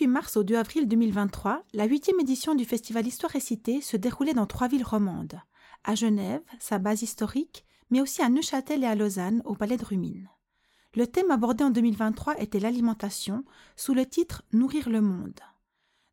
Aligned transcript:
Du 0.00 0.06
28 0.06 0.12
mars 0.14 0.36
au 0.38 0.44
2 0.44 0.56
avril 0.56 0.88
2023, 0.88 1.62
la 1.74 1.84
huitième 1.84 2.20
édition 2.20 2.54
du 2.54 2.64
festival 2.64 3.06
Histoire 3.06 3.36
et 3.36 3.40
Cité 3.40 3.82
se 3.82 3.98
déroulait 3.98 4.32
dans 4.32 4.46
trois 4.46 4.66
villes 4.66 4.82
romandes, 4.82 5.38
à 5.84 5.94
Genève, 5.94 6.40
sa 6.58 6.78
base 6.78 7.02
historique, 7.02 7.66
mais 7.90 8.00
aussi 8.00 8.22
à 8.22 8.30
Neuchâtel 8.30 8.82
et 8.82 8.86
à 8.86 8.94
Lausanne, 8.94 9.42
au 9.44 9.54
Palais 9.54 9.76
de 9.76 9.84
Rumine. 9.84 10.30
Le 10.94 11.06
thème 11.06 11.30
abordé 11.30 11.64
en 11.64 11.68
2023 11.68 12.40
était 12.40 12.60
l'alimentation, 12.60 13.44
sous 13.76 13.92
le 13.92 14.06
titre 14.06 14.42
Nourrir 14.54 14.88
le 14.88 15.02
monde. 15.02 15.38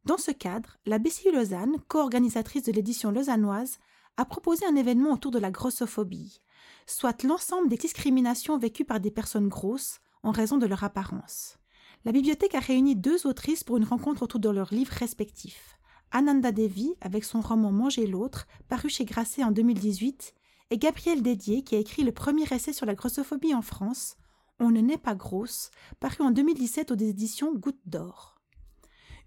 Dans 0.04 0.18
ce 0.18 0.32
cadre, 0.32 0.76
la 0.86 1.00
BCU 1.00 1.32
Lausanne, 1.32 1.78
co-organisatrice 1.88 2.64
de 2.64 2.74
l'édition 2.74 3.10
lausannoise, 3.10 3.80
a 4.18 4.26
proposé 4.26 4.66
un 4.66 4.76
événement 4.76 5.14
autour 5.14 5.32
de 5.32 5.40
la 5.40 5.50
grossophobie, 5.50 6.42
soit 6.88 7.24
l'ensemble 7.24 7.70
des 7.70 7.78
discriminations 7.78 8.58
vécues 8.58 8.84
par 8.84 9.00
des 9.00 9.12
personnes 9.12 9.48
grosses 9.48 10.02
en 10.24 10.32
raison 10.32 10.58
de 10.58 10.66
leur 10.66 10.84
apparence. 10.84 11.58
La 12.08 12.14
bibliothèque 12.14 12.56
a 12.56 12.62
réuni 12.62 12.96
deux 12.96 13.28
autrices 13.28 13.66
pour 13.66 13.76
une 13.76 13.84
rencontre 13.84 14.24
autour 14.24 14.40
de 14.40 14.48
leurs 14.48 14.74
livres 14.74 14.94
respectifs. 14.94 15.78
Ananda 16.12 16.54
Devi, 16.54 16.94
avec 17.02 17.26
son 17.26 17.42
roman 17.42 17.70
Manger 17.70 18.08
l'autre, 18.08 18.48
paru 18.70 18.88
chez 18.88 19.04
Grasset 19.04 19.44
en 19.44 19.52
2018, 19.52 20.34
et 20.70 20.78
Gabrielle 20.78 21.22
Dédier, 21.22 21.64
qui 21.64 21.76
a 21.76 21.80
écrit 21.80 22.04
le 22.04 22.14
premier 22.14 22.46
essai 22.50 22.72
sur 22.72 22.86
la 22.86 22.96
grossophobie 22.96 23.54
en 23.54 23.62
France, 23.62 24.16
On 24.62 24.72
ne 24.72 24.80
naît 24.80 24.98
pas 24.98 25.16
grosse, 25.16 25.70
paru 26.00 26.24
en 26.24 26.32
2017 26.32 26.92
aux 26.92 26.96
éditions 26.96 27.54
Goutte 27.54 27.82
d'Or. 27.86 28.40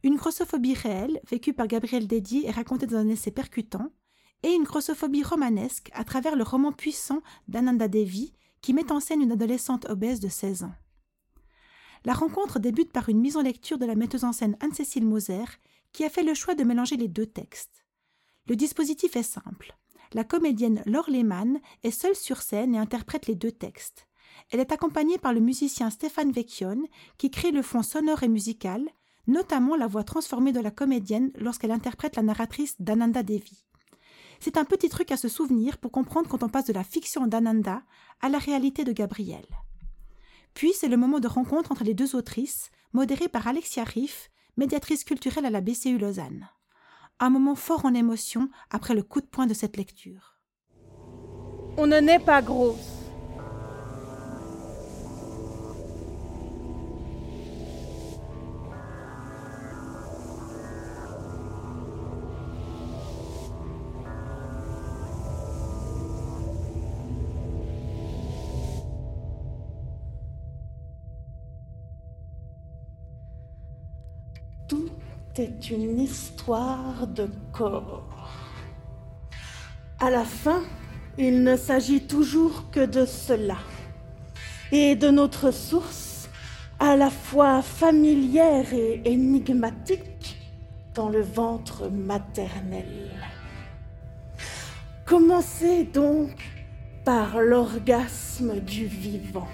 Une 0.02 0.16
grossophobie 0.16 0.72
réelle, 0.72 1.20
vécue 1.28 1.52
par 1.52 1.66
Gabrielle 1.66 2.06
Dédier 2.06 2.48
et 2.48 2.50
racontée 2.50 2.86
dans 2.86 2.96
un 2.96 3.08
essai 3.08 3.30
percutant, 3.30 3.92
et 4.42 4.52
une 4.54 4.64
grossophobie 4.64 5.22
romanesque 5.22 5.90
à 5.92 6.04
travers 6.04 6.34
le 6.34 6.44
roman 6.44 6.72
puissant 6.72 7.20
d'Ananda 7.46 7.88
Devi, 7.88 8.32
qui 8.62 8.72
met 8.72 8.90
en 8.90 9.00
scène 9.00 9.20
une 9.20 9.32
adolescente 9.32 9.84
obèse 9.90 10.20
de 10.20 10.28
16 10.30 10.62
ans. 10.62 10.72
La 12.04 12.14
rencontre 12.14 12.58
débute 12.58 12.92
par 12.92 13.08
une 13.08 13.20
mise 13.20 13.36
en 13.36 13.42
lecture 13.42 13.78
de 13.78 13.84
la 13.84 13.94
metteuse 13.94 14.24
en 14.24 14.32
scène 14.32 14.56
Anne-Cécile 14.60 15.04
Moser, 15.04 15.44
qui 15.92 16.04
a 16.04 16.08
fait 16.08 16.22
le 16.22 16.34
choix 16.34 16.54
de 16.54 16.64
mélanger 16.64 16.96
les 16.96 17.08
deux 17.08 17.26
textes. 17.26 17.84
Le 18.46 18.56
dispositif 18.56 19.16
est 19.16 19.22
simple. 19.22 19.76
La 20.12 20.24
comédienne 20.24 20.82
Laure 20.86 21.10
Lehmann 21.10 21.60
est 21.82 21.90
seule 21.90 22.16
sur 22.16 22.42
scène 22.42 22.74
et 22.74 22.78
interprète 22.78 23.26
les 23.26 23.34
deux 23.34 23.52
textes. 23.52 24.08
Elle 24.50 24.60
est 24.60 24.72
accompagnée 24.72 25.18
par 25.18 25.32
le 25.32 25.40
musicien 25.40 25.90
Stéphane 25.90 26.32
Vecchione, 26.32 26.86
qui 27.18 27.30
crée 27.30 27.50
le 27.50 27.62
fond 27.62 27.82
sonore 27.82 28.22
et 28.22 28.28
musical, 28.28 28.88
notamment 29.26 29.76
la 29.76 29.86
voix 29.86 30.02
transformée 30.02 30.52
de 30.52 30.60
la 30.60 30.70
comédienne 30.70 31.30
lorsqu'elle 31.38 31.70
interprète 31.70 32.16
la 32.16 32.22
narratrice 32.22 32.74
d'Ananda 32.80 33.22
Devi. 33.22 33.64
C'est 34.40 34.56
un 34.56 34.64
petit 34.64 34.88
truc 34.88 35.12
à 35.12 35.16
se 35.18 35.28
souvenir 35.28 35.76
pour 35.78 35.92
comprendre 35.92 36.28
quand 36.28 36.42
on 36.42 36.48
passe 36.48 36.66
de 36.66 36.72
la 36.72 36.82
fiction 36.82 37.26
d'Ananda 37.26 37.82
à 38.20 38.30
la 38.30 38.38
réalité 38.38 38.84
de 38.84 38.92
Gabrielle. 38.92 39.46
Puis 40.54 40.72
c'est 40.72 40.88
le 40.88 40.96
moment 40.96 41.20
de 41.20 41.28
rencontre 41.28 41.72
entre 41.72 41.84
les 41.84 41.94
deux 41.94 42.16
autrices, 42.16 42.70
modéré 42.92 43.28
par 43.28 43.46
Alexia 43.46 43.84
Riff, 43.84 44.30
médiatrice 44.56 45.04
culturelle 45.04 45.46
à 45.46 45.50
la 45.50 45.60
BCU 45.60 45.98
Lausanne. 45.98 46.48
Un 47.18 47.30
moment 47.30 47.54
fort 47.54 47.84
en 47.84 47.94
émotion 47.94 48.48
après 48.70 48.94
le 48.94 49.02
coup 49.02 49.20
de 49.20 49.26
poing 49.26 49.46
de 49.46 49.54
cette 49.54 49.76
lecture. 49.76 50.38
On 51.76 51.86
ne 51.86 51.98
naît 51.98 52.18
pas 52.18 52.42
grosse. 52.42 52.99
C'est 75.40 75.70
une 75.70 75.98
histoire 75.98 77.06
de 77.06 77.26
corps. 77.50 78.28
À 79.98 80.10
la 80.10 80.22
fin, 80.22 80.60
il 81.16 81.42
ne 81.42 81.56
s'agit 81.56 82.02
toujours 82.02 82.70
que 82.70 82.84
de 82.84 83.06
cela, 83.06 83.56
et 84.70 84.96
de 84.96 85.08
notre 85.08 85.50
source, 85.50 86.28
à 86.78 86.94
la 86.94 87.08
fois 87.08 87.62
familière 87.62 88.70
et 88.74 89.00
énigmatique, 89.06 90.36
dans 90.94 91.08
le 91.08 91.22
ventre 91.22 91.88
maternel. 91.88 93.08
Commencez 95.06 95.84
donc 95.84 96.36
par 97.02 97.40
l'orgasme 97.40 98.60
du 98.60 98.84
vivant. 98.84 99.48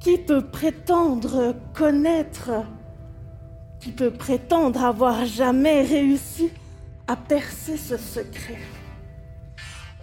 Qui 0.00 0.18
peut 0.18 0.46
prétendre 0.50 1.54
connaître 1.74 2.64
qui 3.80 3.92
peut 3.92 4.10
prétendre 4.10 4.84
avoir 4.84 5.24
jamais 5.24 5.82
réussi 5.82 6.50
à 7.06 7.16
percer 7.16 7.76
ce 7.76 7.96
secret. 7.96 8.58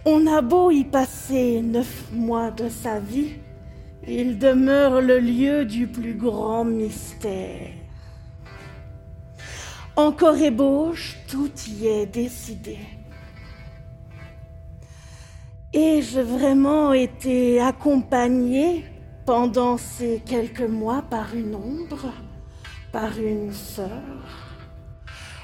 On 0.04 0.26
a 0.26 0.42
beau 0.42 0.70
y 0.70 0.84
passer 0.84 1.62
neuf 1.62 2.10
mois 2.12 2.50
de 2.50 2.68
sa 2.68 2.98
vie, 2.98 3.34
il 4.06 4.38
demeure 4.38 5.00
le 5.00 5.18
lieu 5.18 5.64
du 5.64 5.86
plus 5.86 6.14
grand 6.14 6.64
mystère. 6.64 7.70
Encore 9.96 10.36
ébauche, 10.36 11.18
tout 11.28 11.50
y 11.68 11.86
est 11.86 12.06
décidé. 12.06 12.78
Ai-je 15.72 16.20
vraiment 16.20 16.92
été 16.92 17.60
accompagnée 17.60 18.84
pendant 19.26 19.76
ces 19.76 20.22
quelques 20.24 20.62
mois 20.62 21.02
par 21.02 21.34
une 21.34 21.54
ombre? 21.54 22.12
Par 22.92 23.18
une 23.18 23.52
sœur 23.52 23.88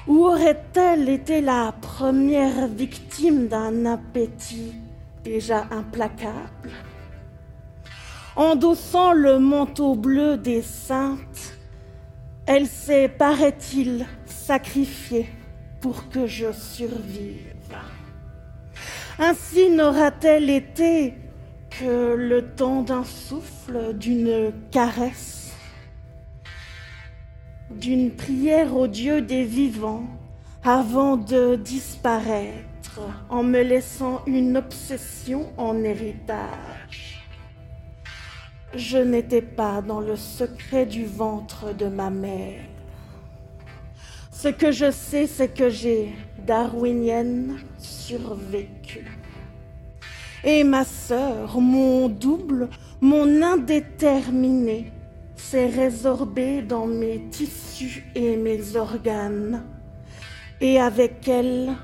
Ou 0.07 0.25
aurait-elle 0.25 1.09
été 1.09 1.41
la 1.41 1.73
première 1.81 2.67
victime 2.67 3.47
d'un 3.47 3.85
appétit 3.85 4.73
déjà 5.23 5.65
implacable? 5.71 6.71
Endossant 8.35 9.13
le 9.13 9.39
manteau 9.39 9.95
bleu 9.95 10.37
des 10.37 10.61
saintes, 10.61 11.53
elle 12.45 12.67
s'est, 12.67 13.07
paraît-il, 13.07 14.05
sacrifiée 14.25 15.29
pour 15.79 16.09
que 16.09 16.27
je 16.27 16.51
survive. 16.51 17.53
Ainsi 19.17 19.69
n'aura-t-elle 19.69 20.49
été 20.49 21.13
que 21.69 22.15
le 22.15 22.53
temps 22.55 22.81
d'un 22.81 23.03
souffle, 23.03 23.93
d'une 23.93 24.51
caresse 24.71 25.34
d'une 27.69 28.11
prière 28.11 28.75
au 28.75 28.87
Dieu 28.87 29.21
des 29.21 29.43
vivants 29.43 30.05
avant 30.63 31.17
de 31.17 31.55
disparaître 31.55 32.99
en 33.29 33.43
me 33.43 33.61
laissant 33.61 34.21
une 34.25 34.57
obsession 34.57 35.51
en 35.57 35.83
héritage. 35.83 37.23
Je 38.73 38.97
n'étais 38.97 39.41
pas 39.41 39.81
dans 39.81 39.99
le 39.99 40.15
secret 40.15 40.85
du 40.85 41.05
ventre 41.05 41.73
de 41.73 41.85
ma 41.85 42.09
mère. 42.09 42.61
Ce 44.31 44.49
que 44.49 44.71
je 44.71 44.91
sais, 44.91 45.27
c'est 45.27 45.47
que 45.47 45.69
j'ai, 45.69 46.13
darwinienne, 46.45 47.57
survécu. 47.77 49.05
Et 50.43 50.63
ma 50.63 50.83
sœur, 50.83 51.59
mon 51.59 52.09
double, 52.09 52.69
mon 53.01 53.41
indéterminé, 53.41 54.91
s'est 55.35 55.67
résorbée 55.67 56.61
dans 56.61 56.87
mes 56.87 57.29
tissus 57.29 58.05
et 58.15 58.37
mes 58.37 58.75
organes, 58.75 59.63
et 60.61 60.79
avec 60.79 61.27
elle 61.27 61.75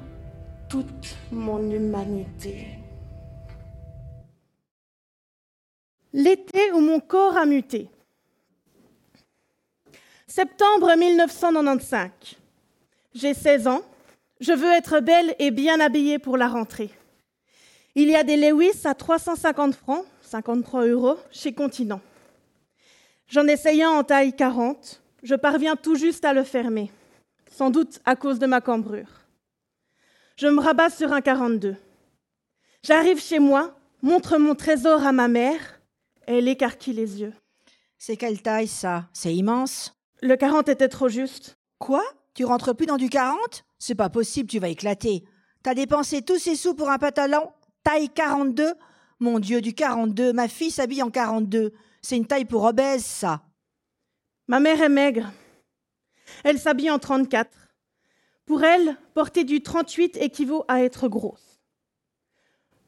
toute 0.69 1.15
mon 1.31 1.69
humanité. 1.69 2.67
L'été 6.13 6.71
où 6.73 6.79
mon 6.79 6.99
corps 6.99 7.37
a 7.37 7.45
muté. 7.45 7.89
Septembre 10.27 10.95
1995. 10.97 12.09
J'ai 13.13 13.33
16 13.33 13.67
ans. 13.67 13.81
Je 14.39 14.53
veux 14.53 14.71
être 14.71 14.99
belle 15.01 15.35
et 15.39 15.51
bien 15.51 15.79
habillée 15.79 16.19
pour 16.19 16.37
la 16.37 16.47
rentrée. 16.47 16.89
Il 17.95 18.09
y 18.09 18.15
a 18.15 18.23
des 18.23 18.37
Lewis 18.37 18.85
à 18.85 18.93
350 18.93 19.75
francs, 19.75 20.05
53 20.21 20.87
euros, 20.87 21.17
chez 21.31 21.53
Continent. 21.53 21.99
J'en 23.31 23.47
essaye 23.47 23.81
un 23.81 23.91
en 23.91 24.03
taille 24.03 24.35
40. 24.35 25.01
Je 25.23 25.35
parviens 25.35 25.77
tout 25.77 25.95
juste 25.95 26.25
à 26.25 26.33
le 26.33 26.43
fermer, 26.43 26.91
sans 27.49 27.69
doute 27.69 28.01
à 28.03 28.17
cause 28.17 28.39
de 28.39 28.45
ma 28.45 28.59
cambrure. 28.59 29.07
Je 30.35 30.47
me 30.47 30.59
rabats 30.59 30.89
sur 30.89 31.13
un 31.13 31.21
42. 31.21 31.77
J'arrive 32.83 33.21
chez 33.21 33.39
moi, 33.39 33.79
montre 34.01 34.37
mon 34.37 34.53
trésor 34.53 35.05
à 35.05 35.13
ma 35.13 35.29
mère. 35.29 35.79
Elle 36.27 36.49
écarquille 36.49 36.95
les 36.95 37.21
yeux. 37.21 37.33
C'est 37.97 38.17
quelle 38.17 38.41
taille 38.41 38.67
ça? 38.67 39.07
C'est 39.13 39.33
immense? 39.33 39.93
Le 40.21 40.35
40 40.35 40.67
était 40.67 40.89
trop 40.89 41.07
juste. 41.07 41.57
Quoi? 41.79 42.03
Tu 42.33 42.43
rentres 42.43 42.75
plus 42.75 42.85
dans 42.85 42.97
du 42.97 43.09
40 43.09 43.63
C'est 43.79 43.95
pas 43.95 44.09
possible, 44.09 44.49
tu 44.49 44.59
vas 44.59 44.67
éclater. 44.67 45.23
T'as 45.63 45.73
dépensé 45.73 46.21
tous 46.21 46.37
ces 46.37 46.57
sous 46.57 46.73
pour 46.73 46.89
un 46.89 46.97
pantalon 46.97 47.49
taille 47.85 48.09
42 48.09 48.73
Mon 49.21 49.39
Dieu, 49.39 49.61
du 49.61 49.73
42, 49.73 50.33
ma 50.33 50.49
fille 50.49 50.71
s'habille 50.71 51.03
en 51.03 51.11
42. 51.11 51.71
C'est 52.01 52.17
une 52.17 52.25
taille 52.25 52.45
pour 52.45 52.63
obèse, 52.63 53.05
ça. 53.05 53.41
Ma 54.47 54.59
mère 54.59 54.81
est 54.81 54.89
maigre. 54.89 55.31
Elle 56.43 56.59
s'habille 56.59 56.89
en 56.89 56.99
34. 56.99 57.49
Pour 58.45 58.63
elle, 58.63 58.97
porter 59.13 59.43
du 59.43 59.61
38 59.61 60.17
équivaut 60.17 60.65
à 60.67 60.83
être 60.83 61.07
grosse. 61.07 61.61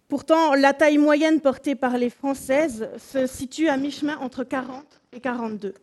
Pourtant, 0.07 0.54
la 0.54 0.74
taille 0.74 0.98
moyenne 0.98 1.42
portée 1.42 1.75
par 1.75 1.98
les 1.98 2.10
Françaises 2.10 2.89
se 2.98 3.25
situe 3.25 3.69
à 3.69 3.77
mi-chemin 3.77 4.18
entre 4.18 4.44
40 4.44 5.01
et 5.12 5.19
42. 5.19 5.74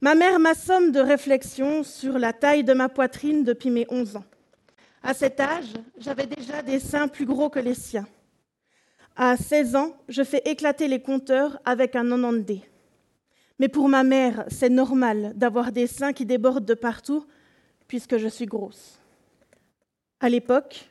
Ma 0.00 0.14
mère 0.14 0.38
m'assomme 0.38 0.92
de 0.92 1.00
réflexions 1.00 1.82
sur 1.82 2.18
la 2.18 2.32
taille 2.32 2.64
de 2.64 2.74
ma 2.74 2.88
poitrine 2.88 3.44
depuis 3.44 3.70
mes 3.70 3.86
11 3.88 4.16
ans. 4.16 4.24
À 5.02 5.14
cet 5.14 5.40
âge, 5.40 5.72
j'avais 5.98 6.26
déjà 6.26 6.62
des 6.62 6.78
seins 6.78 7.08
plus 7.08 7.24
gros 7.24 7.48
que 7.48 7.58
les 7.58 7.74
siens. 7.74 8.06
À 9.18 9.38
16 9.38 9.76
ans, 9.76 9.96
je 10.10 10.22
fais 10.22 10.42
éclater 10.44 10.88
les 10.88 11.00
compteurs 11.00 11.58
avec 11.64 11.96
un 11.96 12.04
90D. 12.04 12.60
Mais 13.58 13.68
pour 13.68 13.88
ma 13.88 14.02
mère, 14.02 14.44
c'est 14.48 14.68
normal 14.68 15.32
d'avoir 15.34 15.72
des 15.72 15.86
seins 15.86 16.12
qui 16.12 16.26
débordent 16.26 16.66
de 16.66 16.74
partout, 16.74 17.24
puisque 17.88 18.18
je 18.18 18.28
suis 18.28 18.44
grosse. 18.44 19.00
À 20.20 20.28
l'époque, 20.28 20.90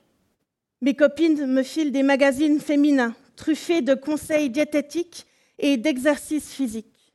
mes 0.81 0.95
copines 0.95 1.45
me 1.45 1.61
filent 1.61 1.91
des 1.91 2.01
magazines 2.01 2.59
féminins, 2.59 3.13
truffés 3.35 3.83
de 3.83 3.93
conseils 3.93 4.49
diététiques 4.49 5.27
et 5.59 5.77
d'exercices 5.77 6.51
physiques. 6.51 7.13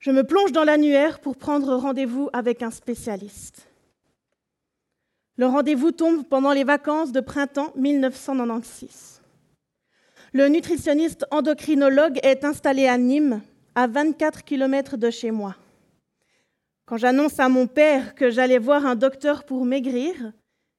Je 0.00 0.10
me 0.10 0.24
plonge 0.24 0.50
dans 0.50 0.64
l'annuaire 0.64 1.20
pour 1.20 1.36
prendre 1.36 1.76
rendez-vous 1.76 2.30
avec 2.32 2.62
un 2.62 2.72
spécialiste. 2.72 3.68
Le 5.36 5.46
rendez-vous 5.46 5.92
tombe 5.92 6.24
pendant 6.26 6.52
les 6.52 6.64
vacances 6.64 7.12
de 7.12 7.20
printemps 7.20 7.72
1996. 7.76 9.23
Le 10.36 10.48
nutritionniste 10.48 11.24
endocrinologue 11.30 12.18
est 12.24 12.44
installé 12.44 12.88
à 12.88 12.98
Nîmes, 12.98 13.40
à 13.76 13.86
24 13.86 14.42
km 14.42 14.96
de 14.96 15.08
chez 15.08 15.30
moi. 15.30 15.54
Quand 16.86 16.96
j'annonce 16.96 17.38
à 17.38 17.48
mon 17.48 17.68
père 17.68 18.16
que 18.16 18.32
j'allais 18.32 18.58
voir 18.58 18.84
un 18.84 18.96
docteur 18.96 19.44
pour 19.44 19.64
maigrir, 19.64 20.32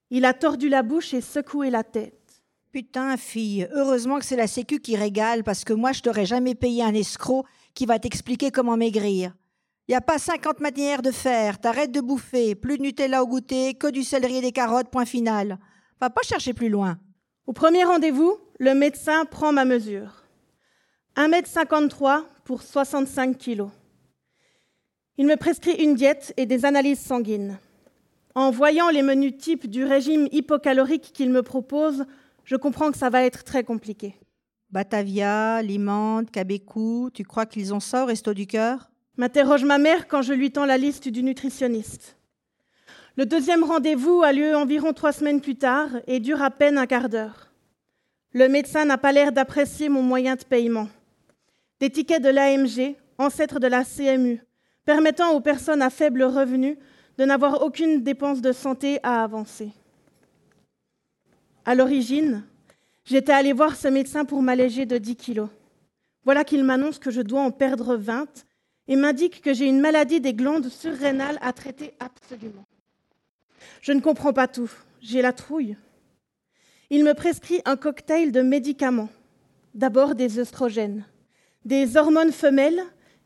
il 0.10 0.26
a 0.26 0.34
tordu 0.34 0.68
la 0.68 0.84
bouche 0.84 1.14
et 1.14 1.22
secoué 1.22 1.70
la 1.70 1.86
tête. 1.86 2.44
Putain, 2.74 3.16
fille, 3.16 3.70
heureusement 3.74 4.20
que 4.20 4.26
c'est 4.26 4.36
la 4.36 4.48
Sécu 4.48 4.82
qui 4.82 4.98
régale, 4.98 5.46
parce 5.46 5.64
que 5.64 5.72
moi, 5.72 5.94
je 5.94 6.02
t'aurais 6.02 6.26
jamais 6.26 6.54
payé 6.54 6.84
un 6.84 6.94
escroc 6.94 7.46
qui 7.76 7.86
va 7.86 7.98
t'expliquer 7.98 8.52
comment 8.52 8.76
maigrir. 8.76 9.34
Y 9.88 9.94
a 9.94 10.02
pas 10.02 10.18
50 10.18 10.60
manières 10.60 11.02
de 11.02 11.12
faire, 11.12 11.62
t'arrêtes 11.62 11.94
de 11.94 12.02
bouffer, 12.02 12.56
plus 12.56 12.78
de 12.78 12.84
Nutella 12.84 13.24
au 13.24 13.28
goûter, 13.28 13.76
que 13.76 13.88
du 13.88 14.04
céleri 14.04 14.40
et 14.40 14.42
des 14.42 14.52
carottes, 14.52 14.90
point 14.90 15.06
final. 15.06 15.60
Va 16.02 16.10
pas 16.10 16.24
chercher 16.24 16.54
plus 16.54 16.68
loin. 16.68 16.98
Au 17.48 17.54
premier 17.54 17.86
rendez-vous, 17.86 18.38
le 18.60 18.74
médecin 18.74 19.26
prend 19.26 19.52
ma 19.52 19.66
mesure. 19.66 20.24
1m53 21.18 22.24
pour 22.46 22.62
65 22.62 23.38
kg. 23.38 23.66
Il 25.18 25.28
me 25.28 25.36
prescrit 25.36 25.74
une 25.74 25.96
diète 25.96 26.34
et 26.38 26.46
des 26.46 26.66
analyses 26.66 27.00
sanguines. 27.00 27.58
En 28.34 28.52
voyant 28.52 28.90
les 28.90 29.02
menus 29.02 29.38
types 29.38 29.70
du 29.70 29.84
régime 29.84 30.28
hypocalorique 30.32 31.12
qu'il 31.14 31.32
me 31.32 31.42
propose, 31.42 32.06
je 32.44 32.56
comprends 32.56 32.92
que 32.92 32.98
ça 32.98 33.10
va 33.10 33.24
être 33.24 33.44
très 33.44 33.64
compliqué. 33.64 34.16
Batavia, 34.70 35.62
Limande, 35.62 36.32
Cabécou, 36.32 37.10
tu 37.14 37.24
crois 37.24 37.46
qu'ils 37.46 37.74
ont 37.74 37.80
ça 37.80 38.04
au 38.04 38.08
resto 38.08 38.34
du 38.34 38.46
cœur? 38.46 38.90
M'interroge 39.18 39.64
ma 39.64 39.78
mère 39.78 40.08
quand 40.08 40.22
je 40.22 40.34
lui 40.34 40.52
tends 40.52 40.66
la 40.66 40.78
liste 40.78 41.08
du 41.08 41.24
nutritionniste. 41.24 42.18
Le 43.16 43.26
deuxième 43.26 43.64
rendez-vous 43.64 44.24
a 44.24 44.34
lieu 44.34 44.56
environ 44.56 44.92
trois 44.92 45.14
semaines 45.14 45.40
plus 45.40 45.56
tard 45.56 45.90
et 46.08 46.20
dure 46.20 46.42
à 46.42 46.52
peine 46.52 46.78
un 46.78 46.86
quart 46.86 47.08
d'heure. 47.08 47.45
Le 48.36 48.50
médecin 48.50 48.84
n'a 48.84 48.98
pas 48.98 49.14
l'air 49.14 49.32
d'apprécier 49.32 49.88
mon 49.88 50.02
moyen 50.02 50.36
de 50.36 50.44
paiement. 50.44 50.90
Des 51.80 51.90
tickets 51.90 52.22
de 52.22 52.28
l'AMG, 52.28 52.98
ancêtre 53.18 53.62
de 53.62 53.68
la 53.68 53.86
CMU, 53.86 54.42
permettant 54.84 55.32
aux 55.32 55.40
personnes 55.40 55.82
à 55.82 55.90
faible 55.90 56.22
revenu 56.22 56.78
de 57.18 57.24
n'avoir 57.24 57.62
aucune 57.62 58.04
dépense 58.04 58.42
de 58.42 58.52
santé 58.52 59.00
à 59.04 59.24
avancer. 59.24 59.70
À 61.64 61.76
l'origine, 61.76 62.44
j'étais 63.06 63.32
allée 63.32 63.54
voir 63.54 63.78
ce 63.78 63.88
médecin 63.88 64.26
pour 64.26 64.42
m'alléger 64.42 64.86
de 64.86 64.98
10 64.98 65.16
kilos. 65.16 65.50
Voilà 66.26 66.44
qu'il 66.44 66.66
m'annonce 66.66 67.00
que 67.00 67.12
je 67.12 67.22
dois 67.22 67.42
en 67.42 67.52
perdre 67.52 67.96
20 67.96 68.28
et 68.90 68.98
m'indique 68.98 69.42
que 69.42 69.54
j'ai 69.54 69.68
une 69.68 69.80
maladie 69.80 70.20
des 70.20 70.34
glandes 70.34 70.68
surrénales 70.68 71.40
à 71.42 71.54
traiter 71.54 71.94
absolument. 72.02 72.66
Je 73.80 73.94
ne 73.94 74.02
comprends 74.02 74.34
pas 74.34 74.50
tout. 74.50 74.70
J'ai 75.00 75.22
la 75.22 75.32
trouille. 75.32 75.78
Il 76.90 77.04
me 77.04 77.14
prescrit 77.14 77.62
un 77.66 77.78
cocktail 77.78 78.32
de 78.32 78.42
médicaments. 78.42 79.10
D'abord 79.74 80.16
des 80.16 80.40
œstrogènes, 80.40 81.06
des 81.66 81.98
hormones 81.98 82.32
femelles 82.32 82.82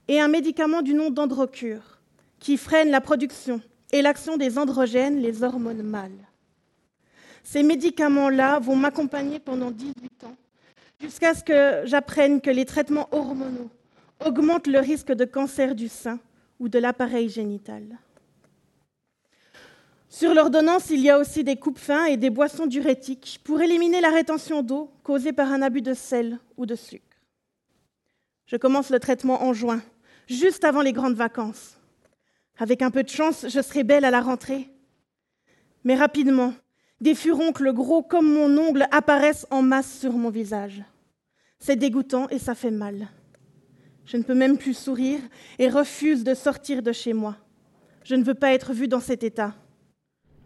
et 0.08 0.20
un 0.20 0.28
médicament 0.30 0.82
du 0.82 0.94
nom 0.94 1.12
d'androcure, 1.12 2.00
qui 2.40 2.58
freine 2.58 2.90
la 2.90 3.02
production 3.02 3.62
et 3.92 4.02
l'action 4.02 4.38
des 4.38 4.58
androgènes, 4.58 5.20
les 5.20 5.44
hormones 5.44 5.84
mâles. 5.84 6.28
Ces 7.44 7.64
médicaments-là 7.64 8.60
vont 8.60 8.76
m'accompagner 8.76 9.40
pendant 9.40 9.72
18 9.72 10.24
ans, 10.24 10.36
jusqu'à 11.02 11.34
ce 11.34 11.44
que 11.44 11.86
j'apprenne 11.86 12.42
que 12.42 12.50
les 12.50 12.66
traitements 12.66 13.10
hormonaux 13.12 13.70
augmentent 14.26 14.68
le 14.68 14.80
risque 14.80 15.12
de 15.12 15.26
cancer 15.26 15.76
du 15.76 15.88
sein 15.88 16.20
ou 16.60 16.70
de 16.70 16.80
l'appareil 16.80 17.30
génital. 17.30 17.98
Sur 20.10 20.34
l'ordonnance, 20.34 20.90
il 20.90 21.02
y 21.02 21.10
a 21.12 21.20
aussi 21.20 21.44
des 21.44 21.56
coupes-fins 21.56 22.06
et 22.06 22.18
des 22.18 22.32
boissons 22.32 22.66
diurétiques 22.66 23.40
pour 23.44 23.62
éliminer 23.62 24.02
la 24.02 24.10
rétention 24.10 24.64
d'eau 24.64 24.92
causée 25.04 25.34
par 25.34 25.52
un 25.52 25.62
abus 25.62 25.84
de 25.84 25.94
sel 25.94 26.40
ou 26.58 26.66
de 26.66 26.74
sucre. 26.74 27.06
Je 28.48 28.58
commence 28.58 28.90
le 28.90 29.00
traitement 29.00 29.44
en 29.44 29.54
juin, 29.54 29.84
juste 30.28 30.64
avant 30.64 30.82
les 30.82 30.94
grandes 30.94 31.14
vacances. 31.14 31.78
Avec 32.58 32.82
un 32.82 32.90
peu 32.90 33.04
de 33.04 33.10
chance, 33.10 33.46
je 33.48 33.62
serai 33.62 33.84
belle 33.84 34.04
à 34.04 34.10
la 34.10 34.22
rentrée. 34.22 34.68
Mais 35.84 35.96
rapidement, 35.96 36.56
des 37.00 37.14
furoncles 37.14 37.72
gros 37.72 38.02
comme 38.02 38.34
mon 38.34 38.58
ongle 38.58 38.88
apparaissent 38.90 39.46
en 39.52 39.62
masse 39.62 40.00
sur 40.00 40.14
mon 40.14 40.32
visage. 40.32 40.84
C'est 41.60 41.76
dégoûtant 41.76 42.28
et 42.30 42.40
ça 42.40 42.56
fait 42.56 42.72
mal. 42.72 43.10
Je 44.06 44.18
ne 44.18 44.24
peux 44.24 44.34
même 44.34 44.58
plus 44.58 44.74
sourire 44.74 45.20
et 45.60 45.70
refuse 45.70 46.24
de 46.24 46.34
sortir 46.34 46.82
de 46.82 46.92
chez 46.92 47.14
moi. 47.14 47.38
Je 48.04 48.16
ne 48.16 48.24
veux 48.24 48.34
pas 48.34 48.54
être 48.54 48.74
vue 48.74 48.88
dans 48.88 49.00
cet 49.00 49.24
état 49.24 49.54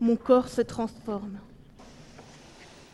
mon 0.03 0.17
corps 0.17 0.49
se 0.49 0.61
transforme. 0.61 1.39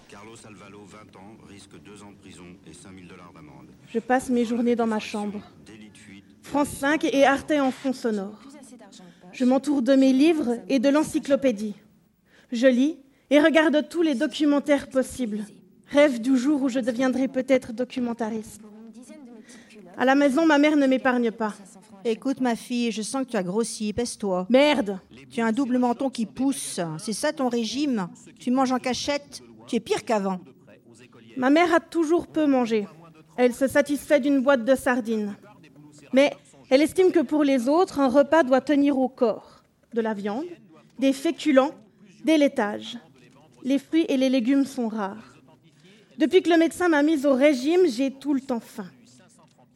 Carlos 0.07 0.35
Alvalo, 0.47 0.85
20 0.85 1.15
ans, 1.15 1.37
risque 1.49 1.81
2 1.83 2.03
ans 2.03 2.11
de 2.11 2.17
prison 2.17 2.45
et 2.67 2.73
5000 2.73 3.07
dollars 3.07 3.31
d'amende. 3.33 3.69
Je 3.91 3.97
passe 3.97 4.29
mes 4.29 4.45
journées 4.45 4.75
dans 4.75 4.85
ma 4.85 4.99
chambre. 4.99 5.41
France 6.43 6.69
5 6.69 7.05
et 7.05 7.25
Arte 7.25 7.51
en 7.51 7.71
fond 7.71 7.93
sonore. 7.93 8.39
Je 9.31 9.43
m'entoure 9.43 9.81
de 9.81 9.95
mes 9.95 10.13
livres 10.13 10.59
et 10.69 10.77
de 10.77 10.89
l'encyclopédie. 10.89 11.75
Je 12.51 12.67
lis 12.67 12.99
et 13.31 13.39
regarde 13.39 13.89
tous 13.89 14.03
les 14.03 14.13
documentaires 14.13 14.87
possibles. 14.87 15.45
Rêve 15.87 16.21
du 16.21 16.37
jour 16.37 16.61
où 16.61 16.69
je 16.69 16.79
deviendrai 16.79 17.27
peut-être 17.27 17.73
documentariste. 17.73 18.61
À 19.97 20.05
la 20.05 20.13
maison, 20.13 20.45
ma 20.45 20.59
mère 20.59 20.77
ne 20.77 20.85
m'épargne 20.85 21.31
pas. 21.31 21.55
Écoute, 22.05 22.39
ma 22.41 22.55
fille, 22.55 22.91
je 22.91 23.01
sens 23.01 23.25
que 23.25 23.31
tu 23.31 23.37
as 23.37 23.43
grossi, 23.43 23.93
pèse-toi. 23.93 24.47
Merde 24.49 24.99
Tu 25.29 25.41
as 25.41 25.45
un 25.45 25.51
double 25.51 25.77
menton 25.77 26.09
qui 26.09 26.25
pousse. 26.25 26.79
C'est 26.97 27.13
ça 27.13 27.33
ton 27.33 27.49
régime 27.49 28.07
Tu 28.39 28.51
manges 28.51 28.71
en 28.71 28.79
cachette 28.79 29.41
Tu 29.67 29.75
es 29.75 29.79
pire 29.79 30.05
qu'avant. 30.05 30.39
Ma 31.37 31.49
mère 31.49 31.73
a 31.73 31.79
toujours 31.79 32.27
peu 32.27 32.45
mangé. 32.45 32.87
Elle 33.37 33.53
se 33.53 33.67
satisfait 33.67 34.19
d'une 34.19 34.41
boîte 34.41 34.65
de 34.65 34.75
sardines. 34.75 35.35
Mais 36.13 36.33
elle 36.69 36.81
estime 36.81 37.11
que 37.11 37.21
pour 37.21 37.43
les 37.43 37.67
autres, 37.67 37.99
un 37.99 38.09
repas 38.09 38.43
doit 38.43 38.61
tenir 38.61 38.97
au 38.97 39.09
corps. 39.09 39.63
De 39.93 40.01
la 40.01 40.13
viande, 40.13 40.45
des 40.99 41.13
féculents, 41.13 41.71
des 42.23 42.37
laitages. 42.37 42.97
Les 43.63 43.79
fruits 43.79 44.05
et 44.07 44.17
les 44.17 44.29
légumes 44.29 44.65
sont 44.65 44.87
rares. 44.87 45.35
Depuis 46.17 46.41
que 46.41 46.49
le 46.49 46.57
médecin 46.57 46.89
m'a 46.89 47.01
mise 47.01 47.25
au 47.25 47.33
régime, 47.33 47.87
j'ai 47.87 48.11
tout 48.11 48.33
le 48.33 48.41
temps 48.41 48.59
faim. 48.59 48.87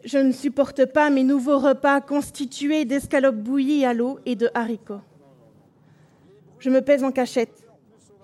Je 0.04 0.18
ne 0.18 0.34
supporte 0.34 0.86
pas 0.86 1.10
mes 1.10 1.24
nouveaux 1.24 1.60
repas 1.60 2.02
constitués 2.02 2.84
d'escalopes 2.84 3.38
bouillies 3.38 3.86
à 3.86 3.94
l'eau 3.94 4.20
et 4.26 4.36
de 4.36 4.50
haricots. 4.54 5.00
Je 6.60 6.70
me 6.70 6.82
pèse 6.82 7.06
en 7.06 7.12
cachette. 7.12 7.64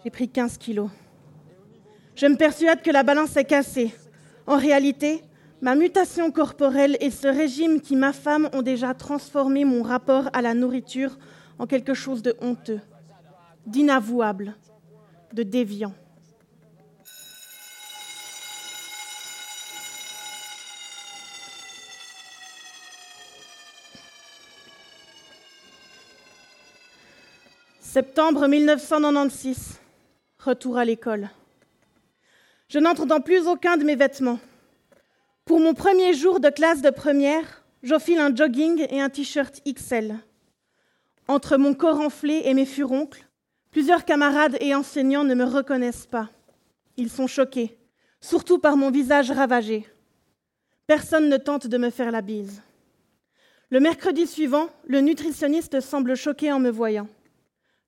J'ai 0.04 0.10
pris 0.10 0.28
15 0.28 0.58
kilos. 0.58 0.90
Je 2.16 2.26
me 2.26 2.36
persuade 2.36 2.82
que 2.82 2.92
la 2.92 3.04
balance 3.04 3.38
est 3.38 3.46
cassée. 3.46 3.94
En 4.46 4.58
réalité, 4.58 5.22
ma 5.62 5.76
mutation 5.76 6.32
corporelle 6.32 6.98
et 7.00 7.12
ce 7.12 7.28
régime 7.28 7.80
qui 7.80 7.96
m'affame 7.96 8.50
ont 8.52 8.62
déjà 8.62 8.94
transformé 8.94 9.64
mon 9.64 9.82
rapport 9.82 10.30
à 10.34 10.42
la 10.42 10.54
nourriture 10.54 11.18
en 11.60 11.66
quelque 11.66 11.94
chose 11.94 12.22
de 12.22 12.36
honteux, 12.42 12.82
d'inavouable, 13.66 14.56
de 15.34 15.44
déviant. 15.44 15.94
Septembre 27.92 28.48
1996. 28.48 29.80
Retour 30.38 30.78
à 30.78 30.86
l'école. 30.86 31.28
Je 32.68 32.78
n'entre 32.78 33.08
dans 33.08 33.20
plus 33.20 33.48
aucun 33.48 33.78
de 33.78 33.84
mes 33.84 33.96
vêtements. 33.96 34.38
Pour 35.44 35.60
mon 35.60 35.74
premier 35.74 36.14
jour 36.14 36.40
de 36.40 36.52
classe 36.52 36.84
de 36.84 36.92
première, 36.92 37.64
j'enfile 37.82 38.20
un 38.20 38.36
jogging 38.36 38.86
et 38.92 39.02
un 39.02 39.10
t-shirt 39.10 39.64
XL. 39.68 40.18
Entre 41.28 41.58
mon 41.58 41.74
corps 41.74 42.00
enflé 42.00 42.44
et 42.46 42.54
mes 42.54 42.68
furoncles, 42.68 43.26
plusieurs 43.72 44.06
camarades 44.06 44.58
et 44.62 44.76
enseignants 44.76 45.24
ne 45.24 45.34
me 45.34 45.46
reconnaissent 45.46 46.06
pas. 46.06 46.30
Ils 46.96 47.10
sont 47.10 47.26
choqués, 47.26 47.76
surtout 48.22 48.60
par 48.60 48.78
mon 48.78 48.92
visage 48.92 49.32
ravagé. 49.32 49.88
Personne 50.86 51.28
ne 51.28 51.38
tente 51.38 51.66
de 51.66 51.78
me 51.80 51.90
faire 51.90 52.12
la 52.12 52.22
bise. 52.22 52.62
Le 53.72 53.80
mercredi 53.80 54.28
suivant, 54.28 54.70
le 54.86 55.02
nutritionniste 55.02 55.80
semble 55.80 56.16
choqué 56.16 56.52
en 56.52 56.60
me 56.60 56.70
voyant. 56.70 57.08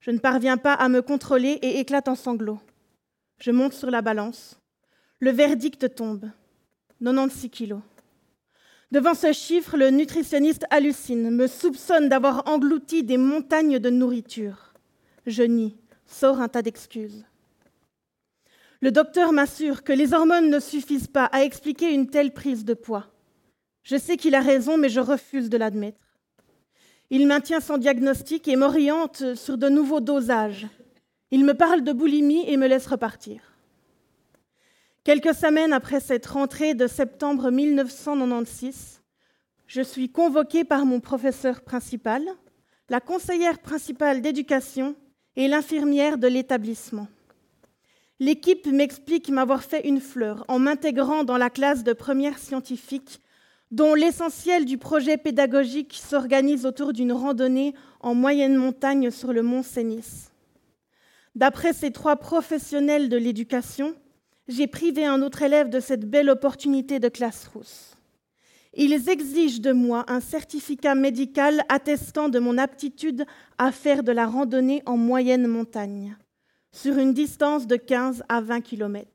Je 0.01 0.10
ne 0.10 0.17
parviens 0.17 0.58
pas 0.58 0.74
à 0.74 0.89
me 0.89 1.01
contrôler 1.01 1.60
et 1.62 1.79
éclate 1.79 2.08
en 2.08 2.15
sanglots. 2.15 2.60
Je 3.39 3.51
monte 3.51 3.74
sur 3.74 3.91
la 3.91 4.01
balance. 4.01 4.60
Le 5.20 5.29
verdict 5.29 5.93
tombe. 5.93 6.29
96 7.03 7.50
kilos. 7.50 7.81
Devant 8.91 9.13
ce 9.13 9.31
chiffre, 9.31 9.77
le 9.77 9.91
nutritionniste 9.91 10.65
hallucine, 10.72 11.29
me 11.29 11.48
soupçonne 11.48 12.10
d'avoir 12.10 12.48
englouti 12.48 13.03
des 13.03 13.17
montagnes 13.17 13.77
de 13.77 13.89
nourriture. 13.89 14.74
Je 15.27 15.43
nie, 15.43 15.77
sors 16.08 16.41
un 16.41 16.50
tas 16.50 16.63
d'excuses. 16.63 17.24
Le 18.81 18.91
docteur 18.91 19.31
m'assure 19.31 19.84
que 19.84 19.93
les 19.93 20.13
hormones 20.13 20.50
ne 20.50 20.60
suffisent 20.60 21.08
pas 21.08 21.25
à 21.25 21.43
expliquer 21.43 21.93
une 21.93 22.10
telle 22.10 22.34
prise 22.34 22.65
de 22.65 22.74
poids. 22.74 23.08
Je 23.84 23.98
sais 23.98 24.17
qu'il 24.17 24.34
a 24.34 24.41
raison, 24.41 24.77
mais 24.77 24.89
je 24.89 25.00
refuse 25.00 25.50
de 25.50 25.58
l'admettre. 25.58 26.00
Il 27.13 27.27
maintient 27.27 27.60
son 27.60 27.77
diagnostic 27.77 28.48
et 28.48 28.56
m'oriente 28.56 29.36
sur 29.36 29.58
de 29.58 29.68
nouveaux 29.68 30.00
dosages. 30.00 30.68
Il 31.30 31.44
me 31.44 31.53
parle 31.53 31.84
de 31.84 31.91
boulimie 31.91 32.46
et 32.48 32.56
me 32.56 32.68
laisse 32.68 32.88
repartir. 32.88 33.41
Quelques 35.03 35.34
semaines 35.34 35.74
après 35.74 36.00
cette 36.00 36.25
rentrée 36.25 36.74
de 36.74 36.88
septembre 36.88 37.51
1996, 37.51 39.01
je 39.68 39.82
suis 39.82 40.10
convoquée 40.10 40.63
par 40.63 40.86
mon 40.86 41.01
professeur 41.01 41.63
principal, 41.63 42.24
la 42.88 43.01
conseillère 43.01 43.60
principale 43.60 44.22
d'éducation 44.22 44.96
et 45.36 45.50
l'infirmière 45.50 46.18
de 46.18 46.27
l'établissement. 46.27 47.10
L'équipe 48.22 48.68
m'explique 48.68 49.27
m'avoir 49.27 49.63
fait 49.63 49.86
une 49.86 50.00
fleur 50.00 50.46
en 50.48 50.60
m'intégrant 50.60 51.25
dans 51.25 51.38
la 51.38 51.50
classe 51.50 51.84
de 51.84 51.91
première 51.91 52.38
scientifique 52.38 53.20
dont 53.71 53.93
l'essentiel 53.93 54.65
du 54.65 54.77
projet 54.77 55.17
pédagogique 55.17 55.93
s'organise 55.93 56.65
autour 56.65 56.91
d'une 56.91 57.13
randonnée 57.13 57.73
en 58.01 58.13
moyenne 58.13 58.55
montagne 58.55 59.09
sur 59.09 59.31
le 59.31 59.41
mont 59.41 59.63
Cenis. 59.63 60.29
D'après 61.35 61.71
ces 61.71 61.91
trois 61.91 62.17
professionnels 62.17 63.07
de 63.07 63.15
l'éducation, 63.15 63.95
j'ai 64.49 64.67
privé 64.67 65.05
un 65.05 65.21
autre 65.21 65.41
élève 65.41 65.69
de 65.69 65.79
cette 65.79 66.09
belle 66.09 66.29
opportunité 66.29 66.99
de 66.99 67.07
classe 67.07 67.47
rousse. 67.47 67.95
Ils 68.73 69.09
exigent 69.09 69.61
de 69.61 69.71
moi 69.71 70.05
un 70.07 70.19
certificat 70.19 70.95
médical 70.95 71.63
attestant 71.69 72.29
de 72.29 72.39
mon 72.39 72.57
aptitude 72.57 73.25
à 73.57 73.71
faire 73.71 74.03
de 74.03 74.11
la 74.11 74.27
randonnée 74.27 74.81
en 74.85 74.97
moyenne 74.97 75.47
montagne, 75.47 76.17
sur 76.73 76.97
une 76.97 77.13
distance 77.13 77.67
de 77.67 77.77
15 77.77 78.23
à 78.27 78.41
20 78.41 78.61
km. 78.61 79.09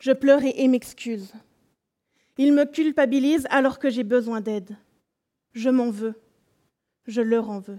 Je 0.00 0.12
pleure 0.12 0.42
et 0.42 0.68
m'excuse. 0.68 1.32
Ils 2.42 2.54
me 2.54 2.64
culpabilisent 2.64 3.46
alors 3.50 3.78
que 3.78 3.90
j'ai 3.90 4.02
besoin 4.02 4.40
d'aide. 4.40 4.74
Je 5.52 5.68
m'en 5.68 5.90
veux. 5.90 6.14
Je 7.06 7.20
leur 7.20 7.50
en 7.50 7.58
veux. 7.58 7.78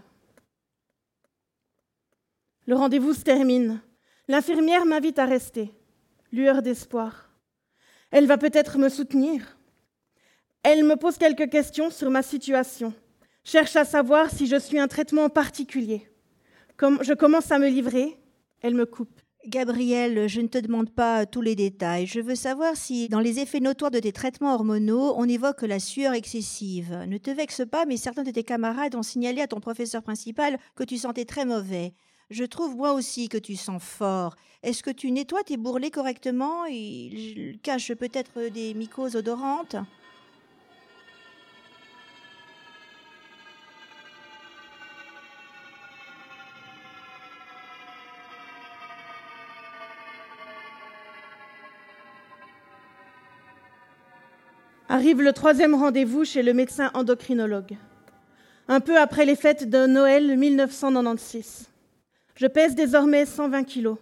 Le 2.68 2.76
rendez-vous 2.76 3.16
se 3.16 3.24
termine. 3.24 3.82
L'infirmière 4.28 4.86
m'invite 4.86 5.18
à 5.18 5.26
rester. 5.26 5.72
Lueur 6.32 6.62
d'espoir. 6.62 7.32
Elle 8.12 8.28
va 8.28 8.38
peut-être 8.38 8.78
me 8.78 8.90
soutenir. 8.90 9.58
Elle 10.62 10.84
me 10.84 10.96
pose 10.96 11.18
quelques 11.18 11.50
questions 11.50 11.90
sur 11.90 12.12
ma 12.12 12.22
situation. 12.22 12.94
Cherche 13.44 13.76
à 13.76 13.84
savoir 13.84 14.30
si 14.30 14.46
je 14.46 14.60
suis 14.60 14.78
un 14.78 14.88
traitement 14.88 15.28
particulier. 15.30 16.08
Comme 16.78 17.04
je 17.04 17.14
commence 17.14 17.52
à 17.52 17.58
me 17.58 17.68
livrer, 17.68 18.16
elle 18.62 18.76
me 18.76 18.86
coupe. 18.86 19.21
Gabriel, 19.48 20.28
je 20.28 20.40
ne 20.40 20.48
te 20.48 20.60
demande 20.60 20.92
pas 20.92 21.26
tous 21.26 21.42
les 21.42 21.56
détails. 21.56 22.06
Je 22.06 22.20
veux 22.20 22.36
savoir 22.36 22.76
si, 22.76 23.10
dans 23.10 23.20
les 23.20 23.40
effets 23.40 23.60
notoires 23.60 23.90
de 23.90 24.00
tes 24.00 24.12
traitements 24.12 24.54
hormonaux, 24.54 25.16
on 25.18 25.28
évoque 25.28 25.64
la 25.64 25.80
sueur 25.80 26.14
excessive. 26.14 27.06
Ne 27.08 27.18
te 27.18 27.32
vexe 27.32 27.64
pas, 27.70 27.86
mais 27.86 27.98
certains 27.98 28.22
de 28.22 28.30
tes 28.30 28.44
camarades 28.44 28.94
ont 28.94 29.02
signalé 29.02 29.42
à 29.42 29.48
ton 29.48 29.60
professeur 29.60 30.04
principal 30.04 30.60
que 30.76 30.84
tu 30.84 30.98
sentais 30.98 31.26
très 31.26 31.46
mauvais. 31.46 31.96
Je 32.30 32.44
trouve 32.44 32.76
moi 32.76 32.94
aussi 32.94 33.30
que 33.30 33.40
tu 33.40 33.56
sens 33.56 33.82
fort. 33.82 34.36
Est-ce 34.62 34.84
que 34.84 34.92
tu 34.92 35.12
nettoies 35.12 35.44
tes 35.44 35.58
bourrelets 35.58 35.90
correctement? 35.90 36.66
Il 36.66 37.58
cache 37.64 37.94
peut-être 37.96 38.48
des 38.54 38.76
mycoses 38.76 39.16
odorantes? 39.16 39.76
Arrive 54.94 55.22
le 55.22 55.32
troisième 55.32 55.74
rendez-vous 55.74 56.26
chez 56.26 56.44
le 56.44 56.54
médecin 56.54 56.92
endocrinologue. 56.94 57.78
Un 58.68 58.82
peu 58.82 58.98
après 58.98 59.24
les 59.24 59.38
fêtes 59.38 59.70
de 59.70 59.88
Noël 59.88 60.38
1996. 60.38 61.70
Je 62.36 62.46
pèse 62.48 62.76
désormais 62.76 63.26
120 63.26 63.64
kilos. 63.64 64.00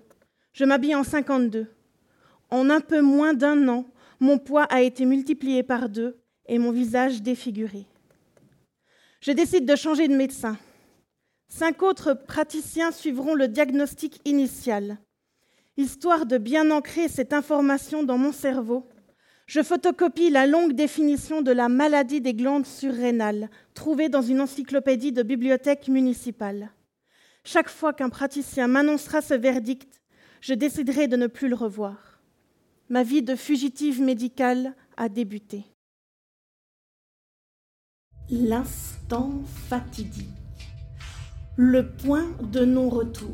Je 0.51 0.65
m'habille 0.65 0.96
en 0.96 1.03
52. 1.03 1.67
En 2.50 2.72
un 2.72 2.81
peu 2.81 3.01
moins 3.01 3.36
d'un 3.36 3.67
an, 3.67 3.86
mon 4.19 4.39
poids 4.39 4.63
a 4.63 4.81
été 4.81 5.05
multiplié 5.05 5.62
par 5.62 5.89
deux 5.89 6.17
et 6.48 6.58
mon 6.58 6.72
visage 6.72 7.22
défiguré. 7.22 7.86
Je 9.22 9.31
décide 9.31 9.67
de 9.67 9.75
changer 9.75 10.08
de 10.08 10.15
médecin. 10.15 10.58
Cinq 11.50 11.84
autres 11.84 12.15
praticiens 12.15 12.91
suivront 12.91 13.36
le 13.36 13.48
diagnostic 13.48 14.19
initial. 14.25 14.98
Histoire 15.77 16.25
de 16.25 16.39
bien 16.39 16.72
ancrer 16.72 17.10
cette 17.10 17.34
information 17.34 18.01
dans 18.01 18.17
mon 18.17 18.31
cerveau, 18.31 18.88
je 19.49 19.63
photocopie 19.63 20.29
la 20.29 20.45
longue 20.45 20.73
définition 20.73 21.41
de 21.41 21.51
la 21.51 21.69
maladie 21.69 22.21
des 22.21 22.35
glandes 22.35 22.67
surrénales, 22.67 23.49
trouvée 23.73 24.07
dans 24.07 24.21
une 24.21 24.41
encyclopédie 24.41 25.11
de 25.11 25.23
bibliothèque 25.23 25.87
municipale. 25.87 26.69
Chaque 27.43 27.67
fois 27.67 27.91
qu'un 27.91 28.09
praticien 28.09 28.67
m'annoncera 28.67 29.23
ce 29.23 29.33
verdict, 29.33 30.01
je 30.39 30.53
déciderai 30.53 31.07
de 31.07 31.17
ne 31.17 31.25
plus 31.25 31.49
le 31.49 31.55
revoir. 31.55 32.21
Ma 32.89 33.01
vie 33.01 33.23
de 33.23 33.35
fugitive 33.35 34.03
médicale 34.03 34.75
a 34.97 35.09
débuté. 35.09 35.63
L'instant 38.29 39.31
fatidique. 39.67 40.29
Le 41.57 41.89
point 41.89 42.29
de 42.43 42.65
non-retour. 42.65 43.33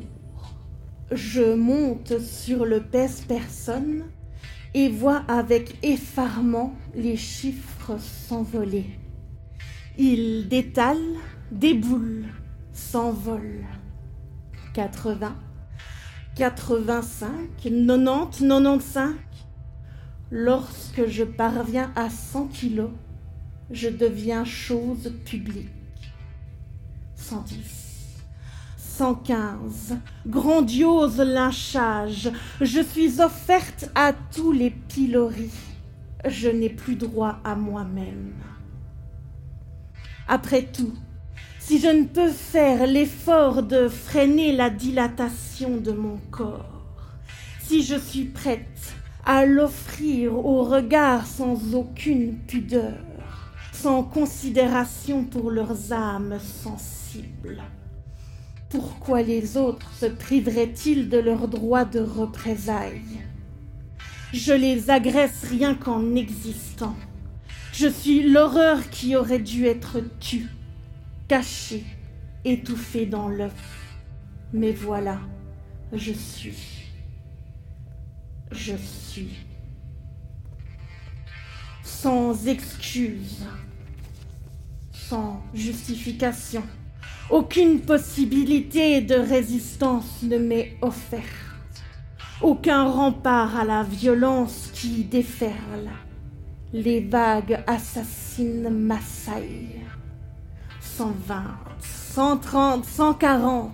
Je 1.12 1.56
monte 1.56 2.20
sur 2.20 2.66
le 2.66 2.82
pèse-personne 2.82 4.06
et 4.76 4.90
voit 4.90 5.24
avec 5.30 5.78
effarement 5.84 6.76
les 6.96 7.16
chiffres 7.16 7.98
s'envoler. 7.98 9.00
Il 9.98 10.50
détale, 10.50 11.02
déboule, 11.50 12.26
s'envole. 12.74 13.64
80, 14.74 15.34
85, 16.36 17.30
90, 17.64 18.40
95. 18.40 19.14
Lorsque 20.30 21.08
je 21.08 21.24
parviens 21.24 21.94
à 21.96 22.10
100 22.10 22.48
kilos, 22.48 22.92
je 23.72 23.88
deviens 23.88 24.44
chose 24.44 25.14
publique. 25.24 25.70
110. 27.16 27.85
115. 28.98 29.98
Grandiose 30.26 31.18
lynchage. 31.20 32.32
Je 32.62 32.82
suis 32.82 33.20
offerte 33.20 33.90
à 33.94 34.14
tous 34.14 34.54
les 34.54 34.70
piloris. 34.70 35.52
Je 36.26 36.48
n'ai 36.48 36.70
plus 36.70 36.96
droit 36.96 37.40
à 37.44 37.56
moi-même. 37.56 38.34
Après 40.30 40.64
tout, 40.64 40.94
si 41.60 41.80
je 41.80 41.88
ne 41.88 42.06
peux 42.06 42.30
faire 42.30 42.88
l'effort 42.88 43.64
de 43.64 43.90
freiner 43.90 44.56
la 44.56 44.70
dilatation 44.70 45.76
de 45.76 45.92
mon 45.92 46.18
corps, 46.32 46.86
si 47.64 47.84
je 47.84 47.96
suis 47.96 48.26
prête 48.26 48.96
à 49.26 49.46
l'offrir 49.46 50.34
au 50.38 50.64
regard 50.64 51.28
sans 51.28 51.76
aucune 51.76 52.38
pudeur, 52.48 53.04
sans 53.74 54.04
considération 54.04 55.26
pour 55.26 55.52
leurs 55.52 55.92
âmes 55.92 56.40
sensibles, 56.40 57.62
pourquoi 58.76 59.22
les 59.22 59.56
autres 59.56 59.90
se 59.94 60.06
priveraient-ils 60.06 61.08
de 61.08 61.18
leur 61.18 61.48
droit 61.48 61.86
de 61.86 62.02
représailles? 62.02 63.22
Je 64.34 64.52
les 64.52 64.90
agresse 64.90 65.46
rien 65.50 65.76
qu'en 65.76 66.14
existant. 66.16 66.94
Je 67.72 67.88
suis 67.88 68.30
l'horreur 68.30 68.90
qui 68.90 69.16
aurait 69.16 69.40
dû 69.40 69.66
être 69.66 70.02
tue, 70.20 70.50
cachée, 71.30 71.86
étouffée 72.44 73.06
dans 73.06 73.30
l'œuf. 73.30 73.54
Mais 74.52 74.74
voilà, 74.74 75.22
je 75.94 76.12
suis. 76.12 76.90
Je 78.52 78.76
suis. 78.76 79.38
Sans 81.82 82.46
excuse, 82.46 83.46
sans 84.92 85.42
justification 85.54 86.64
Aucune 87.32 87.80
possibilité 87.80 89.02
de 89.02 89.16
résistance 89.16 90.22
ne 90.22 90.38
m'est 90.38 90.78
offerte. 90.84 91.24
Aucun 92.40 92.84
rempart 92.84 93.58
à 93.58 93.66
la 93.66 93.82
violence 93.82 94.70
qui 94.72 95.06
déferle. 95.06 95.90
Les 96.72 97.00
vagues 97.00 97.64
assassines 97.66 98.70
m'assaillent. 98.70 99.82
120, 100.82 101.44
130, 101.80 102.86
140. 102.86 103.72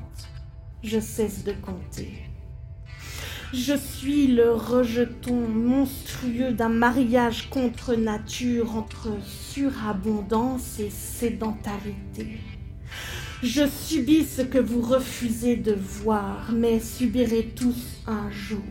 Je 0.81 1.01
cesse 1.01 1.43
de 1.43 1.51
compter. 1.51 2.13
Je 3.51 3.75
suis 3.75 4.27
le 4.27 4.53
rejeton 4.53 5.35
monstrueux 5.49 6.53
d'un 6.53 6.69
mariage 6.69 7.49
contre 7.49 7.95
nature 7.95 8.77
entre 8.77 9.09
surabondance 9.25 10.79
et 10.79 10.89
sédentarité. 10.89 12.39
Je 13.43 13.67
subis 13.67 14.23
ce 14.23 14.43
que 14.43 14.59
vous 14.59 14.81
refusez 14.81 15.55
de 15.55 15.73
voir, 15.73 16.51
mais 16.53 16.79
subirez 16.79 17.51
tous 17.55 18.01
un 18.05 18.29
jour 18.29 18.61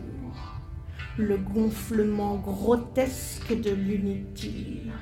le 1.17 1.35
gonflement 1.35 2.37
grotesque 2.37 3.53
de 3.53 3.71
l'inutile. 3.71 4.93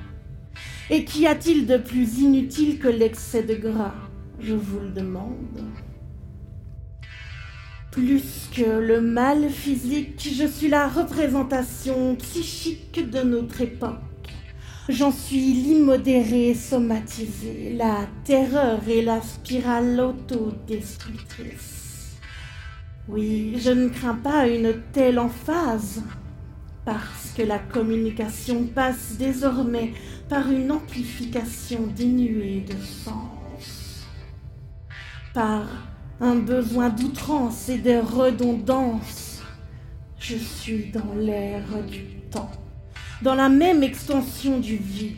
Et 0.90 1.04
qu'y 1.04 1.28
a-t-il 1.28 1.68
de 1.68 1.76
plus 1.76 2.18
inutile 2.18 2.80
que 2.80 2.88
l'excès 2.88 3.44
de 3.44 3.54
gras 3.54 3.94
Je 4.40 4.54
vous 4.54 4.80
le 4.80 4.90
demande. 4.90 5.62
Plus 7.92 8.50
que 8.52 8.80
le 8.80 9.00
mal 9.00 9.48
physique, 9.50 10.28
je 10.36 10.46
suis 10.46 10.68
la 10.68 10.88
représentation 10.88 12.16
psychique 12.16 13.08
de 13.08 13.22
notre 13.22 13.60
époque. 13.60 14.09
J'en 14.90 15.12
suis 15.12 15.52
l'immodéré 15.52 16.52
somatisé, 16.52 17.74
la 17.76 18.08
terreur 18.24 18.80
et 18.88 19.02
la 19.02 19.22
spirale 19.22 20.00
autodestructrice. 20.00 22.16
Oui, 23.06 23.56
je 23.60 23.70
ne 23.70 23.88
crains 23.88 24.16
pas 24.16 24.48
une 24.48 24.74
telle 24.92 25.20
emphase, 25.20 26.02
parce 26.84 27.32
que 27.36 27.42
la 27.42 27.60
communication 27.60 28.64
passe 28.64 29.14
désormais 29.16 29.92
par 30.28 30.50
une 30.50 30.72
amplification 30.72 31.86
dénuée 31.94 32.64
de 32.68 32.74
sens, 32.82 34.08
par 35.32 35.68
un 36.20 36.34
besoin 36.34 36.88
d'outrance 36.88 37.68
et 37.68 37.78
de 37.78 38.00
redondance. 38.00 39.40
Je 40.18 40.34
suis 40.34 40.90
dans 40.90 41.14
l'air 41.14 41.62
du 41.88 42.02
temps, 42.28 42.50
dans 43.22 43.34
la 43.34 43.48
même 43.48 43.82
extension 43.82 44.58
du 44.58 44.76
vide, 44.76 45.16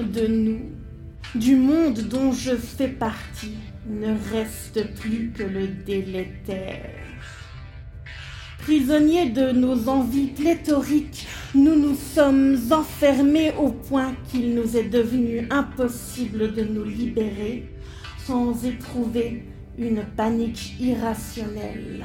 de 0.00 0.26
nous, 0.26 0.60
du 1.34 1.56
monde 1.56 2.00
dont 2.00 2.32
je 2.32 2.54
fais 2.54 2.88
partie, 2.88 3.54
ne 3.88 4.14
reste 4.32 4.94
plus 4.94 5.32
que 5.36 5.42
le 5.42 5.68
délétère. 5.68 6.90
Prisonniers 8.58 9.28
de 9.28 9.50
nos 9.50 9.88
envies 9.88 10.28
pléthoriques, 10.28 11.26
nous 11.54 11.78
nous 11.78 11.94
sommes 11.94 12.58
enfermés 12.70 13.52
au 13.58 13.70
point 13.70 14.14
qu'il 14.30 14.54
nous 14.54 14.76
est 14.76 14.88
devenu 14.88 15.46
impossible 15.50 16.54
de 16.54 16.62
nous 16.62 16.84
libérer 16.84 17.68
sans 18.26 18.64
éprouver 18.64 19.44
une 19.76 20.02
panique 20.16 20.80
irrationnelle. 20.80 22.04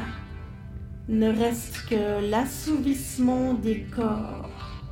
Ne 1.09 1.29
reste 1.31 1.87
que 1.89 2.29
l'assouvissement 2.29 3.55
des 3.55 3.79
corps, 3.95 4.83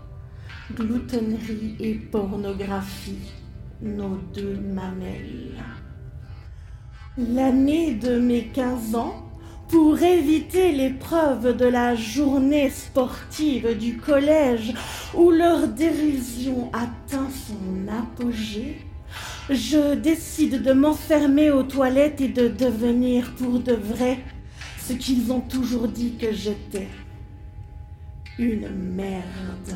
gloutonnerie 0.73 1.75
et 1.79 1.93
pornographie, 1.93 3.33
nos 3.83 4.17
deux 4.33 4.57
mamelles. 4.59 5.63
L'année 7.19 7.93
de 7.93 8.17
mes 8.17 8.45
15 8.45 8.95
ans, 8.95 9.29
pour 9.67 10.01
éviter 10.01 10.71
l'épreuve 10.71 11.55
de 11.55 11.65
la 11.65 11.93
journée 11.93 12.71
sportive 12.71 13.77
du 13.77 13.97
collège 13.97 14.73
où 15.13 15.29
leur 15.29 15.67
dérision 15.67 16.71
atteint 16.73 17.29
son 17.29 17.87
apogée, 17.93 18.79
je 19.51 19.93
décide 19.93 20.63
de 20.63 20.73
m'enfermer 20.73 21.51
aux 21.51 21.61
toilettes 21.61 22.21
et 22.21 22.27
de 22.27 22.47
devenir 22.47 23.35
pour 23.35 23.59
de 23.59 23.73
vrai 23.73 24.17
ce 24.87 24.93
qu'ils 24.93 25.31
ont 25.33 25.41
toujours 25.41 25.89
dit 25.89 26.15
que 26.15 26.31
j'étais. 26.31 26.87
Une 28.39 28.69
merde. 28.69 29.75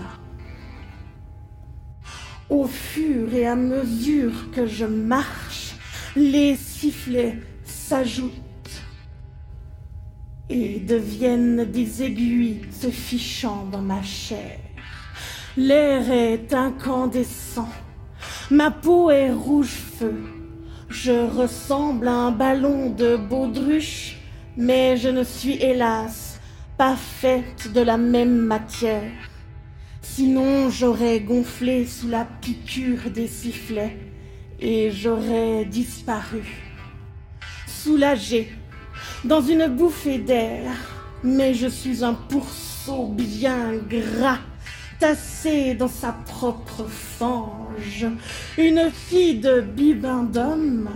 Au 2.50 2.66
fur 2.66 3.34
et 3.34 3.46
à 3.46 3.56
mesure 3.56 4.52
que 4.52 4.66
je 4.66 4.86
marche, 4.86 5.76
les 6.16 6.56
sifflets 6.56 7.40
s'ajoutent 7.66 8.32
et 10.50 10.80
deviennent 10.80 11.66
des 11.66 12.04
aiguilles 12.04 12.62
se 12.72 12.90
fichant 12.90 13.66
dans 13.72 13.82
ma 13.82 14.02
chair. 14.04 14.60
L'air 15.58 16.10
est 16.10 16.54
incandescent. 16.54 17.70
Ma 18.50 18.72
peau 18.72 19.12
est 19.12 19.32
rouge 19.32 19.78
feu. 19.98 20.24
Je 20.90 21.12
ressemble 21.12 22.08
à 22.08 22.14
un 22.14 22.32
ballon 22.32 22.90
de 22.90 23.18
baudruche, 23.18 24.21
mais 24.58 24.98
je 24.98 25.10
ne 25.10 25.24
suis 25.24 25.54
hélas 25.62 26.40
pas 26.78 26.96
faite 26.96 27.72
de 27.74 27.82
la 27.82 27.98
même 27.98 28.38
matière. 28.38 29.12
Sinon 30.02 30.70
j'aurais 30.70 31.20
gonflé 31.20 31.86
sous 31.86 32.08
la 32.08 32.26
piqûre 32.26 33.10
des 33.14 33.28
sifflets 33.28 33.98
et 34.60 34.92
j'aurais 34.92 35.66
disparu, 35.66 36.44
soulagé, 37.68 38.52
dans 39.24 39.42
une 39.42 39.68
bouffée 39.68 40.20
d'air. 40.20 40.72
Mais 41.24 41.54
je 41.54 41.68
suis 41.68 42.04
un 42.04 42.14
pourceau 42.14 43.08
bien 43.08 43.74
gras 43.90 44.40
tassée 45.00 45.74
dans 45.74 45.88
sa 45.88 46.12
propre 46.12 46.86
fange, 46.88 48.06
une 48.58 48.92
fille 48.92 49.40
de 49.40 49.62
bibendum, 49.62 50.90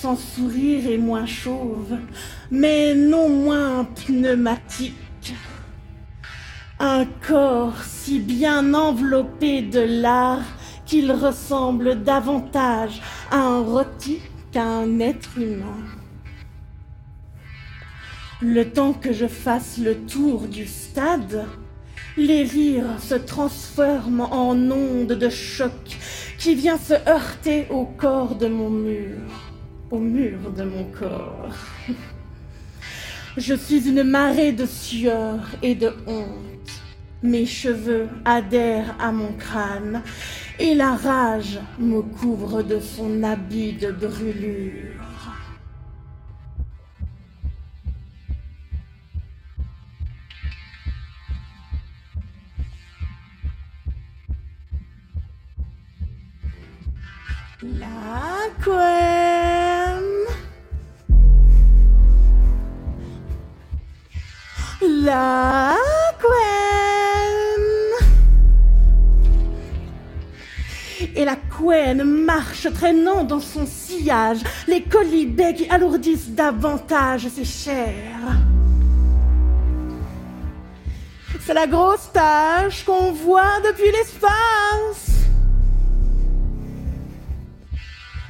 sans 0.00 0.16
sourire 0.16 0.90
et 0.90 0.98
moins 0.98 1.26
chauve, 1.26 1.96
mais 2.50 2.94
non 2.94 3.28
moins 3.28 3.84
pneumatique. 3.84 4.94
Un 6.78 7.06
corps 7.26 7.82
si 7.82 8.18
bien 8.18 8.74
enveloppé 8.74 9.62
de 9.62 9.80
lard 9.80 10.44
qu'il 10.84 11.10
ressemble 11.10 12.02
davantage 12.02 13.00
à 13.30 13.38
un 13.38 13.60
rôti 13.60 14.20
qu'à 14.52 14.64
un 14.64 15.00
être 15.00 15.38
humain. 15.38 15.82
Le 18.42 18.64
temps 18.64 18.92
que 18.92 19.12
je 19.12 19.26
fasse 19.26 19.78
le 19.78 19.96
tour 19.96 20.42
du 20.42 20.66
stade, 20.66 21.46
les 22.18 22.44
rires 22.44 23.00
se 23.00 23.14
transforment 23.14 24.28
en 24.30 24.52
ondes 24.70 25.12
de 25.12 25.28
choc 25.30 25.72
qui 26.38 26.54
vient 26.54 26.78
se 26.78 26.94
heurter 27.08 27.66
au 27.70 27.84
corps 27.84 28.34
de 28.34 28.46
mon 28.46 28.70
mur, 28.70 29.20
au 29.90 29.98
mur 29.98 30.50
de 30.56 30.64
mon 30.64 30.84
corps. 30.84 31.54
Je 33.36 33.54
suis 33.54 33.88
une 33.88 34.02
marée 34.02 34.52
de 34.52 34.66
sueur 34.66 35.40
et 35.62 35.74
de 35.74 35.92
honte. 36.06 36.82
Mes 37.22 37.46
cheveux 37.46 38.08
adhèrent 38.24 38.94
à 38.98 39.12
mon 39.12 39.32
crâne 39.32 40.02
et 40.58 40.74
la 40.74 40.94
rage 40.94 41.58
me 41.78 42.00
couvre 42.02 42.62
de 42.62 42.80
son 42.80 43.22
habit 43.22 43.74
de 43.74 43.90
brûlure. 43.90 45.02
La. 57.62 58.26
La 64.82 65.74
Quen. 66.20 67.62
Et 71.14 71.24
la 71.24 71.36
Quen 71.36 72.04
marche 72.04 72.70
traînant 72.74 73.24
dans 73.24 73.40
son 73.40 73.64
sillage 73.64 74.40
les 74.68 74.82
colibets 74.82 75.54
qui 75.54 75.66
alourdissent 75.70 76.28
davantage 76.28 77.28
ses 77.28 77.44
chairs. 77.44 78.36
C'est 81.40 81.54
la 81.54 81.66
grosse 81.66 82.10
tache 82.12 82.84
qu'on 82.84 83.12
voit 83.12 83.60
depuis 83.64 83.90
l'espace. 83.92 85.12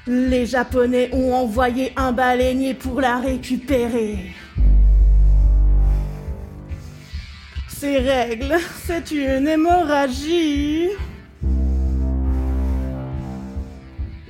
Les 0.06 0.46
Japonais 0.46 1.10
ont 1.12 1.34
envoyé 1.34 1.92
un 1.96 2.12
baleinier 2.12 2.74
pour 2.74 3.00
la 3.00 3.16
récupérer. 3.16 4.32
Ces 7.78 7.98
règles, 7.98 8.56
c'est 8.86 9.10
une 9.10 9.46
hémorragie. 9.46 10.88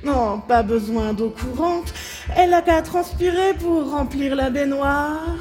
Maintenant 0.03 0.39
pas 0.39 0.63
besoin 0.63 1.13
d'eau 1.13 1.29
courante, 1.29 1.93
elle 2.35 2.53
a 2.53 2.61
qu'à 2.61 2.81
transpirer 2.81 3.53
pour 3.53 3.89
remplir 3.89 4.35
la 4.35 4.49
baignoire. 4.49 5.37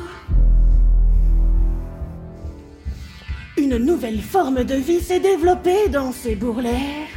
Une 3.57 3.77
nouvelle 3.79 4.21
forme 4.21 4.63
de 4.63 4.77
vie 4.77 5.01
s'est 5.01 5.19
développée 5.19 5.89
dans 5.89 6.13
ces 6.13 6.37
bourrelets. 6.37 7.09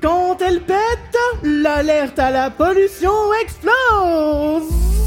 Quand 0.00 0.40
elle 0.42 0.60
pète, 0.60 1.16
l'alerte 1.42 2.20
à 2.20 2.30
la 2.30 2.50
pollution 2.50 3.10
explose. 3.42 4.99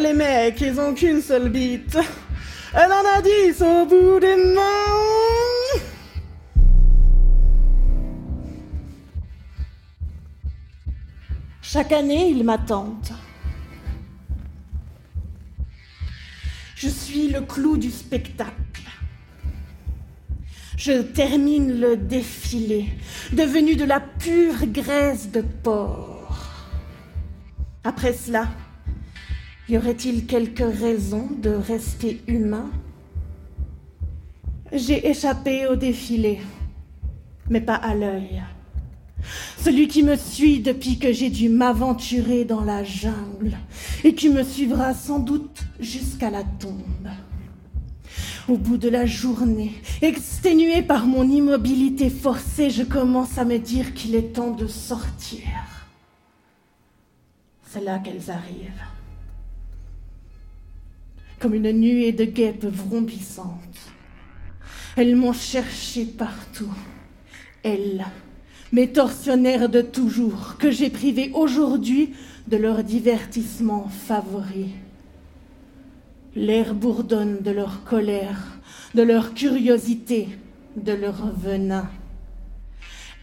Les 0.00 0.12
mecs, 0.12 0.60
ils 0.60 0.78
ont 0.80 0.92
qu'une 0.92 1.22
seule 1.22 1.48
bite. 1.48 1.96
Elle 2.74 2.92
en 2.92 3.04
a 3.16 3.22
dix 3.22 3.62
au 3.62 3.86
bout 3.86 4.18
des 4.18 4.36
mains. 4.36 5.80
Chaque 11.62 11.92
année, 11.92 12.28
ils 12.30 12.44
m'attendent. 12.44 13.14
Je 16.74 16.88
suis 16.88 17.28
le 17.28 17.40
clou 17.40 17.76
du 17.76 17.90
spectacle. 17.90 18.52
Je 20.76 21.02
termine 21.02 21.80
le 21.80 21.96
défilé, 21.96 22.90
devenu 23.32 23.76
de 23.76 23.84
la 23.84 24.00
pure 24.00 24.66
graisse 24.66 25.30
de 25.30 25.40
porc. 25.40 26.36
Après 27.84 28.12
cela, 28.12 28.48
y 29.68 29.76
aurait-il 29.76 30.26
quelques 30.26 30.58
raisons 30.78 31.28
de 31.40 31.50
rester 31.50 32.22
humain? 32.26 32.70
J'ai 34.72 35.08
échappé 35.08 35.66
au 35.66 35.76
défilé, 35.76 36.40
mais 37.48 37.60
pas 37.60 37.76
à 37.76 37.94
l'œil. 37.94 38.42
Celui 39.58 39.88
qui 39.88 40.02
me 40.02 40.16
suit 40.16 40.60
depuis 40.60 40.98
que 40.98 41.12
j'ai 41.12 41.30
dû 41.30 41.48
m'aventurer 41.48 42.44
dans 42.44 42.62
la 42.62 42.84
jungle 42.84 43.56
et 44.02 44.14
qui 44.14 44.28
me 44.28 44.42
suivra 44.42 44.92
sans 44.92 45.18
doute 45.18 45.64
jusqu'à 45.80 46.30
la 46.30 46.44
tombe. 46.44 47.08
Au 48.46 48.58
bout 48.58 48.76
de 48.76 48.90
la 48.90 49.06
journée, 49.06 49.72
exténué 50.02 50.82
par 50.82 51.06
mon 51.06 51.22
immobilité 51.22 52.10
forcée, 52.10 52.68
je 52.68 52.82
commence 52.82 53.38
à 53.38 53.46
me 53.46 53.58
dire 53.58 53.94
qu'il 53.94 54.14
est 54.14 54.34
temps 54.34 54.50
de 54.50 54.66
sortir. 54.66 55.40
C'est 57.66 57.82
là 57.82 57.98
qu'elles 57.98 58.30
arrivent. 58.30 58.93
Comme 61.38 61.54
une 61.54 61.72
nuée 61.72 62.12
de 62.12 62.24
guêpes 62.24 62.64
vrombissantes. 62.64 63.92
Elles 64.96 65.16
m'ont 65.16 65.32
cherché 65.32 66.04
partout. 66.04 66.72
Elles, 67.62 68.04
mes 68.72 68.92
tortionnaires 68.92 69.68
de 69.68 69.82
toujours, 69.82 70.56
que 70.58 70.70
j'ai 70.70 70.90
privés 70.90 71.30
aujourd'hui 71.34 72.14
de 72.46 72.56
leur 72.56 72.84
divertissement 72.84 73.88
favori. 73.88 74.70
L'air 76.36 76.74
bourdonne 76.74 77.40
de 77.40 77.50
leur 77.50 77.84
colère, 77.84 78.58
de 78.94 79.02
leur 79.02 79.34
curiosité, 79.34 80.28
de 80.76 80.92
leur 80.92 81.32
venin. 81.32 81.88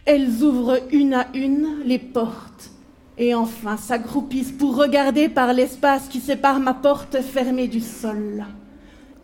Elles 0.05 0.41
ouvrent 0.43 0.79
une 0.91 1.13
à 1.13 1.27
une 1.33 1.81
les 1.85 1.99
portes 1.99 2.71
et 3.17 3.35
enfin 3.35 3.77
s'accroupissent 3.77 4.51
pour 4.51 4.75
regarder 4.75 5.29
par 5.29 5.53
l'espace 5.53 6.07
qui 6.07 6.19
sépare 6.19 6.59
ma 6.59 6.73
porte 6.73 7.21
fermée 7.21 7.67
du 7.67 7.81
sol. 7.81 8.45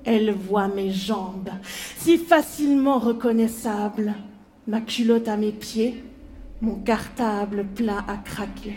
Elles 0.06 0.32
voient 0.32 0.68
mes 0.68 0.92
jambes, 0.92 1.50
si 1.98 2.18
facilement 2.18 3.00
reconnaissables, 3.00 4.14
ma 4.68 4.82
culotte 4.82 5.28
à 5.28 5.38
mes 5.38 5.52
pieds, 5.52 6.04
mon 6.62 6.76
cartable 6.76 7.66
plein 7.76 8.06
à 8.08 8.18
craquer. 8.18 8.76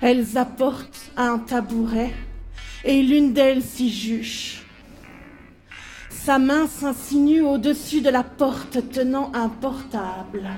Elles 0.00 0.38
apportent 0.38 1.10
un 1.16 1.38
tabouret 1.38 2.12
et 2.84 3.02
l'une 3.02 3.32
d'elles 3.32 3.62
s'y 3.62 3.90
juche. 3.90 4.64
Sa 6.08 6.38
main 6.38 6.66
s'insinue 6.66 7.42
au-dessus 7.42 8.00
de 8.00 8.10
la 8.10 8.22
porte 8.22 8.90
tenant 8.90 9.30
un 9.34 9.48
portable. 9.48 10.48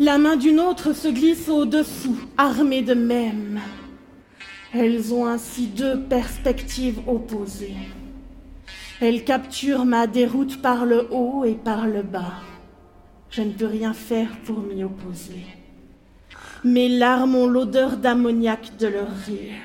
La 0.00 0.16
main 0.16 0.36
d'une 0.36 0.60
autre 0.60 0.92
se 0.92 1.08
glisse 1.08 1.48
au-dessous, 1.48 2.20
armée 2.36 2.82
de 2.82 2.94
même. 2.94 3.60
Elles 4.72 5.12
ont 5.12 5.26
ainsi 5.26 5.66
deux 5.66 6.00
perspectives 6.00 7.00
opposées. 7.08 7.74
Elles 9.00 9.24
capturent 9.24 9.84
ma 9.84 10.06
déroute 10.06 10.62
par 10.62 10.86
le 10.86 11.08
haut 11.12 11.44
et 11.44 11.54
par 11.54 11.88
le 11.88 12.02
bas. 12.02 12.34
Je 13.30 13.42
ne 13.42 13.52
peux 13.52 13.66
rien 13.66 13.92
faire 13.92 14.38
pour 14.44 14.60
m'y 14.60 14.84
opposer. 14.84 15.44
Mes 16.62 16.88
larmes 16.88 17.34
ont 17.34 17.48
l'odeur 17.48 17.96
d'ammoniac 17.96 18.76
de 18.78 18.86
leur 18.86 19.10
rire. 19.26 19.62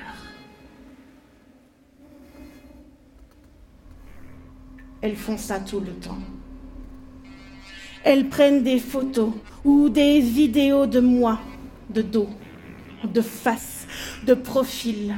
Elles 5.00 5.16
font 5.16 5.36
ça 5.36 5.60
tout 5.60 5.80
le 5.80 5.92
temps. 5.92 6.18
Elles 8.04 8.28
prennent 8.28 8.62
des 8.62 8.78
photos 8.78 9.32
ou 9.64 9.88
des 9.88 10.20
vidéos 10.20 10.84
de 10.84 11.00
moi, 11.00 11.40
de 11.88 12.02
dos, 12.02 12.28
de 13.02 13.22
face, 13.22 13.86
de 14.26 14.34
profil, 14.34 15.14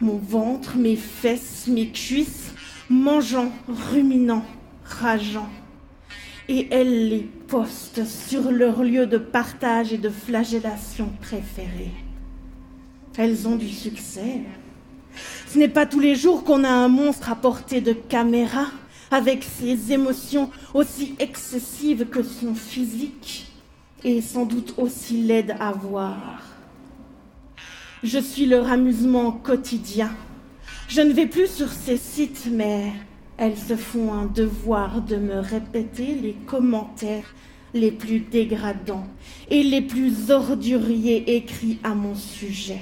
mon 0.00 0.16
ventre, 0.16 0.78
mes 0.78 0.96
fesses, 0.96 1.66
mes 1.66 1.88
cuisses, 1.88 2.54
mangeant, 2.88 3.52
ruminant, 3.68 4.42
rageant. 4.84 5.50
Et 6.48 6.66
elles 6.70 7.10
les 7.10 7.28
postent 7.46 8.06
sur 8.06 8.50
leur 8.50 8.82
lieu 8.82 9.06
de 9.06 9.18
partage 9.18 9.92
et 9.92 9.98
de 9.98 10.08
flagellation 10.08 11.10
préféré. 11.20 11.90
Elles 13.18 13.46
ont 13.46 13.56
du 13.56 13.68
succès. 13.68 14.40
Ce 15.46 15.58
n'est 15.58 15.68
pas 15.68 15.84
tous 15.84 16.00
les 16.00 16.14
jours 16.14 16.42
qu'on 16.42 16.64
a 16.64 16.70
un 16.70 16.88
monstre 16.88 17.30
à 17.30 17.36
portée 17.36 17.82
de 17.82 17.92
caméra 17.92 18.68
avec 19.10 19.44
ses 19.44 19.92
émotions 19.92 20.50
aussi 20.74 21.14
excessives 21.18 22.06
que 22.06 22.22
son 22.22 22.54
physique 22.54 23.46
et 24.04 24.20
sans 24.20 24.46
doute 24.46 24.74
aussi 24.78 25.22
laide 25.22 25.56
à 25.60 25.72
voir. 25.72 26.42
Je 28.02 28.18
suis 28.18 28.46
leur 28.46 28.70
amusement 28.70 29.32
quotidien. 29.32 30.10
Je 30.88 31.02
ne 31.02 31.12
vais 31.12 31.26
plus 31.26 31.48
sur 31.48 31.70
ces 31.70 31.96
sites, 31.96 32.48
mais 32.50 32.92
elles 33.36 33.58
se 33.58 33.76
font 33.76 34.12
un 34.12 34.26
devoir 34.26 35.02
de 35.02 35.16
me 35.16 35.38
répéter 35.38 36.14
les 36.14 36.34
commentaires 36.46 37.34
les 37.74 37.92
plus 37.92 38.20
dégradants 38.20 39.06
et 39.48 39.62
les 39.62 39.82
plus 39.82 40.30
orduriers 40.30 41.36
écrits 41.36 41.78
à 41.84 41.94
mon 41.94 42.14
sujet. 42.14 42.80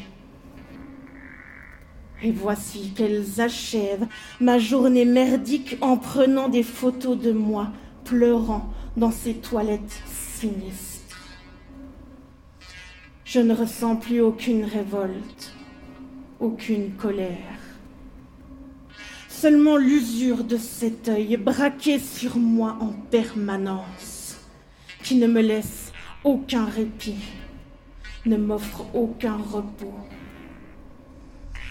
Et 2.23 2.33
voici 2.33 2.93
qu'elles 2.97 3.41
achèvent 3.41 4.07
ma 4.41 4.59
journée 4.59 5.05
merdique 5.05 5.77
en 5.81 5.97
prenant 5.97 6.49
des 6.49 6.65
photos 6.65 7.17
de 7.17 7.31
moi, 7.31 7.69
pleurant 8.05 8.73
dans 8.97 9.13
ces 9.13 9.35
toilettes 9.35 10.03
sinistres. 10.07 10.99
Je 13.25 13.39
ne 13.39 13.55
ressens 13.55 13.97
plus 13.97 14.21
aucune 14.21 14.65
révolte, 14.65 15.55
aucune 16.41 16.93
colère. 16.93 17.37
Seulement 19.29 19.77
l'usure 19.77 20.43
de 20.43 20.57
cet 20.57 21.09
œil 21.09 21.37
braqué 21.37 22.01
sur 22.01 22.39
moi 22.39 22.77
en 22.81 22.93
permanence, 23.11 24.39
qui 25.05 25.15
ne 25.17 25.29
me 25.29 25.41
laisse 25.41 25.93
aucun 26.25 26.65
répit, 26.65 27.23
ne 28.27 28.37
m'offre 28.37 28.87
aucun 28.95 29.37
repos 29.37 29.95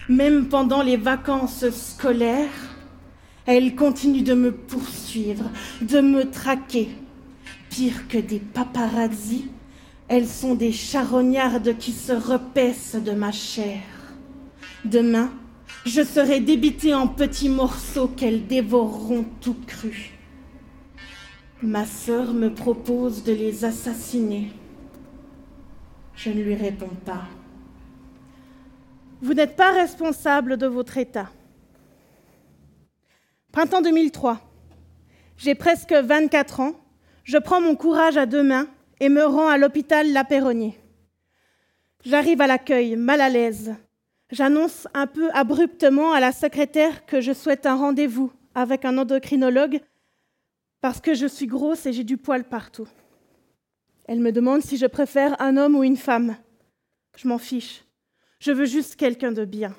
même 0.08 0.48
pendant 0.48 0.82
les 0.82 0.96
vacances 0.96 1.68
scolaires, 1.70 2.48
elles 3.46 3.74
continuent 3.74 4.24
de 4.24 4.34
me 4.34 4.52
poursuivre, 4.52 5.50
de 5.80 6.00
me 6.00 6.30
traquer. 6.30 6.88
Pire 7.70 8.08
que 8.08 8.18
des 8.18 8.38
paparazzis, 8.38 9.50
elles 10.08 10.28
sont 10.28 10.54
des 10.54 10.72
charognardes 10.72 11.76
qui 11.78 11.92
se 11.92 12.12
repaissent 12.12 12.96
de 12.96 13.12
ma 13.12 13.32
chair. 13.32 13.80
Demain, 14.84 15.30
je 15.84 16.02
serai 16.02 16.40
débitée 16.40 16.94
en 16.94 17.06
petits 17.06 17.50
morceaux 17.50 18.08
qu'elles 18.08 18.46
dévoreront 18.46 19.26
tout 19.40 19.56
cru. 19.66 20.12
Ma 21.62 21.84
sœur 21.84 22.32
me 22.32 22.52
propose 22.52 23.24
de 23.24 23.32
les 23.32 23.64
assassiner. 23.64 24.50
Je 26.16 26.30
ne 26.30 26.42
lui 26.42 26.54
réponds 26.54 26.96
pas. 27.04 27.24
Vous 29.20 29.34
n'êtes 29.34 29.56
pas 29.56 29.72
responsable 29.72 30.56
de 30.56 30.68
votre 30.68 30.96
état. 30.96 31.28
Printemps 33.50 33.82
2003. 33.82 34.40
J'ai 35.36 35.56
presque 35.56 35.92
24 35.92 36.60
ans. 36.60 36.74
Je 37.24 37.36
prends 37.36 37.60
mon 37.60 37.74
courage 37.74 38.16
à 38.16 38.26
deux 38.26 38.44
mains 38.44 38.68
et 39.00 39.08
me 39.08 39.24
rends 39.24 39.48
à 39.48 39.58
l'hôpital 39.58 40.12
La 40.12 40.22
Perronnier. 40.22 40.78
J'arrive 42.04 42.40
à 42.40 42.46
l'accueil, 42.46 42.94
mal 42.94 43.20
à 43.20 43.28
l'aise. 43.28 43.74
J'annonce 44.30 44.86
un 44.94 45.08
peu 45.08 45.30
abruptement 45.32 46.12
à 46.12 46.20
la 46.20 46.30
secrétaire 46.30 47.04
que 47.04 47.20
je 47.20 47.32
souhaite 47.32 47.66
un 47.66 47.74
rendez-vous 47.74 48.30
avec 48.54 48.84
un 48.84 48.98
endocrinologue 48.98 49.80
Parce 50.80 51.00
que 51.00 51.14
je 51.14 51.26
suis 51.26 51.46
grosse 51.46 51.86
et 51.86 51.92
j'ai 51.92 52.04
du 52.04 52.18
poil 52.18 52.44
partout. 52.44 52.86
Elle 54.04 54.20
me 54.20 54.30
demande 54.30 54.62
si 54.62 54.76
je 54.76 54.86
préfère 54.86 55.40
un 55.42 55.56
homme 55.56 55.74
ou 55.74 55.82
une 55.82 55.96
femme. 55.96 56.36
Je 57.16 57.26
m'en 57.26 57.38
fiche. 57.38 57.82
Je 58.38 58.52
veux 58.52 58.66
juste 58.66 58.96
quelqu'un 58.96 59.32
de 59.32 59.44
bien. 59.44 59.74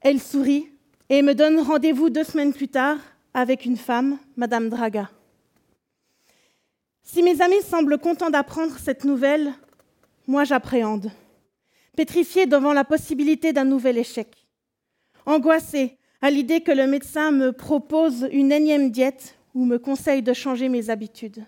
Elle 0.00 0.20
sourit 0.20 0.68
et 1.08 1.22
me 1.22 1.34
donne 1.34 1.58
rendez-vous 1.58 2.10
deux 2.10 2.24
semaines 2.24 2.52
plus 2.52 2.68
tard 2.68 2.98
avec 3.32 3.64
une 3.64 3.76
femme, 3.76 4.18
Madame 4.36 4.68
Draga. 4.68 5.10
Si 7.02 7.22
mes 7.22 7.40
amis 7.40 7.62
semblent 7.62 7.98
contents 7.98 8.30
d'apprendre 8.30 8.78
cette 8.78 9.04
nouvelle, 9.04 9.52
moi 10.26 10.44
j'appréhende, 10.44 11.10
pétrifiée 11.96 12.46
devant 12.46 12.72
la 12.72 12.84
possibilité 12.84 13.52
d'un 13.52 13.64
nouvel 13.64 13.98
échec, 13.98 14.46
angoissée 15.26 15.96
à 16.20 16.30
l'idée 16.30 16.60
que 16.60 16.72
le 16.72 16.86
médecin 16.86 17.30
me 17.30 17.52
propose 17.52 18.28
une 18.32 18.52
énième 18.52 18.90
diète 18.90 19.38
ou 19.54 19.64
me 19.64 19.78
conseille 19.78 20.22
de 20.22 20.32
changer 20.32 20.68
mes 20.68 20.90
habitudes. 20.90 21.44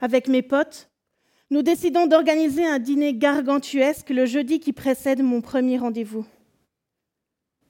Avec 0.00 0.28
mes 0.28 0.42
potes, 0.42 0.90
nous 1.50 1.62
décidons 1.62 2.06
d'organiser 2.06 2.66
un 2.66 2.80
dîner 2.80 3.14
gargantuesque 3.14 4.10
le 4.10 4.26
jeudi 4.26 4.58
qui 4.58 4.72
précède 4.72 5.22
mon 5.22 5.40
premier 5.40 5.78
rendez-vous, 5.78 6.26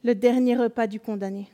le 0.03 0.15
dernier 0.15 0.57
repas 0.57 0.87
du 0.87 0.99
condamné. 0.99 1.49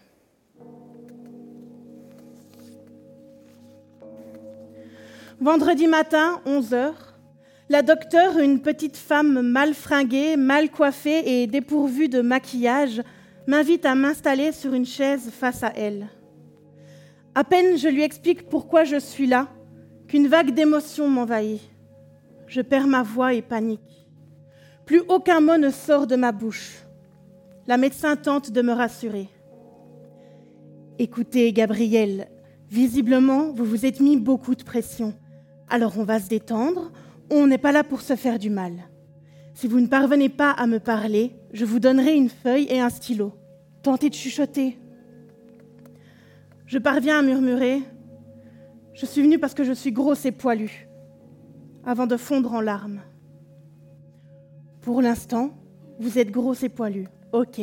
Vendredi 5.40 5.88
matin, 5.88 6.40
11 6.46 6.74
heures, 6.74 7.18
la 7.68 7.82
docteure, 7.82 8.38
une 8.38 8.62
petite 8.62 8.96
femme 8.96 9.42
mal 9.42 9.74
fringuée, 9.74 10.36
mal 10.36 10.70
coiffée 10.70 11.42
et 11.42 11.48
dépourvue 11.48 12.08
de 12.08 12.20
maquillage, 12.20 13.02
m'invite 13.48 13.84
à 13.84 13.96
m'installer 13.96 14.52
sur 14.52 14.74
une 14.74 14.86
chaise 14.86 15.30
face 15.30 15.64
à 15.64 15.72
elle. 15.74 16.06
À 17.34 17.42
peine 17.42 17.76
je 17.76 17.88
lui 17.88 18.02
explique 18.02 18.48
pourquoi 18.48 18.84
je 18.84 19.00
suis 19.00 19.26
là, 19.26 19.48
qu'une 20.06 20.28
vague 20.28 20.54
d'émotion 20.54 21.08
m'envahit. 21.08 21.71
Je 22.52 22.60
perds 22.60 22.86
ma 22.86 23.02
voix 23.02 23.32
et 23.32 23.40
panique. 23.40 24.06
Plus 24.84 25.00
aucun 25.08 25.40
mot 25.40 25.56
ne 25.56 25.70
sort 25.70 26.06
de 26.06 26.16
ma 26.16 26.32
bouche. 26.32 26.82
La 27.66 27.78
médecin 27.78 28.14
tente 28.14 28.50
de 28.50 28.60
me 28.60 28.72
rassurer. 28.72 29.30
Écoutez, 30.98 31.50
Gabriel, 31.54 32.28
visiblement, 32.68 33.54
vous 33.54 33.64
vous 33.64 33.86
êtes 33.86 34.00
mis 34.00 34.18
beaucoup 34.18 34.54
de 34.54 34.64
pression. 34.64 35.14
Alors 35.70 35.96
on 35.96 36.04
va 36.04 36.20
se 36.20 36.28
détendre, 36.28 36.92
on 37.30 37.46
n'est 37.46 37.56
pas 37.56 37.72
là 37.72 37.84
pour 37.84 38.02
se 38.02 38.16
faire 38.16 38.38
du 38.38 38.50
mal. 38.50 38.74
Si 39.54 39.66
vous 39.66 39.80
ne 39.80 39.86
parvenez 39.86 40.28
pas 40.28 40.50
à 40.50 40.66
me 40.66 40.78
parler, 40.78 41.34
je 41.54 41.64
vous 41.64 41.80
donnerai 41.80 42.14
une 42.14 42.28
feuille 42.28 42.66
et 42.68 42.80
un 42.80 42.90
stylo. 42.90 43.32
Tentez 43.82 44.10
de 44.10 44.14
chuchoter. 44.14 44.76
Je 46.66 46.76
parviens 46.76 47.20
à 47.20 47.22
murmurer 47.22 47.80
Je 48.92 49.06
suis 49.06 49.22
venue 49.22 49.38
parce 49.38 49.54
que 49.54 49.64
je 49.64 49.72
suis 49.72 49.92
grosse 49.92 50.26
et 50.26 50.32
poilue, 50.32 50.86
avant 51.84 52.06
de 52.06 52.16
fondre 52.16 52.52
en 52.52 52.60
larmes. 52.60 53.00
Pour 54.80 55.02
l'instant, 55.02 55.50
vous 55.98 56.18
êtes 56.18 56.30
grosse 56.30 56.62
et 56.62 56.68
poilue, 56.68 57.06
ok. 57.32 57.60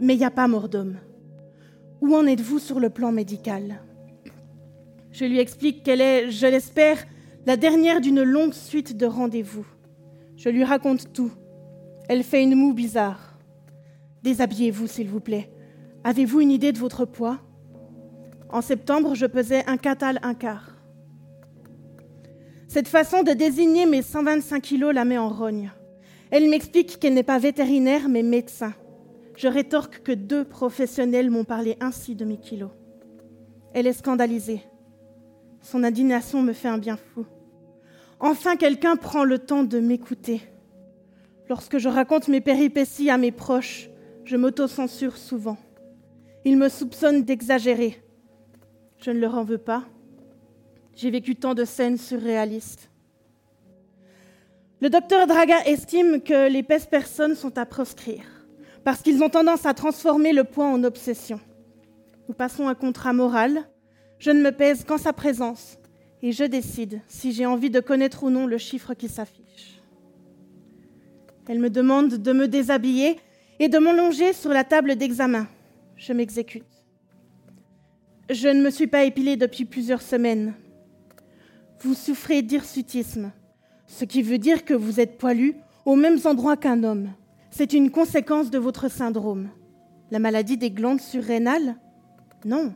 Mais 0.00 0.14
il 0.14 0.18
n'y 0.18 0.24
a 0.24 0.30
pas 0.30 0.48
mort 0.48 0.68
d'homme. 0.68 0.96
Où 2.00 2.14
en 2.14 2.26
êtes-vous 2.26 2.58
sur 2.58 2.80
le 2.80 2.90
plan 2.90 3.12
médical? 3.12 3.80
Je 5.10 5.24
lui 5.24 5.38
explique 5.38 5.82
qu'elle 5.82 6.00
est, 6.00 6.30
je 6.30 6.46
l'espère, 6.46 6.98
la 7.46 7.56
dernière 7.56 8.00
d'une 8.00 8.22
longue 8.22 8.52
suite 8.52 8.96
de 8.96 9.06
rendez-vous. 9.06 9.66
Je 10.36 10.48
lui 10.48 10.64
raconte 10.64 11.12
tout. 11.12 11.32
Elle 12.08 12.22
fait 12.22 12.42
une 12.42 12.54
moue 12.54 12.74
bizarre. 12.74 13.38
Déshabillez-vous, 14.22 14.86
s'il 14.86 15.08
vous 15.08 15.20
plaît. 15.20 15.50
Avez-vous 16.04 16.40
une 16.40 16.50
idée 16.50 16.72
de 16.72 16.78
votre 16.78 17.04
poids? 17.04 17.38
En 18.50 18.60
septembre, 18.60 19.14
je 19.14 19.26
pesais 19.26 19.64
un 19.66 19.76
catal 19.76 20.18
un 20.22 20.34
quart. 20.34 20.75
Cette 22.76 22.88
façon 22.88 23.22
de 23.22 23.32
désigner 23.32 23.86
mes 23.86 24.02
125 24.02 24.60
kilos 24.60 24.92
la 24.94 25.06
met 25.06 25.16
en 25.16 25.30
rogne. 25.30 25.72
Elle 26.30 26.50
m'explique 26.50 26.98
qu'elle 27.00 27.14
n'est 27.14 27.22
pas 27.22 27.38
vétérinaire, 27.38 28.06
mais 28.10 28.22
médecin. 28.22 28.74
Je 29.34 29.48
rétorque 29.48 30.02
que 30.02 30.12
deux 30.12 30.44
professionnels 30.44 31.30
m'ont 31.30 31.44
parlé 31.44 31.78
ainsi 31.80 32.14
de 32.14 32.26
mes 32.26 32.36
kilos. 32.36 32.68
Elle 33.72 33.86
est 33.86 33.94
scandalisée. 33.94 34.60
Son 35.62 35.84
indignation 35.84 36.42
me 36.42 36.52
fait 36.52 36.68
un 36.68 36.76
bien 36.76 36.98
fou. 36.98 37.24
Enfin, 38.20 38.56
quelqu'un 38.56 38.96
prend 38.96 39.24
le 39.24 39.38
temps 39.38 39.64
de 39.64 39.80
m'écouter. 39.80 40.42
Lorsque 41.48 41.78
je 41.78 41.88
raconte 41.88 42.28
mes 42.28 42.42
péripéties 42.42 43.08
à 43.08 43.16
mes 43.16 43.32
proches, 43.32 43.88
je 44.26 44.36
m'autocensure 44.36 45.16
souvent. 45.16 45.56
Ils 46.44 46.58
me 46.58 46.68
soupçonnent 46.68 47.24
d'exagérer. 47.24 48.04
Je 48.98 49.12
ne 49.12 49.18
leur 49.18 49.34
en 49.34 49.44
veux 49.44 49.56
pas. 49.56 49.84
J'ai 50.96 51.10
vécu 51.10 51.36
tant 51.36 51.54
de 51.54 51.64
scènes 51.64 51.98
surréalistes. 51.98 52.90
Le 54.80 54.90
docteur 54.90 55.26
Draga 55.26 55.64
estime 55.66 56.20
que 56.20 56.50
les 56.50 56.62
pèse 56.62 56.86
personnes 56.86 57.34
sont 57.34 57.56
à 57.56 57.64
proscrire, 57.66 58.24
parce 58.82 59.02
qu'ils 59.02 59.22
ont 59.22 59.28
tendance 59.28 59.64
à 59.64 59.74
transformer 59.74 60.32
le 60.32 60.44
poids 60.44 60.66
en 60.66 60.82
obsession. 60.82 61.38
Nous 62.28 62.34
passons 62.34 62.66
un 62.66 62.74
contrat 62.74 63.12
moral 63.12 63.66
je 64.18 64.30
ne 64.30 64.40
me 64.40 64.50
pèse 64.50 64.84
qu'en 64.84 64.98
sa 64.98 65.12
présence 65.12 65.78
et 66.22 66.32
je 66.32 66.44
décide 66.44 67.00
si 67.06 67.32
j'ai 67.32 67.46
envie 67.46 67.70
de 67.70 67.80
connaître 67.80 68.22
ou 68.24 68.30
non 68.30 68.46
le 68.46 68.58
chiffre 68.58 68.94
qui 68.94 69.08
s'affiche. 69.08 69.80
Elle 71.48 71.60
me 71.60 71.70
demande 71.70 72.14
de 72.14 72.32
me 72.32 72.48
déshabiller 72.48 73.16
et 73.58 73.68
de 73.68 73.78
m'allonger 73.78 74.32
sur 74.32 74.50
la 74.50 74.64
table 74.64 74.96
d'examen. 74.96 75.46
Je 75.96 76.12
m'exécute. 76.12 76.64
Je 78.30 78.48
ne 78.48 78.62
me 78.62 78.70
suis 78.70 78.88
pas 78.88 79.04
épilée 79.04 79.36
depuis 79.36 79.64
plusieurs 79.64 80.02
semaines. 80.02 80.54
Vous 81.80 81.94
souffrez 81.94 82.42
d'hirsutisme, 82.42 83.32
ce 83.86 84.04
qui 84.04 84.22
veut 84.22 84.38
dire 84.38 84.64
que 84.64 84.74
vous 84.74 84.98
êtes 84.98 85.18
poilu 85.18 85.56
au 85.84 85.94
même 85.94 86.18
endroit 86.24 86.56
qu'un 86.56 86.82
homme. 86.84 87.10
C'est 87.50 87.74
une 87.74 87.90
conséquence 87.90 88.50
de 88.50 88.58
votre 88.58 88.90
syndrome. 88.90 89.50
La 90.10 90.18
maladie 90.18 90.56
des 90.56 90.70
glandes 90.70 91.00
surrénales? 91.00 91.76
Non, 92.44 92.74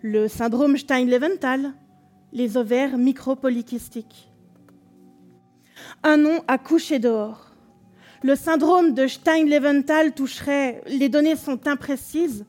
le 0.00 0.28
syndrome 0.28 0.76
Stein-Leventhal, 0.76 1.74
les 2.32 2.56
ovaires 2.56 2.96
micropolykystiques. 2.96 4.30
Un 6.02 6.16
nom 6.16 6.42
à 6.48 6.56
coucher 6.58 6.98
dehors. 6.98 7.52
Le 8.22 8.34
syndrome 8.34 8.94
de 8.94 9.06
Stein-Leventhal 9.06 10.12
toucherait, 10.12 10.82
les 10.86 11.08
données 11.08 11.36
sont 11.36 11.68
imprécises, 11.68 12.46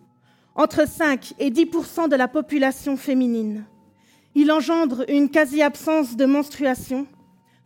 entre 0.56 0.88
5 0.88 1.34
et 1.40 1.50
10% 1.50 2.08
de 2.10 2.16
la 2.16 2.28
population 2.28 2.96
féminine. 2.96 3.66
Il 4.36 4.52
engendre 4.52 5.06
une 5.10 5.30
quasi-absence 5.30 6.16
de 6.16 6.26
menstruation, 6.26 7.06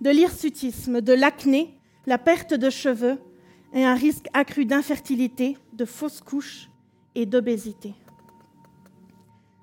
de 0.01 0.09
l'hirsutisme, 0.09 1.01
de 1.01 1.13
l'acné, 1.13 1.73
la 2.05 2.17
perte 2.17 2.53
de 2.53 2.69
cheveux 2.69 3.17
et 3.73 3.85
un 3.85 3.95
risque 3.95 4.27
accru 4.33 4.65
d'infertilité, 4.65 5.57
de 5.73 5.85
fausses 5.85 6.21
couches 6.21 6.69
et 7.15 7.25
d'obésité. 7.25 7.93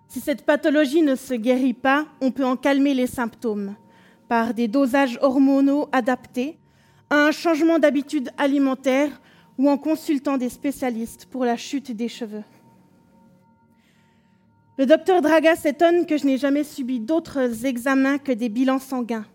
Si 0.09 0.21
cette 0.21 0.47
pathologie 0.47 1.03
ne 1.03 1.17
se 1.17 1.35
guérit 1.35 1.75
pas, 1.75 2.07
on 2.21 2.31
peut 2.31 2.45
en 2.45 2.57
calmer 2.57 2.95
les 2.95 3.07
symptômes 3.07 3.75
par 4.29 4.55
des 4.55 4.69
dosages 4.69 5.19
hormonaux 5.21 5.88
adaptés, 5.93 6.57
un 7.11 7.31
changement 7.31 7.79
d'habitude 7.79 8.31
alimentaire 8.38 9.21
ou 9.59 9.69
en 9.69 9.77
consultant 9.77 10.37
des 10.37 10.49
spécialistes 10.49 11.27
pour 11.27 11.45
la 11.45 11.57
chute 11.57 11.93
des 11.93 12.09
cheveux. 12.09 12.45
Le 14.79 14.87
docteur 14.87 15.23
Draga 15.23 15.57
s'étonne 15.57 16.07
que 16.07 16.17
je 16.17 16.27
n'ai 16.27 16.37
jamais 16.37 16.65
subi 16.65 17.01
d'autres 17.01 17.65
examens 17.65 18.19
que 18.19 18.33
des 18.33 18.49
bilans 18.49 18.79
sanguins. 18.79 19.27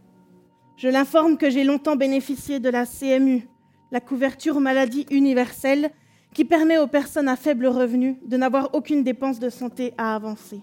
Je 0.75 0.87
l'informe 0.87 1.37
que 1.37 1.49
j'ai 1.49 1.63
longtemps 1.63 1.95
bénéficié 1.95 2.59
de 2.59 2.69
la 2.69 2.85
CMU, 2.85 3.47
la 3.91 3.99
couverture 3.99 4.59
maladie 4.59 5.05
universelle, 5.11 5.91
qui 6.33 6.45
permet 6.45 6.77
aux 6.77 6.87
personnes 6.87 7.27
à 7.27 7.35
faible 7.35 7.67
revenu 7.67 8.17
de 8.25 8.37
n'avoir 8.37 8.69
aucune 8.73 9.03
dépense 9.03 9.39
de 9.39 9.49
santé 9.49 9.93
à 9.97 10.15
avancer 10.15 10.61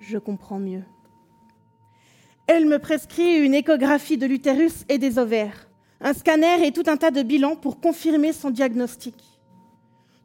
je 0.00 0.18
comprends 0.18 0.58
mieux. 0.58 0.82
Elle 2.46 2.66
me 2.66 2.78
prescrit 2.78 3.36
une 3.36 3.54
échographie 3.54 4.18
de 4.18 4.26
l'utérus 4.26 4.84
et 4.88 4.98
des 4.98 5.18
ovaires, 5.18 5.68
un 6.00 6.14
scanner 6.14 6.66
et 6.66 6.72
tout 6.72 6.82
un 6.86 6.96
tas 6.96 7.12
de 7.12 7.22
bilans 7.22 7.54
pour 7.54 7.80
confirmer 7.80 8.32
son 8.32 8.50
diagnostic. 8.50 9.14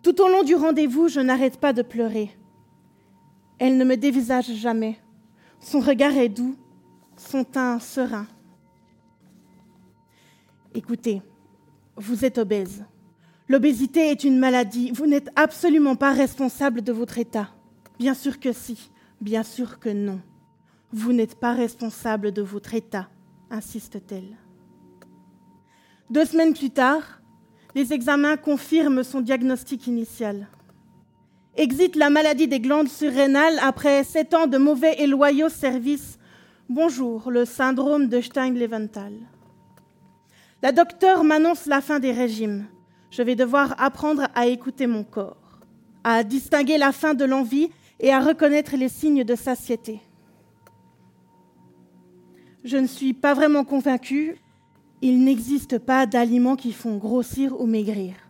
Tout 0.02 0.22
au 0.22 0.28
long 0.28 0.44
du 0.44 0.56
rendez-vous, 0.56 1.08
je 1.08 1.20
n'arrête 1.20 1.60
pas 1.60 1.74
de 1.74 1.82
pleurer. 1.82 2.32
Elle 3.60 3.78
ne 3.78 3.86
me 3.86 3.96
dévisage 3.96 4.54
jamais. 4.54 5.00
Son 5.60 5.80
regard 5.80 6.18
est 6.18 6.30
doux, 6.30 6.56
son 7.16 7.44
teint 7.44 7.80
serein. 7.80 8.28
Écoutez, 10.74 11.22
vous 11.96 12.26
êtes 12.26 12.38
obèse. 12.38 12.84
L'obésité 13.48 14.10
est 14.10 14.24
une 14.24 14.40
maladie. 14.40 14.92
Vous 14.92 15.06
n'êtes 15.06 15.30
absolument 15.36 15.96
pas 15.96 16.12
responsable 16.12 16.82
de 16.82 16.92
votre 16.92 17.18
état. 17.18 17.50
Bien 17.98 18.14
sûr 18.14 18.40
que 18.40 18.52
si. 18.52 18.92
Bien 19.22 19.44
sûr 19.44 19.80
que 19.80 19.90
non. 19.90 20.20
Vous 20.92 21.14
n'êtes 21.14 21.36
pas 21.36 21.54
responsable 21.54 22.32
de 22.32 22.42
votre 22.42 22.74
état, 22.74 23.10
insiste-t-elle. 23.50 24.38
Deux 26.10 26.26
semaines 26.26 26.54
plus 26.54 26.70
tard, 26.70 27.22
les 27.74 27.94
examens 27.94 28.38
confirment 28.38 29.04
son 29.04 29.22
diagnostic 29.22 29.88
initial. 29.88 30.48
Exit 31.58 31.96
la 31.96 32.10
maladie 32.10 32.50
des 32.50 32.60
glandes 32.60 32.90
surrénales 32.90 33.58
après 33.62 34.04
sept 34.04 34.34
ans 34.34 34.46
de 34.46 34.58
mauvais 34.58 34.96
et 35.00 35.08
loyaux 35.08 35.48
services. 35.48 36.20
Bonjour, 36.68 37.32
le 37.32 37.46
syndrome 37.46 38.10
de 38.10 38.20
Stein-Leventhal. 38.20 39.14
La 40.62 40.74
docteure 40.74 41.24
m'annonce 41.24 41.66
la 41.66 41.80
fin 41.80 42.00
des 42.02 42.12
régimes. 42.12 42.66
Je 43.10 43.24
vais 43.24 43.38
devoir 43.38 43.74
apprendre 43.82 44.28
à 44.36 44.48
écouter 44.48 44.86
mon 44.86 45.06
corps, 45.06 45.62
à 46.04 46.26
distinguer 46.26 46.78
la 46.78 46.92
fin 46.92 47.14
de 47.14 47.24
l'envie 47.24 47.70
et 48.02 48.12
à 48.12 48.20
reconnaître 48.20 48.76
les 48.76 48.90
signes 48.90 49.24
de 49.24 49.36
satiété. 49.36 50.02
Je 52.66 52.76
ne 52.76 52.88
suis 52.88 53.14
pas 53.14 53.34
vraiment 53.34 53.64
convaincue. 53.64 54.36
Il 55.02 55.24
n'existe 55.24 55.80
pas 55.80 56.06
d'aliments 56.06 56.58
qui 56.58 56.74
font 56.74 56.98
grossir 56.98 57.58
ou 57.62 57.66
maigrir. 57.66 58.25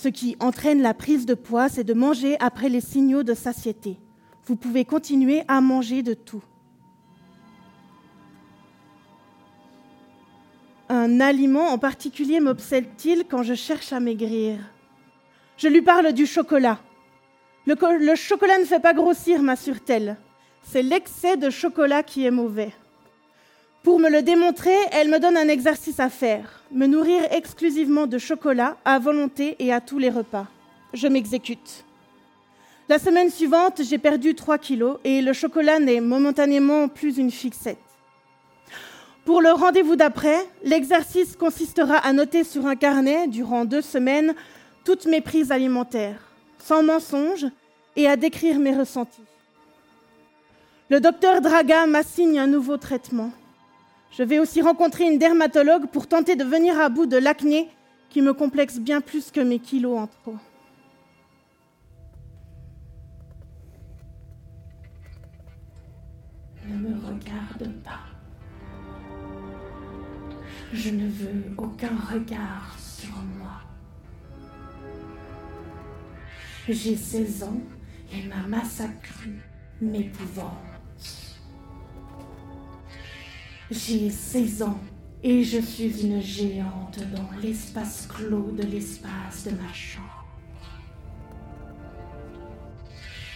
Ce 0.00 0.06
qui 0.06 0.36
entraîne 0.38 0.80
la 0.80 0.94
prise 0.94 1.26
de 1.26 1.34
poids, 1.34 1.68
c'est 1.68 1.82
de 1.82 1.92
manger 1.92 2.36
après 2.38 2.68
les 2.68 2.80
signaux 2.80 3.24
de 3.24 3.34
satiété. 3.34 3.98
Vous 4.46 4.54
pouvez 4.54 4.84
continuer 4.84 5.42
à 5.48 5.60
manger 5.60 6.04
de 6.04 6.14
tout. 6.14 6.44
Un 10.88 11.18
aliment 11.18 11.70
en 11.70 11.78
particulier 11.78 12.38
m'obsède-t-il 12.38 13.24
quand 13.24 13.42
je 13.42 13.54
cherche 13.54 13.92
à 13.92 13.98
maigrir? 13.98 14.60
Je 15.56 15.66
lui 15.66 15.82
parle 15.82 16.12
du 16.12 16.26
chocolat. 16.26 16.78
Le, 17.66 18.14
chocolat 18.14 18.60
ne 18.60 18.64
fait 18.66 18.78
pas 18.78 18.94
grossir, 18.94 19.42
m'assure-t-elle. 19.42 20.16
C'est 20.62 20.84
l'excès 20.84 21.36
de 21.36 21.50
chocolat 21.50 22.04
qui 22.04 22.24
est 22.24 22.30
mauvais. 22.30 22.72
Pour 23.88 24.00
me 24.00 24.10
le 24.10 24.20
démontrer, 24.20 24.76
elle 24.92 25.08
me 25.08 25.18
donne 25.18 25.38
un 25.38 25.48
exercice 25.48 25.98
à 25.98 26.10
faire, 26.10 26.62
me 26.70 26.86
nourrir 26.86 27.22
exclusivement 27.30 28.06
de 28.06 28.18
chocolat 28.18 28.76
à 28.84 28.98
volonté 28.98 29.56
et 29.60 29.72
à 29.72 29.80
tous 29.80 29.98
les 29.98 30.10
repas. 30.10 30.46
Je 30.92 31.08
m'exécute. 31.08 31.86
La 32.90 32.98
semaine 32.98 33.30
suivante, 33.30 33.80
j'ai 33.82 33.96
perdu 33.96 34.34
3 34.34 34.58
kilos 34.58 34.98
et 35.04 35.22
le 35.22 35.32
chocolat 35.32 35.78
n'est 35.78 36.02
momentanément 36.02 36.88
plus 36.88 37.16
une 37.16 37.30
fixette. 37.30 37.78
Pour 39.24 39.40
le 39.40 39.52
rendez-vous 39.52 39.96
d'après, 39.96 40.36
l'exercice 40.64 41.34
consistera 41.34 41.96
à 41.96 42.12
noter 42.12 42.44
sur 42.44 42.66
un 42.66 42.76
carnet, 42.76 43.26
durant 43.26 43.64
deux 43.64 43.80
semaines, 43.80 44.34
toutes 44.84 45.06
mes 45.06 45.22
prises 45.22 45.50
alimentaires, 45.50 46.20
sans 46.58 46.82
mensonge, 46.82 47.46
et 47.96 48.06
à 48.06 48.16
décrire 48.16 48.58
mes 48.58 48.76
ressentis. 48.76 49.24
Le 50.90 51.00
docteur 51.00 51.40
Draga 51.40 51.86
m'assigne 51.86 52.38
un 52.38 52.46
nouveau 52.46 52.76
traitement. 52.76 53.32
Je 54.10 54.22
vais 54.22 54.38
aussi 54.38 54.62
rencontrer 54.62 55.04
une 55.04 55.18
dermatologue 55.18 55.86
pour 55.86 56.06
tenter 56.06 56.34
de 56.34 56.44
venir 56.44 56.78
à 56.80 56.88
bout 56.88 57.06
de 57.06 57.16
l'acné 57.16 57.68
qui 58.08 58.22
me 58.22 58.32
complexe 58.32 58.78
bien 58.78 59.00
plus 59.00 59.30
que 59.30 59.40
mes 59.40 59.58
kilos 59.58 59.98
en 59.98 60.06
trop. 60.06 60.36
Ne 66.66 66.76
me 66.76 66.94
regarde 67.06 67.72
pas. 67.82 68.00
Je 70.72 70.90
ne 70.90 71.08
veux 71.08 71.44
aucun 71.56 71.96
regard 72.12 72.76
sur 72.78 73.14
moi. 73.38 73.60
J'ai 76.68 76.96
16 76.96 77.42
ans 77.44 77.60
et 78.12 78.26
ma 78.26 78.46
masse 78.46 78.80
accrue 78.80 79.40
m'épouvante. 79.80 80.77
J'ai 83.70 84.08
16 84.08 84.62
ans 84.62 84.80
et 85.22 85.44
je 85.44 85.60
suis 85.60 86.02
une 86.02 86.22
géante 86.22 87.00
dans 87.14 87.38
l'espace 87.42 88.08
clos 88.08 88.50
de 88.52 88.62
l'espace 88.62 89.44
de 89.44 89.50
ma 89.50 89.70
chambre. 89.74 90.24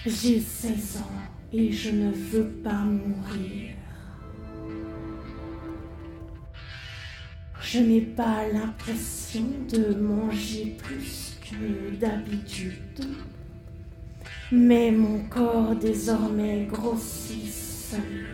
J'ai 0.06 0.40
16 0.40 1.02
ans 1.02 1.52
et 1.52 1.70
je 1.70 1.90
ne 1.90 2.10
veux 2.10 2.48
pas 2.48 2.82
mourir. 2.82 3.74
Je 7.60 7.78
n'ai 7.80 8.00
pas 8.00 8.48
l'impression 8.48 9.44
de 9.70 9.94
manger 9.94 10.78
plus 10.82 11.36
que 11.42 11.94
d'habitude, 11.94 13.04
mais 14.50 14.90
mon 14.90 15.24
corps 15.28 15.76
désormais 15.76 16.64
grossit 16.70 17.52
seul. 17.52 18.31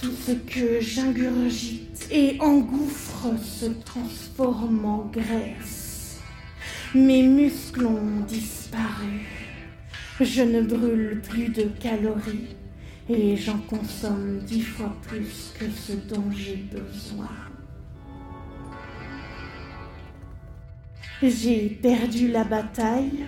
Tout 0.00 0.12
ce 0.12 0.30
que 0.30 0.80
j'ingurgite 0.80 2.06
et 2.12 2.36
engouffre 2.40 3.36
se 3.42 3.66
transforme 3.66 4.84
en 4.84 5.10
graisse. 5.12 6.20
Mes 6.94 7.24
muscles 7.24 7.86
ont 7.86 8.20
disparu. 8.20 9.26
Je 10.20 10.42
ne 10.42 10.62
brûle 10.62 11.20
plus 11.28 11.48
de 11.48 11.64
calories 11.80 12.54
et 13.08 13.36
j'en 13.36 13.58
consomme 13.58 14.38
dix 14.46 14.62
fois 14.62 14.96
plus 15.02 15.52
que 15.58 15.64
ce 15.68 15.92
dont 15.92 16.30
j'ai 16.30 16.56
besoin. 16.56 17.30
J'ai 21.20 21.70
perdu 21.70 22.28
la 22.28 22.44
bataille, 22.44 23.26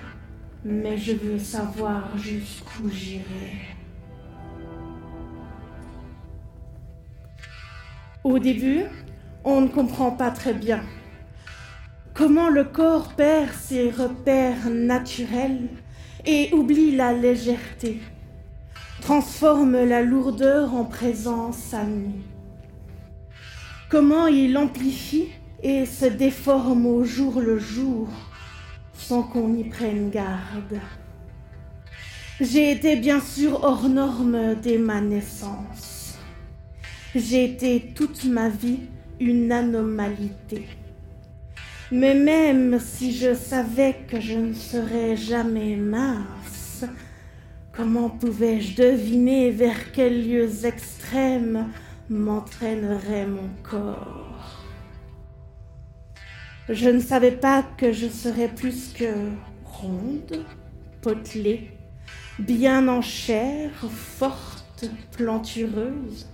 mais 0.65 0.97
je 0.97 1.13
veux 1.15 1.39
savoir 1.41 2.17
jusqu'où 2.17 2.89
j'irai. 2.89 3.80
Au 8.23 8.39
début, 8.39 8.85
on 9.45 9.63
ne 9.63 9.69
comprend 9.69 10.11
pas 10.11 10.31
très 10.31 10.53
bien 10.53 10.83
comment 12.13 12.51
le 12.51 12.65
corps 12.65 13.15
perd 13.15 13.51
ses 13.55 13.91
repères 13.91 14.69
naturels 14.69 15.69
et 16.27 16.53
oublie 16.53 16.95
la 16.95 17.15
légèreté, 17.15 17.99
transforme 19.01 19.85
la 19.85 20.03
lourdeur 20.03 20.75
en 20.75 20.85
présence 20.85 21.73
amie. 21.73 22.21
Comment 23.89 24.27
il 24.27 24.59
amplifie 24.59 25.29
et 25.63 25.87
se 25.87 26.05
déforme 26.05 26.85
au 26.85 27.05
jour 27.05 27.41
le 27.41 27.59
jour 27.59 28.09
sans 28.93 29.23
qu'on 29.23 29.55
y 29.55 29.65
prenne 29.65 30.11
garde. 30.11 30.79
J'ai 32.39 32.71
été 32.71 32.97
bien 32.97 33.21
sûr 33.21 33.65
hors 33.65 33.89
norme 33.89 34.57
dès 34.63 34.79
ma 34.79 35.01
naissance. 35.01 35.90
J'ai 37.17 37.45
été 37.45 37.91
toute 37.93 38.25
ma 38.25 38.49
vie 38.49 38.79
une 39.19 39.51
anomalité. 39.51 40.69
Mais 41.91 42.15
même 42.15 42.79
si 42.79 43.13
je 43.13 43.35
savais 43.35 43.97
que 44.07 44.21
je 44.21 44.39
ne 44.39 44.55
serais 44.55 45.17
jamais 45.17 45.75
mince, 45.75 46.85
comment 47.73 48.11
pouvais-je 48.11 48.77
deviner 48.77 49.51
vers 49.51 49.91
quels 49.91 50.25
lieux 50.25 50.65
extrêmes 50.65 51.73
m'entraînerait 52.09 53.27
mon 53.27 53.51
corps? 53.65 54.65
Je 56.69 56.91
ne 56.91 57.01
savais 57.01 57.33
pas 57.33 57.65
que 57.77 57.93
je 57.93 58.07
serais 58.07 58.47
plus 58.47 58.93
que 58.93 59.31
ronde, 59.65 60.47
potelée, 61.03 61.73
bien 62.39 62.87
en 62.87 63.03
chair, 63.03 63.73
forte, 63.91 64.89
plantureuse 65.11 66.29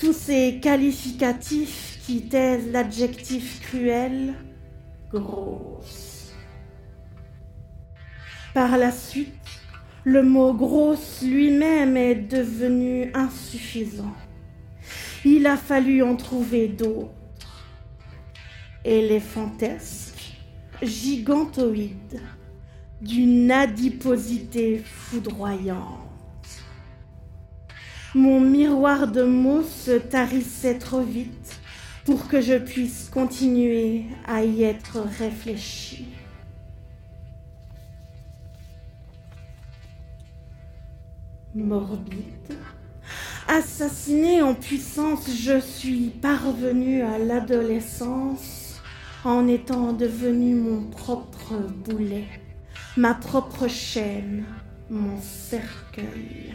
tous 0.00 0.14
ces 0.14 0.60
qualificatifs 0.62 2.00
qui 2.06 2.22
taisent 2.22 2.72
l'adjectif 2.72 3.60
cruel, 3.60 4.32
grosse. 5.12 6.32
Par 8.54 8.78
la 8.78 8.92
suite, 8.92 9.28
le 10.04 10.22
mot 10.22 10.54
grosse 10.54 11.20
lui-même 11.22 11.98
est 11.98 12.14
devenu 12.14 13.10
insuffisant. 13.12 14.14
Il 15.26 15.46
a 15.46 15.58
fallu 15.58 16.02
en 16.02 16.16
trouver 16.16 16.68
d'autres. 16.68 17.12
Éléphantesque, 18.86 20.32
gigantoïde, 20.82 22.22
d'une 23.02 23.50
adiposité 23.50 24.78
foudroyante. 24.82 25.99
Mon 28.14 28.40
miroir 28.40 29.06
de 29.06 29.22
mots 29.22 29.62
se 29.62 29.92
tarissait 29.92 30.78
trop 30.78 31.00
vite 31.00 31.60
pour 32.04 32.26
que 32.26 32.40
je 32.40 32.58
puisse 32.58 33.08
continuer 33.08 34.06
à 34.26 34.42
y 34.42 34.64
être 34.64 34.98
réfléchi. 35.20 36.08
Morbide, 41.54 42.56
assassiné 43.46 44.42
en 44.42 44.54
puissance, 44.54 45.30
je 45.30 45.60
suis 45.60 46.08
parvenue 46.08 47.02
à 47.02 47.16
l'adolescence 47.18 48.80
en 49.24 49.46
étant 49.46 49.92
devenu 49.92 50.56
mon 50.56 50.82
propre 50.82 51.54
boulet, 51.84 52.26
ma 52.96 53.14
propre 53.14 53.68
chaîne, 53.68 54.44
mon 54.88 55.20
cercueil. 55.20 56.54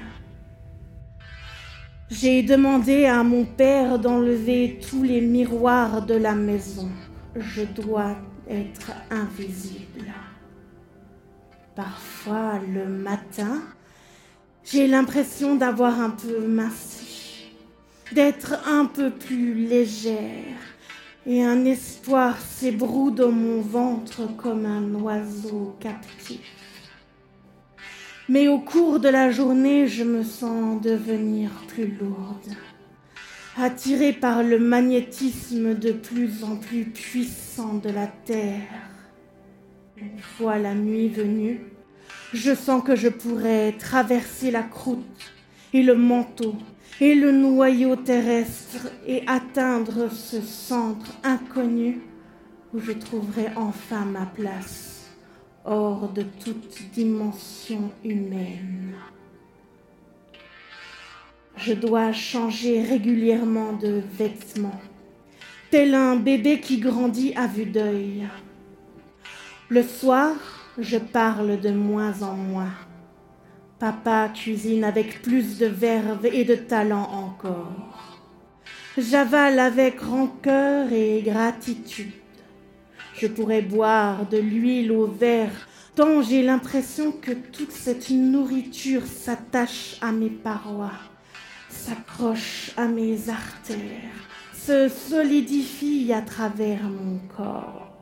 J'ai 2.17 2.43
demandé 2.43 3.03
à 3.03 3.23
mon 3.23 3.43
père 3.43 3.99
d'enlever 3.99 4.79
tous 4.89 5.03
les 5.03 5.19
miroirs 5.19 6.05
de 6.05 6.13
la 6.13 6.33
maison. 6.33 6.87
Je 7.35 7.63
dois 7.63 8.15
être 8.49 8.91
invisible. 9.11 10.13
Parfois, 11.75 12.61
le 12.73 12.87
matin, 12.87 13.63
j'ai 14.63 14.87
l'impression 14.87 15.55
d'avoir 15.55 15.99
un 15.99 16.11
peu 16.11 16.47
minci, 16.47 17.51
d'être 18.13 18.65
un 18.65 18.85
peu 18.85 19.09
plus 19.09 19.53
légère, 19.53 20.55
et 21.27 21.43
un 21.43 21.65
espoir 21.65 22.39
s'ébroue 22.39 23.11
dans 23.11 23.31
mon 23.31 23.59
ventre 23.59 24.21
comme 24.37 24.65
un 24.65 24.95
oiseau 25.01 25.75
captif. 25.81 26.54
Mais 28.27 28.47
au 28.47 28.57
cours 28.57 28.99
de 28.99 29.07
la 29.07 29.29
journée, 29.29 29.87
je 29.87 30.03
me 30.03 30.23
sens 30.23 30.81
devenir 30.81 31.51
plus 31.67 31.85
lourde, 31.85 32.55
attirée 33.55 34.13
par 34.13 34.41
le 34.41 34.57
magnétisme 34.57 35.75
de 35.75 35.91
plus 35.91 36.43
en 36.43 36.55
plus 36.55 36.85
puissant 36.85 37.75
de 37.75 37.89
la 37.89 38.07
Terre. 38.07 38.89
Une 39.97 40.17
fois 40.17 40.57
la 40.57 40.73
nuit 40.73 41.07
venue, 41.07 41.61
je 42.33 42.55
sens 42.55 42.83
que 42.83 42.95
je 42.95 43.09
pourrais 43.09 43.73
traverser 43.73 44.49
la 44.49 44.63
croûte 44.63 45.31
et 45.71 45.83
le 45.83 45.93
manteau 45.93 46.55
et 46.99 47.13
le 47.13 47.31
noyau 47.31 47.95
terrestre 47.95 48.87
et 49.05 49.21
atteindre 49.27 50.11
ce 50.11 50.41
centre 50.41 51.15
inconnu 51.23 52.01
où 52.73 52.79
je 52.79 52.91
trouverai 52.91 53.49
enfin 53.55 54.03
ma 54.05 54.25
place 54.25 54.84
hors 55.65 56.09
de 56.09 56.21
toute 56.43 56.91
dimension 56.93 57.91
humaine. 58.03 58.93
Je 61.57 61.73
dois 61.73 62.13
changer 62.13 62.83
régulièrement 62.83 63.73
de 63.73 64.01
vêtements, 64.17 64.81
tel 65.71 65.95
un 65.95 66.15
bébé 66.17 66.59
qui 66.59 66.79
grandit 66.79 67.33
à 67.35 67.47
vue 67.47 67.65
d'œil. 67.65 68.27
Le 69.69 69.81
soir, 69.81 70.35
je 70.77 70.97
parle 70.97 71.59
de 71.59 71.71
moins 71.71 72.21
en 72.21 72.33
moins. 72.35 72.73
Papa 73.79 74.29
cuisine 74.29 74.83
avec 74.83 75.21
plus 75.21 75.57
de 75.57 75.65
verve 75.65 76.25
et 76.27 76.43
de 76.43 76.55
talent 76.55 77.09
encore. 77.11 78.19
J'avale 78.97 79.59
avec 79.59 79.99
rancœur 79.99 80.93
et 80.93 81.21
gratitude. 81.25 82.11
Je 83.17 83.27
pourrais 83.27 83.61
boire 83.61 84.27
de 84.27 84.37
l'huile 84.37 84.91
au 84.91 85.07
verre, 85.07 85.67
tant 85.95 86.21
j'ai 86.21 86.43
l'impression 86.43 87.13
que 87.13 87.31
toute 87.31 87.71
cette 87.71 88.09
nourriture 88.09 89.05
s'attache 89.05 89.97
à 90.01 90.11
mes 90.11 90.29
parois, 90.29 90.99
s'accroche 91.69 92.71
à 92.75 92.87
mes 92.87 93.29
artères, 93.29 94.27
se 94.53 94.89
solidifie 94.89 96.11
à 96.11 96.21
travers 96.21 96.83
mon 96.83 97.19
corps. 97.37 97.93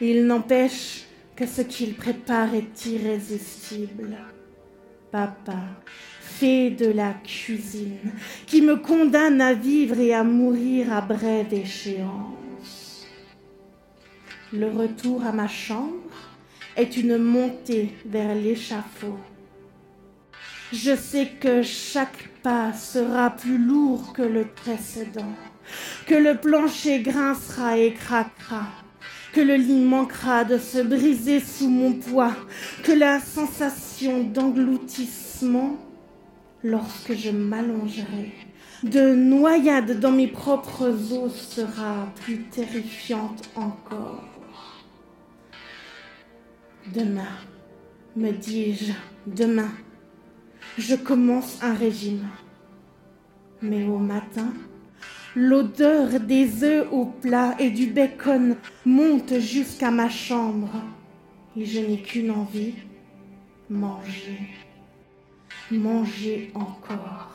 Il 0.00 0.26
n'empêche 0.26 1.04
que 1.34 1.46
ce 1.46 1.62
qu'il 1.62 1.94
prépare 1.94 2.54
est 2.54 2.86
irrésistible. 2.86 4.16
Papa, 5.10 5.60
fait 6.20 6.70
de 6.70 6.86
la 6.86 7.12
cuisine, 7.12 8.12
qui 8.46 8.62
me 8.62 8.76
condamne 8.76 9.40
à 9.40 9.52
vivre 9.52 9.98
et 9.98 10.14
à 10.14 10.24
mourir 10.24 10.92
à 10.92 11.00
brève 11.00 11.52
échéance. 11.52 12.41
Le 14.54 14.68
retour 14.68 15.24
à 15.24 15.32
ma 15.32 15.48
chambre 15.48 15.94
est 16.76 16.98
une 16.98 17.16
montée 17.16 17.94
vers 18.04 18.34
l'échafaud. 18.34 19.16
Je 20.74 20.94
sais 20.94 21.26
que 21.40 21.62
chaque 21.62 22.28
pas 22.42 22.74
sera 22.74 23.30
plus 23.30 23.56
lourd 23.56 24.12
que 24.12 24.20
le 24.20 24.44
précédent, 24.44 25.32
que 26.06 26.14
le 26.14 26.36
plancher 26.36 27.00
grincera 27.00 27.78
et 27.78 27.94
craquera, 27.94 28.66
que 29.32 29.40
le 29.40 29.54
lit 29.54 29.80
manquera 29.80 30.44
de 30.44 30.58
se 30.58 30.82
briser 30.82 31.40
sous 31.40 31.70
mon 31.70 31.94
poids, 31.94 32.36
que 32.82 32.92
la 32.92 33.20
sensation 33.20 34.22
d'engloutissement, 34.22 35.78
lorsque 36.62 37.14
je 37.14 37.30
m'allongerai, 37.30 38.32
de 38.82 39.14
noyade 39.14 39.98
dans 39.98 40.12
mes 40.12 40.28
propres 40.28 40.90
os 41.14 41.32
sera 41.32 42.12
plus 42.22 42.42
terrifiante 42.50 43.48
encore. 43.56 44.31
Demain, 46.90 47.38
me 48.16 48.32
dis-je, 48.32 48.92
demain, 49.26 49.70
je 50.76 50.96
commence 50.96 51.62
un 51.62 51.74
régime. 51.74 52.28
Mais 53.62 53.84
au 53.86 53.98
matin, 53.98 54.52
l'odeur 55.36 56.18
des 56.18 56.64
œufs 56.64 56.88
au 56.90 57.06
plat 57.06 57.54
et 57.60 57.70
du 57.70 57.86
bacon 57.86 58.56
monte 58.84 59.38
jusqu'à 59.38 59.92
ma 59.92 60.08
chambre. 60.08 60.82
Et 61.56 61.64
je 61.64 61.78
n'ai 61.78 62.02
qu'une 62.02 62.32
envie, 62.32 62.74
manger, 63.70 64.48
manger 65.70 66.50
encore. 66.54 67.30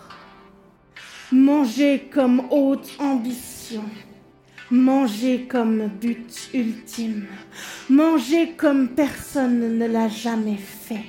Manger 1.31 2.09
comme 2.11 2.43
haute 2.51 2.89
ambition 2.99 3.83
Manger 4.69 5.47
comme 5.47 5.87
but 5.87 6.49
ultime. 6.53 7.25
Manger 7.89 8.51
comme 8.57 8.89
personne 8.89 9.77
ne 9.77 9.87
l'a 9.87 10.09
jamais 10.09 10.57
fait. 10.57 11.05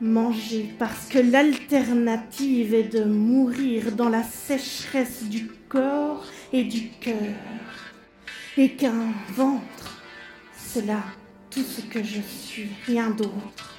Manger 0.00 0.74
parce 0.78 1.08
que 1.08 1.18
l'alternative 1.18 2.72
est 2.72 2.90
de 2.90 3.04
mourir 3.04 3.92
dans 3.92 4.08
la 4.08 4.22
sécheresse 4.22 5.24
du 5.24 5.46
corps 5.68 6.24
et 6.50 6.64
du 6.64 6.88
cœur. 6.88 7.36
Et 8.56 8.70
qu'un 8.70 9.12
ventre, 9.34 10.00
c'est 10.56 10.86
là 10.86 11.02
tout 11.50 11.62
ce 11.62 11.82
que 11.82 12.02
je 12.02 12.22
suis, 12.22 12.70
rien 12.86 13.10
d'autre. 13.10 13.74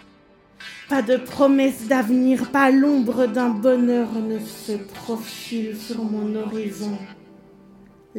Pas 0.90 1.02
de 1.02 1.18
promesse 1.18 1.88
d'avenir, 1.88 2.52
pas 2.52 2.70
l'ombre 2.70 3.26
d'un 3.26 3.50
bonheur 3.50 4.14
ne 4.14 4.38
se 4.38 4.74
profile 4.74 5.76
sur 5.76 6.04
mon 6.04 6.36
horizon 6.36 7.00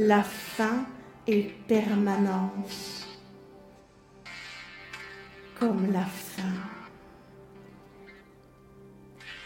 la 0.01 0.23
fin 0.23 0.87
est 1.27 1.51
permanence, 1.69 3.07
comme 5.59 5.93
la 5.93 6.07
fin. 6.07 6.55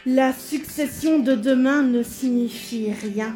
La 0.07 0.33
succession 0.33 1.19
de 1.19 1.35
demain 1.35 1.83
ne 1.83 2.05
signifie 2.05 2.93
rien. 2.93 3.35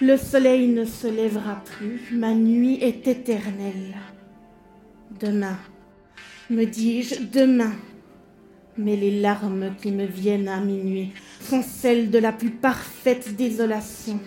Le 0.00 0.16
soleil 0.16 0.66
ne 0.66 0.84
se 0.84 1.06
lèvera 1.06 1.62
plus, 1.64 2.00
ma 2.10 2.34
nuit 2.34 2.82
est 2.82 3.06
éternelle. 3.06 3.94
Demain, 5.20 5.58
me 6.50 6.64
dis-je, 6.64 7.22
demain. 7.22 7.72
Mais 8.76 8.96
les 8.96 9.20
larmes 9.20 9.76
qui 9.80 9.92
me 9.92 10.06
viennent 10.06 10.48
à 10.48 10.58
minuit 10.58 11.12
sont 11.40 11.62
celles 11.62 12.10
de 12.10 12.18
la 12.18 12.32
plus 12.32 12.50
parfaite 12.50 13.36
désolation 13.36 14.18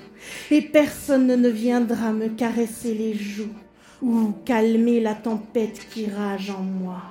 et 0.52 0.62
personne 0.62 1.28
ne 1.28 1.50
viendra 1.50 2.12
me 2.12 2.30
caresser 2.30 2.94
les 2.94 3.14
joues 3.14 3.56
ou 4.02 4.34
calmer 4.46 5.00
la 5.00 5.16
tempête 5.16 5.88
qui 5.90 6.10
rage 6.10 6.50
en 6.50 6.62
moi. 6.62 7.02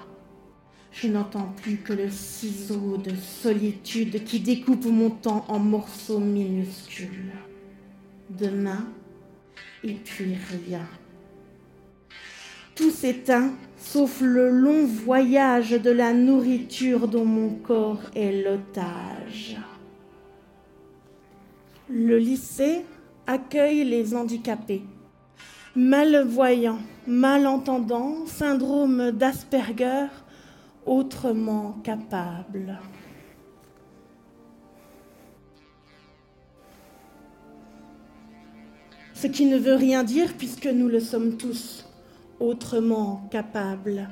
Je 0.93 1.09
n'entends 1.09 1.53
plus 1.63 1.77
que 1.77 1.93
le 1.93 2.11
ciseau 2.11 2.97
de 2.97 3.15
solitude 3.15 4.25
qui 4.25 4.41
découpe 4.41 4.87
mon 4.87 5.11
temps 5.11 5.45
en 5.49 5.59
morceaux 5.59 6.19
minuscules. 6.19 7.33
Demain, 8.31 8.85
et 9.85 9.95
puis 9.95 10.37
rien. 10.67 10.87
Tout 12.75 12.91
s'éteint, 12.91 13.53
sauf 13.77 14.21
le 14.21 14.51
long 14.51 14.87
voyage 14.87 15.71
de 15.71 15.91
la 15.91 16.13
nourriture 16.13 17.09
dont 17.09 17.25
mon 17.25 17.51
corps 17.51 18.03
est 18.15 18.43
l'otage. 18.43 19.57
Le 21.89 22.19
lycée 22.19 22.85
accueille 23.29 23.85
les 23.85 24.15
handicapés. 24.15 24.83
Malvoyants, 25.77 26.81
malentendants, 27.07 28.27
syndrome 28.27 29.13
d'Asperger, 29.13 30.07
autrement 30.87 31.73
capables. 31.85 32.79
Ce 39.13 39.27
qui 39.27 39.45
ne 39.45 39.59
veut 39.59 39.75
rien 39.75 40.05
dire 40.05 40.33
puisque 40.39 40.67
nous 40.67 40.89
le 40.89 41.01
sommes 41.01 41.37
tous, 41.37 41.85
autrement 42.41 43.29
capables. 43.31 44.09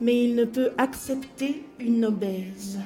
Mais 0.00 0.24
il 0.24 0.34
ne 0.34 0.44
peut 0.44 0.70
accepter 0.78 1.64
une 1.78 2.06
obèse. 2.06 2.78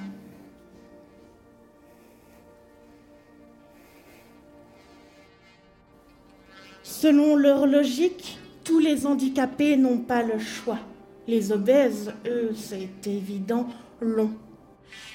Selon 6.90 7.36
leur 7.36 7.66
logique, 7.66 8.36
tous 8.64 8.80
les 8.80 9.06
handicapés 9.06 9.76
n'ont 9.76 9.98
pas 9.98 10.24
le 10.24 10.40
choix. 10.40 10.80
Les 11.28 11.52
obèses, 11.52 12.12
eux, 12.26 12.50
c'est 12.52 13.06
évident, 13.06 13.68
l'ont. 14.00 14.32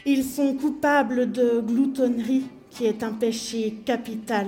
Ils 0.05 0.23
sont 0.23 0.55
coupables 0.55 1.33
de 1.33 1.59
gloutonnerie, 1.59 2.45
qui 2.69 2.85
est 2.85 3.03
un 3.03 3.11
péché 3.11 3.75
capital. 3.85 4.47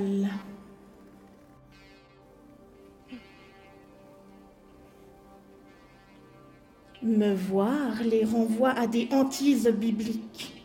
Me 7.03 7.35
voir 7.35 8.03
les 8.03 8.23
renvoie 8.23 8.71
à 8.71 8.87
des 8.87 9.09
hantises 9.11 9.67
bibliques. 9.67 10.63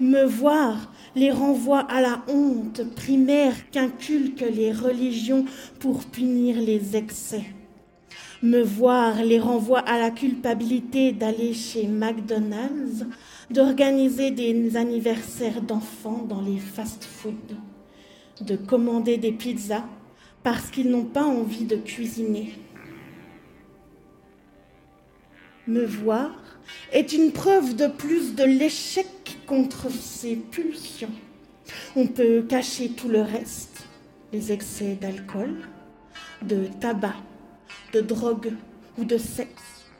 Me 0.00 0.24
voir 0.24 0.91
les 1.14 1.30
renvoie 1.30 1.80
à 1.80 2.00
la 2.00 2.22
honte 2.28 2.82
primaire 2.94 3.54
qu'inculquent 3.70 4.46
les 4.54 4.72
religions 4.72 5.44
pour 5.78 6.04
punir 6.04 6.56
les 6.60 6.96
excès. 6.96 7.44
Me 8.42 8.62
voir 8.62 9.22
les 9.22 9.38
renvoie 9.38 9.80
à 9.80 9.98
la 9.98 10.10
culpabilité 10.10 11.12
d'aller 11.12 11.54
chez 11.54 11.86
McDonald's, 11.86 13.06
d'organiser 13.50 14.30
des 14.30 14.76
anniversaires 14.76 15.62
d'enfants 15.62 16.24
dans 16.28 16.40
les 16.40 16.58
fast-foods, 16.58 17.56
de 18.40 18.56
commander 18.56 19.16
des 19.16 19.32
pizzas 19.32 19.84
parce 20.42 20.70
qu'ils 20.70 20.90
n'ont 20.90 21.04
pas 21.04 21.24
envie 21.24 21.66
de 21.66 21.76
cuisiner. 21.76 22.52
Me 25.68 25.86
voir 25.86 26.32
est 26.92 27.12
une 27.12 27.30
preuve 27.30 27.76
de 27.76 27.86
plus 27.86 28.34
de 28.34 28.42
l'échec 28.42 29.06
contre 29.52 29.90
ses 29.90 30.36
pulsions. 30.36 31.12
On 31.94 32.06
peut 32.06 32.40
cacher 32.40 32.88
tout 32.88 33.10
le 33.10 33.20
reste, 33.20 33.84
les 34.32 34.50
excès 34.50 34.94
d'alcool, 34.94 35.56
de 36.40 36.68
tabac, 36.80 37.16
de 37.92 38.00
drogue 38.00 38.54
ou 38.96 39.04
de 39.04 39.18
sexe. 39.18 39.90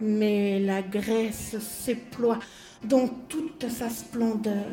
Mais 0.00 0.58
la 0.58 0.80
graisse 0.80 1.58
s'éploie 1.58 2.38
dans 2.82 3.06
toute 3.28 3.68
sa 3.68 3.90
splendeur 3.90 4.70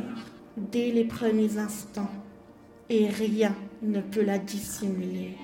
dès 0.55 0.91
les 0.91 1.03
premiers 1.03 1.57
instants 1.57 2.11
et 2.87 3.09
rien 3.09 3.53
ne 3.81 3.99
peut 3.99 4.23
la 4.23 4.37
dissimuler. 4.37 5.35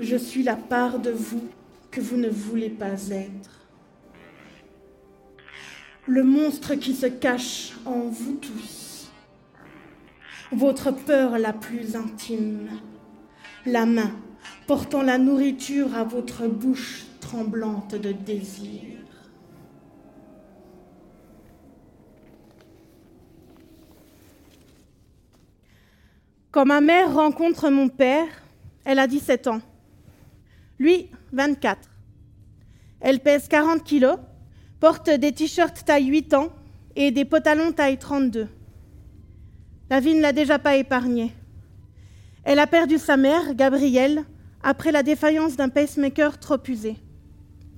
Je 0.00 0.16
suis 0.16 0.42
la 0.42 0.56
part 0.56 0.98
de 0.98 1.12
vous 1.12 1.48
que 1.94 2.00
vous 2.00 2.16
ne 2.16 2.28
voulez 2.28 2.70
pas 2.70 3.08
être. 3.10 3.68
Le 6.08 6.24
monstre 6.24 6.74
qui 6.74 6.92
se 6.92 7.06
cache 7.06 7.72
en 7.86 8.08
vous 8.08 8.34
tous. 8.34 9.12
Votre 10.50 10.90
peur 10.90 11.38
la 11.38 11.52
plus 11.52 11.94
intime. 11.94 12.68
La 13.64 13.86
main 13.86 14.10
portant 14.66 15.02
la 15.02 15.18
nourriture 15.18 15.94
à 15.94 16.02
votre 16.02 16.48
bouche 16.48 17.04
tremblante 17.20 17.94
de 17.94 18.10
désir. 18.10 18.82
Quand 26.50 26.66
ma 26.66 26.80
mère 26.80 27.14
rencontre 27.14 27.70
mon 27.70 27.88
père, 27.88 28.26
elle 28.84 28.98
a 28.98 29.06
17 29.06 29.46
ans. 29.46 29.60
Lui, 30.80 31.08
24. 31.34 31.90
Elle 33.00 33.20
pèse 33.20 33.48
40 33.48 33.82
kilos, 33.84 34.16
porte 34.80 35.10
des 35.10 35.32
t-shirts 35.32 35.84
taille 35.84 36.06
8 36.06 36.34
ans 36.34 36.48
et 36.96 37.10
des 37.10 37.24
pantalons 37.24 37.72
taille 37.72 37.98
32. 37.98 38.48
La 39.90 40.00
vie 40.00 40.14
ne 40.14 40.22
l'a 40.22 40.32
déjà 40.32 40.58
pas 40.58 40.76
épargnée. 40.76 41.32
Elle 42.44 42.58
a 42.58 42.66
perdu 42.66 42.98
sa 42.98 43.16
mère, 43.16 43.54
Gabrielle, 43.54 44.24
après 44.62 44.92
la 44.92 45.02
défaillance 45.02 45.56
d'un 45.56 45.68
pacemaker 45.68 46.38
trop 46.38 46.58
usé. 46.68 46.96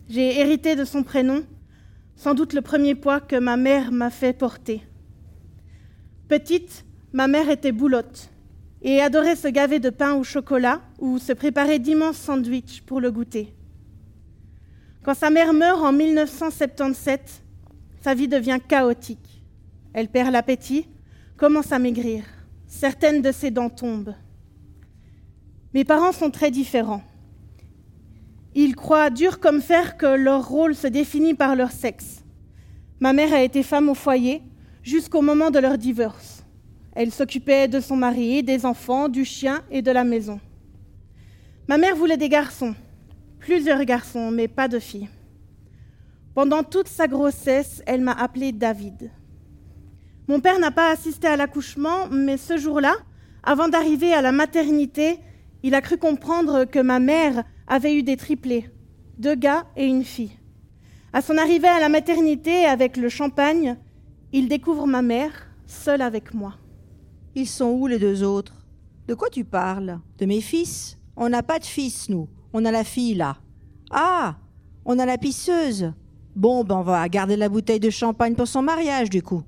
J'ai 0.08 0.38
hérité 0.38 0.76
de 0.76 0.84
son 0.84 1.02
prénom, 1.02 1.44
sans 2.14 2.34
doute 2.34 2.52
le 2.52 2.62
premier 2.62 2.94
poids 2.94 3.20
que 3.20 3.36
ma 3.36 3.56
mère 3.56 3.90
m'a 3.90 4.10
fait 4.10 4.32
porter. 4.32 4.82
Petite, 6.28 6.84
ma 7.12 7.26
mère 7.26 7.50
était 7.50 7.72
boulotte 7.72 8.30
et 8.82 9.00
adorait 9.00 9.36
se 9.36 9.48
gaver 9.48 9.78
de 9.78 9.90
pain 9.90 10.14
au 10.14 10.24
chocolat 10.24 10.80
ou 10.98 11.18
se 11.18 11.32
préparer 11.32 11.78
d'immenses 11.78 12.18
sandwichs 12.18 12.82
pour 12.82 13.00
le 13.00 13.10
goûter. 13.10 13.54
Quand 15.02 15.14
sa 15.14 15.30
mère 15.30 15.52
meurt 15.52 15.82
en 15.82 15.92
1977, 15.92 17.42
sa 18.02 18.14
vie 18.14 18.28
devient 18.28 18.58
chaotique. 18.66 19.42
Elle 19.92 20.08
perd 20.08 20.30
l'appétit, 20.30 20.88
commence 21.36 21.72
à 21.72 21.78
maigrir. 21.78 22.24
Certaines 22.66 23.22
de 23.22 23.32
ses 23.32 23.50
dents 23.50 23.70
tombent. 23.70 24.14
Mes 25.74 25.84
parents 25.84 26.12
sont 26.12 26.30
très 26.30 26.50
différents. 26.50 27.02
Ils 28.54 28.74
croient 28.74 29.10
dur 29.10 29.38
comme 29.40 29.60
fer 29.60 29.96
que 29.96 30.06
leur 30.06 30.48
rôle 30.48 30.74
se 30.74 30.86
définit 30.86 31.34
par 31.34 31.56
leur 31.56 31.70
sexe. 31.70 32.24
Ma 33.00 33.12
mère 33.12 33.34
a 33.34 33.42
été 33.42 33.62
femme 33.62 33.88
au 33.88 33.94
foyer 33.94 34.42
jusqu'au 34.82 35.20
moment 35.20 35.50
de 35.50 35.58
leur 35.58 35.76
divorce. 35.76 36.35
Elle 36.96 37.12
s'occupait 37.12 37.68
de 37.68 37.78
son 37.78 37.94
mari, 37.94 38.42
des 38.42 38.64
enfants, 38.64 39.10
du 39.10 39.26
chien 39.26 39.62
et 39.70 39.82
de 39.82 39.90
la 39.90 40.02
maison. 40.02 40.40
Ma 41.68 41.76
mère 41.76 41.94
voulait 41.94 42.16
des 42.16 42.30
garçons, 42.30 42.74
plusieurs 43.38 43.84
garçons, 43.84 44.30
mais 44.30 44.48
pas 44.48 44.66
de 44.66 44.78
filles. 44.78 45.10
Pendant 46.34 46.64
toute 46.64 46.88
sa 46.88 47.06
grossesse, 47.06 47.82
elle 47.84 48.00
m'a 48.00 48.12
appelé 48.12 48.50
David. 48.50 49.10
Mon 50.26 50.40
père 50.40 50.58
n'a 50.58 50.70
pas 50.70 50.90
assisté 50.90 51.26
à 51.26 51.36
l'accouchement, 51.36 52.08
mais 52.10 52.38
ce 52.38 52.56
jour-là, 52.56 52.94
avant 53.42 53.68
d'arriver 53.68 54.14
à 54.14 54.22
la 54.22 54.32
maternité, 54.32 55.18
il 55.62 55.74
a 55.74 55.82
cru 55.82 55.98
comprendre 55.98 56.64
que 56.64 56.78
ma 56.78 56.98
mère 56.98 57.44
avait 57.66 57.94
eu 57.94 58.04
des 58.04 58.16
triplés, 58.16 58.70
deux 59.18 59.34
gars 59.34 59.66
et 59.76 59.84
une 59.84 60.04
fille. 60.04 60.38
À 61.12 61.20
son 61.20 61.36
arrivée 61.36 61.68
à 61.68 61.78
la 61.78 61.90
maternité 61.90 62.64
avec 62.64 62.96
le 62.96 63.10
champagne, 63.10 63.76
il 64.32 64.48
découvre 64.48 64.86
ma 64.86 65.02
mère 65.02 65.46
seule 65.66 66.00
avec 66.00 66.32
moi. 66.32 66.54
Ils 67.38 67.46
sont 67.46 67.68
où 67.72 67.86
les 67.86 67.98
deux 67.98 68.22
autres? 68.22 68.54
De 69.06 69.12
quoi 69.12 69.28
tu 69.28 69.44
parles? 69.44 70.00
De 70.16 70.24
mes 70.24 70.40
fils? 70.40 70.96
On 71.16 71.28
n'a 71.28 71.42
pas 71.42 71.58
de 71.58 71.66
fils, 71.66 72.08
nous. 72.08 72.30
On 72.54 72.64
a 72.64 72.70
la 72.70 72.82
fille, 72.82 73.14
là. 73.14 73.36
Ah 73.90 74.36
On 74.86 74.98
a 74.98 75.04
la 75.04 75.18
pisseuse. 75.18 75.92
Bon, 76.34 76.64
ben 76.64 76.76
on 76.76 76.82
va 76.82 77.06
garder 77.10 77.36
la 77.36 77.50
bouteille 77.50 77.78
de 77.78 77.90
champagne 77.90 78.34
pour 78.34 78.48
son 78.48 78.62
mariage, 78.62 79.10
du 79.10 79.22
coup. 79.22 79.42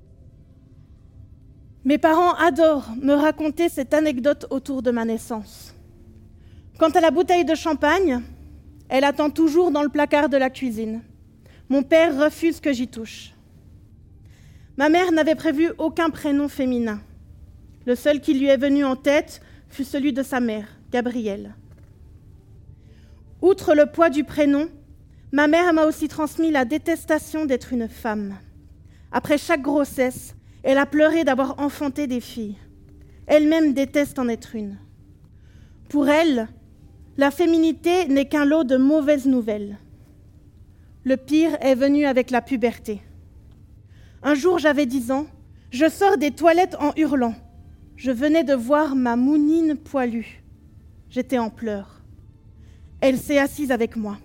Mes 1.87 1.97
parents 1.97 2.35
adorent 2.35 2.91
me 3.01 3.15
raconter 3.15 3.71
cette 3.71 3.95
anecdote 3.95 4.45
autour 4.51 4.83
de 4.83 4.91
ma 4.91 5.07
naissance. 5.07 5.75
Quant 6.79 6.91
à 6.91 7.01
la 7.01 7.11
bouteille 7.11 7.47
de 7.47 7.55
champagne, 7.55 8.21
elle 8.91 9.05
attend 9.05 9.31
toujours 9.31 9.71
dans 9.71 9.83
le 9.83 9.89
placard 9.89 10.29
de 10.29 10.37
la 10.37 10.51
cuisine. 10.51 11.01
Mon 11.71 11.83
père 11.83 12.23
refuse 12.23 12.61
que 12.61 12.71
j'y 12.75 12.89
touche. 12.89 13.33
Ma 14.77 14.91
mère 14.91 15.11
n'avait 15.11 15.35
prévu 15.35 15.71
aucun 15.79 16.11
prénom 16.11 16.49
féminin. 16.49 17.01
Le 17.89 17.95
seul 17.95 18.21
qui 18.21 18.35
lui 18.35 18.49
est 18.49 18.59
venu 18.59 18.85
en 18.85 18.97
tête 18.97 19.41
fut 19.71 19.83
celui 19.83 20.13
de 20.13 20.23
sa 20.23 20.41
mère, 20.41 20.69
Gabrielle. 20.93 21.55
Outre 23.41 23.75
le 23.75 23.87
poids 23.87 24.11
du 24.11 24.25
prénom, 24.25 24.69
ma 25.33 25.47
mère 25.47 25.73
m'a 25.73 25.87
aussi 25.87 26.07
transmis 26.07 26.51
la 26.51 26.67
détestation 26.67 27.47
d'être 27.47 27.73
une 27.73 27.89
femme. 27.89 28.37
Après 29.11 29.39
chaque 29.39 29.63
grossesse, 29.63 30.35
elle 30.63 30.77
a 30.77 30.85
pleuré 30.85 31.25
d'avoir 31.25 31.59
enfanté 31.61 32.07
des 32.07 32.21
filles. 32.21 32.59
Elle-même 33.27 33.73
déteste 33.73 34.19
en 34.19 34.29
être 34.29 34.55
une. 34.55 34.77
Pour 35.89 36.11
elle, 36.11 36.47
la 37.17 37.31
féminité 37.31 38.07
n'est 38.07 38.29
qu'un 38.29 38.45
lot 38.45 38.65
de 38.65 38.77
mauvaises 38.77 39.25
nouvelles. 39.25 39.79
Le 41.05 41.17
pire 41.17 41.57
est 41.63 41.75
venu 41.75 42.05
avec 42.05 42.31
la 42.31 42.43
puberté. 42.43 43.01
Un 44.23 44.35
jour, 44.35 44.59
j'avais 44.59 44.85
dix 44.85 45.11
ans, 45.11 45.27
je 45.71 45.89
sors 45.89 46.19
des 46.19 46.33
toilettes 46.33 46.77
en 46.81 46.93
hurlant. 46.95 47.35
Je 47.99 48.13
venais 48.13 48.45
de 48.45 48.55
voir 48.55 48.95
ma 48.95 49.17
mounine 49.17 49.75
poilue. 49.75 50.45
J'étais 51.11 51.39
en 51.39 51.51
pleurs. 51.51 52.01
Elle 53.01 53.19
s'est 53.19 53.41
assise 53.41 53.73
avec 53.73 53.97
moi. 53.97 54.19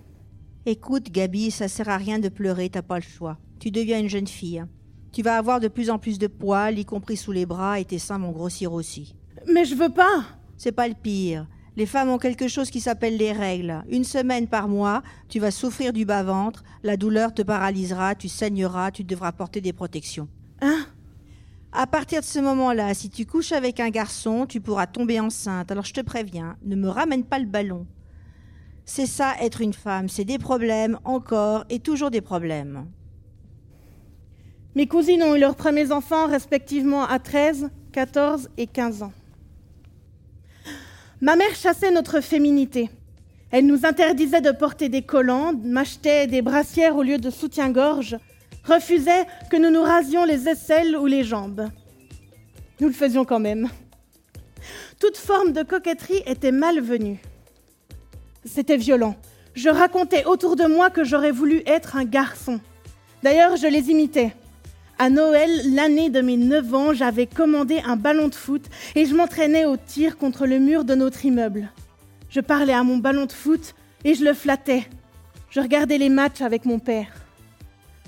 Écoute, 0.64 1.10
Gabi, 1.10 1.50
ça 1.50 1.66
sert 1.66 1.88
à 1.88 1.96
rien 1.96 2.20
de 2.20 2.28
pleurer, 2.28 2.68
t'as 2.70 2.82
pas 2.82 3.00
le 3.00 3.02
choix. 3.02 3.36
Tu 3.58 3.72
deviens 3.72 3.98
une 3.98 4.08
jeune 4.08 4.28
fille. 4.28 4.64
Tu 5.10 5.22
vas 5.22 5.36
avoir 5.36 5.58
de 5.58 5.66
plus 5.66 5.90
en 5.90 5.98
plus 5.98 6.20
de 6.20 6.28
poils, 6.28 6.78
y 6.78 6.84
compris 6.84 7.16
sous 7.16 7.32
les 7.32 7.46
bras, 7.46 7.80
et 7.80 7.84
tes 7.84 7.98
seins 7.98 8.20
vont 8.20 8.30
grossir 8.30 8.72
aussi. 8.72 9.16
Mais 9.52 9.64
je 9.64 9.74
veux 9.74 9.92
pas 9.92 10.24
C'est 10.56 10.70
pas 10.70 10.86
le 10.86 10.94
pire. 10.94 11.48
Les 11.76 11.86
femmes 11.86 12.10
ont 12.10 12.18
quelque 12.18 12.46
chose 12.46 12.70
qui 12.70 12.80
s'appelle 12.80 13.16
les 13.16 13.32
règles. 13.32 13.82
Une 13.88 14.04
semaine 14.04 14.46
par 14.46 14.68
mois, 14.68 15.02
tu 15.28 15.40
vas 15.40 15.50
souffrir 15.50 15.92
du 15.92 16.04
bas-ventre, 16.04 16.62
la 16.84 16.96
douleur 16.96 17.34
te 17.34 17.42
paralysera, 17.42 18.14
tu 18.14 18.28
saigneras, 18.28 18.92
tu 18.92 19.02
devras 19.02 19.32
porter 19.32 19.60
des 19.60 19.72
protections. 19.72 20.28
Hein? 20.62 20.86
À 21.74 21.88
partir 21.88 22.20
de 22.20 22.24
ce 22.24 22.38
moment-là, 22.38 22.94
si 22.94 23.10
tu 23.10 23.26
couches 23.26 23.50
avec 23.50 23.80
un 23.80 23.90
garçon, 23.90 24.46
tu 24.46 24.60
pourras 24.60 24.86
tomber 24.86 25.18
enceinte. 25.18 25.72
Alors 25.72 25.84
je 25.84 25.92
te 25.92 26.00
préviens, 26.00 26.56
ne 26.64 26.76
me 26.76 26.88
ramène 26.88 27.24
pas 27.24 27.40
le 27.40 27.46
ballon. 27.46 27.86
C'est 28.84 29.06
ça 29.06 29.34
être 29.40 29.60
une 29.60 29.72
femme, 29.72 30.08
c'est 30.08 30.24
des 30.24 30.38
problèmes, 30.38 30.98
encore 31.04 31.64
et 31.70 31.80
toujours 31.80 32.10
des 32.10 32.20
problèmes. 32.20 32.86
Mes 34.76 34.86
cousines 34.86 35.22
ont 35.22 35.34
eu 35.34 35.40
leurs 35.40 35.56
premiers 35.56 35.90
enfants 35.90 36.28
respectivement 36.28 37.04
à 37.06 37.18
13, 37.18 37.70
14 37.92 38.50
et 38.56 38.66
15 38.68 39.02
ans. 39.02 39.12
Ma 41.20 41.34
mère 41.34 41.54
chassait 41.54 41.90
notre 41.90 42.20
féminité. 42.20 42.90
Elle 43.50 43.66
nous 43.66 43.86
interdisait 43.86 44.40
de 44.40 44.50
porter 44.50 44.88
des 44.88 45.02
collants, 45.02 45.52
m'achetait 45.64 46.26
des 46.26 46.42
brassières 46.42 46.96
au 46.96 47.02
lieu 47.02 47.18
de 47.18 47.30
soutien-gorge, 47.30 48.16
refusait 48.64 49.26
que 49.50 49.56
nous 49.56 49.70
nous 49.70 49.82
rasions 49.82 50.24
les 50.24 50.48
aisselles 50.48 50.96
ou 50.96 51.06
les 51.06 51.24
jambes. 51.24 51.68
Nous 52.80 52.88
le 52.88 52.94
faisions 52.94 53.24
quand 53.24 53.40
même. 53.40 53.68
Toute 55.00 55.16
forme 55.16 55.52
de 55.52 55.62
coquetterie 55.62 56.22
était 56.26 56.52
malvenue. 56.52 57.20
C'était 58.44 58.76
violent. 58.76 59.16
Je 59.54 59.68
racontais 59.68 60.24
autour 60.24 60.56
de 60.56 60.64
moi 60.64 60.90
que 60.90 61.04
j'aurais 61.04 61.30
voulu 61.30 61.62
être 61.66 61.96
un 61.96 62.04
garçon. 62.04 62.60
D'ailleurs, 63.22 63.56
je 63.56 63.66
les 63.66 63.90
imitais. 63.90 64.34
À 64.98 65.10
Noël, 65.10 65.50
l'année 65.74 66.10
de 66.10 66.20
mes 66.20 66.36
9 66.36 66.74
ans, 66.74 66.92
j'avais 66.92 67.26
commandé 67.26 67.80
un 67.84 67.96
ballon 67.96 68.28
de 68.28 68.34
foot 68.34 68.62
et 68.94 69.06
je 69.06 69.14
m'entraînais 69.14 69.64
au 69.64 69.76
tir 69.76 70.16
contre 70.18 70.46
le 70.46 70.58
mur 70.58 70.84
de 70.84 70.94
notre 70.94 71.24
immeuble. 71.24 71.70
Je 72.28 72.40
parlais 72.40 72.72
à 72.72 72.82
mon 72.82 72.98
ballon 72.98 73.26
de 73.26 73.32
foot 73.32 73.74
et 74.04 74.14
je 74.14 74.24
le 74.24 74.34
flattais. 74.34 74.84
Je 75.50 75.60
regardais 75.60 75.98
les 75.98 76.08
matchs 76.08 76.42
avec 76.42 76.64
mon 76.64 76.78
père. 76.78 77.23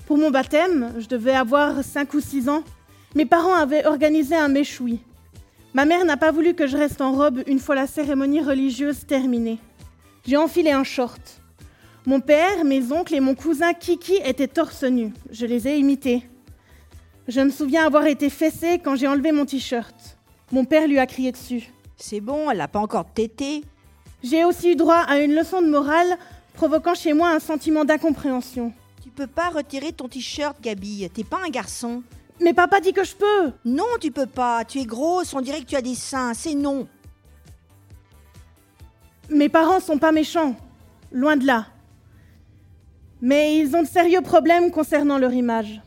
Pour 0.07 0.17
mon 0.17 0.31
baptême, 0.31 0.93
je 0.99 1.07
devais 1.07 1.35
avoir 1.35 1.83
5 1.83 2.13
ou 2.13 2.21
6 2.21 2.47
ans, 2.47 2.63
mes 3.13 3.25
parents 3.25 3.55
avaient 3.55 3.85
organisé 3.85 4.35
un 4.35 4.47
méchoui. 4.47 5.01
Ma 5.73 5.83
mère 5.83 6.05
n'a 6.05 6.15
pas 6.15 6.31
voulu 6.31 6.53
que 6.53 6.65
je 6.65 6.77
reste 6.77 7.01
en 7.01 7.11
robe 7.11 7.43
une 7.45 7.59
fois 7.59 7.75
la 7.75 7.87
cérémonie 7.87 8.41
religieuse 8.41 9.05
terminée. 9.05 9.59
J'ai 10.25 10.37
enfilé 10.37 10.71
un 10.71 10.85
short. 10.85 11.41
Mon 12.05 12.21
père, 12.21 12.63
mes 12.63 12.93
oncles 12.93 13.15
et 13.15 13.19
mon 13.19 13.35
cousin 13.35 13.73
Kiki 13.73 14.13
étaient 14.23 14.47
torse 14.47 14.83
nu. 14.83 15.11
Je 15.29 15.45
les 15.45 15.67
ai 15.67 15.77
imités. 15.77 16.23
Je 17.27 17.41
me 17.41 17.49
souviens 17.49 17.85
avoir 17.85 18.05
été 18.05 18.29
fessée 18.29 18.79
quand 18.81 18.95
j'ai 18.95 19.09
enlevé 19.09 19.33
mon 19.33 19.45
t-shirt. 19.45 20.17
Mon 20.53 20.63
père 20.63 20.87
lui 20.87 20.99
a 20.99 21.05
crié 21.05 21.33
dessus. 21.33 21.69
C'est 21.97 22.21
bon, 22.21 22.49
elle 22.49 22.59
n'a 22.59 22.69
pas 22.69 22.79
encore 22.79 23.11
tété. 23.13 23.61
J'ai 24.23 24.45
aussi 24.45 24.71
eu 24.71 24.75
droit 24.77 25.03
à 25.05 25.19
une 25.19 25.35
leçon 25.35 25.61
de 25.61 25.67
morale, 25.67 26.17
provoquant 26.53 26.95
chez 26.95 27.11
moi 27.11 27.29
un 27.31 27.39
sentiment 27.39 27.83
d'incompréhension. 27.83 28.71
Tu 29.17 29.23
peux 29.23 29.33
pas 29.33 29.49
retirer 29.49 29.93
ton 29.93 30.07
t-shirt, 30.07 30.61
Gabi. 30.61 31.09
T'es 31.11 31.23
pas 31.23 31.39
un 31.43 31.49
garçon. 31.49 32.03
Mais 32.39 32.53
papa 32.53 32.79
dit 32.79 32.93
que 32.93 33.03
je 33.03 33.15
peux. 33.15 33.51
Non, 33.65 33.97
tu 33.99 34.11
peux 34.11 34.27
pas. 34.27 34.63
Tu 34.63 34.77
es 34.77 34.85
grosse, 34.85 35.33
on 35.33 35.41
dirait 35.41 35.61
que 35.61 35.65
tu 35.65 35.75
as 35.75 35.81
des 35.81 35.95
seins. 35.95 36.35
C'est 36.35 36.53
non. 36.53 36.87
Mes 39.31 39.49
parents 39.49 39.79
sont 39.79 39.97
pas 39.97 40.11
méchants. 40.11 40.55
Loin 41.11 41.35
de 41.35 41.47
là. 41.47 41.65
Mais 43.19 43.57
ils 43.57 43.75
ont 43.75 43.81
de 43.81 43.87
sérieux 43.87 44.21
problèmes 44.21 44.69
concernant 44.69 45.17
leur 45.17 45.33
image. 45.33 45.81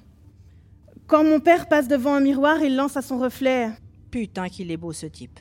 Quand 1.06 1.22
mon 1.22 1.38
père 1.38 1.68
passe 1.68 1.86
devant 1.86 2.14
un 2.14 2.20
miroir, 2.20 2.60
il 2.64 2.74
lance 2.74 2.96
à 2.96 3.02
son 3.02 3.20
reflet 3.20 3.70
Putain 4.10 4.48
qu'il 4.48 4.72
est 4.72 4.76
beau 4.76 4.92
ce 4.92 5.06
type. 5.06 5.38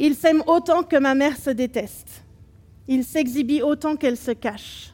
Il 0.00 0.16
s'aime 0.16 0.42
autant 0.48 0.82
que 0.82 0.96
ma 0.96 1.14
mère 1.14 1.36
se 1.36 1.50
déteste. 1.50 2.24
Il 2.88 3.04
s'exhibit 3.04 3.62
autant 3.62 3.94
qu'elle 3.94 4.16
se 4.16 4.32
cache. 4.32 4.91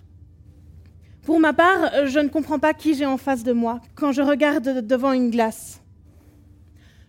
Pour 1.29 1.41
ma 1.41 1.53
part, 1.53 2.07
je 2.07 2.21
ne 2.21 2.29
comprends 2.29 2.59
pas 2.59 2.73
qui 2.73 2.95
j'ai 2.95 3.05
en 3.05 3.19
face 3.19 3.45
de 3.45 3.53
moi 3.53 3.83
quand 3.97 4.13
je 4.13 4.23
regarde 4.23 4.87
devant 4.87 5.13
une 5.13 5.31
glace. 5.31 5.83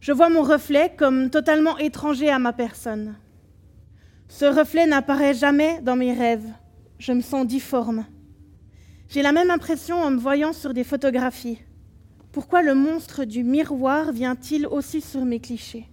Je 0.02 0.12
vois 0.12 0.28
mon 0.28 0.42
reflet 0.42 0.92
comme 0.98 1.30
totalement 1.30 1.78
étranger 1.78 2.30
à 2.30 2.38
ma 2.38 2.52
personne. 2.52 3.16
Ce 4.28 4.44
reflet 4.44 4.88
n'apparaît 4.88 5.34
jamais 5.34 5.80
dans 5.84 5.96
mes 5.96 6.12
rêves. 6.12 6.52
Je 6.98 7.14
me 7.14 7.22
sens 7.22 7.48
difforme. 7.48 8.06
J'ai 9.08 9.22
la 9.22 9.32
même 9.32 9.52
impression 9.52 9.96
en 9.96 10.12
me 10.12 10.20
voyant 10.20 10.52
sur 10.52 10.74
des 10.74 10.84
photographies. 10.84 11.60
Pourquoi 12.34 12.62
le 12.62 12.76
monstre 12.76 13.24
du 13.24 13.46
miroir 13.46 14.12
vient-il 14.12 14.68
aussi 14.68 15.00
sur 15.00 15.24
mes 15.24 15.40
clichés? 15.40 15.88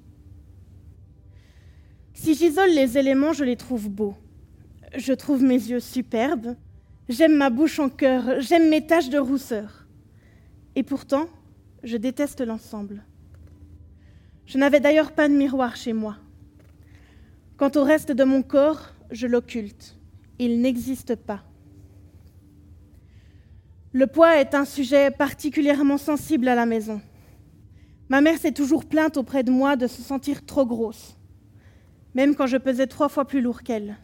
Si 2.12 2.35
j'isole 2.35 2.70
les 2.70 2.99
éléments, 2.99 3.33
je 3.33 3.45
les 3.45 3.57
trouve 3.57 3.89
beaux. 3.89 4.16
Je 4.97 5.12
trouve 5.12 5.45
mes 5.45 5.55
yeux 5.55 5.79
superbes. 5.79 6.57
J'aime 7.09 7.37
ma 7.37 7.51
bouche 7.51 7.79
en 7.79 7.89
cœur. 7.89 8.41
J'aime 8.41 8.69
mes 8.69 8.87
taches 8.87 9.11
de 9.11 9.19
rousseur. 9.19 9.87
Et 10.75 10.83
pourtant, 10.83 11.29
je 11.85 11.97
déteste 11.97 12.41
l'ensemble. 12.41 13.05
Je 14.45 14.59
n'avais 14.59 14.81
d'ailleurs 14.81 15.13
pas 15.13 15.29
de 15.29 15.35
miroir 15.35 15.77
chez 15.77 15.93
moi. 15.93 16.17
Quant 17.57 17.71
au 17.77 17.85
reste 17.85 18.11
de 18.13 18.25
mon 18.25 18.43
corps, 18.43 18.91
je 19.11 19.27
l'occulte. 19.27 19.97
Il 20.39 20.61
n'existe 20.61 21.15
pas. 21.15 21.45
Le 23.93 24.07
poids 24.07 24.39
est 24.41 24.55
un 24.55 24.65
sujet 24.65 25.11
particulièrement 25.11 25.97
sensible 25.97 26.49
à 26.49 26.55
la 26.55 26.67
maison. 26.67 27.01
Ma 28.09 28.21
mère 28.21 28.39
s'est 28.39 28.53
toujours 28.53 28.85
plainte 28.85 29.17
auprès 29.17 29.43
de 29.43 29.51
moi 29.51 29.77
de 29.77 29.87
se 29.87 30.03
sentir 30.03 30.45
trop 30.45 30.67
grosse, 30.67 31.17
même 32.15 32.37
quand 32.37 32.47
je 32.47 32.57
pesais 32.57 32.87
trois 32.87 33.09
fois 33.09 33.25
plus 33.25 33.41
lourd 33.41 33.63
qu'elle. 33.63 33.97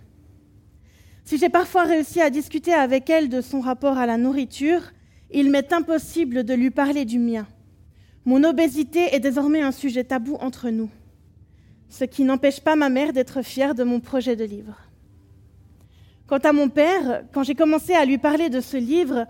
Si 1.24 1.38
j'ai 1.38 1.48
parfois 1.48 1.84
réussi 1.84 2.20
à 2.20 2.30
discuter 2.30 2.72
avec 2.72 3.08
elle 3.08 3.28
de 3.28 3.40
son 3.40 3.60
rapport 3.60 3.98
à 3.98 4.06
la 4.06 4.18
nourriture, 4.18 4.82
il 5.30 5.50
m'est 5.50 5.72
impossible 5.72 6.44
de 6.44 6.54
lui 6.54 6.70
parler 6.70 7.04
du 7.04 7.18
mien. 7.18 7.46
Mon 8.24 8.44
obésité 8.44 9.14
est 9.14 9.20
désormais 9.20 9.62
un 9.62 9.72
sujet 9.72 10.04
tabou 10.04 10.36
entre 10.40 10.70
nous, 10.70 10.90
ce 11.88 12.04
qui 12.04 12.24
n'empêche 12.24 12.60
pas 12.60 12.76
ma 12.76 12.88
mère 12.88 13.12
d'être 13.12 13.42
fière 13.42 13.74
de 13.74 13.84
mon 13.84 14.00
projet 14.00 14.36
de 14.36 14.44
livre. 14.44 14.76
Quant 16.26 16.38
à 16.38 16.52
mon 16.52 16.68
père, 16.68 17.24
quand 17.32 17.42
j'ai 17.42 17.54
commencé 17.54 17.94
à 17.94 18.04
lui 18.04 18.18
parler 18.18 18.48
de 18.48 18.60
ce 18.60 18.76
livre, 18.76 19.26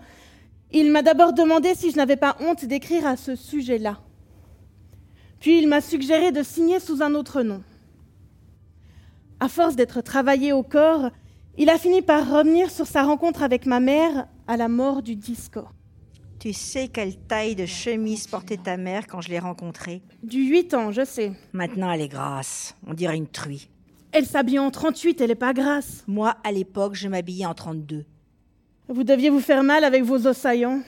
il 0.71 0.91
m'a 0.91 1.01
d'abord 1.01 1.33
demandé 1.33 1.73
si 1.75 1.91
je 1.91 1.97
n'avais 1.97 2.15
pas 2.15 2.37
honte 2.39 2.65
d'écrire 2.65 3.05
à 3.05 3.17
ce 3.17 3.35
sujet-là. 3.35 3.99
Puis 5.39 5.59
il 5.59 5.67
m'a 5.67 5.81
suggéré 5.81 6.31
de 6.31 6.41
signer 6.41 6.79
sous 6.79 7.01
un 7.03 7.13
autre 7.13 7.43
nom. 7.43 7.61
À 9.39 9.49
force 9.49 9.75
d'être 9.75 10.01
travaillé 10.01 10.53
au 10.53 10.63
corps, 10.63 11.11
il 11.57 11.69
a 11.69 11.77
fini 11.77 12.01
par 12.01 12.29
revenir 12.29 12.71
sur 12.71 12.87
sa 12.87 13.03
rencontre 13.03 13.43
avec 13.43 13.65
ma 13.65 13.79
mère 13.79 14.27
à 14.47 14.57
la 14.57 14.67
mort 14.67 15.01
du 15.01 15.15
disco. 15.15 15.61
Tu 16.39 16.51
sais 16.51 16.87
quelle 16.87 17.15
taille 17.15 17.55
de 17.55 17.65
chemise 17.65 18.27
portait 18.27 18.57
ta 18.57 18.75
mère 18.75 19.07
quand 19.07 19.21
je 19.21 19.29
l'ai 19.29 19.39
rencontrée? 19.39 20.01
Du 20.23 20.43
8 20.43 20.73
ans, 20.73 20.91
je 20.91 21.05
sais. 21.05 21.31
Maintenant, 21.53 21.91
elle 21.91 22.01
est 22.01 22.09
grasse. 22.09 22.75
On 22.85 22.93
dirait 22.93 23.15
une 23.15 23.27
truie. 23.27 23.69
Elle 24.11 24.25
s'habille 24.25 24.59
en 24.59 24.69
38, 24.69 25.21
elle 25.21 25.29
n'est 25.29 25.35
pas 25.35 25.53
grasse. 25.53 26.03
Moi, 26.07 26.35
à 26.43 26.51
l'époque, 26.51 26.95
je 26.95 27.07
m'habillais 27.07 27.45
en 27.45 27.53
32. 27.53 28.05
Vous 28.89 29.03
deviez 29.03 29.29
vous 29.29 29.39
faire 29.39 29.63
mal 29.63 29.83
avec 29.83 30.03
vos 30.03 30.27
ossaillants. 30.27 30.81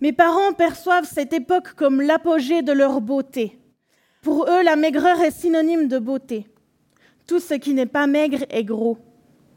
Mes 0.00 0.12
parents 0.12 0.52
perçoivent 0.52 1.08
cette 1.10 1.32
époque 1.32 1.74
comme 1.74 2.00
l'apogée 2.00 2.62
de 2.62 2.72
leur 2.72 3.00
beauté. 3.00 3.58
Pour 4.20 4.48
eux, 4.50 4.62
la 4.64 4.76
maigreur 4.76 5.20
est 5.20 5.30
synonyme 5.30 5.86
de 5.86 5.98
beauté. 5.98 6.46
Tout 7.26 7.40
ce 7.40 7.54
qui 7.54 7.74
n'est 7.74 7.86
pas 7.86 8.06
maigre 8.06 8.44
est 8.50 8.64
gros, 8.64 8.98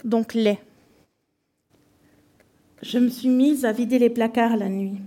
donc 0.04 0.34
laid. 0.34 0.58
Je 2.82 2.98
me 2.98 3.10
suis 3.10 3.30
mise 3.30 3.66
à 3.66 3.72
vider 3.72 4.00
les 4.00 4.10
placards 4.10 4.58
la 4.58 4.70
nuit. 4.70 4.98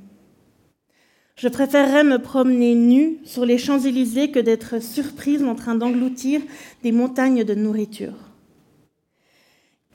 Je 1.35 1.49
préférerais 1.49 2.05
me 2.05 2.19
promener 2.19 2.75
nue 2.75 3.19
sur 3.25 3.45
les 3.45 3.59
Champs-Élysées 3.59 4.31
que 4.31 4.39
d'être 4.39 4.81
surprise 4.81 5.43
en 5.43 5.57
train 5.57 5.75
d'engloutir 5.75 6.41
des 6.85 6.93
montagnes 6.93 7.43
de 7.43 7.55
nourriture. 7.55 8.15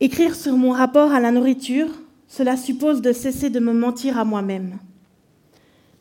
Écrire 0.02 0.36
sur 0.36 0.58
mon 0.58 0.72
rapport 0.72 1.14
à 1.14 1.22
la 1.22 1.32
nourriture, 1.32 1.88
cela 2.28 2.58
suppose 2.58 3.02
de 3.02 3.14
cesser 3.14 3.50
de 3.50 3.62
me 3.62 3.72
mentir 3.72 4.18
à 4.18 4.26
moi-même, 4.26 4.80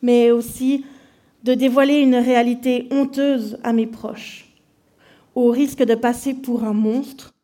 mais 0.03 0.33
aussi 0.33 0.85
de 1.45 1.55
dévoiler 1.55 1.99
une 1.99 2.17
réalité 2.17 2.89
honteuse 2.91 3.59
à 3.62 3.73
mes 3.73 3.87
proches, 3.87 4.46
au 5.37 5.51
risque 5.51 5.84
de 5.84 5.95
passer 5.95 6.32
pour 6.32 6.64
un 6.64 6.72
monstre 6.72 7.34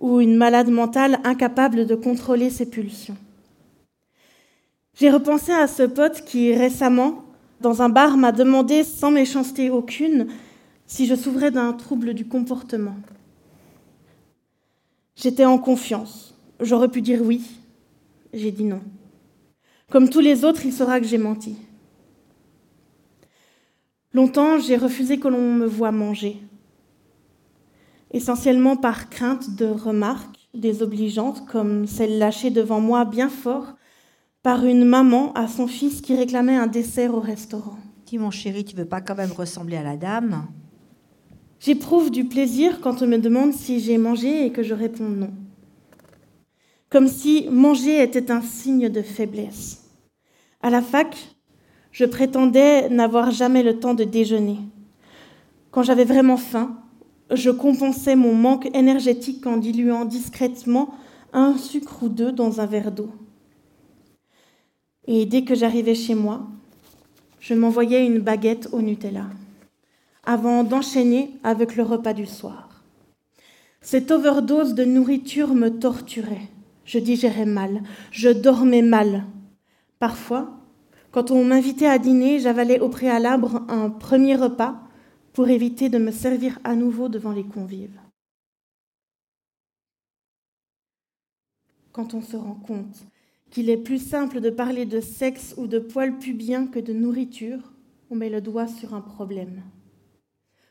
ou 0.00 0.20
une 0.20 0.36
malade 0.36 0.70
mentale 0.70 1.18
incapable 1.24 1.84
de 1.84 1.94
contrôler 1.96 2.50
ses 2.50 2.70
pulsions. 2.70 3.16
J'ai 4.94 5.10
repensé 5.10 5.50
à 5.52 5.66
ce 5.66 5.82
pote 5.82 6.22
qui 6.24 6.54
récemment, 6.54 7.24
dans 7.60 7.82
un 7.82 7.88
bar, 7.88 8.16
m'a 8.16 8.30
demandé 8.30 8.84
sans 8.84 9.10
méchanceté 9.10 9.70
aucune 9.70 10.28
si 10.86 11.06
je 11.06 11.16
souffrais 11.16 11.50
d'un 11.50 11.72
trouble 11.72 12.14
du 12.14 12.26
comportement. 12.26 12.96
J'étais 15.16 15.44
en 15.44 15.58
confiance. 15.58 16.34
J'aurais 16.60 16.88
pu 16.88 17.02
dire 17.02 17.22
oui. 17.22 17.42
J'ai 18.32 18.52
dit 18.52 18.64
non. 18.64 18.80
Comme 19.90 20.10
tous 20.10 20.20
les 20.20 20.44
autres, 20.44 20.64
il 20.64 20.72
saura 20.72 21.00
que 21.00 21.06
j'ai 21.06 21.18
menti. 21.18 21.56
Longtemps, 24.12 24.60
j'ai 24.60 24.76
refusé 24.76 25.18
que 25.18 25.28
l'on 25.28 25.54
me 25.54 25.66
voie 25.66 25.92
manger, 25.92 26.40
essentiellement 28.16 28.76
par 28.76 29.10
crainte 29.10 29.56
de 29.56 29.66
remarques 29.66 30.48
désobligeantes 30.54 31.46
comme 31.46 31.86
celle 31.86 32.18
lâchée 32.18 32.48
devant 32.50 32.80
moi 32.80 33.04
bien 33.04 33.28
fort 33.28 33.74
par 34.42 34.64
une 34.64 34.86
maman 34.86 35.34
à 35.34 35.48
son 35.48 35.66
fils 35.66 36.00
qui 36.00 36.16
réclamait 36.16 36.56
un 36.56 36.66
dessert 36.66 37.14
au 37.14 37.20
restaurant. 37.20 37.76
Dis 38.06 38.16
mon 38.16 38.30
chéri, 38.30 38.64
tu 38.64 38.74
veux 38.74 38.86
pas 38.86 39.02
quand 39.02 39.16
même 39.16 39.32
ressembler 39.32 39.76
à 39.76 39.82
la 39.82 39.98
dame? 39.98 40.46
J'éprouve 41.60 42.10
du 42.10 42.24
plaisir 42.24 42.80
quand 42.80 43.02
on 43.02 43.06
me 43.06 43.18
demande 43.18 43.52
si 43.52 43.80
j'ai 43.80 43.98
mangé 43.98 44.46
et 44.46 44.52
que 44.52 44.62
je 44.62 44.72
réponds 44.72 45.08
non. 45.08 45.32
Comme 46.88 47.08
si 47.08 47.48
manger 47.50 48.02
était 48.02 48.30
un 48.30 48.40
signe 48.40 48.88
de 48.88 49.02
faiblesse. 49.02 49.90
À 50.62 50.70
la 50.70 50.80
fac, 50.80 51.36
je 51.92 52.06
prétendais 52.06 52.88
n'avoir 52.88 53.30
jamais 53.30 53.62
le 53.62 53.78
temps 53.78 53.94
de 53.94 54.04
déjeuner. 54.04 54.58
Quand 55.70 55.82
j'avais 55.82 56.04
vraiment 56.04 56.38
faim, 56.38 56.78
je 57.30 57.50
compensais 57.50 58.16
mon 58.16 58.34
manque 58.34 58.68
énergétique 58.74 59.46
en 59.46 59.56
diluant 59.56 60.04
discrètement 60.04 60.94
un 61.32 61.56
sucre 61.58 62.04
ou 62.04 62.08
deux 62.08 62.32
dans 62.32 62.60
un 62.60 62.66
verre 62.66 62.92
d'eau. 62.92 63.10
Et 65.06 65.26
dès 65.26 65.42
que 65.42 65.54
j'arrivais 65.54 65.94
chez 65.94 66.14
moi, 66.14 66.46
je 67.40 67.54
m'envoyais 67.54 68.06
une 68.06 68.20
baguette 68.20 68.68
au 68.72 68.82
Nutella. 68.82 69.26
avant 70.28 70.64
d'enchaîner 70.64 71.30
avec 71.44 71.76
le 71.76 71.84
repas 71.84 72.12
du 72.12 72.26
soir. 72.26 72.82
Cette 73.80 74.10
overdose 74.10 74.74
de 74.74 74.84
nourriture 74.84 75.54
me 75.54 75.68
torturait. 75.68 76.48
Je 76.84 76.98
digérais 76.98 77.46
mal, 77.46 77.82
je 78.10 78.30
dormais 78.30 78.82
mal. 78.82 79.24
Parfois, 80.00 80.50
quand 81.12 81.30
on 81.30 81.44
m'invitait 81.44 81.86
à 81.86 81.98
dîner, 81.98 82.40
j'avalais 82.40 82.80
au 82.80 82.88
préalable 82.88 83.46
un 83.68 83.88
premier 83.88 84.34
repas 84.34 84.85
pour 85.36 85.50
éviter 85.50 85.90
de 85.90 85.98
me 85.98 86.12
servir 86.12 86.58
à 86.64 86.74
nouveau 86.74 87.10
devant 87.10 87.32
les 87.32 87.44
convives. 87.44 88.00
Quand 91.92 92.14
on 92.14 92.22
se 92.22 92.38
rend 92.38 92.54
compte 92.54 93.04
qu'il 93.50 93.68
est 93.68 93.76
plus 93.76 93.98
simple 93.98 94.40
de 94.40 94.48
parler 94.48 94.86
de 94.86 94.98
sexe 94.98 95.54
ou 95.58 95.66
de 95.66 95.78
poils 95.78 96.16
pubiens 96.16 96.66
que 96.66 96.78
de 96.78 96.94
nourriture, 96.94 97.74
on 98.08 98.14
met 98.14 98.30
le 98.30 98.40
doigt 98.40 98.66
sur 98.66 98.94
un 98.94 99.02
problème. 99.02 99.60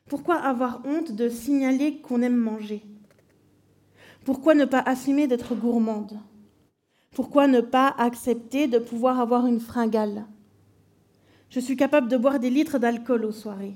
Pourquoi 0.09 0.37
avoir 0.37 0.81
honte 0.83 1.11
de 1.11 1.29
signaler 1.29 1.97
qu'on 1.97 2.23
aime 2.23 2.35
manger? 2.35 2.81
Pourquoi 4.23 4.55
ne 4.55 4.65
pas 4.65 4.81
assumer 4.81 5.27
d'être 5.27 5.53
gourmande? 5.53 6.17
Pourquoi 7.11 7.45
ne 7.45 7.61
pas 7.61 7.93
accepter 7.99 8.65
de 8.65 8.79
pouvoir 8.79 9.19
avoir 9.19 9.45
une 9.45 9.59
fringale? 9.59 10.25
Je 11.51 11.59
suis 11.59 11.77
capable 11.77 12.07
de 12.07 12.17
boire 12.17 12.39
des 12.39 12.49
litres 12.49 12.79
d'alcool 12.79 13.25
aux 13.25 13.31
soirées 13.31 13.75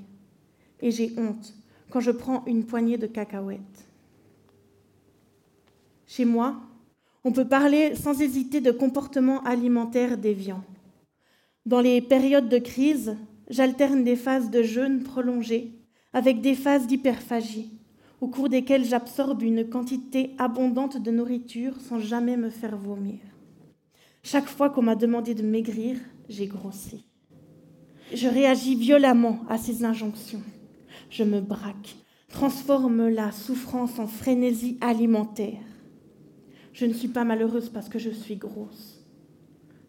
et 0.80 0.90
j'ai 0.90 1.12
honte 1.16 1.54
quand 1.90 2.00
je 2.00 2.10
prends 2.10 2.44
une 2.46 2.64
poignée 2.64 2.98
de 2.98 3.06
cacahuètes. 3.06 3.88
Chez 6.06 6.24
moi, 6.24 6.56
on 7.24 7.32
peut 7.32 7.46
parler 7.46 7.94
sans 7.94 8.20
hésiter 8.20 8.60
de 8.60 8.70
comportements 8.70 9.42
alimentaires 9.44 10.16
déviants. 10.16 10.64
Dans 11.66 11.80
les 11.80 12.00
périodes 12.00 12.48
de 12.48 12.58
crise, 12.58 13.16
j'alterne 13.48 14.04
des 14.04 14.16
phases 14.16 14.50
de 14.50 14.62
jeûne 14.62 15.02
prolongé 15.02 15.72
avec 16.12 16.40
des 16.40 16.54
phases 16.54 16.86
d'hyperphagie, 16.86 17.70
au 18.20 18.28
cours 18.28 18.48
desquelles 18.48 18.84
j'absorbe 18.84 19.42
une 19.42 19.68
quantité 19.68 20.30
abondante 20.38 21.00
de 21.00 21.10
nourriture 21.10 21.80
sans 21.80 21.98
jamais 21.98 22.36
me 22.36 22.50
faire 22.50 22.76
vomir. 22.76 23.18
Chaque 24.22 24.48
fois 24.48 24.70
qu'on 24.70 24.82
m'a 24.82 24.96
demandé 24.96 25.34
de 25.34 25.42
maigrir, 25.42 25.98
j'ai 26.28 26.46
grossi. 26.46 27.04
Je 28.12 28.28
réagis 28.28 28.74
violemment 28.74 29.40
à 29.48 29.56
ces 29.56 29.84
injonctions 29.84 30.42
je 31.10 31.24
me 31.24 31.40
braque, 31.40 31.96
transforme 32.28 33.08
la 33.08 33.32
souffrance 33.32 33.98
en 33.98 34.06
frénésie 34.06 34.78
alimentaire. 34.80 35.60
Je 36.72 36.86
ne 36.86 36.92
suis 36.92 37.08
pas 37.08 37.24
malheureuse 37.24 37.68
parce 37.68 37.88
que 37.88 37.98
je 37.98 38.10
suis 38.10 38.36
grosse. 38.36 39.04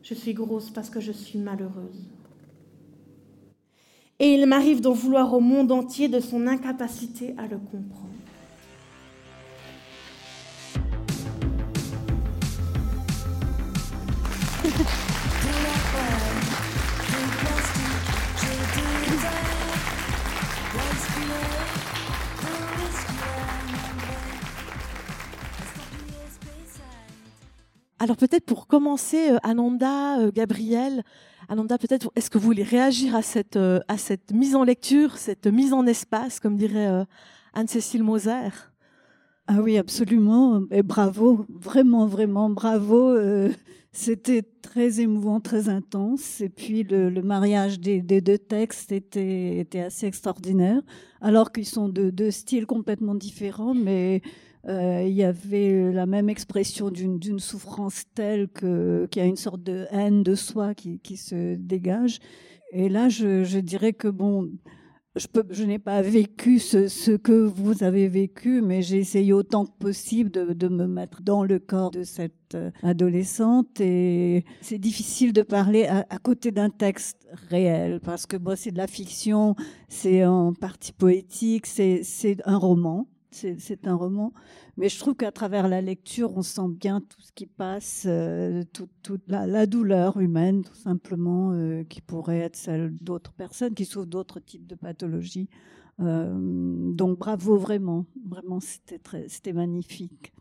Je 0.01 0.15
suis 0.15 0.33
grosse 0.33 0.71
parce 0.71 0.89
que 0.89 0.99
je 0.99 1.11
suis 1.11 1.39
malheureuse. 1.39 2.11
Et 4.19 4.33
il 4.33 4.45
m'arrive 4.45 4.81
d'en 4.81 4.93
vouloir 4.93 5.33
au 5.33 5.39
monde 5.39 5.71
entier 5.71 6.07
de 6.07 6.19
son 6.19 6.47
incapacité 6.47 7.33
à 7.37 7.47
le 7.47 7.57
comprendre. 7.57 8.10
Alors 28.01 28.17
peut-être 28.17 28.45
pour 28.45 28.65
commencer, 28.65 29.29
euh, 29.29 29.37
Ananda, 29.43 30.21
euh, 30.21 30.31
Gabriel, 30.33 31.03
Ananda, 31.49 31.77
peut-être 31.77 32.11
est-ce 32.15 32.31
que 32.31 32.39
vous 32.39 32.45
voulez 32.45 32.63
réagir 32.63 33.15
à 33.15 33.21
cette, 33.21 33.57
euh, 33.57 33.79
à 33.87 33.99
cette 33.99 34.31
mise 34.33 34.55
en 34.55 34.63
lecture, 34.63 35.19
cette 35.19 35.45
mise 35.45 35.71
en 35.71 35.85
espace, 35.85 36.39
comme 36.39 36.57
dirait 36.57 37.05
Anne-Cécile 37.53 38.01
Moser? 38.01 38.49
Ah 39.45 39.61
oui, 39.61 39.77
absolument. 39.77 40.63
Et 40.71 40.81
bravo, 40.81 41.45
vraiment, 41.47 42.07
vraiment, 42.07 42.49
bravo. 42.49 43.15
C'était 43.91 44.41
très 44.63 44.99
émouvant, 44.99 45.39
très 45.39 45.69
intense. 45.69 46.41
Et 46.41 46.49
puis 46.49 46.81
le, 46.81 47.11
mariage 47.21 47.79
des, 47.79 48.01
deux 48.01 48.39
textes 48.39 48.91
était, 48.91 49.59
était 49.59 49.81
assez 49.81 50.07
extraordinaire, 50.07 50.81
alors 51.21 51.51
qu'ils 51.51 51.67
sont 51.67 51.87
de 51.87 52.09
deux 52.09 52.31
styles 52.31 52.65
complètement 52.65 53.13
différents, 53.13 53.75
mais 53.75 54.23
euh, 54.67 55.03
il 55.05 55.13
y 55.13 55.23
avait 55.23 55.91
la 55.91 56.05
même 56.05 56.29
expression 56.29 56.89
d'une 56.89 57.39
souffrance 57.39 58.03
telle 58.13 58.47
qu'il 58.49 59.09
y 59.15 59.19
a 59.19 59.25
une 59.25 59.35
sorte 59.35 59.63
de 59.63 59.87
haine 59.91 60.23
de 60.23 60.35
soi 60.35 60.75
qui, 60.75 60.99
qui 60.99 61.17
se 61.17 61.55
dégage. 61.55 62.19
Et 62.71 62.87
là, 62.87 63.09
je, 63.09 63.43
je 63.43 63.59
dirais 63.59 63.93
que 63.93 64.07
bon, 64.07 64.49
je, 65.15 65.27
je 65.49 65.63
n'ai 65.63 65.79
pas 65.79 66.01
vécu 66.01 66.59
ce, 66.59 66.87
ce, 66.87 67.11
que 67.11 67.33
vous 67.33 67.83
avez 67.83 68.07
vécu, 68.07 68.61
mais 68.61 68.81
j'ai 68.81 68.97
essayé 68.97 69.33
autant 69.33 69.65
que 69.65 69.77
possible 69.77 70.29
de, 70.29 70.53
de, 70.53 70.67
me 70.69 70.87
mettre 70.87 71.21
dans 71.21 71.43
le 71.43 71.59
corps 71.59 71.91
de 71.91 72.03
cette 72.03 72.55
euh, 72.55 72.71
adolescente. 72.81 73.81
Et 73.81 74.45
c'est 74.61 74.77
difficile 74.77 75.33
de 75.33 75.41
parler 75.41 75.85
à, 75.85 76.05
à 76.09 76.17
côté 76.17 76.51
d'un 76.51 76.69
texte 76.69 77.27
réel, 77.49 77.99
parce 77.99 78.25
que 78.25 78.37
bon, 78.37 78.55
c'est 78.55 78.71
de 78.71 78.77
la 78.77 78.87
fiction, 78.87 79.55
c'est 79.89 80.23
en 80.23 80.53
partie 80.53 80.93
poétique, 80.93 81.65
c'est 81.65 82.37
un 82.45 82.57
roman 82.57 83.07
c'est 83.31 83.87
un 83.87 83.95
roman. 83.95 84.33
Mais 84.77 84.89
je 84.89 84.99
trouve 84.99 85.15
qu'à 85.15 85.31
travers 85.31 85.67
la 85.67 85.81
lecture, 85.81 86.35
on 86.37 86.41
sent 86.41 86.67
bien 86.69 87.01
tout 87.01 87.21
ce 87.21 87.31
qui 87.31 87.45
passe, 87.45 88.03
euh, 88.05 88.63
toute 88.73 89.21
la, 89.27 89.65
douleur 89.65 90.19
humaine, 90.19 90.63
tout 90.63 90.75
simplement, 90.75 91.51
euh, 91.51 91.83
qui 91.83 92.01
pourrait 92.01 92.39
être 92.39 92.55
celle 92.55 92.95
d'autres 92.95 93.33
personnes 93.33 93.73
qui 93.73 93.85
souffrent 93.85 94.07
d'autres 94.07 94.39
types 94.39 94.67
de 94.67 94.75
pathologies. 94.75 95.49
Euh, 95.99 96.91
donc 96.93 97.19
bravo 97.19 97.57
vraiment, 97.57 98.05
vraiment 98.27 98.59
c'était 98.59 99.53
magnifique. 99.53 100.33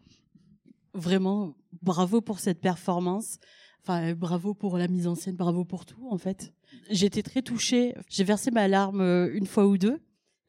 Vraiment, 0.95 1.55
bravo 1.83 2.21
pour 2.21 2.41
cette 2.41 2.61
performance. 2.61 3.39
Enfin, 3.83 4.15
bravo 4.15 4.55
pour 4.55 4.79
la 4.79 4.89
mise 4.89 5.07
en 5.07 5.15
scène, 5.15 5.37
bravo 5.37 5.65
pour 5.65 5.87
tout 5.87 6.09
en 6.11 6.19
fait. 6.19 6.53
J'étais 6.91 7.23
très 7.23 7.43
touchée. 7.43 7.95
J'ai 8.09 8.25
versé 8.25 8.51
ma 8.51 8.69
larme 8.69 9.01
une 9.33 9.47
fois 9.47 9.67
ou 9.67 9.79
deux 9.79 10.01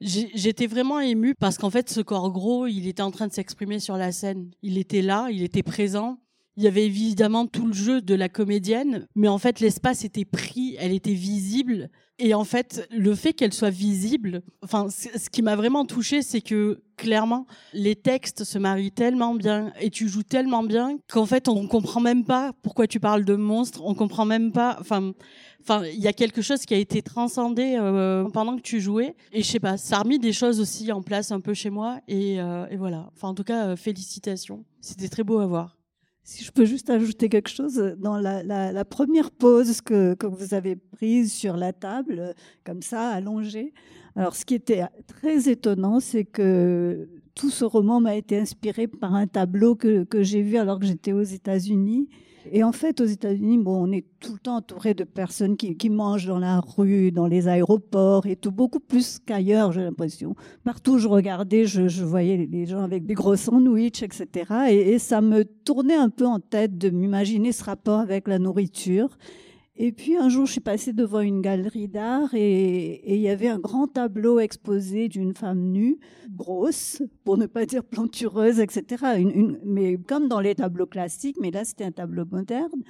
J'étais 0.02 0.66
vraiment 0.66 1.00
émue 1.00 1.36
parce 1.36 1.60
qu'en 1.60 1.70
fait, 1.70 1.90
ce 1.90 2.02
corps 2.02 2.32
gros, 2.32 2.66
il 2.66 2.88
était 2.88 3.04
en 3.04 3.12
train 3.12 3.28
de 3.28 3.34
s'exprimer 3.34 3.80
sur 3.80 3.98
la 3.98 4.12
scène. 4.12 4.50
Il 4.64 4.80
était 4.80 5.04
là, 5.04 5.28
il 5.32 5.44
était 5.44 5.62
présent. 5.62 6.18
Il 6.58 6.64
y 6.64 6.68
avait 6.68 6.86
évidemment 6.86 7.48
tout 7.48 7.66
le 7.66 7.74
jeu 7.74 8.02
de 8.02 8.14
la 8.14 8.30
comédienne, 8.30 9.08
mais 9.16 9.28
en 9.28 9.38
fait, 9.38 9.60
l'espace 9.60 10.04
était 10.04 10.26
pris, 10.26 10.76
elle 10.80 10.92
était 10.92 11.14
visible. 11.14 11.90
Et 12.20 12.36
en 12.36 12.44
fait, 12.44 12.88
le 12.92 13.16
fait 13.16 13.34
qu'elle 13.34 13.54
soit 13.54 13.72
visible, 13.72 14.44
enfin, 14.62 14.88
ce 14.90 15.30
qui 15.30 15.42
m'a 15.42 15.56
vraiment 15.56 15.86
touchée, 15.86 16.22
c'est 16.22 16.42
que 16.42 16.84
clairement, 16.98 17.48
les 17.74 17.96
textes 17.96 18.44
se 18.44 18.60
marient 18.60 18.92
tellement 18.92 19.34
bien 19.34 19.74
et 19.82 19.90
tu 19.90 20.08
joues 20.08 20.22
tellement 20.22 20.62
bien 20.62 21.00
qu'en 21.12 21.26
fait, 21.26 21.48
on 21.48 21.66
comprend 21.66 22.00
même 22.00 22.24
pas 22.24 22.52
pourquoi 22.62 22.86
tu 22.86 23.00
parles 23.00 23.26
de 23.26 23.36
monstres, 23.36 23.82
on 23.84 23.96
comprend 23.96 24.26
même 24.26 24.52
pas, 24.52 24.78
enfin, 24.80 25.14
Enfin, 25.62 25.86
il 25.86 26.00
y 26.00 26.08
a 26.08 26.14
quelque 26.14 26.42
chose 26.42 26.66
qui 26.66 26.74
a 26.74 26.78
été 26.78 27.02
transcendé 27.02 27.78
euh, 27.80 28.28
pendant 28.30 28.56
que 28.56 28.62
tu 28.62 28.82
jouais. 28.82 29.16
Et 29.32 29.44
je 29.44 29.48
sais 29.48 29.60
pas, 29.60 29.78
ça 29.78 29.98
a 29.98 30.00
remis 30.02 30.18
des 30.18 30.34
choses 30.34 30.60
aussi 30.60 30.92
en 30.92 31.04
place 31.04 31.32
un 31.32 31.40
peu 31.40 31.54
chez 31.54 31.70
moi. 31.70 32.00
Et, 32.08 32.42
euh, 32.42 32.66
voilà. 32.78 33.10
Enfin, 33.16 33.30
en 33.30 33.36
tout 33.36 33.44
cas, 33.44 33.68
euh, 33.68 33.76
félicitations. 33.76 34.66
C'était 34.80 35.08
très 35.08 35.24
beau 35.24 35.40
à 35.40 35.46
voir. 35.46 35.78
Si 36.24 36.44
je 36.44 36.52
peux 36.52 36.66
juste 36.66 36.90
ajouter 36.90 37.30
quelque 37.30 37.50
chose, 37.50 37.96
dans 37.98 38.18
la, 38.18 38.86
première 38.86 39.32
pause 39.32 39.82
que, 39.82 40.16
vous 40.26 40.54
avez 40.54 40.76
prise 40.76 41.34
sur 41.34 41.58
la 41.58 41.74
table, 41.74 42.36
comme 42.64 42.82
ça, 42.82 43.10
allongée, 43.10 43.74
alors 44.16 44.36
ce 44.36 44.46
qui 44.46 44.56
était 44.56 44.84
très 45.08 45.50
étonnant, 45.50 46.00
c'est 46.00 46.26
que 46.26 47.10
tout 47.34 47.50
ce 47.50 47.66
roman 47.66 48.00
m'a 48.00 48.16
été 48.16 48.38
inspiré 48.38 48.88
par 48.88 49.16
un 49.16 49.26
tableau 49.26 49.76
que 49.76 50.06
j'ai 50.22 50.42
vu 50.42 50.58
alors 50.58 50.80
que 50.80 50.86
j'étais 50.86 51.14
aux 51.14 51.24
États-Unis 51.24 52.08
et 52.50 52.64
en 52.64 52.72
fait, 52.72 53.02
aux 53.02 53.06
États-Unis, 53.06 53.58
bon, 53.58 53.88
on 53.88 53.92
est 53.92 54.06
tout 54.20 54.34
le 54.34 54.40
temps 54.40 54.58
entouré 54.58 54.94
de 54.94 55.04
personnes 55.04 55.58
qui, 55.58 55.90
mangent 55.90 56.26
dans 56.26 56.40
la 56.40 56.60
rue, 56.60 57.12
dans 57.12 57.28
les 57.28 57.48
aéroports 57.48 58.26
et 58.26 58.36
tout, 58.36 58.52
beaucoup 58.52 58.80
plus 58.80 59.20
qu'ailleurs, 59.20 59.72
j'ai 59.72 59.82
l'impression. 59.82 60.36
Partout 60.64 60.94
où 60.94 60.98
je 60.98 61.08
regardais, 61.08 61.66
je, 61.66 62.04
voyais 62.04 62.48
les 62.52 62.66
gens 62.66 62.82
avec 62.82 63.06
des 63.06 63.14
gros 63.14 63.36
sandwichs, 63.36 64.02
etc. 64.02 64.28
Et, 64.70 64.94
et 64.94 65.00
ça 65.00 65.22
me 65.22 65.44
tournait 65.44 65.96
un 65.96 66.10
peu 66.10 66.26
en 66.26 66.40
tête 66.40 66.78
de 66.78 66.90
m'imaginer 66.90 67.52
ce 67.52 67.64
rapport 67.64 68.00
avec 68.00 68.28
la 68.28 68.40
nourriture. 68.40 69.10
Et 69.78 69.94
puis 69.94 70.18
un 70.18 70.28
jour, 70.28 70.46
je 70.46 70.54
suis 70.54 70.62
passée 70.62 70.92
devant 70.92 71.22
une 71.22 71.42
galerie 71.42 71.88
d'art 71.88 72.34
et, 72.34 73.02
il 73.16 73.22
y 73.22 73.30
avait 73.30 73.48
un 73.48 73.60
grand 73.60 73.88
tableau 73.88 74.40
exposé 74.40 75.08
d'une 75.08 75.34
femme 75.34 75.72
nue, 75.72 75.98
grosse, 76.30 77.02
pour 77.24 77.38
ne 77.38 77.46
pas 77.46 77.66
dire 77.66 77.84
plantureuse, 77.84 78.60
etc. 78.60 79.24
Mais 79.64 79.98
comme 79.98 80.28
dans 80.28 80.42
les 80.42 80.56
tableaux 80.56 80.88
classiques, 80.88 81.38
mais 81.40 81.52
là 81.52 81.64
c'était 81.64 81.86
un 81.86 81.92
tableau 81.92 82.26
moderne. 82.30 82.84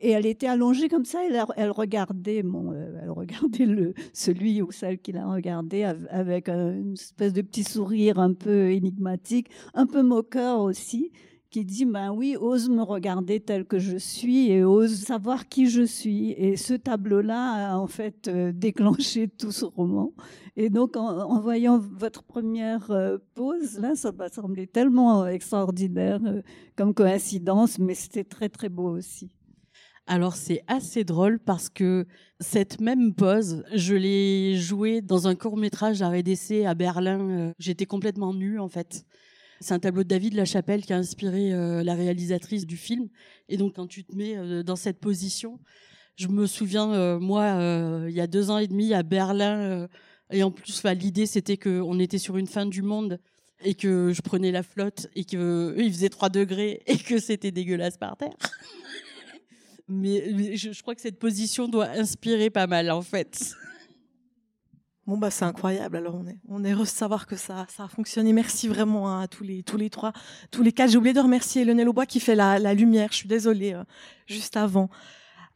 Et 0.00 0.10
elle 0.10 0.26
était 0.26 0.48
allongée 0.48 0.88
comme 0.88 1.04
ça, 1.04 1.20
elle, 1.24 1.40
elle 1.56 1.70
regardait, 1.70 2.42
euh, 2.44 3.00
elle 3.00 3.10
regardait 3.10 3.64
le, 3.64 3.94
celui 4.12 4.60
ou 4.60 4.72
celle 4.72 4.98
qui 4.98 5.12
l'a 5.12 5.26
regardé 5.26 5.84
avec 6.10 6.48
une 6.48 6.94
espèce 6.94 7.32
de 7.32 7.42
petit 7.42 7.62
sourire 7.62 8.18
un 8.18 8.34
peu 8.34 8.72
énigmatique, 8.72 9.50
un 9.72 9.86
peu 9.86 10.02
moqueur 10.02 10.60
aussi 10.60 11.12
qui 11.54 11.64
dit 11.64 11.84
ben 11.84 12.10
oui, 12.10 12.36
ose 12.36 12.68
me 12.68 12.82
regarder 12.82 13.38
tel 13.38 13.64
que 13.64 13.78
je 13.78 13.96
suis 13.96 14.50
et 14.50 14.64
ose 14.64 14.96
savoir 14.96 15.48
qui 15.48 15.70
je 15.70 15.82
suis. 15.82 16.32
Et 16.32 16.56
ce 16.56 16.74
tableau-là 16.74 17.74
a 17.74 17.78
en 17.78 17.86
fait 17.86 18.26
euh, 18.26 18.50
déclenché 18.52 19.28
tout 19.28 19.52
ce 19.52 19.64
roman. 19.64 20.12
Et 20.56 20.68
donc, 20.68 20.96
en, 20.96 21.40
voyant 21.40 21.78
votre 21.78 22.24
première 22.24 22.90
euh, 22.90 23.18
pause, 23.36 23.78
là, 23.78 23.94
ça 23.94 24.10
m'a 24.10 24.28
semblé 24.30 24.66
tellement 24.66 25.28
extraordinaire 25.28 26.18
euh, 26.26 26.42
comme 26.74 26.92
coïncidence, 26.92 27.78
mais 27.78 27.94
c'était 27.94 28.24
très, 28.24 28.48
très 28.48 28.68
beau 28.68 28.88
aussi. 28.88 29.30
Alors 30.08 30.34
c'est 30.34 30.64
assez 30.66 31.04
drôle 31.04 31.38
parce 31.38 31.70
que 31.70 32.04
cette 32.40 32.80
même 32.80 33.14
pause, 33.14 33.62
je 33.72 33.94
l'ai 33.94 34.56
jouée 34.56 35.02
dans 35.02 35.28
un 35.28 35.36
court 35.36 35.56
métrage 35.56 36.02
à 36.02 36.20
d'essai 36.20 36.66
à 36.66 36.74
Berlin. 36.74 37.52
J'étais 37.60 37.86
complètement 37.86 38.34
nue 38.34 38.58
en 38.58 38.68
fait. 38.68 39.06
C'est 39.64 39.72
un 39.72 39.78
tableau 39.78 40.02
de 40.02 40.08
David 40.08 40.34
Lachapelle 40.34 40.82
qui 40.82 40.92
a 40.92 40.96
inspiré 40.98 41.50
la 41.50 41.94
réalisatrice 41.94 42.66
du 42.66 42.76
film. 42.76 43.08
Et 43.48 43.56
donc 43.56 43.76
quand 43.76 43.86
tu 43.86 44.04
te 44.04 44.14
mets 44.14 44.62
dans 44.62 44.76
cette 44.76 45.00
position, 45.00 45.58
je 46.16 46.28
me 46.28 46.46
souviens, 46.46 47.18
moi, 47.18 48.04
il 48.06 48.14
y 48.14 48.20
a 48.20 48.26
deux 48.26 48.50
ans 48.50 48.58
et 48.58 48.66
demi 48.66 48.92
à 48.92 49.02
Berlin, 49.02 49.88
et 50.30 50.42
en 50.42 50.50
plus, 50.50 50.82
l'idée, 50.84 51.26
c'était 51.26 51.56
qu'on 51.56 51.98
était 51.98 52.18
sur 52.18 52.36
une 52.36 52.46
fin 52.46 52.66
du 52.66 52.82
monde 52.82 53.20
et 53.62 53.74
que 53.74 54.12
je 54.12 54.22
prenais 54.22 54.50
la 54.50 54.62
flotte 54.62 55.08
et 55.14 55.24
que 55.24 55.74
il 55.78 55.92
faisait 55.92 56.08
3 56.08 56.28
degrés 56.28 56.82
et 56.86 56.96
que 56.96 57.18
c'était 57.18 57.50
dégueulasse 57.50 57.96
par 57.96 58.16
terre. 58.16 58.36
mais, 59.88 60.56
je, 60.56 60.82
crois 60.82 60.94
que 60.94 61.00
cette 61.00 61.18
position 61.18 61.68
doit 61.68 61.88
inspirer 61.90 62.50
pas 62.50 62.66
mal, 62.66 62.90
en 62.90 63.02
fait. 63.02 63.54
Bon 65.06 65.18
bah 65.18 65.30
c'est 65.30 65.44
incroyable. 65.44 65.96
Alors 65.98 66.14
on 66.14 66.26
est 66.26 66.38
on 66.48 66.64
est 66.64 66.72
heureux 66.72 66.84
de 66.84 66.88
savoir 66.88 67.26
que 67.26 67.36
ça 67.36 67.66
ça 67.68 67.84
a 67.84 67.88
fonctionné. 67.88 68.32
Merci 68.32 68.68
vraiment 68.68 69.10
hein, 69.10 69.20
à 69.20 69.28
tous 69.28 69.44
les 69.44 69.62
tous 69.62 69.76
les 69.76 69.90
trois 69.90 70.12
tous 70.50 70.62
les 70.62 70.72
quatre. 70.72 70.90
J'ai 70.90 70.98
oublié 70.98 71.12
de 71.12 71.20
remercier 71.20 71.64
Lionel 71.64 71.88
Aubois 71.88 72.06
qui 72.06 72.20
fait 72.20 72.34
la, 72.34 72.58
la 72.58 72.72
lumière. 72.72 73.08
Je 73.10 73.16
suis 73.16 73.28
désolée 73.28 73.74
euh, 73.74 73.84
juste 74.26 74.56
avant. 74.56 74.88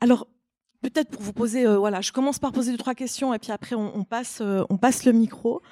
Alors 0.00 0.26
peut-être 0.80 1.10
pour 1.10 1.22
vous 1.22 1.32
poser, 1.32 1.66
euh, 1.66 1.76
voilà, 1.78 2.00
je 2.00 2.12
commence 2.12 2.38
par 2.38 2.52
poser 2.52 2.70
deux 2.72 2.78
trois 2.78 2.94
questions 2.94 3.34
et 3.34 3.38
puis 3.38 3.50
après 3.50 3.74
on, 3.74 4.04
passe, 4.04 4.38
euh, 4.40 4.64
on 4.70 4.76
passe 4.76 5.04
le 5.04 5.12
micro. 5.12 5.62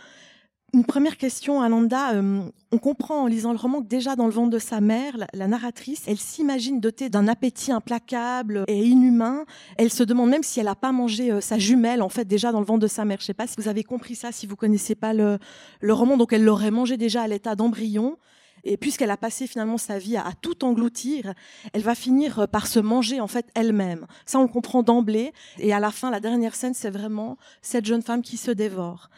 Une 0.76 0.84
première 0.84 1.16
question, 1.16 1.62
Ananda. 1.62 2.16
Euh, 2.16 2.42
on 2.70 2.76
comprend 2.76 3.22
en 3.22 3.26
lisant 3.26 3.52
le 3.52 3.56
roman 3.56 3.80
que 3.80 3.88
déjà 3.88 4.14
dans 4.14 4.26
le 4.26 4.30
ventre 4.30 4.50
de 4.50 4.58
sa 4.58 4.82
mère, 4.82 5.16
la, 5.32 5.48
narratrice, 5.48 6.02
elle 6.06 6.18
s'imagine 6.18 6.80
dotée 6.80 7.08
d'un 7.08 7.28
appétit 7.28 7.72
implacable 7.72 8.64
et 8.68 8.84
inhumain. 8.84 9.46
Elle 9.78 9.90
se 9.90 10.02
demande 10.02 10.28
même 10.28 10.42
si 10.42 10.60
elle 10.60 10.66
n'a 10.66 10.74
pas 10.74 10.92
mangé 10.92 11.40
sa 11.40 11.58
jumelle, 11.58 12.02
en 12.02 12.10
fait, 12.10 12.26
déjà 12.26 12.52
dans 12.52 12.60
le 12.60 12.66
ventre 12.66 12.80
de 12.80 12.88
sa 12.88 13.06
mère. 13.06 13.16
Je 13.20 13.22
ne 13.22 13.26
sais 13.28 13.32
pas 13.32 13.46
si 13.46 13.54
vous 13.56 13.68
avez 13.68 13.84
compris 13.84 14.16
ça, 14.16 14.32
si 14.32 14.46
vous 14.46 14.54
connaissez 14.54 14.94
pas 14.94 15.14
le, 15.14 15.38
le 15.80 15.92
roman. 15.94 16.18
Donc 16.18 16.34
elle 16.34 16.44
l'aurait 16.44 16.70
mangé 16.70 16.98
déjà 16.98 17.22
à 17.22 17.26
l'état 17.26 17.54
d'embryon. 17.54 18.18
Et 18.62 18.76
puisqu'elle 18.76 19.10
a 19.10 19.16
passé 19.16 19.46
finalement 19.46 19.78
sa 19.78 19.98
vie 19.98 20.18
à, 20.18 20.30
tout 20.42 20.62
engloutir, 20.62 21.32
elle 21.72 21.82
va 21.82 21.94
finir 21.94 22.40
euh, 22.40 22.46
par 22.46 22.66
se 22.66 22.80
manger 22.80 23.22
en 23.22 23.28
fait 23.28 23.46
elle-même. 23.54 24.06
Ça, 24.26 24.38
on 24.40 24.42
le 24.42 24.48
comprend 24.48 24.82
d'emblée. 24.82 25.32
Et 25.58 25.72
à 25.72 25.80
la 25.80 25.90
fin, 25.90 26.10
la 26.10 26.20
dernière 26.20 26.54
scène, 26.54 26.74
c'est 26.74 26.90
vraiment 26.90 27.38
cette 27.62 27.86
jeune 27.86 28.02
femme 28.02 28.20
qui 28.20 28.36
se 28.36 28.50
dévore. 28.50 29.08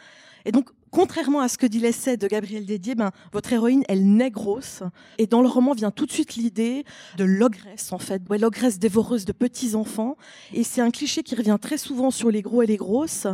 Et 0.44 0.52
donc, 0.52 0.70
contrairement 0.90 1.40
à 1.40 1.48
ce 1.48 1.58
que 1.58 1.66
dit 1.66 1.80
l'essai 1.80 2.16
de 2.16 2.26
Gabriel 2.26 2.64
Dédier, 2.64 2.94
ben, 2.94 3.10
votre 3.32 3.52
héroïne, 3.52 3.84
elle 3.88 4.06
naît 4.06 4.30
grosse. 4.30 4.82
Et 5.18 5.26
dans 5.26 5.42
le 5.42 5.48
roman 5.48 5.72
vient 5.72 5.90
tout 5.90 6.06
de 6.06 6.12
suite 6.12 6.36
l'idée 6.36 6.84
de 7.16 7.24
l'ogresse, 7.24 7.92
en 7.92 7.98
fait. 7.98 8.22
Ouais, 8.28 8.38
l'ogresse 8.38 8.78
dévoreuse 8.78 9.24
de 9.24 9.32
petits-enfants. 9.32 10.16
Et 10.52 10.64
c'est 10.64 10.80
un 10.80 10.90
cliché 10.90 11.22
qui 11.22 11.34
revient 11.34 11.58
très 11.60 11.78
souvent 11.78 12.10
sur 12.10 12.30
les 12.30 12.42
gros 12.42 12.62
et 12.62 12.66
les 12.66 12.76
grosses. 12.76 13.26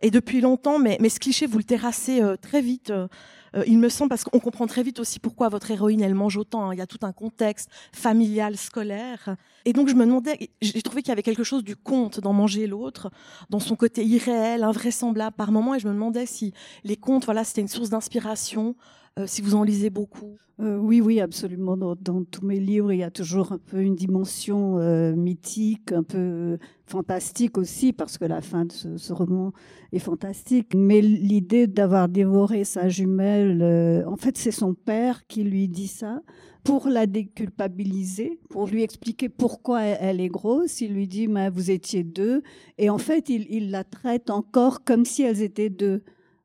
Et 0.00 0.10
depuis 0.10 0.40
longtemps, 0.40 0.78
mais, 0.78 0.96
mais 1.00 1.08
ce 1.08 1.20
cliché, 1.20 1.46
vous 1.46 1.58
le 1.58 1.64
terrassez 1.64 2.20
euh, 2.20 2.36
très 2.36 2.60
vite. 2.60 2.90
Euh, 2.90 3.08
euh, 3.56 3.64
il 3.66 3.78
me 3.78 3.88
semble, 3.88 4.08
parce 4.08 4.24
qu'on 4.24 4.38
comprend 4.38 4.66
très 4.66 4.82
vite 4.82 5.00
aussi 5.00 5.18
pourquoi 5.18 5.48
votre 5.48 5.70
héroïne, 5.70 6.00
elle 6.00 6.14
mange 6.14 6.36
autant. 6.36 6.68
Hein. 6.68 6.74
Il 6.74 6.78
y 6.78 6.82
a 6.82 6.86
tout 6.86 6.98
un 7.02 7.12
contexte 7.12 7.70
familial, 7.92 8.56
scolaire. 8.56 9.36
Et 9.64 9.72
donc, 9.72 9.88
je 9.88 9.94
me 9.94 10.04
demandais, 10.04 10.50
j'ai 10.60 10.82
trouvé 10.82 11.02
qu'il 11.02 11.10
y 11.10 11.12
avait 11.12 11.22
quelque 11.22 11.44
chose 11.44 11.64
du 11.64 11.76
conte 11.76 12.20
dans 12.20 12.32
Manger 12.32 12.66
l'autre, 12.66 13.10
dans 13.50 13.60
son 13.60 13.76
côté 13.76 14.04
irréel, 14.04 14.64
invraisemblable 14.64 15.36
par 15.36 15.52
moment. 15.52 15.74
Et 15.74 15.78
je 15.78 15.88
me 15.88 15.92
demandais 15.92 16.26
si 16.26 16.52
les 16.84 16.96
contes, 16.96 17.24
voilà, 17.24 17.44
c'était 17.44 17.60
une 17.60 17.68
source 17.68 17.90
d'inspiration, 17.90 18.74
euh, 19.18 19.26
si 19.26 19.42
vous 19.42 19.54
en 19.54 19.62
lisez 19.62 19.90
beaucoup. 19.90 20.38
Euh, 20.60 20.78
oui, 20.78 21.02
oui, 21.02 21.20
absolument. 21.20 21.76
Dans, 21.76 22.24
tous 22.24 22.46
mes 22.46 22.58
livres, 22.58 22.92
il 22.92 22.98
y 22.98 23.02
a 23.02 23.10
toujours 23.10 23.52
un 23.52 23.58
peu 23.58 23.82
une 23.82 23.94
dimension 23.94 24.78
euh, 24.78 25.14
mythique, 25.14 25.92
un 25.92 26.02
peu 26.02 26.56
fantastique 26.86 27.58
aussi, 27.58 27.92
parce 27.92 28.16
que 28.16 28.24
la 28.24 28.40
fin 28.40 28.64
de 28.64 28.72
ce, 28.72 29.12
roman 29.12 29.52
est 29.92 29.98
fantastique. 29.98 30.74
Mais 30.74 31.02
l'idée 31.02 31.66
d'avoir 31.66 32.08
dévoré 32.08 32.64
sa 32.64 32.88
jumelle, 32.88 34.04
en 34.06 34.16
fait, 34.16 34.38
c'est 34.38 34.50
son 34.50 34.72
père 34.72 35.26
qui 35.26 35.42
lui 35.42 35.68
dit 35.68 35.88
ça 35.88 36.22
pour 36.64 36.88
la 36.88 37.06
déculpabiliser, 37.06 38.38
pour 38.48 38.68
lui 38.68 38.82
expliquer 38.82 39.28
pourquoi 39.28 39.82
elle 39.82 40.20
est 40.20 40.28
grosse. 40.28 40.80
Il 40.80 40.94
lui 40.94 41.08
dit, 41.08 41.28
mais 41.28 41.50
vous 41.50 41.70
étiez 41.70 42.04
deux. 42.04 42.42
Et 42.78 42.88
en 42.88 42.98
fait, 42.98 43.28
il 43.28 43.70
la 43.70 43.84
traite 43.84 44.30
encore 44.30 44.84
comme 44.84 45.04
si 45.04 45.22
elles 45.22 45.42
étaient 45.42 45.70
deux. 45.70 46.02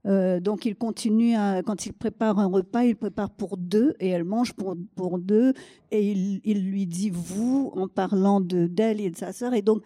Euh, 0.08 0.40
donc 0.40 0.66
il 0.66 0.76
continue 0.76 1.36
à, 1.36 1.62
quand 1.64 1.86
il 1.86 1.94
prépare 1.94 2.40
un 2.40 2.48
repas, 2.48 2.84
il 2.84 2.96
prépare 2.96 3.30
pour 3.30 3.58
deux 3.58 3.96
et 4.00 4.10
elle 4.10 4.24
mange 4.24 4.54
pour, 4.54 4.76
pour 4.96 5.20
deux. 5.20 5.54
Et 5.92 6.12
il, 6.12 6.64
lui 6.64 6.88
dit 6.88 7.10
vous 7.10 7.72
en 7.76 7.88
parlant 7.88 8.42
de 8.42 8.68
d'elle 8.68 9.02
et 9.02 9.10
de 9.10 9.18
sa 9.18 9.34
sœur. 9.34 9.54
Et 9.54 9.62
donc 9.62 9.84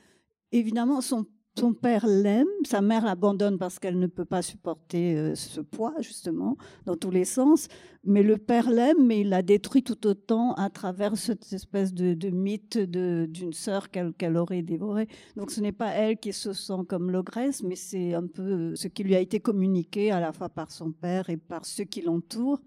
évidemment 0.52 1.02
son 1.02 1.26
son 1.58 1.74
père 1.74 2.08
l'aime, 2.08 2.48
sa 2.66 2.82
mère 2.82 3.04
l'abandonne 3.04 3.58
parce 3.58 3.78
qu'elle 3.78 4.00
ne 4.00 4.08
peut 4.08 4.26
pas 4.26 4.42
supporter 4.42 5.18
euh, 5.18 5.36
ce 5.36 5.60
poids, 5.60 5.94
justement, 6.00 6.56
dans 6.86 6.96
tous 6.96 7.12
les 7.12 7.26
sens. 7.26 7.68
Mais 8.04 8.24
le 8.24 8.38
père 8.38 8.72
l'aime, 8.72 9.06
mais 9.06 9.22
il 9.22 9.30
la 9.30 9.44
détruit 9.44 9.84
tout 9.84 10.08
autant 10.08 10.54
à 10.56 10.72
travers 10.72 11.16
cette 11.18 11.54
espèce 11.54 11.94
de, 11.94 12.30
mythe 12.32 12.80
d'une 12.80 13.54
sœur 13.54 13.90
qu'elle 13.92 14.38
aurait 14.38 14.64
dévorée. 14.64 15.08
Donc 15.36 15.52
ce 15.52 15.62
n'est 15.62 15.72
pas 15.72 15.90
elle 15.90 16.18
qui 16.18 16.34
se 16.34 16.52
sent 16.52 16.84
comme 16.90 17.12
l'ogresse, 17.12 17.62
mais 17.62 17.76
c'est 17.76 18.16
un 18.16 18.26
peu 18.26 18.76
ce 18.76 18.88
qui 18.88 19.04
lui 19.04 19.16
a 19.16 19.20
été 19.20 19.40
communiqué 19.40 20.12
à 20.12 20.20
la 20.20 20.34
fois 20.34 20.50
par 20.50 20.72
son 20.72 20.92
père 20.92 21.30
et 21.30 21.38
par 21.38 21.64
ceux 21.66 21.84
qui 21.84 22.02
l'entourent. 22.02 22.62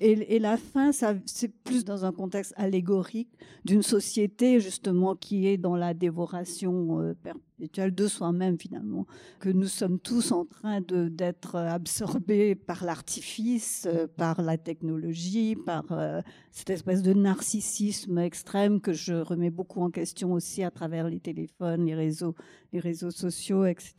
Et, 0.00 0.38
la 0.40 0.56
fin, 0.56 0.90
c'est 0.90 1.48
plus 1.62 1.84
dans 1.84 2.04
un 2.04 2.12
contexte 2.12 2.52
allégorique 2.56 3.30
d'une 3.64 3.82
société, 3.82 4.58
justement, 4.58 5.14
qui 5.14 5.46
est 5.46 5.58
dans 5.58 5.76
la 5.76 5.94
dévoration 5.94 7.00
euh, 7.00 7.14
perpétuelle 7.14 7.94
de 7.94 8.08
soi-même 8.08 8.58
finalement, 8.58 9.06
que 9.38 9.48
nous 9.48 9.68
sommes 9.68 10.00
tous 10.00 10.32
en 10.32 10.44
train 10.44 10.80
d'être 10.80 11.56
absorbés 11.56 12.56
par 12.56 12.84
l'artifice, 12.84 13.86
euh, 13.90 14.06
par 14.16 14.42
la 14.42 14.56
technologie, 14.72 15.54
par 15.54 15.84
euh, 15.90 16.20
cette 16.50 16.70
espèce 16.70 17.02
de 17.02 17.12
narcissisme 17.12 18.18
extrême 18.18 18.80
que 18.80 18.94
je 18.94 19.12
remets 19.12 19.50
beaucoup 19.50 19.82
en 19.82 19.90
question 19.90 20.32
aussi 20.32 20.62
à 20.62 20.70
travers 20.70 21.08
les 21.08 21.20
téléphones, 21.20 21.84
les 21.84 21.94
réseaux, 21.94 22.34
les 22.72 22.80
réseaux 22.80 23.10
sociaux, 23.10 23.66
etc. 23.66 23.94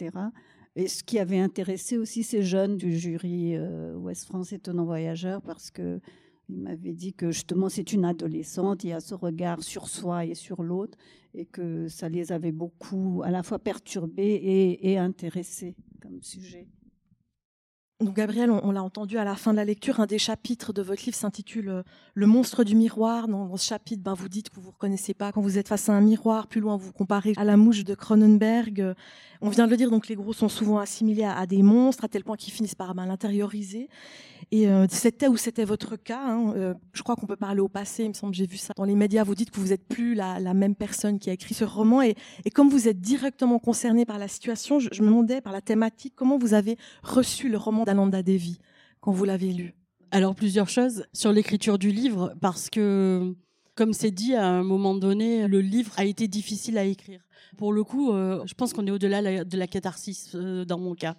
Et 0.76 0.88
ce 0.88 1.04
qui 1.04 1.20
avait 1.20 1.40
intéressé 1.40 1.98
aussi 1.98 2.24
ces 2.24 2.42
jeunes 2.42 2.78
du 2.78 2.98
jury 2.98 3.56
euh, 3.56 3.96
Ouest 3.96 4.26
France 4.26 4.52
étonnant 4.52 4.86
voyageur, 4.86 5.42
parce 5.44 5.70
que 5.70 6.00
il 6.50 6.58
m'avait 6.58 6.94
dit 6.94 7.14
que 7.14 7.32
justement 7.32 7.70
c'est 7.70 7.94
une 7.94 8.06
adolescente, 8.06 8.84
il 8.84 8.90
y 8.90 8.94
a 8.94 9.00
ce 9.00 9.14
regard 9.14 9.62
sur 9.64 9.88
soi 9.88 10.26
et 10.26 10.36
sur 10.36 10.64
l'autre, 10.64 10.98
et 11.36 11.46
que 11.46 11.88
ça 11.88 12.10
les 12.10 12.32
avait 12.32 12.52
beaucoup 12.52 13.22
à 13.24 13.30
la 13.30 13.44
fois 13.44 13.60
perturbés 13.60 14.34
et, 14.34 14.92
et 14.92 14.98
intéressés 14.98 15.76
comme 16.02 16.22
sujet. 16.22 16.68
Donc 18.04 18.16
Gabriel, 18.16 18.52
on, 18.52 18.72
l'a 18.72 18.84
entendu 18.84 19.18
à 19.18 19.24
la 19.24 19.36
fin 19.36 19.52
de 19.52 19.58
la 19.58 19.66
lecture, 19.66 20.00
un 20.00 20.06
des 20.06 20.18
chapitres 20.18 20.74
de 20.74 20.82
votre 20.82 21.04
livre 21.06 21.16
s'intitule 21.16 21.70
euh, 21.70 21.84
Le 22.16 22.28
monstre 22.28 22.64
du 22.64 22.76
miroir. 22.76 23.28
Dans, 23.28 23.56
ce 23.56 23.66
chapitre, 23.66 24.04
ben, 24.04 24.14
vous 24.14 24.28
dites 24.28 24.50
que 24.50 24.56
vous 24.56 24.62
ne 24.62 24.66
vous 24.66 24.72
reconnaissez 24.72 25.14
pas 25.14 25.32
quand 25.32 25.42
vous 25.42 25.58
êtes 25.58 25.70
face 25.70 25.88
à 25.88 25.94
un 25.94 26.02
miroir. 26.02 26.48
Plus 26.48 26.60
loin, 26.60 26.76
vous 26.76 26.92
comparez 26.92 27.34
à 27.38 27.46
la 27.46 27.56
mouche 27.56 27.86
de 27.86 27.96
Cronenberg. 27.96 28.94
On 29.42 29.50
vient 29.50 29.66
de 29.66 29.72
le 29.72 29.78
dire, 29.78 29.90
donc 29.90 30.08
les 30.08 30.16
gros 30.16 30.34
sont 30.34 30.50
souvent 30.50 30.80
assimilés 30.80 31.24
à, 31.24 31.46
des 31.46 31.64
monstres, 31.64 32.06
à 32.06 32.08
tel 32.08 32.24
point 32.24 32.36
qu'ils 32.36 32.54
finissent 32.54 32.76
par 32.76 32.94
ben, 32.96 33.06
l'intérioriser. 33.06 33.90
Et 34.52 34.68
euh, 34.68 34.86
c'était 34.90 35.28
ou 35.28 35.36
c'était 35.36 35.66
votre 35.66 35.96
cas. 35.96 36.22
Hein, 36.24 36.54
euh, 36.56 36.74
je 36.94 37.02
crois 37.04 37.16
qu'on 37.16 37.26
peut 37.26 37.36
parler 37.36 37.60
au 37.60 37.68
passé. 37.68 38.04
Il 38.04 38.10
me 38.10 38.14
semble 38.14 38.34
j'ai 38.34 38.46
vu 38.46 38.58
ça 38.58 38.74
dans 38.76 38.84
les 38.84 38.96
médias. 38.96 39.24
Vous 39.24 39.36
dites 39.36 39.52
que 39.52 39.60
vous 39.60 39.70
n'êtes 39.70 39.88
plus 39.88 40.14
la, 40.14 40.54
même 40.54 40.76
personne 40.76 41.20
qui 41.20 41.30
a 41.30 41.34
écrit 41.34 41.54
ce 41.54 41.64
roman. 41.64 42.02
Et, 42.02 42.16
comme 42.54 42.70
vous 42.70 42.88
êtes 42.88 43.02
directement 43.02 43.60
concerné 43.60 44.06
par 44.06 44.20
la 44.20 44.28
situation, 44.28 44.80
je, 44.80 44.90
me 45.02 45.08
demandais 45.08 45.42
par 45.42 45.54
la 45.54 45.62
thématique 45.62 46.14
comment 46.16 46.38
vous 46.38 46.54
avez 46.54 46.78
reçu 47.02 47.50
le 47.50 47.58
roman 47.58 47.84
d'Ananda 47.94 48.24
Devi 48.24 48.58
quand 49.02 49.12
vous 49.12 49.24
l'avez 49.24 49.54
lu? 49.54 49.76
Alors 50.12 50.36
plusieurs 50.36 50.70
choses 50.70 51.06
sur 51.14 51.32
l'écriture 51.32 51.78
du 51.78 51.92
livre 51.92 52.34
parce 52.42 52.70
que 52.70 53.36
comme 53.76 53.94
c'est 53.94 54.12
dit 54.12 54.36
à 54.36 54.48
un 54.48 54.64
moment 54.64 54.96
donné, 54.96 55.48
le 55.48 55.62
livre 55.62 55.92
a 55.98 56.06
été 56.06 56.28
difficile 56.28 56.78
à 56.78 56.86
écrire. 56.86 57.22
Pour 57.58 57.74
le 57.74 57.84
coup, 57.84 58.12
euh, 58.12 58.44
je 58.46 58.54
pense 58.54 58.74
qu'on 58.74 58.86
est 58.86 58.92
au-delà 58.92 59.44
de 59.44 59.58
la 59.58 59.68
catharsis 59.68 60.36
dans 60.36 60.80
mon 60.80 60.96
cas 60.96 61.16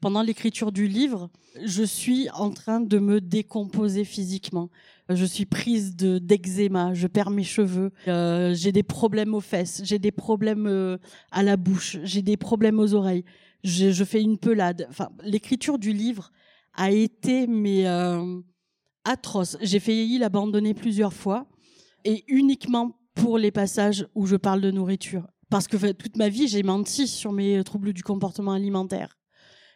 pendant 0.00 0.22
l'écriture 0.22 0.72
du 0.72 0.86
livre, 0.86 1.28
je 1.64 1.82
suis 1.82 2.28
en 2.30 2.50
train 2.50 2.80
de 2.80 2.98
me 2.98 3.20
décomposer 3.20 4.04
physiquement. 4.04 4.70
Je 5.08 5.24
suis 5.24 5.46
prise 5.46 5.96
de 5.96 6.18
d'eczéma, 6.18 6.94
je 6.94 7.06
perds 7.06 7.30
mes 7.30 7.42
cheveux, 7.42 7.90
euh, 8.06 8.54
j'ai 8.54 8.72
des 8.72 8.82
problèmes 8.82 9.34
aux 9.34 9.40
fesses, 9.40 9.80
j'ai 9.84 9.98
des 9.98 10.12
problèmes 10.12 10.66
euh, 10.66 10.98
à 11.32 11.42
la 11.42 11.56
bouche, 11.56 11.98
j'ai 12.04 12.22
des 12.22 12.36
problèmes 12.36 12.78
aux 12.78 12.94
oreilles. 12.94 13.24
Je, 13.64 13.90
je 13.90 14.04
fais 14.04 14.22
une 14.22 14.38
pelade. 14.38 14.86
Enfin, 14.88 15.08
l'écriture 15.22 15.78
du 15.78 15.92
livre 15.92 16.32
a 16.74 16.90
été 16.90 17.46
mais 17.46 17.86
euh, 17.86 18.40
atroce. 19.04 19.56
J'ai 19.60 19.80
failli 19.80 20.18
l'abandonner 20.18 20.74
plusieurs 20.74 21.12
fois 21.12 21.46
et 22.04 22.24
uniquement 22.28 22.98
pour 23.14 23.38
les 23.38 23.50
passages 23.50 24.06
où 24.14 24.26
je 24.26 24.36
parle 24.36 24.60
de 24.60 24.70
nourriture. 24.70 25.26
Parce 25.50 25.66
que 25.66 25.92
toute 25.92 26.16
ma 26.16 26.28
vie, 26.28 26.46
j'ai 26.46 26.62
menti 26.62 27.08
sur 27.08 27.32
mes 27.32 27.62
troubles 27.64 27.92
du 27.92 28.02
comportement 28.02 28.52
alimentaire. 28.52 29.18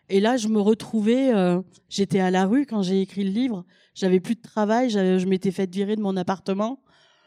Et 0.08 0.20
là, 0.20 0.36
je 0.36 0.48
me 0.48 0.60
retrouvais, 0.60 1.34
euh, 1.34 1.60
j'étais 1.88 2.20
à 2.20 2.30
la 2.30 2.46
rue 2.46 2.66
quand 2.66 2.82
j'ai 2.82 3.00
écrit 3.00 3.24
le 3.24 3.30
livre. 3.30 3.64
J'avais 3.94 4.20
plus 4.20 4.34
de 4.34 4.42
travail, 4.42 4.90
je 4.90 5.26
m'étais 5.26 5.50
fait 5.50 5.72
virer 5.72 5.96
de 5.96 6.02
mon 6.02 6.16
appartement. 6.16 6.82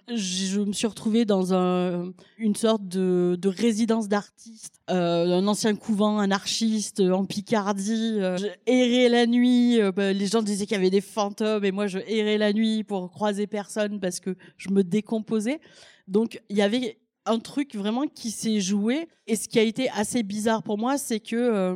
Je 0.07 0.59
me 0.59 0.71
suis 0.71 0.85
retrouvée 0.85 1.25
dans 1.25 1.53
un, 1.53 2.13
une 2.37 2.55
sorte 2.55 2.87
de, 2.87 3.37
de 3.39 3.49
résidence 3.49 4.07
d'artiste, 4.07 4.79
euh, 4.89 5.39
un 5.39 5.47
ancien 5.47 5.75
couvent 5.75 6.19
anarchiste 6.19 6.99
en 6.99 7.25
Picardie. 7.25 8.17
Euh, 8.19 8.37
je 8.37 8.47
errais 8.67 9.09
la 9.09 9.25
nuit. 9.25 9.81
Euh, 9.81 9.91
bah, 9.91 10.13
les 10.13 10.27
gens 10.27 10.43
disaient 10.43 10.65
qu'il 10.65 10.75
y 10.75 10.79
avait 10.79 10.91
des 10.91 11.01
fantômes 11.01 11.65
et 11.65 11.71
moi 11.71 11.87
je 11.87 11.99
errais 12.07 12.37
la 12.37 12.53
nuit 12.53 12.83
pour 12.83 13.09
croiser 13.09 13.47
personne 13.47 13.99
parce 13.99 14.19
que 14.19 14.35
je 14.57 14.69
me 14.69 14.83
décomposais. 14.83 15.59
Donc 16.07 16.39
il 16.49 16.57
y 16.57 16.61
avait 16.61 16.99
un 17.25 17.39
truc 17.39 17.75
vraiment 17.75 18.07
qui 18.07 18.31
s'est 18.31 18.61
joué. 18.61 19.07
Et 19.27 19.35
ce 19.35 19.47
qui 19.47 19.59
a 19.59 19.63
été 19.63 19.89
assez 19.89 20.23
bizarre 20.23 20.63
pour 20.63 20.77
moi, 20.77 20.97
c'est 20.97 21.19
que 21.19 21.35
euh, 21.35 21.75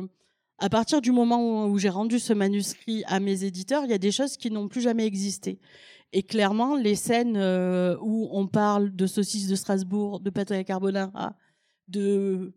à 0.58 0.68
partir 0.68 1.00
du 1.00 1.10
moment 1.10 1.66
où, 1.66 1.78
j'ai 1.78 1.88
rendu 1.88 2.18
ce 2.18 2.32
manuscrit 2.32 3.02
à 3.06 3.18
mes 3.18 3.44
éditeurs, 3.44 3.84
il 3.84 3.90
y 3.90 3.94
a 3.94 3.98
des 3.98 4.12
choses 4.12 4.36
qui 4.36 4.50
n'ont 4.50 4.68
plus 4.68 4.82
jamais 4.82 5.06
existé. 5.06 5.58
Et 6.12 6.22
clairement, 6.22 6.76
les 6.76 6.96
scènes 6.96 7.36
euh, 7.36 7.96
où 8.00 8.28
on 8.32 8.48
parle 8.48 8.94
de 8.94 9.06
saucisses 9.06 9.46
de 9.46 9.54
Strasbourg, 9.54 10.20
de 10.20 10.30
pâte 10.30 10.50
à 10.50 10.64
carbonara, 10.64 11.36
de 11.88 12.52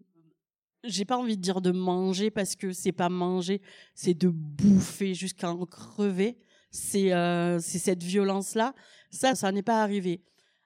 j'ai 0.84 1.06
pas 1.06 1.18
envie 1.18 1.38
de 1.38 1.42
dire 1.42 1.62
de 1.62 1.72
manger 1.72 2.30
parce 2.30 2.56
que 2.56 2.74
c'est 2.74 2.92
pas 2.92 3.10
manger, 3.10 3.62
c'est 3.96 4.14
de 4.14 4.28
bouffer 4.28 5.14
jusqu'à 5.14 5.50
en 5.50 5.66
crever. 5.66 6.38
C'est 6.72 7.14
euh, 7.14 7.60
cette 7.60 8.04
violence 8.04 8.56
là. 8.56 8.74
Ça, 9.12 9.36
ça 9.36 9.52
n'est 9.52 9.64
pas 9.64 9.82
arrivé. 9.82 10.24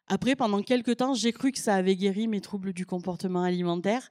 Après, 0.08 0.36
pendant 0.36 0.64
quelques 0.64 0.98
temps, 0.98 1.14
j'ai 1.14 1.34
cru 1.34 1.52
que 1.52 1.60
ça 1.60 1.76
avait 1.76 1.98
guéri 1.98 2.28
mes 2.28 2.40
troubles 2.40 2.72
du 2.72 2.86
comportement 2.86 3.44
alimentaire. 3.44 4.10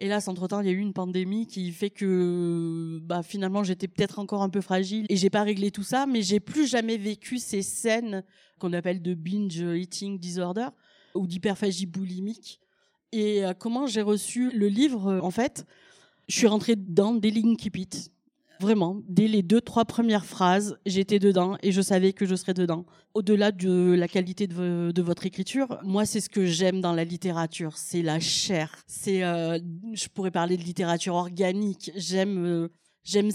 Hélas, 0.00 0.28
entre-temps, 0.28 0.60
il 0.60 0.66
y 0.66 0.70
a 0.70 0.72
eu 0.72 0.78
une 0.78 0.92
pandémie 0.92 1.46
qui 1.46 1.72
fait 1.72 1.90
que 1.90 3.00
bah, 3.02 3.24
finalement, 3.24 3.64
j'étais 3.64 3.88
peut-être 3.88 4.20
encore 4.20 4.42
un 4.42 4.48
peu 4.48 4.60
fragile 4.60 5.06
et 5.08 5.16
j'ai 5.16 5.30
pas 5.30 5.42
réglé 5.42 5.72
tout 5.72 5.82
ça, 5.82 6.06
mais 6.06 6.22
j'ai 6.22 6.38
plus 6.38 6.68
jamais 6.68 6.96
vécu 6.96 7.38
ces 7.38 7.62
scènes 7.62 8.22
qu'on 8.60 8.72
appelle 8.72 9.02
de 9.02 9.14
binge 9.14 9.58
eating 9.58 10.20
disorder 10.20 10.68
ou 11.14 11.26
d'hyperphagie 11.26 11.86
boulimique. 11.86 12.60
Et 13.10 13.44
euh, 13.44 13.54
comment 13.54 13.86
j'ai 13.86 14.02
reçu 14.02 14.50
le 14.50 14.68
livre, 14.68 15.18
en 15.22 15.32
fait, 15.32 15.66
je 16.28 16.36
suis 16.36 16.46
rentrée 16.46 16.76
dans 16.76 17.14
Daily 17.14 17.56
Keep 17.56 17.76
It. 17.78 18.12
Vraiment, 18.60 19.00
dès 19.08 19.28
les 19.28 19.42
deux, 19.42 19.60
trois 19.60 19.84
premières 19.84 20.26
phrases, 20.26 20.78
j'étais 20.84 21.20
dedans 21.20 21.56
et 21.62 21.70
je 21.70 21.80
savais 21.80 22.12
que 22.12 22.26
je 22.26 22.34
serais 22.34 22.54
dedans. 22.54 22.86
Au-delà 23.14 23.52
de 23.52 23.94
la 23.96 24.08
qualité 24.08 24.48
de, 24.48 25.02
votre 25.02 25.26
écriture, 25.26 25.78
moi, 25.84 26.04
c'est 26.04 26.20
ce 26.20 26.28
que 26.28 26.44
j'aime 26.44 26.80
dans 26.80 26.92
la 26.92 27.04
littérature, 27.04 27.76
c'est 27.76 28.02
la 28.02 28.18
chair. 28.18 28.74
C'est, 28.88 29.22
euh, 29.22 29.60
je 29.92 30.08
pourrais 30.08 30.32
parler 30.32 30.56
de 30.56 30.62
littérature 30.62 31.14
organique. 31.14 31.92
J'aime, 31.94 32.44
euh, 32.44 32.68
j'aime 33.04 33.30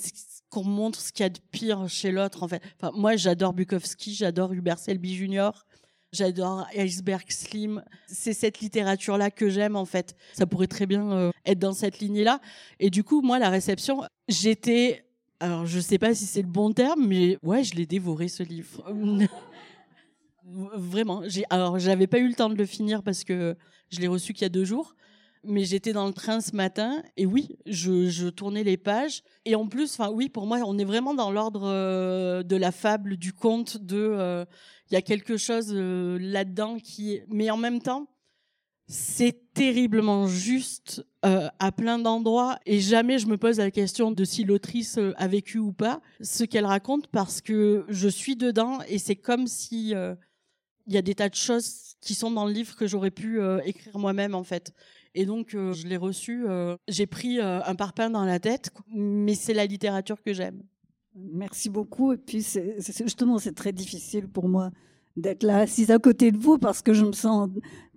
qu'on 0.49 0.65
montre 0.65 0.99
ce 0.99 1.13
qu'il 1.13 1.23
y 1.23 1.27
a 1.27 1.29
de 1.29 1.39
pire 1.51 1.87
chez 1.87 2.11
l'autre. 2.11 2.43
En 2.43 2.49
fait, 2.49 2.61
enfin, 2.81 2.91
moi, 2.95 3.15
j'adore 3.15 3.53
Bukowski, 3.53 4.13
j'adore 4.13 4.51
Hubert 4.51 4.77
Selby 4.77 5.15
Jr. 5.15 5.51
J'adore 6.11 6.67
Iceberg 6.75 7.25
Slim. 7.29 7.81
C'est 8.07 8.33
cette 8.33 8.59
littérature-là 8.59 9.31
que 9.31 9.49
j'aime, 9.49 9.77
en 9.77 9.85
fait. 9.85 10.15
Ça 10.33 10.45
pourrait 10.45 10.67
très 10.67 10.85
bien 10.85 11.11
euh, 11.11 11.31
être 11.45 11.59
dans 11.59 11.73
cette 11.73 11.99
lignée-là. 11.99 12.39
Et 12.79 12.89
du 12.89 13.03
coup, 13.03 13.21
moi, 13.21 13.39
la 13.39 13.49
réception, 13.49 14.03
j'étais 14.27 15.05
alors, 15.43 15.65
je 15.65 15.81
sais 15.81 15.97
pas 15.97 16.15
si 16.15 16.25
c'est 16.25 16.41
le 16.41 16.47
bon 16.47 16.71
terme, 16.71 17.05
mais 17.05 17.37
ouais, 17.43 17.65
je 17.65 17.75
l'ai 17.75 17.85
dévoré 17.85 18.29
ce 18.29 18.43
livre. 18.43 18.81
Vraiment. 20.45 21.21
Alors, 21.49 21.79
j'avais 21.79 22.07
pas 22.07 22.19
eu 22.19 22.29
le 22.29 22.33
temps 22.33 22.47
de 22.47 22.55
le 22.55 22.65
finir 22.65 23.03
parce 23.03 23.25
que 23.25 23.57
je 23.89 23.99
l'ai 23.99 24.07
reçu 24.07 24.31
qu'il 24.31 24.43
y 24.43 24.45
a 24.45 24.49
deux 24.49 24.63
jours. 24.63 24.95
Mais 25.43 25.65
j'étais 25.65 25.91
dans 25.91 26.07
le 26.07 26.13
train 26.13 26.39
ce 26.39 26.55
matin 26.55 27.03
et 27.17 27.25
oui, 27.25 27.57
je, 27.65 28.29
tournais 28.29 28.63
les 28.63 28.77
pages. 28.77 29.21
Et 29.43 29.55
en 29.55 29.67
plus, 29.67 29.99
enfin 29.99 30.09
oui, 30.09 30.29
pour 30.29 30.47
moi, 30.47 30.59
on 30.65 30.77
est 30.77 30.85
vraiment 30.85 31.13
dans 31.13 31.29
l'ordre 31.29 31.63
euh, 31.65 32.41
de 32.43 32.55
la 32.55 32.71
fable, 32.71 33.17
du 33.17 33.33
conte, 33.33 33.75
de. 33.75 33.97
Euh, 33.97 34.45
il 34.91 34.93
y 34.93 34.97
a 34.97 35.01
quelque 35.01 35.35
chose 35.35 35.73
euh, 35.73 36.17
là-dedans 36.21 36.77
qui. 36.79 37.19
Mais 37.27 37.51
en 37.51 37.57
même 37.57 37.81
temps, 37.81 38.07
c'est 38.93 39.51
terriblement 39.55 40.27
juste 40.27 41.03
euh, 41.25 41.47
à 41.57 41.71
plein 41.71 41.97
d'endroits 41.97 42.59
et 42.67 42.79
jamais 42.79 43.17
je 43.17 43.25
me 43.25 43.37
pose 43.37 43.57
la 43.57 43.71
question 43.71 44.11
de 44.11 44.23
si 44.23 44.43
l'autrice 44.43 44.99
euh, 44.99 45.13
a 45.17 45.27
vécu 45.27 45.57
ou 45.57 45.73
pas 45.73 45.99
ce 46.21 46.43
qu'elle 46.43 46.67
raconte 46.67 47.07
parce 47.07 47.41
que 47.41 47.85
je 47.89 48.07
suis 48.07 48.35
dedans 48.35 48.81
et 48.87 48.99
c'est 48.99 49.15
comme 49.15 49.47
si 49.47 49.95
euh, 49.95 50.13
il 50.85 50.93
y 50.93 50.97
a 50.97 51.01
des 51.01 51.15
tas 51.15 51.27
de 51.27 51.33
choses 51.33 51.95
qui 52.01 52.13
sont 52.13 52.29
dans 52.29 52.45
le 52.45 52.53
livre 52.53 52.75
que 52.75 52.85
j'aurais 52.85 53.09
pu 53.09 53.39
écrire 53.65 53.97
moi-même 53.97 54.35
en 54.35 54.43
fait. 54.43 54.73
Et 55.15 55.25
donc 55.25 55.51
je 55.51 55.87
l'ai 55.87 55.95
reçu, 55.95 56.45
j'ai 56.89 57.07
pris 57.07 57.39
un 57.39 57.75
parpaing 57.75 58.09
dans 58.09 58.25
la 58.25 58.39
tête, 58.39 58.71
mais 58.93 59.33
c'est 59.33 59.53
la 59.53 59.65
littérature 59.65 60.21
que 60.21 60.33
j'aime. 60.33 60.61
Merci 61.15 61.69
beaucoup. 61.69 62.11
Et 62.11 62.17
puis 62.17 62.45
justement 62.77 63.39
c'est 63.39 63.53
très 63.53 63.71
difficile 63.71 64.27
pour 64.27 64.49
moi 64.49 64.71
d'être 65.17 65.43
là 65.43 65.59
assise 65.59 65.91
à 65.91 65.99
côté 65.99 66.31
de 66.31 66.37
vous 66.37 66.57
parce 66.57 66.81
que 66.81 66.93
je 66.93 67.05
me 67.05 67.11
sens 67.11 67.49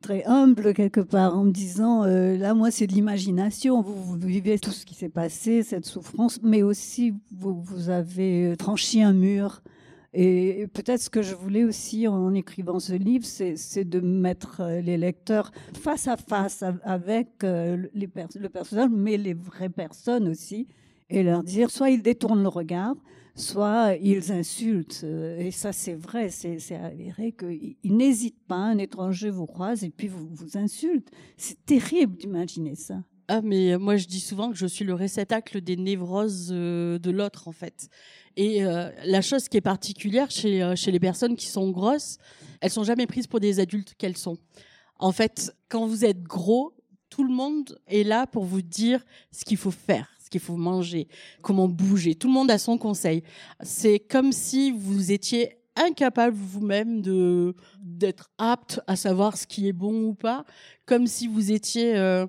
très 0.02 0.24
humble 0.24 0.74
quelque 0.74 1.00
part 1.00 1.36
en 1.36 1.44
me 1.44 1.50
disant 1.50 2.04
euh, 2.04 2.36
là 2.36 2.54
moi 2.54 2.70
c'est 2.70 2.86
de 2.86 2.92
l'imagination. 2.92 3.80
Vous, 3.80 3.94
vous, 3.94 4.18
vivez 4.18 4.58
tout 4.58 4.70
ce 4.70 4.84
qui 4.84 4.94
s'est 4.94 5.08
passé 5.08 5.62
cette 5.62 5.86
souffrance 5.86 6.40
mais 6.42 6.62
aussi 6.62 7.14
vous, 7.32 7.60
vous 7.60 7.90
avez 7.90 8.54
franchi 8.60 9.02
un 9.02 9.12
mur. 9.12 9.62
Et 10.18 10.66
peut-être 10.72 11.00
ce 11.00 11.10
que 11.10 11.20
je 11.20 11.34
voulais 11.34 11.64
aussi 11.64 12.08
en 12.08 12.32
écrivant 12.32 12.80
ce 12.80 12.94
livre 12.94 13.24
c'est 13.24 13.84
de 13.84 14.00
mettre 14.00 14.60
euh, 14.60 14.80
les 14.80 14.96
lecteurs 14.96 15.52
face 15.74 16.08
à 16.08 16.16
face 16.16 16.64
avec 16.84 17.28
euh, 17.44 17.86
les 17.94 18.08
le 18.38 18.48
personnage 18.48 18.90
mais 18.90 19.16
les 19.16 19.34
vraies 19.34 19.68
personnes 19.68 20.28
aussi 20.28 20.68
et 21.10 21.22
leur 21.22 21.42
dire 21.42 21.70
soit 21.70 21.90
ils 21.90 22.02
détournent 22.02 22.42
le 22.42 22.48
regard 22.48 22.94
soit 23.36 23.96
ils 24.00 24.32
insultent. 24.32 25.02
Euh, 25.04 25.38
et 25.38 25.50
ça, 25.50 25.72
c'est 25.72 25.94
vrai, 25.94 26.30
c'est 26.30 26.74
avéré 26.74 27.32
qu'ils 27.32 27.96
n'hésitent 27.96 28.42
pas, 28.48 28.56
un 28.56 28.78
étranger 28.78 29.30
vous 29.30 29.46
croise 29.46 29.84
et 29.84 29.90
puis 29.90 30.08
vous, 30.08 30.26
vous 30.32 30.56
insulte. 30.56 31.08
C'est 31.36 31.64
terrible 31.64 32.16
d'imaginer 32.16 32.74
ça. 32.74 33.02
Ah, 33.28 33.42
mais 33.42 33.72
euh, 33.72 33.78
moi, 33.78 33.96
je 33.96 34.06
dis 34.06 34.20
souvent 34.20 34.50
que 34.50 34.56
je 34.56 34.66
suis 34.66 34.84
le 34.84 34.94
réceptacle 34.94 35.60
des 35.60 35.76
névroses 35.76 36.50
euh, 36.50 36.98
de 36.98 37.10
l'autre, 37.10 37.48
en 37.48 37.52
fait. 37.52 37.88
Et 38.38 38.60
la 38.60 39.22
chose 39.22 39.48
qui 39.48 39.56
est 39.56 39.62
particulière 39.62 40.30
chez, 40.30 40.74
chez 40.76 40.90
les 40.90 41.00
personnes 41.00 41.36
qui 41.36 41.46
sont 41.46 41.70
grosses, 41.70 42.18
elles 42.60 42.70
sont 42.70 42.84
jamais 42.84 43.06
prises 43.06 43.26
pour 43.26 43.40
des 43.40 43.60
adultes 43.60 43.94
qu'elles 43.96 44.18
sont. 44.18 44.36
En 44.98 45.10
fait, 45.10 45.56
quand 45.70 45.86
vous 45.86 46.04
êtes 46.04 46.22
gros, 46.22 46.74
tout 47.08 47.24
le 47.24 47.32
monde 47.32 47.78
est 47.86 48.04
là 48.04 48.26
pour 48.26 48.44
vous 48.44 48.60
dire 48.60 49.02
ce 49.32 49.46
qu'il 49.46 49.56
faut 49.56 49.70
faire 49.70 50.15
ce 50.26 50.30
qu'il 50.30 50.40
faut 50.40 50.56
manger, 50.56 51.06
comment 51.40 51.68
bouger. 51.68 52.16
Tout 52.16 52.26
le 52.26 52.34
monde 52.34 52.50
a 52.50 52.58
son 52.58 52.78
conseil. 52.78 53.22
C'est 53.62 54.00
comme 54.00 54.32
si 54.32 54.72
vous 54.72 55.12
étiez 55.12 55.58
incapable 55.76 56.36
vous-même 56.36 57.00
de 57.00 57.54
d'être 57.80 58.28
apte 58.38 58.80
à 58.88 58.96
savoir 58.96 59.36
ce 59.36 59.46
qui 59.46 59.68
est 59.68 59.72
bon 59.72 60.02
ou 60.02 60.14
pas, 60.14 60.44
comme 60.84 61.06
si 61.06 61.28
vous 61.28 61.52
étiez 61.52 61.96
euh, 61.96 62.26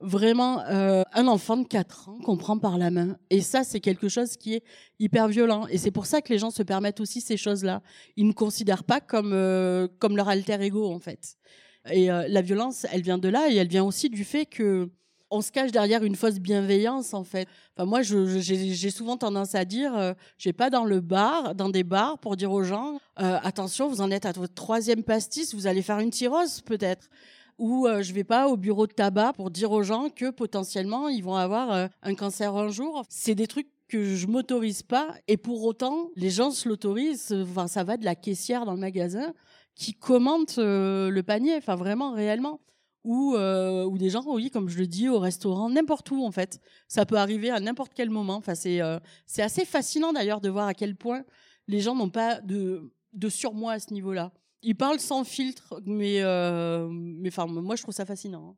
vraiment 0.00 0.60
euh, 0.62 1.02
un 1.12 1.28
enfant 1.28 1.56
de 1.56 1.68
4 1.68 2.08
ans 2.08 2.18
qu'on 2.18 2.36
prend 2.36 2.58
par 2.58 2.78
la 2.78 2.90
main. 2.90 3.16
Et 3.30 3.42
ça, 3.42 3.62
c'est 3.62 3.80
quelque 3.80 4.08
chose 4.08 4.36
qui 4.36 4.54
est 4.54 4.64
hyper 4.98 5.28
violent. 5.28 5.68
Et 5.68 5.78
c'est 5.78 5.92
pour 5.92 6.06
ça 6.06 6.20
que 6.20 6.32
les 6.32 6.40
gens 6.40 6.50
se 6.50 6.64
permettent 6.64 6.98
aussi 6.98 7.20
ces 7.20 7.36
choses-là. 7.36 7.80
Ils 8.16 8.26
ne 8.26 8.32
considèrent 8.32 8.84
pas 8.84 9.00
comme 9.00 9.32
euh, 9.32 9.86
comme 10.00 10.16
leur 10.16 10.28
alter 10.28 10.60
ego 10.62 10.90
en 10.90 10.98
fait. 10.98 11.36
Et 11.92 12.08
la 12.08 12.42
violence, 12.42 12.84
elle 12.90 13.02
vient 13.02 13.16
de 13.16 13.28
là 13.28 13.48
et 13.48 13.54
elle 13.54 13.68
vient 13.68 13.84
aussi 13.84 14.10
du 14.10 14.24
fait 14.24 14.44
que 14.44 14.90
on 15.30 15.40
se 15.40 15.50
cache 15.50 15.72
derrière 15.72 16.04
une 16.04 16.16
fausse 16.16 16.38
bienveillance 16.38 17.14
en 17.14 17.24
fait. 17.24 17.48
Enfin 17.76 17.86
moi 17.86 18.02
j'ai 18.02 18.90
souvent 18.90 19.16
tendance 19.16 19.54
à 19.54 19.64
dire 19.64 19.96
euh, 19.96 20.12
je 20.38 20.48
vais 20.48 20.52
pas 20.52 20.70
dans 20.70 20.84
le 20.84 21.00
bar, 21.00 21.54
dans 21.54 21.68
des 21.68 21.84
bars 21.84 22.18
pour 22.18 22.36
dire 22.36 22.52
aux 22.52 22.62
gens 22.62 22.98
euh, 23.20 23.38
attention 23.42 23.88
vous 23.88 24.00
en 24.00 24.10
êtes 24.10 24.26
à 24.26 24.32
votre 24.32 24.54
troisième 24.54 25.02
pastis, 25.02 25.54
vous 25.54 25.66
allez 25.66 25.82
faire 25.82 25.98
une 25.98 26.12
cirrhose 26.12 26.60
peut-être. 26.62 27.08
Ou 27.58 27.86
euh, 27.86 28.02
je 28.02 28.12
vais 28.12 28.24
pas 28.24 28.48
au 28.48 28.56
bureau 28.56 28.86
de 28.86 28.92
tabac 28.92 29.32
pour 29.32 29.50
dire 29.50 29.72
aux 29.72 29.82
gens 29.82 30.08
que 30.10 30.30
potentiellement 30.30 31.08
ils 31.08 31.24
vont 31.24 31.36
avoir 31.36 31.88
un 32.02 32.14
cancer 32.14 32.54
un 32.54 32.68
jour. 32.68 33.04
C'est 33.08 33.34
des 33.34 33.46
trucs 33.46 33.68
que 33.88 34.16
je 34.16 34.26
m'autorise 34.26 34.82
pas 34.82 35.14
et 35.28 35.36
pour 35.36 35.64
autant 35.64 36.10
les 36.16 36.30
gens 36.30 36.50
se 36.50 36.68
l'autorisent. 36.68 37.32
Enfin 37.32 37.66
ça 37.66 37.82
va 37.82 37.96
de 37.96 38.04
la 38.04 38.14
caissière 38.14 38.64
dans 38.64 38.74
le 38.74 38.80
magasin 38.80 39.32
qui 39.74 39.94
commente 39.94 40.58
le 40.58 41.20
panier. 41.22 41.56
Enfin 41.56 41.76
vraiment 41.76 42.12
réellement 42.12 42.60
ou, 43.06 43.36
euh, 43.36 43.84
ou 43.84 43.98
des 43.98 44.10
gens, 44.10 44.24
oui, 44.26 44.50
comme 44.50 44.68
je 44.68 44.78
le 44.78 44.86
dis, 44.88 45.08
au 45.08 45.20
restaurant, 45.20 45.70
n'importe 45.70 46.10
où 46.10 46.24
en 46.24 46.32
fait. 46.32 46.60
Ça 46.88 47.06
peut 47.06 47.16
arriver 47.16 47.50
à 47.50 47.60
n'importe 47.60 47.92
quel 47.94 48.10
moment. 48.10 48.34
Enfin, 48.34 48.56
c'est 48.56 48.82
euh, 48.82 48.98
c'est 49.26 49.42
assez 49.42 49.64
fascinant 49.64 50.12
d'ailleurs 50.12 50.40
de 50.40 50.48
voir 50.48 50.66
à 50.66 50.74
quel 50.74 50.96
point 50.96 51.24
les 51.68 51.80
gens 51.80 51.94
n'ont 51.94 52.10
pas 52.10 52.40
de, 52.40 52.92
de 53.12 53.28
surmoi 53.28 53.74
à 53.74 53.78
ce 53.78 53.94
niveau-là. 53.94 54.32
Ils 54.62 54.74
parlent 54.74 54.98
sans 54.98 55.22
filtre, 55.22 55.80
mais, 55.86 56.22
euh, 56.22 56.88
mais 56.90 57.30
moi 57.46 57.76
je 57.76 57.82
trouve 57.82 57.94
ça 57.94 58.04
fascinant. 58.04 58.56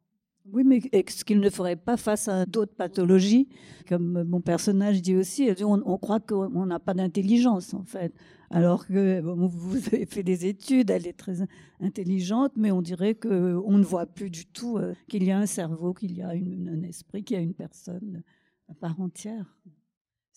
Oui, 0.53 0.64
mais 0.64 0.80
est-ce 0.92 1.24
qu'il 1.24 1.40
ne 1.40 1.51
ferait 1.51 1.76
pas 1.76 1.96
face 1.96 2.28
à 2.28 2.46
d'autres 2.46 2.74
pathologies 2.74 3.49
Comme 3.88 4.24
mon 4.24 4.40
personnage 4.40 5.03
dit 5.03 5.16
aussi, 5.16 5.51
on, 5.61 5.82
on 5.84 5.99
croit 5.99 6.20
qu'on 6.20 6.66
n'a 6.66 6.78
pas 6.78 6.94
d'intelligence 6.94 7.74
en 7.74 7.84
fait. 7.84 8.14
Alors 8.51 8.86
que 8.86 9.20
vous 9.20 9.76
avez 9.88 10.07
fait 10.07 10.22
des 10.22 10.46
études, 10.46 10.90
elle 10.90 11.07
est 11.07 11.18
très 11.18 11.38
intelligente, 11.80 12.53
mais 12.57 12.70
on 12.70 12.80
dirait 12.80 13.14
qu'on 13.14 13.78
ne 13.78 13.84
voit 13.84 14.07
plus 14.07 14.30
du 14.30 14.46
tout 14.46 14.78
euh, 14.78 14.94
qu'il 15.07 15.24
y 15.24 15.30
a 15.30 15.38
un 15.38 15.46
cerveau, 15.46 15.92
qu'il 15.92 16.16
y 16.16 16.22
a 16.22 16.28
un 16.30 16.82
esprit, 16.82 17.24
qu'il 17.24 17.36
y 17.36 17.40
a 17.40 17.42
une 17.42 17.55
personne 17.55 18.22
à 18.70 18.74
part 18.74 19.01
entière. 19.01 19.59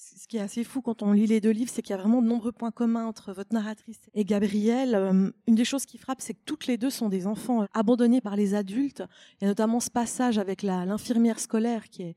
Ce 0.02 0.28
qui 0.28 0.38
est 0.38 0.42
assez 0.42 0.64
fou 0.64 0.82
quand 0.82 1.04
on 1.04 1.12
lit 1.12 1.28
les 1.28 1.42
deux 1.42 1.52
livres, 1.52 1.70
c'est 1.72 1.84
qu'il 1.84 1.92
y 1.92 2.00
a 2.00 2.02
vraiment 2.02 2.24
de 2.24 2.28
nombreux 2.28 2.52
points 2.52 2.72
communs 2.72 3.06
entre 3.06 3.34
votre 3.34 3.54
narratrice 3.54 4.00
et 4.16 4.26
Gabrielle. 4.26 4.96
Euh, 4.96 5.30
une 5.46 5.54
des 5.54 5.64
choses 5.64 5.86
qui 5.86 6.00
frappe, 6.00 6.22
c'est 6.22 6.34
que 6.34 6.40
toutes 6.44 6.66
les 6.66 6.78
deux 6.78 6.90
sont 6.90 7.08
des 7.08 7.28
enfants 7.28 7.62
euh, 7.62 7.66
abandonnés 7.76 8.20
par 8.20 8.36
les 8.36 8.56
adultes. 8.56 9.04
Il 9.40 9.44
y 9.44 9.46
a 9.46 9.50
notamment 9.50 9.80
ce 9.80 9.92
passage 9.92 10.40
avec 10.40 10.64
l'infirmière 10.64 11.40
scolaire 11.40 11.88
qui 11.90 12.16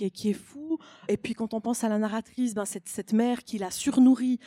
est, 0.00 0.32
fou. 0.34 0.78
Et 1.08 1.16
puis 1.16 1.32
quand 1.32 1.54
on 1.54 1.62
pense 1.62 1.84
à 1.84 1.88
la 1.88 1.98
narratrice, 1.98 2.54
ben, 2.54 2.66
cette, 2.66 3.14
mère 3.14 3.44
qui 3.44 3.56
la 3.56 3.70
surnourrit 3.70 4.38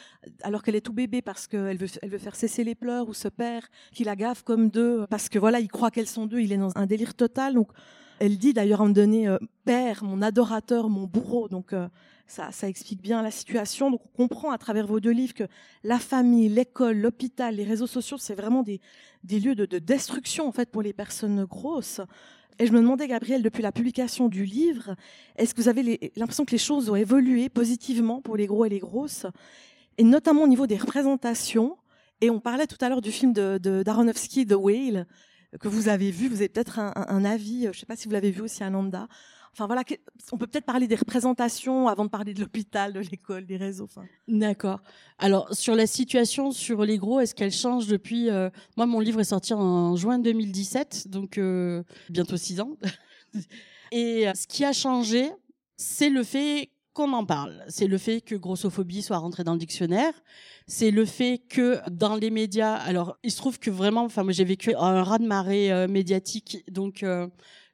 alors 0.43 0.61
qu'elle 0.61 0.75
est 0.75 0.81
tout 0.81 0.93
bébé 0.93 1.23
parce 1.23 1.47
qu'elle 1.47 1.77
veut, 1.77 2.17
faire 2.19 2.35
cesser 2.35 2.63
les 2.63 2.75
pleurs, 2.75 3.09
ou 3.09 3.15
ce 3.15 3.29
père 3.29 3.67
qui 3.93 4.03
la 4.03 4.15
gaffe 4.15 4.43
comme 4.43 4.69
deux 4.69 5.07
parce 5.09 5.27
que 5.27 5.39
voilà, 5.39 5.59
il 5.59 5.69
croit 5.69 5.89
qu'elles 5.89 6.07
sont 6.07 6.27
deux, 6.27 6.39
il 6.39 6.51
est 6.51 6.57
dans 6.57 6.71
un 6.75 6.85
délire 6.85 7.15
total. 7.15 7.55
Donc 7.55 7.69
elle 8.19 8.37
dit 8.37 8.53
d'ailleurs 8.53 8.81
à 8.81 8.83
un 8.83 8.87
moment 8.87 8.95
donné, 8.95 9.27
euh, 9.27 9.39
père, 9.65 10.03
mon 10.03 10.21
adorateur, 10.21 10.87
mon 10.89 11.05
bourreau. 11.05 11.47
Donc 11.49 11.73
euh, 11.73 11.87
ça, 12.27 12.49
explique 12.67 13.01
bien 13.01 13.21
la 13.21 13.31
situation. 13.31 13.91
Donc 13.91 14.01
on 14.05 14.27
comprend 14.27 14.51
à 14.51 14.57
travers 14.57 14.87
vos 14.87 14.99
deux 14.99 15.11
livres 15.11 15.33
que 15.33 15.47
la 15.83 15.99
famille, 15.99 16.49
l'école, 16.49 16.97
l'hôpital, 16.97 17.55
les 17.55 17.63
réseaux 17.63 17.87
sociaux, 17.87 18.17
c'est 18.17 18.35
vraiment 18.35 18.63
des, 18.63 18.81
lieux 19.29 19.55
de, 19.55 19.65
de 19.65 19.79
destruction 19.79 20.47
en 20.47 20.51
fait 20.51 20.69
pour 20.69 20.81
les 20.81 20.93
personnes 20.93 21.45
grosses. 21.45 22.01
Et 22.57 22.67
je 22.67 22.71
me 22.71 22.79
demandais, 22.79 23.07
Gabriel, 23.07 23.43
depuis 23.43 23.61
la 23.61 23.71
publication 23.71 24.29
du 24.29 24.45
livre, 24.45 24.95
est-ce 25.35 25.53
que 25.53 25.61
vous 25.61 25.67
avez 25.67 26.11
l'impression 26.15 26.45
que 26.45 26.51
les 26.51 26.57
choses 26.57 26.89
ont 26.89 26.95
évolué 26.95 27.49
positivement 27.49 28.21
pour 28.21 28.37
les 28.37 28.47
gros 28.47 28.63
et 28.63 28.69
les 28.69 28.79
grosses, 28.79 29.25
et 29.97 30.03
notamment 30.03 30.43
au 30.43 30.47
niveau 30.47 30.65
des 30.65 30.77
représentations 30.77 31.77
Et 32.21 32.29
on 32.29 32.39
parlait 32.39 32.67
tout 32.67 32.77
à 32.79 32.87
l'heure 32.87 33.01
du 33.01 33.11
film 33.11 33.33
de, 33.33 33.57
d'Aronofsky, 33.83 34.45
The 34.45 34.53
Whale, 34.53 35.05
que 35.59 35.67
vous 35.67 35.89
avez 35.89 36.11
vu. 36.11 36.29
Vous 36.29 36.37
avez 36.37 36.49
peut-être 36.49 36.79
un, 36.79 37.25
avis, 37.25 37.63
je 37.63 37.67
ne 37.67 37.73
sais 37.73 37.85
pas 37.85 37.97
si 37.97 38.07
vous 38.07 38.13
l'avez 38.13 38.31
vu 38.31 38.41
aussi 38.41 38.63
à. 38.63 38.69
Enfin 39.55 39.67
voilà, 39.67 39.83
on 40.33 40.37
peut 40.37 40.47
peut-être 40.47 40.65
parler 40.65 40.85
des 40.85 40.97
représentations 40.97 41.87
avant 41.87 42.03
de 42.03 42.09
parler 42.09 42.33
de 42.33 42.41
l'hôpital, 42.41 42.91
de 42.91 42.99
l'école, 42.99 43.45
des 43.45 43.55
réseaux. 43.55 43.85
Enfin. 43.85 44.03
D'accord. 44.27 44.81
Alors 45.17 45.53
sur 45.55 45.75
la 45.75 45.87
situation 45.87 46.51
sur 46.51 46.83
les 46.83 46.97
gros, 46.97 47.21
est-ce 47.21 47.33
qu'elle 47.33 47.53
change 47.53 47.87
depuis 47.87 48.29
euh, 48.29 48.49
Moi, 48.75 48.85
mon 48.85 48.99
livre 48.99 49.21
est 49.21 49.23
sorti 49.23 49.53
en 49.53 49.95
juin 49.95 50.19
2017, 50.19 51.07
donc 51.07 51.37
euh, 51.37 51.83
bientôt 52.09 52.35
six 52.35 52.59
ans. 52.59 52.75
Et 53.93 54.27
euh, 54.27 54.33
ce 54.35 54.45
qui 54.45 54.65
a 54.65 54.73
changé, 54.73 55.31
c'est 55.77 56.09
le 56.09 56.23
fait 56.23 56.71
qu'on 56.91 57.13
en 57.13 57.25
parle. 57.25 57.63
C'est 57.69 57.87
le 57.87 57.97
fait 57.97 58.19
que 58.19 58.35
grossophobie 58.35 59.03
soit 59.03 59.19
rentrée 59.19 59.45
dans 59.45 59.53
le 59.53 59.59
dictionnaire. 59.59 60.13
C'est 60.67 60.91
le 60.91 61.05
fait 61.05 61.41
que 61.47 61.79
dans 61.89 62.15
les 62.15 62.29
médias, 62.29 62.73
alors 62.73 63.17
il 63.23 63.31
se 63.31 63.37
trouve 63.37 63.57
que 63.57 63.71
vraiment, 63.71 64.03
enfin 64.03 64.23
moi 64.23 64.33
j'ai 64.33 64.43
vécu 64.43 64.75
un 64.75 65.01
raz 65.01 65.19
de 65.19 65.27
marée 65.27 65.87
médiatique, 65.87 66.65
donc 66.69 67.05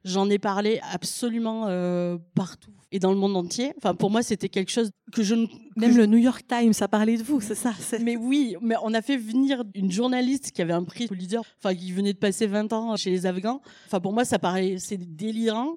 J'en 0.04 0.28
ai 0.30 0.38
parlé 0.38 0.80
absolument 0.92 1.66
euh, 1.68 2.18
partout 2.34 2.72
et 2.92 2.98
dans 2.98 3.10
le 3.10 3.18
monde 3.18 3.36
entier. 3.36 3.72
Enfin, 3.78 3.94
pour 3.94 4.10
moi, 4.10 4.22
c'était 4.22 4.48
quelque 4.48 4.70
chose 4.70 4.90
que 5.12 5.22
je 5.22 5.34
ne. 5.34 5.46
Même 5.76 5.96
le 5.96 6.06
New 6.06 6.18
York 6.18 6.44
Times 6.46 6.74
a 6.80 6.88
parlé 6.88 7.16
de 7.16 7.22
vous, 7.22 7.40
c'est 7.40 7.54
ça 7.54 7.72
Mais 8.00 8.16
oui, 8.16 8.54
mais 8.60 8.74
on 8.82 8.92
a 8.94 9.00
fait 9.00 9.16
venir 9.16 9.64
une 9.74 9.90
journaliste 9.90 10.52
qui 10.52 10.60
avait 10.60 10.74
un 10.74 10.84
prix 10.84 11.08
leader, 11.10 11.42
enfin, 11.58 11.74
qui 11.74 11.90
venait 11.92 12.12
de 12.12 12.18
passer 12.18 12.46
20 12.46 12.72
ans 12.72 12.96
chez 12.96 13.10
les 13.10 13.26
Afghans. 13.26 13.62
Enfin, 13.86 14.00
pour 14.00 14.12
moi, 14.12 14.24
ça 14.24 14.38
paraît, 14.38 14.76
c'est 14.78 14.98
délirant 14.98 15.76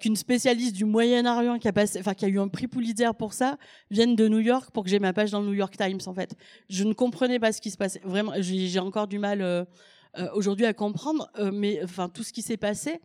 qu'une 0.00 0.16
spécialiste 0.16 0.74
du 0.74 0.84
Moyen-Orient 0.84 1.58
qui 1.58 1.68
a 1.68 1.72
passé, 1.72 1.98
enfin, 1.98 2.14
qui 2.14 2.24
a 2.24 2.28
eu 2.28 2.38
un 2.38 2.48
prix 2.48 2.68
Pulitzer 2.68 3.10
pour 3.18 3.32
ça, 3.32 3.56
vienne 3.90 4.16
de 4.16 4.28
New 4.28 4.40
York 4.40 4.70
pour 4.72 4.84
que 4.84 4.90
j'ai 4.90 4.98
ma 5.00 5.12
page 5.12 5.32
dans 5.32 5.40
le 5.40 5.46
New 5.46 5.54
York 5.54 5.76
Times, 5.76 6.00
en 6.06 6.14
fait. 6.14 6.34
Je 6.70 6.84
ne 6.84 6.92
comprenais 6.92 7.38
pas 7.40 7.52
ce 7.52 7.60
qui 7.60 7.70
se 7.70 7.76
passait. 7.76 8.00
Vraiment, 8.04 8.32
j'ai 8.38 8.78
encore 8.78 9.08
du 9.08 9.18
mal 9.18 9.42
euh, 9.42 9.64
euh, 10.18 10.28
aujourd'hui 10.34 10.66
à 10.66 10.72
comprendre, 10.72 11.30
mais 11.52 11.80
enfin, 11.82 12.08
tout 12.08 12.22
ce 12.22 12.32
qui 12.32 12.42
s'est 12.42 12.56
passé. 12.56 13.00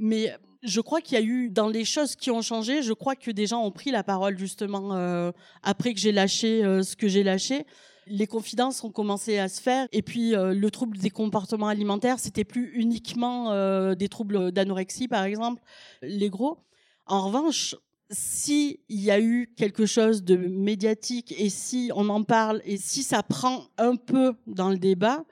Mais 0.00 0.34
je 0.62 0.80
crois 0.80 1.02
qu'il 1.02 1.18
y 1.18 1.20
a 1.20 1.24
eu, 1.24 1.50
dans 1.50 1.68
les 1.68 1.84
choses 1.84 2.16
qui 2.16 2.30
ont 2.30 2.40
changé, 2.40 2.82
je 2.82 2.94
crois 2.94 3.16
que 3.16 3.30
des 3.30 3.46
gens 3.46 3.62
ont 3.62 3.70
pris 3.70 3.90
la 3.90 4.02
parole 4.02 4.38
justement 4.38 4.94
euh, 4.94 5.30
après 5.62 5.92
que 5.92 6.00
j'ai 6.00 6.10
lâché 6.10 6.64
euh, 6.64 6.82
ce 6.82 6.96
que 6.96 7.06
j'ai 7.06 7.22
lâché. 7.22 7.66
Les 8.06 8.26
confidences 8.26 8.82
ont 8.82 8.90
commencé 8.90 9.38
à 9.38 9.50
se 9.50 9.60
faire 9.60 9.86
et 9.92 10.00
puis 10.00 10.34
euh, 10.34 10.54
le 10.54 10.70
trouble 10.70 10.96
des 10.96 11.10
comportements 11.10 11.68
alimentaires, 11.68 12.18
c'était 12.18 12.44
plus 12.44 12.72
uniquement 12.74 13.54
des 13.94 14.08
troubles 14.08 14.52
d'anorexie 14.52 15.06
par 15.06 15.24
exemple, 15.24 15.62
les 16.00 16.30
gros. 16.30 16.58
En 17.06 17.26
revanche, 17.26 17.76
s'il 18.08 18.78
y 18.88 19.10
a 19.10 19.20
eu 19.20 19.52
quelque 19.54 19.84
chose 19.84 20.24
de 20.24 20.36
médiatique 20.36 21.34
et 21.38 21.50
si 21.50 21.90
on 21.94 22.08
en 22.08 22.24
parle 22.24 22.62
et 22.64 22.78
si 22.78 23.02
ça 23.02 23.22
prend 23.22 23.66
un 23.76 23.96
peu 23.96 24.32
dans 24.46 24.70
le 24.70 24.78
débat, 24.78 25.24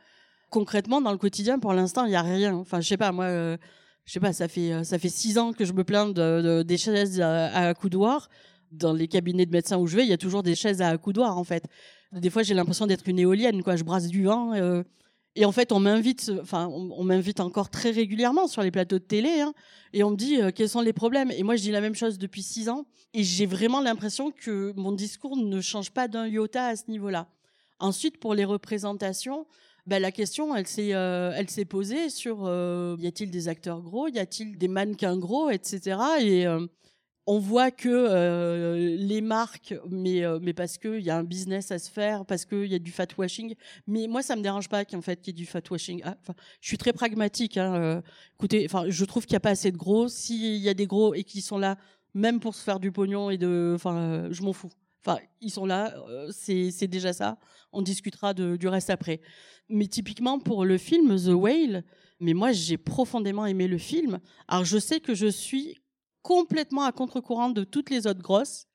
concrètement 0.50 1.00
dans 1.00 1.12
le 1.12 1.18
quotidien, 1.18 1.58
pour 1.58 1.72
l'instant, 1.72 2.04
il 2.04 2.10
n'y 2.10 2.16
a 2.16 2.22
rien. 2.22 2.54
Enfin, 2.54 2.82
je 2.82 2.88
sais 2.88 2.98
pas, 2.98 3.12
moi 3.12 3.56
je 4.08 4.14
sais 4.14 4.20
pas, 4.20 4.32
ça 4.32 4.48
fait 4.48 4.72
euh, 4.72 4.84
ça 4.84 4.98
fait 4.98 5.10
six 5.10 5.36
ans 5.36 5.52
que 5.52 5.66
je 5.66 5.74
me 5.74 5.84
plains 5.84 6.08
de, 6.08 6.62
des 6.62 6.78
chaises 6.78 7.20
à, 7.20 7.46
à 7.48 7.68
accoudoir. 7.68 8.30
Dans 8.72 8.92
les 8.92 9.06
cabinets 9.06 9.46
de 9.46 9.50
médecins 9.50 9.78
où 9.78 9.86
je 9.86 9.96
vais, 9.96 10.02
il 10.02 10.08
y 10.08 10.12
a 10.12 10.18
toujours 10.18 10.42
des 10.42 10.54
chaises 10.54 10.82
à 10.82 10.88
accoudoir 10.88 11.38
en 11.38 11.44
fait. 11.44 11.64
Des 12.12 12.30
fois, 12.30 12.42
j'ai 12.42 12.54
l'impression 12.54 12.86
d'être 12.86 13.06
une 13.06 13.18
éolienne, 13.18 13.62
quoi. 13.62 13.76
Je 13.76 13.84
brasse 13.84 14.08
du 14.08 14.24
vent. 14.24 14.54
Euh, 14.54 14.82
et 15.34 15.44
en 15.44 15.52
fait, 15.52 15.72
on 15.72 15.78
m'invite, 15.78 16.32
enfin, 16.40 16.66
on, 16.66 17.04
m'invite 17.04 17.40
encore 17.40 17.70
très 17.70 17.90
régulièrement 17.90 18.48
sur 18.48 18.62
les 18.62 18.70
plateaux 18.70 18.98
de 18.98 19.04
télé, 19.04 19.40
hein, 19.40 19.52
et 19.92 20.02
on 20.02 20.10
me 20.10 20.16
dit 20.16 20.40
euh, 20.40 20.50
quels 20.50 20.68
sont 20.68 20.80
les 20.80 20.92
problèmes. 20.94 21.30
Et 21.30 21.42
moi, 21.42 21.54
je 21.56 21.62
dis 21.62 21.70
la 21.70 21.80
même 21.80 21.94
chose 21.94 22.18
depuis 22.18 22.42
six 22.42 22.68
ans, 22.68 22.86
et 23.14 23.22
j'ai 23.22 23.46
vraiment 23.46 23.80
l'impression 23.80 24.30
que 24.30 24.72
mon 24.76 24.90
discours 24.90 25.36
ne 25.36 25.60
change 25.60 25.92
pas 25.92 26.08
d'un 26.08 26.26
iota 26.26 26.66
à 26.66 26.76
ce 26.76 26.90
niveau-là. 26.90 27.28
Ensuite, 27.78 28.18
pour 28.18 28.34
les 28.34 28.44
représentations, 28.44 29.46
bah, 29.88 29.98
la 29.98 30.12
question, 30.12 30.54
elle 30.54 30.66
s'est, 30.66 30.92
euh, 30.92 31.32
elle 31.34 31.48
s'est 31.48 31.64
posée 31.64 32.10
sur 32.10 32.44
euh, 32.44 32.94
y 32.98 33.06
a-t-il 33.06 33.30
des 33.30 33.48
acteurs 33.48 33.80
gros, 33.80 34.06
y 34.06 34.18
a-t-il 34.18 34.58
des 34.58 34.68
mannequins 34.68 35.16
gros, 35.16 35.48
etc. 35.48 35.98
Et 36.20 36.46
euh, 36.46 36.66
on 37.26 37.38
voit 37.38 37.70
que 37.70 38.74
les 38.98 39.22
marques, 39.22 39.74
mais 39.88 40.22
mais 40.42 40.52
parce 40.52 40.76
qu'il 40.76 41.00
y 41.00 41.08
a 41.08 41.16
un 41.16 41.24
business 41.24 41.70
à 41.70 41.78
se 41.78 41.90
faire, 41.90 42.26
parce 42.26 42.44
qu'il 42.44 42.66
y 42.66 42.74
a 42.74 42.78
du 42.78 42.90
fat 42.90 43.06
washing. 43.16 43.54
Mais 43.86 44.08
moi, 44.08 44.22
ça 44.22 44.36
me 44.36 44.42
dérange 44.42 44.68
pas 44.68 44.84
qu'en 44.84 45.00
fait 45.00 45.22
qu'il 45.22 45.32
y 45.32 45.36
ait 45.36 45.42
du 45.42 45.46
fat 45.46 45.62
washing. 45.70 46.02
Ah, 46.04 46.18
je 46.60 46.68
suis 46.68 46.78
très 46.78 46.92
pragmatique. 46.92 47.56
Hein, 47.56 48.02
écoutez, 48.34 48.66
enfin, 48.66 48.84
je 48.88 49.04
trouve 49.06 49.24
qu'il 49.24 49.34
n'y 49.34 49.38
a 49.38 49.40
pas 49.40 49.50
assez 49.50 49.72
de 49.72 49.78
gros. 49.78 50.08
S'il 50.08 50.56
y 50.56 50.68
a 50.68 50.74
des 50.74 50.86
gros 50.86 51.14
et 51.14 51.24
qui 51.24 51.40
sont 51.40 51.58
là, 51.58 51.78
même 52.12 52.40
pour 52.40 52.54
se 52.54 52.62
faire 52.62 52.78
du 52.78 52.92
pognon 52.92 53.30
et 53.30 53.38
de, 53.38 53.72
enfin, 53.74 54.28
je 54.30 54.42
m'en 54.42 54.52
fous. 54.52 54.70
Enfin, 55.06 55.18
ils 55.40 55.50
sont 55.50 55.64
là, 55.64 55.94
c'est 56.30 56.88
déjà 56.88 57.14
ça. 57.14 57.38
On 57.72 57.82
discutera 57.82 58.34
du 58.34 58.68
reste 58.68 58.90
après. 58.90 59.20
Mais 59.68 59.86
typiquement 59.86 60.38
pour 60.38 60.64
le 60.64 60.78
film 60.78 61.16
The 61.16 61.34
Whale, 61.34 61.84
mais 62.20 62.34
moi 62.34 62.52
j'ai 62.52 62.78
profondément 62.78 63.46
aimé 63.46 63.68
le 63.68 63.78
film. 63.78 64.18
Alors 64.48 64.64
je 64.64 64.78
sais 64.78 65.00
que 65.00 65.14
je 65.14 65.26
suis 65.26 65.78
complètement 66.22 66.84
à 66.84 66.92
contre-courant 66.92 67.50
de 67.50 67.64
toutes 67.64 67.90
les 67.90 68.06
autres 68.06 68.22
grosses, 68.22 68.66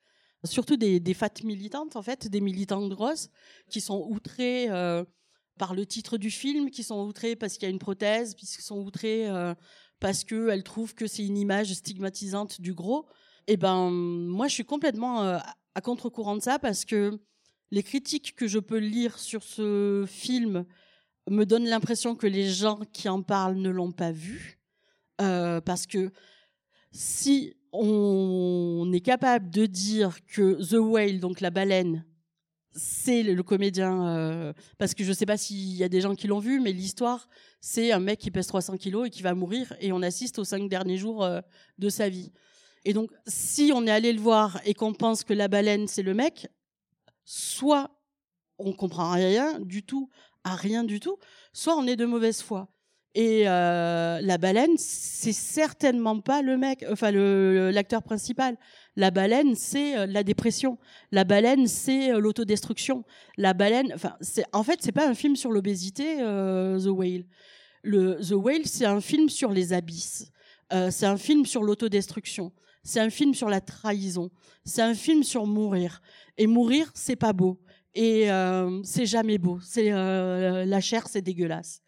surtout 0.44 0.78
des, 0.78 1.00
des 1.00 1.14
fat 1.14 1.34
militantes 1.44 1.96
en 1.96 2.02
fait, 2.02 2.28
des 2.28 2.42
militantes 2.42 2.90
grosses 2.90 3.30
qui 3.70 3.82
sont 3.82 4.08
outrées 4.10 4.70
euh, 4.70 5.04
par 5.58 5.74
le 5.74 5.86
titre 5.86 6.18
du 6.18 6.32
film, 6.32 6.70
qui 6.70 6.84
sont 6.84 7.06
outrées 7.06 7.36
parce 7.36 7.54
qu'il 7.54 7.64
y 7.64 7.68
a 7.68 7.74
une 7.74 7.80
prothèse, 7.80 8.36
qui 8.36 8.46
sont 8.46 8.80
outrées 8.80 9.30
euh, 9.30 9.54
parce 10.00 10.24
qu'elles 10.24 10.64
trouvent 10.64 10.96
que 10.96 11.08
c'est 11.08 11.26
une 11.26 11.38
image 11.38 11.74
stigmatisante 11.74 12.62
du 12.62 12.74
gros. 12.74 13.08
Et 13.48 13.54
eh 13.54 13.58
ben 13.58 13.90
moi 13.90 14.48
je 14.48 14.54
suis 14.54 14.66
complètement 14.66 15.24
euh, 15.24 15.38
à 15.76 15.82
contre-courant 15.82 16.38
de 16.38 16.42
ça 16.42 16.60
parce 16.60 16.86
que 16.86 17.20
les 17.72 17.84
critiques 17.84 18.36
que 18.36 18.48
je 18.48 18.60
peux 18.60 18.78
lire 18.78 19.18
sur 19.20 19.44
ce 19.44 20.06
film 20.08 20.66
me 21.30 21.46
donnent 21.46 21.68
l'impression 21.68 22.16
que 22.16 22.28
les 22.28 22.50
gens 22.50 22.80
qui 22.92 23.08
en 23.10 23.22
parlent 23.22 23.58
ne 23.58 23.70
l'ont 23.70 23.92
pas 23.92 24.12
vu. 24.12 24.60
Euh, 25.22 25.62
parce 25.62 25.86
que 25.86 26.12
si 26.92 27.56
on 27.72 28.90
est 28.94 29.02
capable 29.02 29.50
de 29.50 29.66
dire 29.66 30.26
que 30.26 30.62
The 30.64 30.80
Whale, 30.80 31.20
donc 31.20 31.42
la 31.42 31.50
baleine, 31.50 32.06
c'est 32.76 33.24
le 33.24 33.44
comédien, 33.44 34.08
euh, 34.08 34.54
parce 34.78 34.94
que 34.94 35.04
je 35.04 35.10
ne 35.10 35.14
sais 35.14 35.26
pas 35.26 35.38
s'il 35.38 35.76
y 35.76 35.84
a 35.84 35.90
des 35.90 36.02
gens 36.02 36.16
qui 36.16 36.28
l'ont 36.28 36.40
vu, 36.40 36.60
mais 36.60 36.72
l'histoire, 36.72 37.28
c'est 37.62 37.92
un 37.92 38.00
mec 38.00 38.20
qui 38.20 38.32
pèse 38.32 38.48
300 38.48 38.78
kilos 38.78 39.08
et 39.08 39.10
qui 39.10 39.22
va 39.22 39.36
mourir, 39.36 39.76
et 39.80 39.92
on 39.92 40.02
assiste 40.02 40.40
aux 40.40 40.44
cinq 40.44 40.68
derniers 40.70 40.98
jours 40.98 41.24
euh, 41.24 41.42
de 41.78 41.90
sa 41.90 42.10
vie. 42.10 42.32
Et 42.86 42.94
donc, 42.94 43.12
si 43.28 43.72
on 43.74 43.86
est 43.88 43.92
allé 43.92 44.12
le 44.12 44.20
voir 44.20 44.60
et 44.66 44.74
qu'on 44.74 44.94
pense 44.94 45.24
que 45.24 45.34
la 45.34 45.48
baleine, 45.48 45.88
c'est 45.88 46.04
le 46.04 46.14
mec, 46.14 46.48
soit 47.26 47.92
on 48.58 48.74
comprend 48.74 49.12
rien 49.12 49.60
du 49.60 49.84
tout 49.84 50.10
à 50.44 50.56
rien 50.56 50.84
du 50.84 51.00
tout, 51.00 51.18
soit 51.54 51.76
on 51.76 51.88
est 51.88 51.96
de 51.96 52.06
mauvaise 52.06 52.42
foi. 52.42 52.70
Et 53.16 53.44
euh, 53.48 54.20
la 54.22 54.38
baleine, 54.40 54.76
c'est 54.78 55.34
certainement 55.34 56.20
pas 56.20 56.42
le 56.42 56.58
mec, 56.58 56.84
enfin 56.92 57.12
le 57.12 57.70
l'acteur 57.72 58.02
principal. 58.02 58.58
La 58.96 59.12
baleine, 59.12 59.56
c'est 59.56 59.98
euh, 59.98 60.06
la 60.08 60.24
dépression. 60.24 60.80
La 61.12 61.24
baleine, 61.24 61.68
c'est 61.68 62.12
euh, 62.12 62.20
l'autodestruction. 62.20 63.04
La 63.38 63.54
baleine, 63.54 63.92
enfin, 63.94 64.16
c'est 64.22 64.46
en 64.52 64.64
fait, 64.64 64.80
c'est 64.82 64.92
pas 64.92 65.08
un 65.08 65.14
film 65.14 65.36
sur 65.36 65.52
l'obésité, 65.52 66.18
The 66.18 66.88
Whale. 66.88 67.26
Le 67.84 68.16
The 68.16 68.32
Whale, 68.32 68.66
c'est 68.66 68.86
un 68.86 69.02
film 69.02 69.30
sur 69.30 69.52
les 69.52 69.74
abysses. 69.74 70.32
c'est 70.90 71.06
un 71.06 71.18
film 71.18 71.46
sur 71.46 71.62
l'autodestruction. 71.64 72.52
C'est 72.84 73.00
un 73.00 73.10
film 73.10 73.34
sur 73.34 73.50
la 73.50 73.62
trahison. 73.62 74.32
C'est 74.66 74.82
un 74.82 74.94
film 74.94 75.24
sur 75.24 75.46
mourir. 75.46 76.02
Et 76.38 76.48
mourir, 76.48 76.92
c'est 76.96 77.16
pas 77.16 77.34
beau. 77.34 77.60
Et 77.96 78.32
euh, 78.32 78.82
c'est 78.84 79.06
jamais 79.06 79.38
beau. 79.38 79.60
C'est 79.62 79.92
euh, 79.92 80.66
la 80.66 80.82
chair, 80.82 81.08
c'est 81.08 81.22
dégueulasse. 81.22 81.84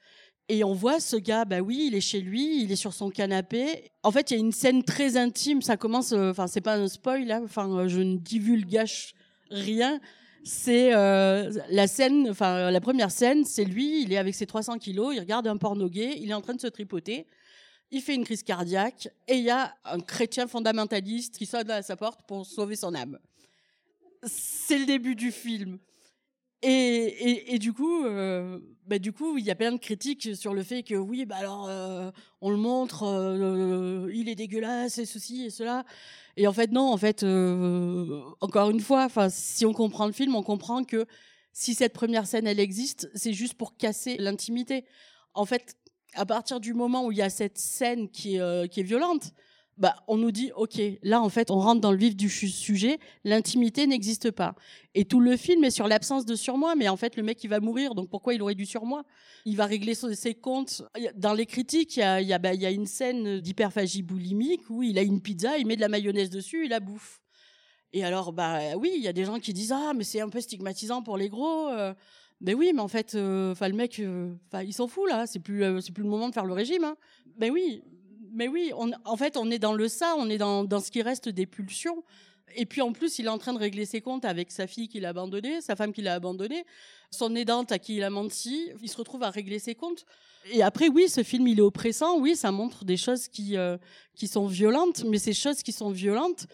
Et 0.48 0.64
on 0.64 0.73
voit 0.73 0.99
ce 0.99 1.15
gars, 1.15 1.44
bah 1.44 1.60
oui, 1.60 1.86
il 1.88 1.95
est 1.95 2.02
chez 2.02 2.22
lui, 2.22 2.61
il 2.61 2.72
est 2.72 2.76
sur 2.76 2.94
son 2.94 3.10
canapé. 3.10 3.91
En 4.03 4.11
fait, 4.11 4.30
il 4.30 4.34
y 4.36 4.38
a 4.38 4.40
une 4.40 4.52
scène 4.52 4.84
très 4.84 5.18
intime. 5.18 5.64
Ça 5.64 5.76
commence, 5.76 6.11
euh, 6.11 6.30
enfin, 6.30 6.45
c'est 6.45 6.61
pas 6.61 6.76
un 6.76 6.88
spoil, 6.88 7.26
là. 7.26 7.41
Enfin, 7.44 7.68
euh, 7.72 7.88
je 7.88 8.02
ne 8.02 8.18
divulgage 8.18 9.15
rien. 9.49 9.99
C'est 10.44 10.94
euh, 10.94 11.52
la 11.72 11.88
scène, 11.88 12.30
enfin, 12.30 12.69
la 12.69 12.80
première 12.80 13.10
scène, 13.10 13.44
c'est 13.44 13.65
lui, 13.65 14.03
il 14.03 14.14
est 14.14 14.18
avec 14.18 14.36
ses 14.36 14.45
300 14.45 14.77
kilos, 14.77 15.15
il 15.15 15.19
regarde 15.19 15.48
un 15.48 15.57
porno 15.57 15.90
gay, 15.90 16.15
il 16.19 16.30
est 16.30 16.36
en 16.36 16.41
train 16.41 16.53
de 16.53 16.61
se 16.61 16.68
tripoter. 16.68 17.26
Il 17.90 18.02
fait 18.02 18.14
une 18.14 18.23
crise 18.23 18.44
cardiaque 18.44 19.07
et 19.27 19.38
il 19.38 19.44
y 19.44 19.49
a 19.49 19.73
un 19.86 19.99
chrétien 19.99 20.45
fondamentaliste 20.45 21.38
qui 21.38 21.48
sonne 21.48 21.72
à 21.72 21.82
sa 21.82 21.95
porte 21.95 22.22
pour 22.27 22.45
sauver 22.45 22.76
son 22.76 22.94
âme. 22.94 23.18
C'est 24.23 24.77
le 24.77 24.86
début 24.86 25.15
du 25.15 25.32
film. 25.32 25.80
Et, 26.61 27.60
du 27.60 27.73
coup, 27.73 28.06
euh, 28.06 28.60
bah, 28.88 28.98
du 28.99 29.11
coup, 29.11 29.38
il 29.38 29.45
y 29.45 29.52
a 29.52 29.56
plein 29.56 29.72
de 29.72 29.77
critiques 29.77 30.36
sur 30.36 30.53
le 30.53 30.64
fait 30.64 30.84
que 30.84 30.95
oui, 30.95 31.26
bah 31.26 31.36
alors, 31.38 31.68
euh, 31.69 32.10
on 32.41 32.49
le 32.49 32.57
montre, 32.57 33.03
euh, 33.03 34.10
il 34.14 34.30
est 34.30 34.36
dégueulasse 34.36 34.98
et 34.98 35.06
ceci 35.06 35.45
et 35.45 35.49
cela. 35.49 35.86
Et 36.38 36.48
en 36.48 36.53
fait, 36.53 36.72
non, 36.72 36.91
en 36.91 36.98
fait, 36.98 37.23
encore 38.41 38.69
une 38.69 38.80
fois, 38.80 39.06
enfin, 39.06 39.30
si 39.30 39.65
on 39.65 39.73
comprend 39.73 40.07
le 40.07 40.11
film, 40.11 40.36
on 40.36 40.44
comprend 40.44 40.84
que 40.84 41.06
si 41.53 41.73
cette 41.73 41.94
première 41.94 42.27
scène, 42.27 42.48
elle 42.48 42.60
existe, 42.60 43.10
c'est 43.15 43.34
juste 43.34 43.53
pour 43.53 43.77
casser 43.77 44.18
l'intimité. 44.18 44.86
En 45.34 45.45
fait, 45.45 45.77
à 46.14 46.26
partir 46.26 46.60
du 46.60 46.73
moment 46.73 47.06
où 47.06 47.11
il 47.11 47.18
y 47.19 47.22
a 47.22 47.30
cette 47.30 47.57
scène 47.57 48.10
qui 48.10 48.38
est, 48.38 48.69
qui 48.69 48.80
est 48.82 48.84
violente, 48.84 49.34
bah, 49.77 49.95
on 50.07 50.15
nous 50.15 50.31
dit, 50.31 50.52
OK, 50.56 50.80
là, 51.03 51.22
en 51.22 51.27
fait, 51.27 51.52
on 51.52 51.60
rentre 51.60 51.81
dans 51.81 51.91
le 51.91 51.97
vif 51.97 52.15
du 52.15 52.30
sujet, 52.30 52.97
l'intimité 53.26 53.88
n'existe 53.88 54.31
pas. 54.31 54.56
Et 54.93 55.03
tout 55.03 55.19
le 55.19 55.35
film 55.35 55.65
est 55.65 55.72
sur 55.72 55.88
l'absence 55.88 56.26
de 56.26 56.35
surmoi, 56.35 56.76
mais 56.76 56.88
en 56.88 56.95
fait, 56.95 57.18
le 57.18 57.23
mec, 57.23 57.43
il 57.43 57.49
va 57.49 57.60
mourir, 57.60 57.93
donc 57.93 58.10
pourquoi 58.10 58.34
il 58.34 58.41
aurait 58.41 58.56
du 58.56 58.65
surmoi? 58.65 59.03
Il 59.43 59.57
va 59.57 59.65
régler 59.65 59.93
ses 59.93 60.34
comptes. 60.34 60.84
Dans 61.15 61.34
les 61.34 61.45
critiques, 61.45 61.99
bah, 61.99 62.22
il 62.22 62.61
y 62.61 62.65
a 62.65 62.72
une 62.72 62.85
scène 62.85 63.41
d'hyperphagie 63.41 64.02
boulimique 64.02 64.69
où 64.69 64.81
il 64.81 64.97
a 64.97 65.02
une 65.02 65.22
pizza, 65.22 65.57
il 65.57 65.68
met 65.68 65.76
de 65.76 65.81
la 65.81 65.89
mayonnaise 65.89 66.30
dessus, 66.30 66.65
il 66.65 66.69
la 66.69 66.80
bouffe. 66.80 67.19
Et 67.91 68.03
alors, 68.03 68.31
bah 68.31 68.76
oui, 68.77 68.93
il 68.95 69.03
y 69.03 69.07
a 69.07 69.14
des 69.14 69.26
gens 69.26 69.39
qui 69.39 69.53
disent, 69.53 69.73
ah, 69.73 69.93
mais 69.93 70.03
c'est 70.03 70.22
un 70.22 70.30
peu 70.30 70.39
stigmatisant 70.39 71.02
pour 71.02 71.18
les 71.18 71.30
gros. 71.30 71.69
Euh. 71.69 71.93
Ben 72.41 72.53
oui, 72.53 72.72
mais 72.73 72.81
en 72.81 72.89
fait, 72.89 73.15
enfin 73.15 73.69
le 73.69 73.76
mec, 73.76 74.02
enfin 74.47 74.61
il 74.64 74.73
s'en 74.73 74.88
fout 74.88 75.10
là. 75.10 75.26
C'est 75.26 75.39
plus, 75.39 75.64
plus 75.93 76.03
le 76.03 76.10
moment 76.10 76.27
de 76.27 76.34
faire 76.34 76.45
le 76.45 76.53
régime. 76.53 76.84
Hein. 76.84 76.97
Ben 77.38 77.52
oui, 77.52 77.81
mais 78.35 78.47
oui, 78.47 78.71
en 78.73 79.17
fait, 79.17 79.37
on 79.37 79.49
est 79.49 79.59
dans 79.59 79.73
le 79.73 79.87
ça, 79.87 80.15
on 80.17 80.29
est 80.29 80.37
dans, 80.37 80.67
ce 80.79 80.91
qui 80.91 81.01
reste 81.01 81.29
des 81.29 81.45
pulsions. 81.45 82.03
Et 82.57 82.65
puis 82.65 82.81
en 82.81 82.93
plus, 82.93 83.19
il 83.19 83.25
est 83.25 83.29
en 83.29 83.37
train 83.37 83.53
de 83.53 83.59
régler 83.59 83.85
ses 83.85 84.01
comptes 84.01 84.23
avec 84.23 84.51
sa 84.51 84.67
fille 84.67 84.87
qu'il 84.87 85.05
a 85.05 85.09
abandonnée, 85.09 85.61
sa 85.61 85.75
femme 85.75 85.91
qu'il 85.91 86.07
a 86.07 86.13
abandonnée, 86.13 86.65
son 87.11 87.35
aidante 87.35 87.71
à 87.71 87.79
qui 87.79 87.97
il 87.97 88.03
a 88.03 88.09
menti. 88.09 88.69
Il 88.81 88.89
se 88.89 88.97
retrouve 88.97 89.23
à 89.23 89.29
régler 89.29 89.59
ses 89.59 89.75
comptes. 89.75 90.05
Et 90.51 90.61
après, 90.61 90.87
oui, 90.87 91.09
ce 91.09 91.23
film, 91.23 91.47
il 91.47 91.59
est 91.59 91.63
oppressant. 91.63 92.19
Oui, 92.19 92.35
ça 92.35 92.51
montre 92.51 92.85
des 92.85 92.97
choses 92.97 93.27
qui, 93.27 93.57
euh, 93.57 93.77
qui 94.15 94.27
sont 94.27 94.45
violentes. 94.45 95.03
Mais 95.05 95.17
ces 95.17 95.33
choses 95.33 95.63
qui 95.63 95.71
sont 95.71 95.89
violentes, 95.89 96.47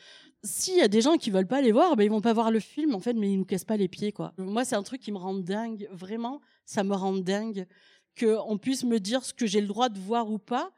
s'il 0.44 0.78
y 0.78 0.82
a 0.82 0.88
des 0.88 1.02
gens 1.02 1.18
qui 1.18 1.30
veulent 1.30 1.48
pas 1.48 1.62
les 1.62 1.72
voir, 1.72 1.96
ben 1.96 2.04
ils 2.04 2.10
vont 2.10 2.22
pas 2.22 2.34
voir 2.34 2.52
le 2.52 2.60
film 2.60 2.96
en 2.96 3.00
fait, 3.00 3.14
mais 3.14 3.32
ils 3.32 3.38
nous 3.38 3.46
cassent 3.46 3.66
pas 3.66 3.78
les 3.78 3.88
pieds 3.88 4.12
quoi. 4.12 4.34
Moi, 4.38 4.66
c'est 4.66 4.76
un 4.76 4.84
truc 4.84 5.02
qui 5.02 5.12
me 5.12 5.18
rend 5.18 5.36
dingue, 5.36 5.88
vraiment, 5.92 6.42
ça 6.66 6.84
me 6.84 6.96
rend 6.96 7.14
dingue 7.14 7.68
que 8.16 8.38
on 8.48 8.58
puisse 8.58 8.84
me 8.84 9.00
dire 9.00 9.24
ce 9.24 9.34
que 9.34 9.46
j'ai 9.46 9.62
le 9.62 9.68
droit 9.68 9.90
de 9.90 10.00
voir 10.00 10.30
ou 10.32 10.40
pas 10.40 10.72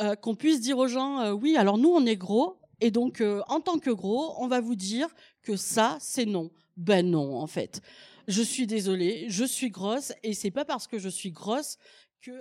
euh, 0.00 0.14
qu'on 0.14 0.36
puisse 0.36 0.60
dire 0.60 0.78
aux 0.78 0.86
gens, 0.86 1.20
euh, 1.20 1.32
oui, 1.32 1.56
alors 1.56 1.76
nous, 1.76 1.88
on 1.88 2.06
est 2.06 2.16
gros, 2.16 2.60
et 2.80 2.92
donc, 2.92 3.20
euh, 3.20 3.42
en 3.48 3.60
tant 3.60 3.78
que 3.80 3.90
gros, 3.90 4.34
on 4.38 4.46
va 4.46 4.60
vous 4.60 4.76
dire 4.76 5.08
que 5.42 5.56
ça, 5.56 5.98
c'est 6.00 6.24
non. 6.24 6.50
Ben 6.76 7.08
non, 7.10 7.36
en 7.36 7.48
fait. 7.48 7.80
Je 8.28 8.42
suis 8.42 8.66
désolée, 8.68 9.26
je 9.28 9.44
suis 9.44 9.70
grosse, 9.70 10.12
et 10.22 10.34
c'est 10.34 10.52
pas 10.52 10.64
parce 10.64 10.86
que 10.86 10.98
je 10.98 11.08
suis 11.08 11.32
grosse 11.32 11.78
que, 12.20 12.32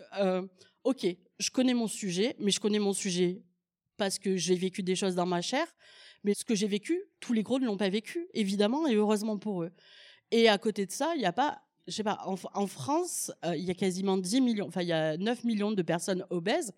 ok, 0.84 1.08
je 1.40 1.50
connais 1.50 1.74
mon 1.74 1.88
sujet, 1.88 2.36
mais 2.40 2.52
je 2.52 2.60
connais 2.60 2.80
mon 2.80 2.94
sujet 2.94 3.42
parce 3.96 4.20
que 4.20 4.36
j'ai 4.36 4.56
vécu 4.56 4.84
des 4.84 4.96
choses 4.96 5.16
dans 5.16 5.26
ma 5.26 5.42
chair, 5.42 5.66
mais 6.24 6.34
ce 6.34 6.44
que 6.44 6.56
j'ai 6.56 6.68
vécu, 6.68 7.02
tous 7.22 7.34
les 7.34 7.42
gros 7.42 7.58
ne 7.58 7.66
l'ont 7.66 7.78
pas 7.78 7.90
vécu, 7.90 8.28
évidemment, 8.34 8.86
et 8.86 8.96
heureusement 8.96 9.38
pour 9.38 9.64
eux. 9.64 9.72
Et 10.32 10.50
à 10.50 10.58
côté 10.58 10.86
de 10.86 10.92
ça, 10.92 11.14
il 11.16 11.20
n'y 11.20 11.26
a 11.26 11.32
pas, 11.32 11.62
je 11.88 11.94
sais 11.94 12.04
pas, 12.04 12.20
en, 12.26 12.68
France, 12.68 13.32
il 13.46 13.64
y 13.64 13.72
a 13.72 13.76
quasiment 13.76 14.18
10 14.18 14.42
millions, 14.42 14.68
enfin, 14.68 14.82
il 14.82 14.90
y 14.90 14.94
a 14.94 15.16
9 15.16 15.46
millions 15.46 15.72
de 15.72 15.82
personnes 15.82 16.26
obèses 16.30 16.74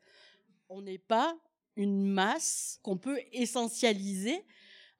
on 0.69 0.81
n'est 0.81 0.99
pas 0.99 1.35
une 1.75 2.05
masse 2.05 2.79
qu'on 2.83 2.97
peut 2.97 3.19
essentialiser 3.31 4.45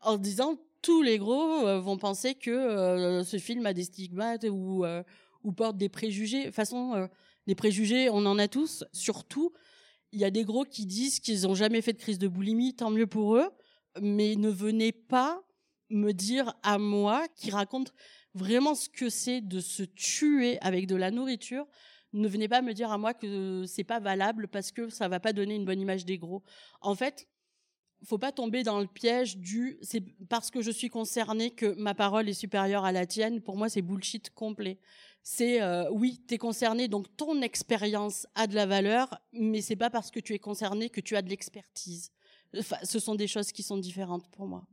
en 0.01 0.17
disant 0.17 0.57
tous 0.81 1.01
les 1.01 1.17
gros 1.17 1.67
euh, 1.67 1.79
vont 1.79 1.97
penser 1.97 2.35
que 2.35 2.49
euh, 2.49 3.23
ce 3.23 3.37
film 3.37 3.65
a 3.65 3.73
des 3.73 3.83
stigmates 3.83 4.45
ou, 4.49 4.85
euh, 4.85 5.03
ou 5.43 5.51
porte 5.51 5.77
des 5.77 5.89
préjugés. 5.89 6.41
De 6.41 6.45
toute 6.45 6.55
façon, 6.55 7.07
les 7.47 7.55
préjugés, 7.55 8.09
on 8.09 8.25
en 8.25 8.39
a 8.39 8.47
tous. 8.47 8.83
Surtout, 8.93 9.53
il 10.11 10.19
y 10.19 10.25
a 10.25 10.31
des 10.31 10.43
gros 10.43 10.65
qui 10.65 10.85
disent 10.85 11.19
qu'ils 11.19 11.43
n'ont 11.43 11.55
jamais 11.55 11.81
fait 11.81 11.93
de 11.93 11.99
crise 11.99 12.19
de 12.19 12.27
boulimie, 12.27 12.75
tant 12.75 12.89
mieux 12.89 13.07
pour 13.07 13.35
eux, 13.35 13.49
mais 14.01 14.35
ne 14.35 14.49
venez 14.49 14.91
pas 14.91 15.41
me 15.89 16.13
dire 16.13 16.53
à 16.63 16.77
moi 16.77 17.27
qui 17.35 17.51
raconte 17.51 17.93
vraiment 18.33 18.75
ce 18.75 18.89
que 18.89 19.09
c'est 19.09 19.41
de 19.41 19.59
se 19.59 19.83
tuer 19.83 20.59
avec 20.61 20.87
de 20.87 20.95
la 20.95 21.11
nourriture, 21.11 21.67
ne 22.13 22.27
venez 22.27 22.47
pas 22.47 22.61
me 22.61 22.73
dire 22.73 22.91
à 22.91 22.97
moi 22.97 23.13
que 23.13 23.65
c'est 23.65 23.83
pas 23.83 23.99
valable 23.99 24.47
parce 24.47 24.71
que 24.71 24.89
ça 24.89 25.07
va 25.07 25.19
pas 25.19 25.33
donner 25.33 25.55
une 25.55 25.65
bonne 25.65 25.79
image 25.79 26.05
des 26.05 26.17
gros. 26.17 26.43
En 26.81 26.95
fait, 26.95 27.27
faut 28.03 28.17
pas 28.17 28.31
tomber 28.31 28.63
dans 28.63 28.79
le 28.79 28.87
piège 28.87 29.37
du 29.37 29.77
c'est 29.81 30.01
parce 30.29 30.51
que 30.51 30.61
je 30.61 30.71
suis 30.71 30.89
concernée 30.89 31.51
que 31.51 31.75
ma 31.77 31.93
parole 31.93 32.29
est 32.29 32.33
supérieure 32.33 32.85
à 32.85 32.91
la 32.91 33.05
tienne. 33.05 33.41
Pour 33.41 33.57
moi, 33.57 33.69
c'est 33.69 33.81
bullshit 33.81 34.29
complet. 34.31 34.79
C'est 35.21 35.61
euh, 35.61 35.89
oui, 35.91 36.23
tu 36.27 36.35
es 36.35 36.37
concerné, 36.37 36.87
donc 36.87 37.05
ton 37.17 37.41
expérience 37.41 38.25
a 38.35 38.47
de 38.47 38.55
la 38.55 38.65
valeur, 38.65 39.19
mais 39.33 39.61
c'est 39.61 39.75
pas 39.75 39.89
parce 39.89 40.11
que 40.11 40.19
tu 40.19 40.33
es 40.33 40.39
concerné 40.39 40.89
que 40.89 41.01
tu 41.01 41.15
as 41.15 41.21
de 41.21 41.29
l'expertise. 41.29 42.11
Enfin, 42.57 42.77
ce 42.83 42.99
sont 42.99 43.15
des 43.15 43.27
choses 43.27 43.51
qui 43.51 43.61
sont 43.61 43.77
différentes 43.77 44.27
pour 44.29 44.47
moi 44.47 44.65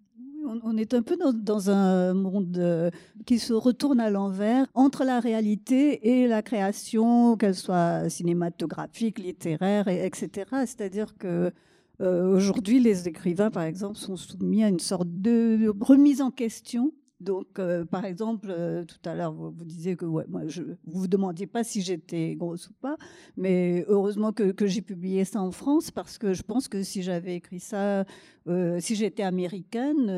on, 0.62 0.76
est 0.76 0.94
un 0.94 1.02
peu 1.02 1.16
dans, 1.16 1.70
un 1.70 2.14
monde 2.14 2.56
euh, 2.58 2.90
qui 3.26 3.38
se 3.38 3.52
retourne 3.52 4.00
à 4.00 4.10
l'envers 4.10 4.66
entre 4.74 5.04
la 5.04 5.20
réalité 5.20 6.08
et 6.08 6.26
la 6.26 6.42
création, 6.42 7.36
qu'elle 7.36 7.54
soit 7.54 8.08
cinématographique, 8.08 9.18
littéraire, 9.18 9.88
etc. 9.88 10.44
C'est-à-dire 10.60 11.16
que 11.18 11.52
euh, 12.00 12.36
aujourd'hui, 12.36 12.78
les 12.80 13.08
écrivains, 13.08 13.50
par 13.50 13.64
exemple, 13.64 13.96
sont 13.96 14.16
soumis 14.16 14.64
à 14.64 14.68
une 14.68 14.80
sorte 14.80 15.08
de 15.08 15.72
remise 15.80 16.20
en 16.20 16.30
question 16.30 16.92
donc, 17.18 17.58
euh, 17.58 17.86
par 17.86 18.04
exemple, 18.04 18.48
euh, 18.50 18.84
tout 18.84 19.08
à 19.08 19.14
l'heure, 19.14 19.32
vous, 19.32 19.64
disiez 19.64 19.96
que 19.96 20.04
ouais, 20.04 20.24
moi, 20.28 20.42
vous 20.84 21.00
vous 21.00 21.08
demandiez 21.08 21.46
pas 21.46 21.64
si 21.64 21.80
j'étais 21.80 22.34
grosse 22.34 22.68
ou 22.68 22.74
pas, 22.74 22.96
mais 23.38 23.86
heureusement 23.88 24.32
que, 24.32 24.66
j'ai 24.66 24.82
publié 24.82 25.24
ça 25.24 25.40
en 25.40 25.50
France 25.50 25.90
parce 25.90 26.18
que 26.18 26.34
je 26.34 26.42
pense 26.42 26.68
que 26.68 26.82
si 26.82 27.02
j'avais 27.02 27.36
écrit 27.36 27.60
ça, 27.60 28.04
euh, 28.48 28.78
si 28.80 28.96
j'étais 28.96 29.22
américaine, 29.22 30.10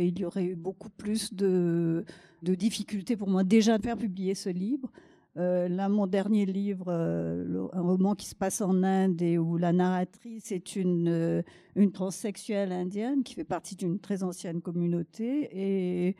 il 0.00 0.16
y 0.16 0.24
aurait 0.24 0.44
eu 0.44 0.54
beaucoup 0.54 0.90
plus 0.90 1.34
de, 1.34 2.04
de, 2.42 2.54
difficultés 2.54 3.16
pour 3.16 3.28
moi 3.28 3.42
déjà 3.42 3.76
de 3.76 3.82
faire 3.82 3.96
publier 3.96 4.36
ce 4.36 4.50
livre. 4.50 4.92
là, 5.34 5.88
mon 5.88 6.06
dernier 6.06 6.46
livre, 6.46 6.88
un 6.92 7.80
roman 7.80 8.14
qui 8.14 8.26
se 8.26 8.34
passe 8.36 8.60
en 8.60 8.84
Inde 8.84 9.20
et 9.22 9.38
où 9.38 9.56
la 9.56 9.72
narratrice 9.72 10.52
est 10.52 10.76
une, 10.76 11.42
une 11.74 11.90
transsexuelle 11.90 12.70
indienne 12.70 13.24
qui 13.24 13.34
fait 13.34 13.42
partie 13.44 13.74
d'une 13.74 13.98
très 13.98 14.22
ancienne 14.22 14.60
communauté 14.60 15.48
et 15.52 16.16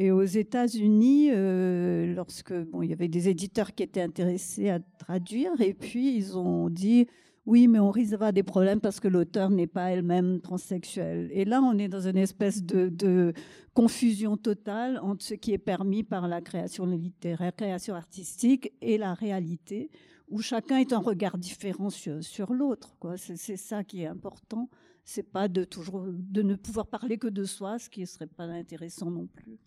et 0.00 0.12
aux 0.12 0.22
États-Unis, 0.22 1.30
euh, 1.32 2.14
lorsque 2.14 2.54
bon, 2.54 2.82
il 2.82 2.90
y 2.90 2.92
avait 2.92 3.08
des 3.08 3.28
éditeurs 3.28 3.74
qui 3.74 3.82
étaient 3.82 4.00
intéressés 4.00 4.70
à 4.70 4.78
traduire, 4.78 5.60
et 5.60 5.74
puis 5.74 6.16
ils 6.16 6.38
ont 6.38 6.70
dit 6.70 7.08
oui, 7.46 7.66
mais 7.66 7.80
on 7.80 7.90
risque 7.90 8.12
d'avoir 8.12 8.32
des 8.32 8.42
problèmes 8.44 8.78
parce 8.80 9.00
que 9.00 9.08
l'auteur 9.08 9.50
n'est 9.50 9.66
pas 9.66 9.90
elle-même 9.90 10.40
transsexuelle. 10.40 11.30
Et 11.32 11.44
là, 11.44 11.62
on 11.62 11.78
est 11.78 11.88
dans 11.88 12.06
une 12.06 12.18
espèce 12.18 12.62
de, 12.62 13.32
confusion 13.74 14.36
totale 14.36 15.00
entre 15.02 15.24
ce 15.24 15.34
qui 15.34 15.52
est 15.52 15.58
permis 15.58 16.02
par 16.02 16.28
la 16.28 16.42
création 16.42 16.84
littéraire, 16.84 17.54
création 17.56 17.94
artistique, 17.94 18.72
et 18.80 18.98
la 18.98 19.14
réalité, 19.14 19.90
où 20.28 20.40
chacun 20.42 20.76
est 20.76 20.92
un 20.92 20.98
regard 20.98 21.38
différent 21.38 21.90
sur, 21.90 22.22
sur 22.22 22.52
l'autre. 22.52 22.96
C'est 23.16 23.56
ça 23.56 23.82
qui 23.82 24.02
est 24.02 24.06
important. 24.06 24.68
C'est 25.04 25.22
pas 25.22 25.48
de 25.48 25.64
toujours 25.64 26.04
de 26.06 26.42
ne 26.42 26.54
pouvoir 26.54 26.86
parler 26.86 27.18
que 27.18 27.28
de 27.28 27.44
soi, 27.44 27.78
ce 27.78 27.88
qui 27.88 28.06
serait 28.06 28.26
pas 28.26 28.44
intéressant 28.44 29.10
non 29.10 29.26
plus. 29.26 29.58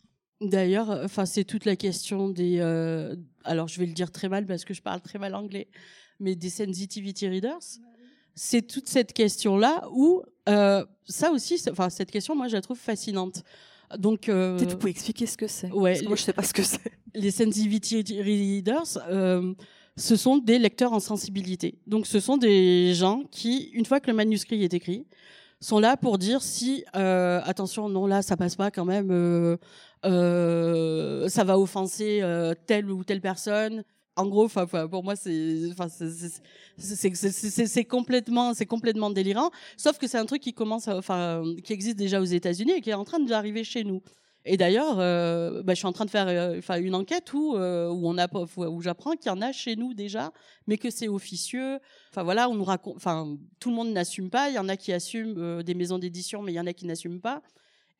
D'ailleurs, 0.41 0.89
enfin, 1.03 1.25
c'est 1.25 1.43
toute 1.43 1.65
la 1.65 1.75
question 1.75 2.29
des. 2.29 2.57
Euh, 2.59 3.15
alors, 3.43 3.67
je 3.67 3.79
vais 3.79 3.85
le 3.85 3.93
dire 3.93 4.11
très 4.11 4.27
mal 4.27 4.45
parce 4.45 4.65
que 4.65 4.73
je 4.73 4.81
parle 4.81 5.01
très 5.01 5.19
mal 5.19 5.35
anglais, 5.35 5.67
mais 6.19 6.35
des 6.35 6.49
sensitivity 6.49 7.27
readers. 7.27 7.59
C'est 8.33 8.61
toute 8.61 8.87
cette 8.87 9.13
question-là 9.13 9.87
où 9.93 10.23
euh, 10.49 10.85
ça 11.05 11.31
aussi, 11.31 11.61
enfin, 11.69 11.89
cette 11.89 12.11
question, 12.11 12.35
moi, 12.35 12.47
je 12.47 12.55
la 12.55 12.61
trouve 12.61 12.79
fascinante. 12.79 13.43
Donc, 13.97 14.29
euh, 14.29 14.57
peut-être 14.57 14.71
vous 14.71 14.77
pouvez 14.77 14.91
expliquer 14.91 15.25
ce 15.25 15.37
que 15.37 15.47
c'est. 15.47 15.71
Ouais. 15.71 16.01
moi, 16.03 16.15
je 16.15 16.23
sais 16.23 16.33
pas 16.33 16.43
ce 16.43 16.53
que 16.53 16.63
c'est. 16.63 16.79
Les 17.13 17.31
sensitivity 17.31 18.21
readers. 18.21 18.97
Euh, 19.09 19.53
ce 19.97 20.15
sont 20.15 20.37
des 20.37 20.57
lecteurs 20.57 20.93
en 20.93 21.01
sensibilité. 21.01 21.77
Donc, 21.85 22.07
ce 22.07 22.19
sont 22.21 22.37
des 22.37 22.93
gens 22.93 23.23
qui, 23.29 23.69
une 23.73 23.85
fois 23.85 23.99
que 23.99 24.09
le 24.09 24.15
manuscrit 24.15 24.63
est 24.63 24.73
écrit, 24.73 25.05
sont 25.61 25.79
là 25.79 25.95
pour 25.97 26.17
dire 26.17 26.41
si 26.41 26.83
euh, 26.95 27.39
attention 27.45 27.87
non 27.89 28.07
là 28.07 28.21
ça 28.21 28.35
passe 28.37 28.55
pas 28.55 28.71
quand 28.71 28.85
même 28.85 29.09
euh, 29.11 29.57
euh, 30.05 31.29
ça 31.29 31.43
va 31.43 31.57
offenser 31.59 32.19
euh, 32.21 32.53
telle 32.67 32.89
ou 32.91 33.03
telle 33.03 33.21
personne 33.21 33.83
En 34.17 34.27
gros, 34.27 34.47
pour 34.89 35.03
moi, 35.03 35.15
c'est, 35.15 35.71
c'est- 36.77 37.85
complètement, 37.85 38.53
c'est 38.53 38.65
complètement 38.65 39.09
délirant. 39.09 39.49
Sauf 39.77 39.97
que 39.97 40.07
c'est 40.07 40.17
un 40.17 40.25
truc 40.25 40.41
qui 40.41 40.53
commence, 40.53 40.87
à- 40.89 41.41
qui 41.63 41.73
existe 41.73 41.97
déjà 41.97 42.19
aux 42.21 42.25
États-Unis 42.25 42.73
et 42.77 42.81
qui 42.81 42.89
est 42.89 42.93
en 42.93 43.05
train 43.05 43.19
d'arriver 43.19 43.63
chez 43.63 43.83
nous. 43.83 44.01
Et 44.43 44.57
d'ailleurs, 44.57 44.99
euh, 44.99 45.61
bah, 45.61 45.73
je 45.73 45.77
suis 45.77 45.85
en 45.87 45.93
train 45.93 46.05
de 46.05 46.09
faire, 46.09 46.27
euh, 46.27 46.59
une 46.79 46.95
enquête 46.95 47.31
où 47.33 47.55
euh, 47.55 47.89
où 47.89 48.07
où 48.09 48.81
j'apprends 48.81 49.15
qu'il 49.15 49.27
y 49.27 49.29
en 49.29 49.41
a 49.41 49.51
chez 49.51 49.75
nous 49.75 49.93
déjà, 49.93 50.31
mais 50.65 50.77
que 50.77 50.89
c'est 50.89 51.07
officieux. 51.07 51.79
Enfin 52.09 52.23
voilà, 52.23 52.49
on 52.49 52.55
nous 52.55 52.63
raconte, 52.63 52.95
enfin, 52.95 53.37
tout 53.59 53.69
le 53.69 53.75
monde 53.75 53.91
n'assume 53.91 54.31
pas. 54.31 54.49
Il 54.49 54.55
y 54.55 54.59
en 54.59 54.67
a 54.67 54.77
qui 54.77 54.93
assument 54.93 55.61
des 55.61 55.75
maisons 55.75 55.99
d'édition, 55.99 56.41
mais 56.41 56.53
il 56.53 56.55
y 56.55 56.59
en 56.59 56.65
a 56.65 56.73
qui 56.73 56.85
n'assument 56.85 57.21
pas. 57.21 57.43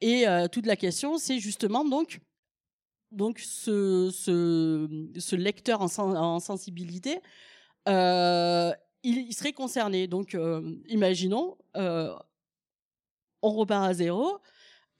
Et 0.01 0.25
toute 0.51 0.65
la 0.65 0.75
question, 0.75 1.19
c'est 1.19 1.37
justement 1.39 1.85
donc 1.85 2.19
donc 3.11 3.39
ce, 3.39 4.09
ce, 4.11 5.35
lecteur 5.35 5.81
en, 5.81 5.87
sen- 5.87 6.17
en 6.17 6.39
sensibilité, 6.39 7.19
il, 7.85 9.33
serait 9.33 9.53
concerné. 9.53 10.07
Donc, 10.07 10.35
imaginons, 10.87 11.55
on 11.75 13.51
repart 13.51 13.85
à 13.85 13.93
zéro. 13.93 14.39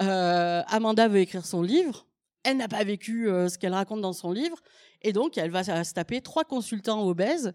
Euh, 0.02 0.62
Amanda 0.68 1.08
veut 1.08 1.20
écrire 1.20 1.46
son 1.46 1.62
livre. 1.62 2.08
Elle 2.44 2.58
n'a 2.58 2.68
pas 2.68 2.84
vécu 2.84 3.30
euh, 3.30 3.50
ce 3.50 3.58
qu'elle 3.58 3.74
raconte 3.74 4.02
dans 4.02 4.14
son 4.14 4.32
livre. 4.32 4.58
Et 5.02 5.14
donc, 5.14 5.38
elle 5.38 5.52
va 5.52 5.64
se 5.64 5.94
taper 5.94 6.22
trois 6.22 6.44
consultants 6.44 7.06
obèses 7.06 7.54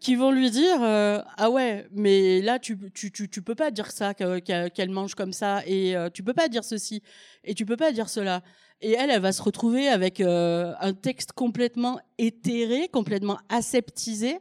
qui 0.00 0.14
vont 0.14 0.30
lui 0.30 0.50
dire 0.50 0.82
euh, 0.82 1.22
Ah 1.36 1.50
ouais, 1.50 1.86
mais 1.92 2.42
là, 2.42 2.58
tu, 2.58 2.76
peux 2.76 3.54
pas 3.54 3.70
dire 3.70 3.90
ça, 3.90 4.14
que- 4.14 4.68
qu'elle 4.68 4.90
mange 4.90 5.14
comme 5.14 5.32
ça, 5.32 5.62
et 5.66 5.94
tu 6.12 6.22
peux 6.22 6.34
pas 6.34 6.48
dire 6.48 6.64
ceci, 6.64 7.02
et 7.44 7.54
tu 7.54 7.64
peux 7.64 7.76
pas 7.76 7.92
dire 7.92 8.08
cela. 8.08 8.42
Et 8.80 8.92
elle, 8.92 9.10
elle 9.10 9.22
va 9.22 9.32
se 9.32 9.42
retrouver 9.42 9.88
avec 9.88 10.20
un 10.20 10.92
texte 10.92 11.32
complètement 11.32 11.98
éthéré, 12.18 12.88
complètement 12.88 13.38
aseptisé, 13.48 14.38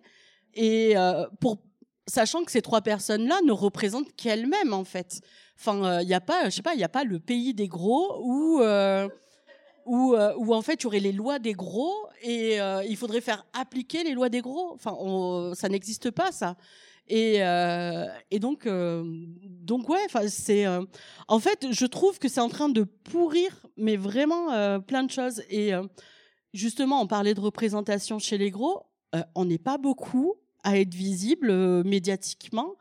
et 0.55 0.95
sachant 2.07 2.43
que 2.43 2.51
ces 2.51 2.61
trois 2.61 2.81
personnes-là 2.81 3.39
ne 3.45 3.51
représentent 3.51 4.13
qu'elles-mêmes 4.15 4.73
en 4.73 4.83
fait. 4.83 5.21
Enfin, 5.57 6.01
il 6.01 6.07
n'y 6.07 6.13
a 6.13 6.21
pas, 6.21 6.45
je 6.45 6.55
sais 6.55 6.61
pas, 6.61 6.75
il 6.75 6.83
a 6.83 6.89
pas 6.89 7.03
le 7.03 7.19
pays 7.19 7.53
des 7.53 7.67
gros 7.67 8.21
où 8.21 8.61
euh, 8.61 9.07
euh, 9.87 10.33
où 10.37 10.53
en 10.53 10.61
fait 10.61 10.81
il 10.81 10.83
y 10.83 10.87
aurait 10.87 10.99
les 10.99 11.11
lois 11.11 11.39
des 11.39 11.53
gros 11.53 11.93
et 12.21 12.59
euh, 12.59 12.83
il 12.83 12.97
faudrait 12.97 13.21
faire 13.21 13.45
appliquer 13.53 14.03
les 14.03 14.13
lois 14.13 14.29
des 14.29 14.41
gros. 14.41 14.73
Enfin, 14.73 14.95
ça 15.55 15.69
n'existe 15.69 16.11
pas 16.11 16.31
ça. 16.31 16.57
Et, 17.07 17.43
euh, 17.43 18.07
et 18.31 18.39
donc, 18.39 18.65
euh, 18.65 19.03
donc 19.43 19.89
ouais, 19.89 20.07
c'est, 20.27 20.65
euh, 20.65 20.83
en 21.27 21.39
fait, 21.39 21.67
je 21.71 21.85
trouve 21.85 22.17
que 22.17 22.27
c'est 22.27 22.41
en 22.41 22.49
train 22.49 22.69
de 22.69 22.83
pourrir, 22.83 23.65
mais 23.77 23.95
vraiment 23.95 24.51
euh, 24.51 24.79
plein 24.79 25.03
de 25.03 25.11
choses. 25.11 25.43
Et 25.49 25.73
euh, 25.73 25.83
justement, 26.53 27.01
on 27.01 27.07
parlait 27.07 27.35
de 27.35 27.41
représentation 27.41 28.17
chez 28.17 28.39
les 28.39 28.49
gros, 28.49 28.87
euh, 29.13 29.21
on 29.35 29.45
n'est 29.45 29.59
pas 29.59 29.77
beaucoup 29.77 30.35
à 30.63 30.79
être 30.79 30.95
visible 30.95 31.51
euh, 31.51 31.83
médiatiquement. 31.83 32.73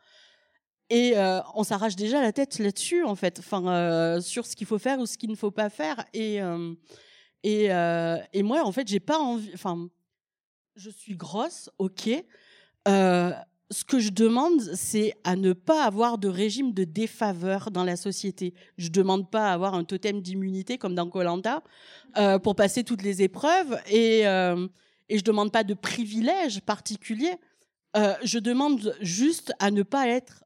Et 0.89 1.13
euh, 1.17 1.39
on 1.55 1.63
s'arrache 1.63 1.95
déjà 1.95 2.21
la 2.21 2.31
tête 2.31 2.59
là-dessus, 2.59 3.03
en 3.03 3.15
fait, 3.15 3.41
euh, 3.53 4.21
sur 4.21 4.45
ce 4.45 4.55
qu'il 4.55 4.67
faut 4.67 4.77
faire 4.77 4.99
ou 4.99 5.05
ce 5.05 5.17
qu'il 5.17 5.31
ne 5.31 5.35
faut 5.35 5.51
pas 5.51 5.69
faire. 5.69 6.05
Et, 6.13 6.41
euh, 6.41 6.73
et, 7.43 7.65
et 8.33 8.43
moi, 8.43 8.63
en 8.63 8.71
fait, 8.71 8.87
j'ai 8.87 8.99
pas 8.99 9.17
envie. 9.17 9.51
Enfin, 9.53 9.89
je 10.75 10.89
suis 10.89 11.15
grosse, 11.15 11.69
ok. 11.79 12.09
Ce 13.71 13.83
que 13.83 13.97
je 13.97 14.11
demande, 14.11 14.61
c'est 14.75 15.15
à 15.23 15.35
ne 15.35 15.53
pas 15.53 15.85
avoir 15.85 16.19
de 16.19 16.27
régime 16.27 16.71
de 16.71 16.83
défaveur 16.83 17.71
dans 17.71 17.83
la 17.83 17.95
société. 17.95 18.53
Je 18.77 18.89
demande 18.89 19.31
pas 19.31 19.49
à 19.49 19.53
avoir 19.53 19.73
un 19.73 19.83
totem 19.83 20.21
d'immunité 20.21 20.77
comme 20.77 20.93
dans 20.93 21.09
Colanta 21.09 21.63
pour 22.43 22.55
passer 22.55 22.83
toutes 22.83 23.01
les 23.01 23.23
épreuves 23.23 23.79
et 23.89 24.21
et 25.07 25.19
je 25.19 25.23
demande 25.23 25.51
pas 25.51 25.63
de 25.63 25.73
privilèges 25.73 26.61
particuliers. 26.61 27.37
Je 27.95 28.37
demande 28.37 28.95
juste 29.01 29.51
à 29.57 29.71
ne 29.71 29.81
pas 29.81 30.07
être 30.07 30.44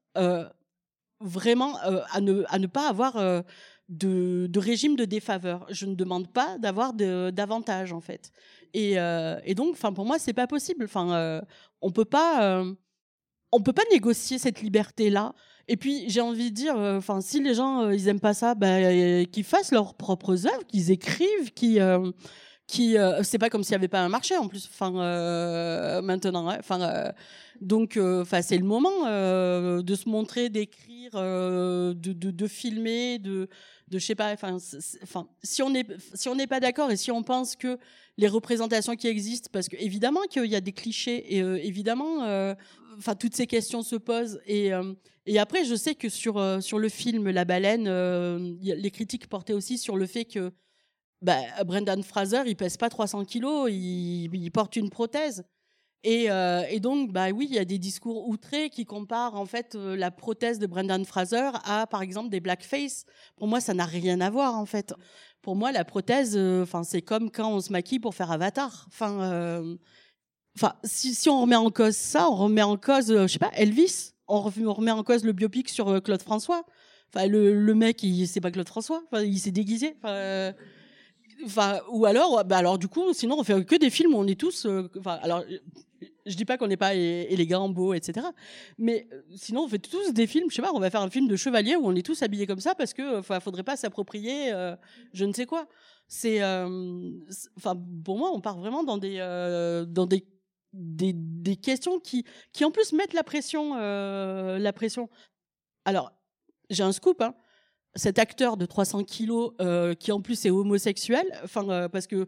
vraiment 1.22 1.78
euh, 1.86 2.02
à 2.10 2.22
ne 2.22 2.68
pas 2.68 2.88
avoir 2.90 3.18
euh, 3.18 3.42
de, 3.90 4.50
régime 4.60 4.96
de 4.96 5.06
défaveur. 5.06 5.66
Je 5.70 5.86
ne 5.86 5.96
demande 5.96 6.32
pas 6.32 6.58
d'avoir 6.60 6.94
d'avantages 6.94 7.94
en 7.94 8.02
fait. 8.02 8.32
Et, 8.74 9.00
euh, 9.00 9.40
donc, 9.56 9.78
pour 9.78 10.06
moi, 10.06 10.20
c'est 10.20 10.34
pas 10.34 10.48
possible. 10.48 10.86
Enfin, 10.86 11.12
euh, 11.14 11.42
on 11.82 11.92
peut 11.92 12.06
pas. 12.06 12.60
euh, 12.60 12.74
peut 13.64 13.74
pas 13.74 13.84
négocier 13.92 14.38
cette 14.38 14.62
liberté 14.62 15.10
là 15.10 15.34
et 15.68 15.76
puis 15.78 16.10
j'ai 16.10 16.22
envie 16.22 16.52
de 16.52 16.56
dire 16.56 16.76
si 17.22 17.42
les 17.42 17.54
gens 17.56 17.82
euh, 17.84 17.96
ils 17.96 18.08
aiment 18.08 18.20
pas 18.20 18.34
ça 18.36 18.54
euh, 18.62 19.26
qu'ils 19.26 19.44
fassent 19.44 19.72
leurs 19.72 19.96
propres 19.96 20.46
œuvres 20.48 20.66
qu'ils 20.68 20.92
écrivent 20.92 21.52
qui 21.56 21.80
euh, 21.80 22.12
qui 22.68 22.98
euh, 22.98 23.24
c'est 23.24 23.40
pas 23.40 23.50
comme 23.50 23.64
s'il 23.64 23.72
y 23.74 23.76
avait 23.76 23.88
pas 23.88 24.02
un 24.02 24.10
marché 24.10 24.38
en 24.38 24.48
plus 24.48 24.70
enfin 24.72 24.96
euh, 25.00 26.02
maintenant 26.02 26.48
hein. 26.50 26.58
enfin 26.60 26.82
euh, 26.82 27.12
donc 27.62 27.98
euh, 27.98 28.22
enfin 28.22 28.42
c'est 28.42 28.58
le 28.58 28.66
moment 28.66 29.06
euh, 29.08 29.82
de 29.82 29.96
se 29.96 30.08
montrer 30.08 30.50
d'écrire 30.50 31.12
euh, 31.16 31.94
de, 31.94 32.14
de, 32.14 32.48
filmer 32.48 33.20
de 33.20 33.50
de 33.88 34.00
je 34.00 34.06
sais 34.06 34.16
pas 34.16 34.32
enfin 34.34 34.58
enfin 35.04 35.28
si 35.44 35.62
on 35.62 35.74
est 35.74 35.86
si 36.14 36.30
on 36.30 36.36
n'est 36.36 36.48
pas 36.48 36.60
d'accord 36.60 36.92
et 36.92 36.98
si 36.98 37.12
on 37.12 37.24
pense 37.24 37.56
que 37.56 37.78
les 38.18 38.28
représentations 38.28 38.96
qui 38.96 39.08
existent 39.08 39.50
parce 39.52 39.68
que 39.68 39.76
évidemment 39.78 40.22
qu'il 40.30 40.46
y 40.46 40.56
a 40.56 40.62
des 40.62 40.72
clichés 40.72 41.36
et 41.36 41.40
évidemment 41.40 42.24
enfin 42.98 43.16
toutes 43.16 43.36
ces 43.36 43.48
questions 43.48 43.82
se 43.82 43.96
posent 43.96 44.40
et 44.46 44.72
et 45.26 45.40
après 45.40 45.66
je 45.66 45.76
sais 45.76 45.96
que 45.96 46.10
sur 46.10 46.62
sur 46.62 46.80
le 46.80 46.90
film 46.90 47.30
La 47.30 47.46
baleine 47.46 47.90
les 48.62 48.92
critiques 48.92 49.28
portaient 49.28 49.54
aussi 49.54 49.78
sur 49.78 49.98
le 49.98 50.06
fait 50.06 50.26
que 50.26 50.52
bah, 51.22 51.40
Brendan 51.66 52.04
Fraser 52.04 52.44
il 52.46 52.56
pèse 52.56 52.78
pas 52.78 52.90
300 52.90 53.26
kilos 53.26 53.70
il, 53.70 54.30
il 54.34 54.52
porte 54.52 54.76
une 54.76 54.90
prothèse 54.90 55.44
et, 56.04 56.32
euh, 56.32 56.64
et 56.70 56.80
donc, 56.80 57.12
bah 57.12 57.30
oui, 57.32 57.48
il 57.50 57.56
y 57.56 57.60
a 57.60 57.66
des 57.66 57.78
discours 57.78 58.28
outrés 58.30 58.70
qui 58.70 58.86
comparent 58.86 59.36
en 59.36 59.46
fait 59.46 59.76
euh, 59.76 59.98
la 59.98 60.12
prothèse 60.12 60.58
de 60.58 60.66
Brendan 60.66 61.04
Fraser 61.04 61.50
à, 61.66 61.88
par 61.88 62.02
exemple, 62.02 62.30
des 62.30 62.40
blackface. 62.40 63.06
Pour 63.36 63.48
moi, 63.48 63.60
ça 63.60 63.74
n'a 63.74 63.86
rien 63.86 64.22
à 64.22 64.30
voir 64.30 64.56
en 64.56 64.66
fait. 64.66 64.94
Pour 65.42 65.56
moi, 65.56 65.72
la 65.72 65.84
prothèse, 65.84 66.36
euh, 66.38 66.64
enfin, 66.64 66.84
c'est 66.84 67.02
comme 67.02 67.30
quand 67.32 67.52
on 67.52 67.60
se 67.60 67.72
maquille 67.72 68.00
pour 68.00 68.16
faire 68.16 68.32
Avatar. 68.32 68.86
Enfin, 68.88 69.22
euh, 69.24 69.76
enfin, 70.56 70.74
si, 70.86 71.14
si 71.14 71.30
on 71.30 71.42
remet 71.42 71.58
en 71.58 71.70
cause 71.70 71.96
ça, 71.96 72.30
on 72.30 72.36
remet 72.36 72.64
en 72.64 72.78
cause, 72.78 73.08
je 73.08 73.28
sais 73.28 73.40
pas, 73.40 73.52
Elvis. 73.56 74.14
On 74.28 74.42
remet, 74.42 74.92
en 74.92 75.04
cause 75.04 75.24
le 75.24 75.34
biopic 75.34 75.70
sur 75.70 76.04
Claude 76.04 76.22
François. 76.22 76.64
Enfin, 77.14 77.26
le, 77.26 77.60
le 77.60 77.74
mec, 77.74 78.04
il 78.04 78.28
c'est 78.28 78.42
pas 78.42 78.52
Claude 78.52 78.68
François. 78.68 79.02
Enfin, 79.12 79.24
il 79.24 79.40
s'est 79.40 79.52
déguisé. 79.52 79.98
Enfin, 81.46 81.80
ou 81.90 82.06
alors, 82.06 82.44
bah 82.44 82.58
alors 82.58 82.78
du 82.78 82.88
coup, 82.88 83.14
sinon 83.14 83.38
on 83.40 83.44
fait 83.44 83.64
que 83.66 83.76
des 83.76 83.90
films 83.90 84.14
où 84.14 84.18
on 84.18 84.28
est 84.28 84.40
tous. 84.40 84.66
euh, 84.66 84.90
Enfin, 84.98 85.20
alors, 85.22 85.44
je 86.26 86.36
dis 86.36 86.46
pas 86.46 86.58
qu'on 86.58 86.68
n'est 86.68 86.78
pas 86.78 86.94
élégant, 86.94 87.70
beau, 87.70 87.94
etc. 87.94 88.28
Mais 88.78 89.08
euh, 89.14 89.22
sinon, 89.36 89.64
on 89.64 89.68
fait 89.68 89.80
tous 89.80 90.12
des 90.14 90.28
films. 90.28 90.50
Je 90.50 90.56
sais 90.56 90.62
pas, 90.62 90.72
on 90.74 90.80
va 90.80 90.90
faire 90.90 91.02
un 91.02 91.10
film 91.10 91.28
de 91.28 91.36
chevalier 91.36 91.76
où 91.76 91.86
on 91.88 91.96
est 91.96 92.06
tous 92.06 92.22
habillés 92.24 92.46
comme 92.46 92.60
ça 92.60 92.76
parce 92.76 92.94
que, 92.94 93.22
faudrait 93.22 93.64
pas 93.64 93.78
s'approprier, 93.78 94.52
euh, 94.54 94.76
je 95.14 95.26
ne 95.26 95.34
sais 95.34 95.46
quoi. 95.46 95.68
C'est, 96.08 96.42
euh, 96.42 97.12
enfin, 97.58 97.76
pour 98.04 98.18
moi, 98.18 98.32
on 98.34 98.42
part 98.42 98.58
vraiment 98.58 98.84
dans 98.84 98.98
des, 98.98 99.18
euh, 99.20 99.86
dans 99.86 100.06
des, 100.08 100.26
des, 100.74 101.14
des 101.16 101.56
questions 101.56 102.00
qui, 102.00 102.26
qui 102.52 102.66
en 102.66 102.72
plus 102.72 102.94
mettent 102.94 103.14
la 103.14 103.24
pression, 103.24 103.76
euh, 103.78 104.58
la 104.60 104.74
pression. 104.74 105.10
Alors, 105.86 106.12
j'ai 106.70 106.84
un 106.84 106.92
scoop, 106.92 107.22
hein 107.22 107.34
cet 107.96 108.20
acteur 108.20 108.58
de 108.58 108.66
300 108.66 109.04
kilos 109.04 109.54
euh, 109.62 109.94
qui 109.94 110.12
en 110.12 110.22
plus 110.22 110.46
est 110.46 110.50
homosexuel, 110.50 111.26
enfin 111.44 111.68
euh, 111.70 111.90
parce 111.90 112.08
que 112.08 112.28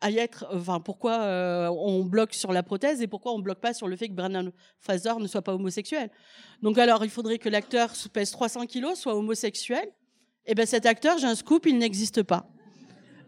à 0.00 0.10
y 0.10 0.18
être, 0.18 0.46
enfin 0.52 0.78
pourquoi 0.78 1.20
euh, 1.22 1.68
on 1.70 2.04
bloque 2.04 2.32
sur 2.32 2.52
la 2.52 2.62
prothèse 2.62 3.02
et 3.02 3.08
pourquoi 3.08 3.32
on 3.32 3.40
bloque 3.40 3.58
pas 3.58 3.74
sur 3.74 3.88
le 3.88 3.96
fait 3.96 4.08
que 4.08 4.12
Brendan 4.12 4.52
Fraser 4.78 5.14
ne 5.18 5.26
soit 5.26 5.42
pas 5.42 5.54
homosexuel? 5.54 6.10
Donc 6.62 6.78
alors 6.78 7.04
il 7.04 7.10
faudrait 7.10 7.38
que 7.38 7.48
l'acteur 7.48 7.92
pèse 8.12 8.30
300 8.30 8.66
kilos, 8.66 8.98
soit 8.98 9.16
homosexuel. 9.16 9.88
Et 10.46 10.54
ben 10.54 10.66
cet 10.66 10.86
acteur, 10.86 11.18
j'ai 11.18 11.26
un 11.26 11.34
scoop, 11.34 11.66
il 11.66 11.78
n'existe 11.78 12.22
pas. 12.22 12.48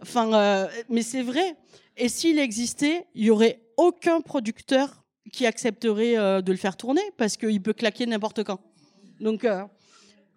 Enfin, 0.01 0.69
mais 0.89 1.03
c'est 1.03 1.23
vrai. 1.23 1.57
Et 1.99 2.09
s'il 2.09 2.39
existait, 2.39 3.07
il 3.15 3.25
y 3.27 3.31
aurait 3.31 3.61
aucun 3.77 4.23
producteur 4.23 5.05
qui 5.31 5.45
accepterait 5.45 6.15
de 6.41 6.51
le 6.51 6.57
faire 6.57 6.79
tourner 6.79 7.03
parce 7.19 7.37
qu'il 7.37 7.61
peut 7.61 7.75
claquer 7.75 8.07
n'importe 8.07 8.43
quand. 8.43 8.61
Donc 9.19 9.45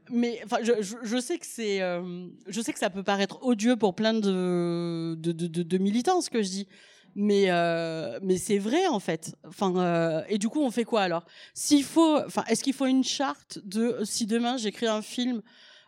mais 0.10 0.42
enfin, 0.46 0.58
je, 0.62 0.74
je, 0.82 1.18
sais 1.20 1.38
que 1.38 1.46
c'est, 1.46 1.82
euh, 1.82 2.28
je 2.48 2.62
sais 2.62 2.74
que 2.74 2.80
ça 2.80 2.90
peut 2.90 3.04
paraître 3.04 3.44
odieux 3.44 3.76
pour 3.76 3.96
plein 3.96 4.14
de 4.14 5.16
de, 5.18 5.32
de, 5.32 5.78
militants 5.78 6.22
ce 6.22 6.30
que 6.30 6.42
je 6.42 6.50
dis, 6.50 6.68
mais 7.16 7.46
euh, 7.48 8.20
mais 8.22 8.38
c'est 8.38 8.58
vrai 8.58 8.88
en 8.88 9.00
fait. 9.00 9.36
Enfin, 9.48 9.76
euh, 9.78 10.22
et 10.30 10.38
du 10.38 10.50
coup, 10.50 10.62
on 10.62 10.72
fait 10.72 10.84
quoi 10.84 11.02
alors? 11.02 11.26
S'il 11.54 11.84
faut, 11.84 12.18
enfin, 12.26 12.44
est-ce 12.48 12.64
qu'il 12.64 12.74
faut 12.74 12.86
une 12.86 13.04
charte 13.04 13.60
de 13.64 14.00
si 14.04 14.26
demain 14.26 14.58
j'écris 14.58 14.88
un 14.88 15.02
film, 15.02 15.42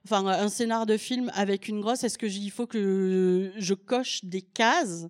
enfin 0.05 0.25
un 0.25 0.49
scénar 0.49 0.85
de 0.85 0.97
film 0.97 1.31
avec 1.35 1.67
une 1.67 1.81
grosse, 1.81 2.03
est-ce 2.03 2.17
que 2.17 2.27
il 2.27 2.51
faut 2.51 2.67
que 2.67 3.51
je 3.57 3.73
coche 3.73 4.23
des 4.23 4.41
cases 4.41 5.07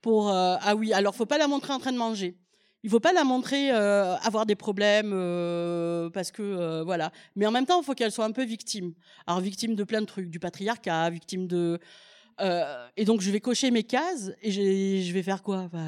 pour 0.00 0.30
ah 0.30 0.74
oui, 0.76 0.92
alors 0.92 1.14
faut 1.14 1.26
pas 1.26 1.38
la 1.38 1.48
montrer 1.48 1.72
en 1.72 1.78
train 1.78 1.92
de 1.92 1.98
manger. 1.98 2.36
Il 2.82 2.90
faut 2.90 3.00
pas 3.00 3.12
la 3.12 3.24
montrer 3.24 3.70
euh, 3.70 4.16
avoir 4.16 4.46
des 4.46 4.56
problèmes 4.56 5.12
euh, 5.12 6.08
parce 6.10 6.30
que 6.30 6.42
euh, 6.42 6.82
voilà. 6.82 7.12
Mais 7.36 7.46
en 7.46 7.50
même 7.50 7.66
temps, 7.66 7.80
il 7.80 7.84
faut 7.84 7.94
qu'elle 7.94 8.12
soit 8.12 8.24
un 8.24 8.32
peu 8.32 8.44
victime. 8.44 8.94
Alors 9.26 9.40
victime 9.40 9.74
de 9.74 9.84
plein 9.84 10.00
de 10.00 10.06
trucs, 10.06 10.30
du 10.30 10.38
patriarcat, 10.38 11.10
victime 11.10 11.46
de 11.46 11.78
et 12.96 13.04
donc 13.04 13.20
je 13.20 13.30
vais 13.30 13.40
cocher 13.40 13.70
mes 13.70 13.82
cases 13.82 14.32
et 14.40 14.50
je 14.50 15.12
vais 15.12 15.22
faire 15.22 15.42
quoi? 15.42 15.68
Bah, 15.70 15.78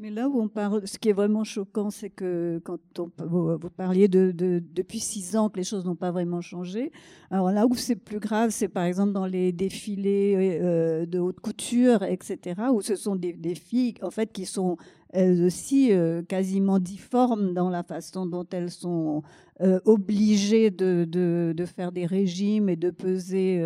Mais 0.00 0.10
là 0.10 0.28
où 0.28 0.40
on 0.40 0.48
parle, 0.48 0.88
ce 0.88 0.98
qui 0.98 1.10
est 1.10 1.12
vraiment 1.12 1.44
choquant, 1.44 1.88
c'est 1.88 2.10
que 2.10 2.60
quand 2.64 2.78
vous, 3.18 3.56
parliez 3.76 4.08
de, 4.08 4.32
depuis 4.34 4.98
six 4.98 5.36
ans 5.36 5.48
que 5.48 5.56
les 5.56 5.64
choses 5.64 5.84
n'ont 5.84 5.94
pas 5.94 6.10
vraiment 6.10 6.40
changé. 6.40 6.90
Alors 7.30 7.52
là 7.52 7.64
où 7.66 7.76
c'est 7.76 7.94
plus 7.94 8.18
grave, 8.18 8.50
c'est 8.50 8.66
par 8.68 8.84
exemple 8.84 9.12
dans 9.12 9.26
les 9.26 9.52
défilés 9.52 10.58
euh, 10.60 11.06
de 11.06 11.20
haute 11.20 11.38
couture, 11.38 12.02
etc., 12.02 12.60
où 12.72 12.82
ce 12.82 12.96
sont 12.96 13.14
des, 13.14 13.54
filles 13.54 13.94
en 14.02 14.10
fait 14.10 14.32
qui 14.32 14.46
sont 14.46 14.76
elles 15.10 15.44
aussi 15.44 15.92
euh, 15.92 16.22
quasiment 16.22 16.80
difformes 16.80 17.54
dans 17.54 17.70
la 17.70 17.84
façon 17.84 18.26
dont 18.26 18.46
elles 18.50 18.72
sont 18.72 19.22
euh, 19.60 19.78
obligées 19.84 20.72
de, 20.72 21.06
de, 21.08 21.64
faire 21.66 21.92
des 21.92 22.06
régimes 22.06 22.68
et 22.68 22.74
de 22.74 22.90
peser, 22.90 23.60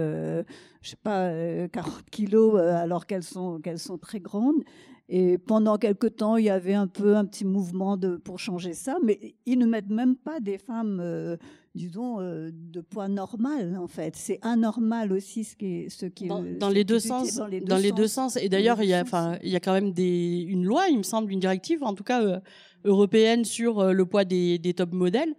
je 0.82 0.90
sais 0.90 0.96
pas, 1.02 1.32
40 1.68 2.05
kilos 2.10 2.60
alors 2.60 3.06
qu'elles 3.06 3.22
sont, 3.22 3.60
qu'elles 3.60 3.78
sont 3.78 3.96
très 3.96 4.20
grandes. 4.20 4.62
Et 5.10 5.39
pendant 5.39 5.78
quelque 5.78 6.06
temps, 6.06 6.36
il 6.36 6.44
y 6.44 6.51
avait 6.51 6.74
un 6.74 6.86
peu 6.86 7.16
un 7.16 7.24
petit 7.24 7.47
mouvement 7.47 7.97
de, 7.97 8.16
pour 8.16 8.39
changer 8.39 8.74
ça, 8.74 8.98
mais 9.02 9.36
ils 9.47 9.59
ne 9.59 9.64
mettent 9.64 9.89
même 9.89 10.16
pas 10.16 10.39
des 10.39 10.59
femmes, 10.59 11.01
euh, 11.01 11.39
disons, 11.74 12.20
euh, 12.20 12.51
de 12.52 12.82
poids 12.82 13.09
normal, 13.09 13.78
en 13.80 13.86
fait. 13.86 14.16
C'est 14.16 14.39
anormal 14.43 15.10
aussi 15.12 15.44
ce 15.44 15.56
qui 15.56 15.89
ce 15.89 16.05
qui 16.05 16.28
dans, 16.28 16.43
dans 16.43 16.68
les 16.68 16.85
deux 16.85 16.98
sens, 16.98 17.36
dans 17.36 17.47
les 17.47 17.93
deux, 17.93 18.06
sens. 18.06 18.36
Et 18.36 18.51
d'ailleurs, 18.51 18.82
il 18.82 18.90
y 18.90 18.94
a, 18.94 19.39
il 19.43 19.48
y 19.48 19.56
a 19.56 19.60
quand 19.60 19.72
même 19.72 19.93
des, 19.93 20.44
une 20.47 20.64
loi, 20.64 20.89
il 20.90 20.98
me 20.98 21.02
semble, 21.02 21.32
une 21.32 21.40
directive, 21.40 21.82
en 21.82 21.94
tout 21.94 22.05
cas 22.05 22.22
euh, 22.22 22.40
européenne 22.85 23.47
sur 23.47 23.94
le 23.94 24.05
poids 24.05 24.26
des, 24.26 24.59
des 24.59 24.74
top 24.74 24.93
modèles 24.93 25.35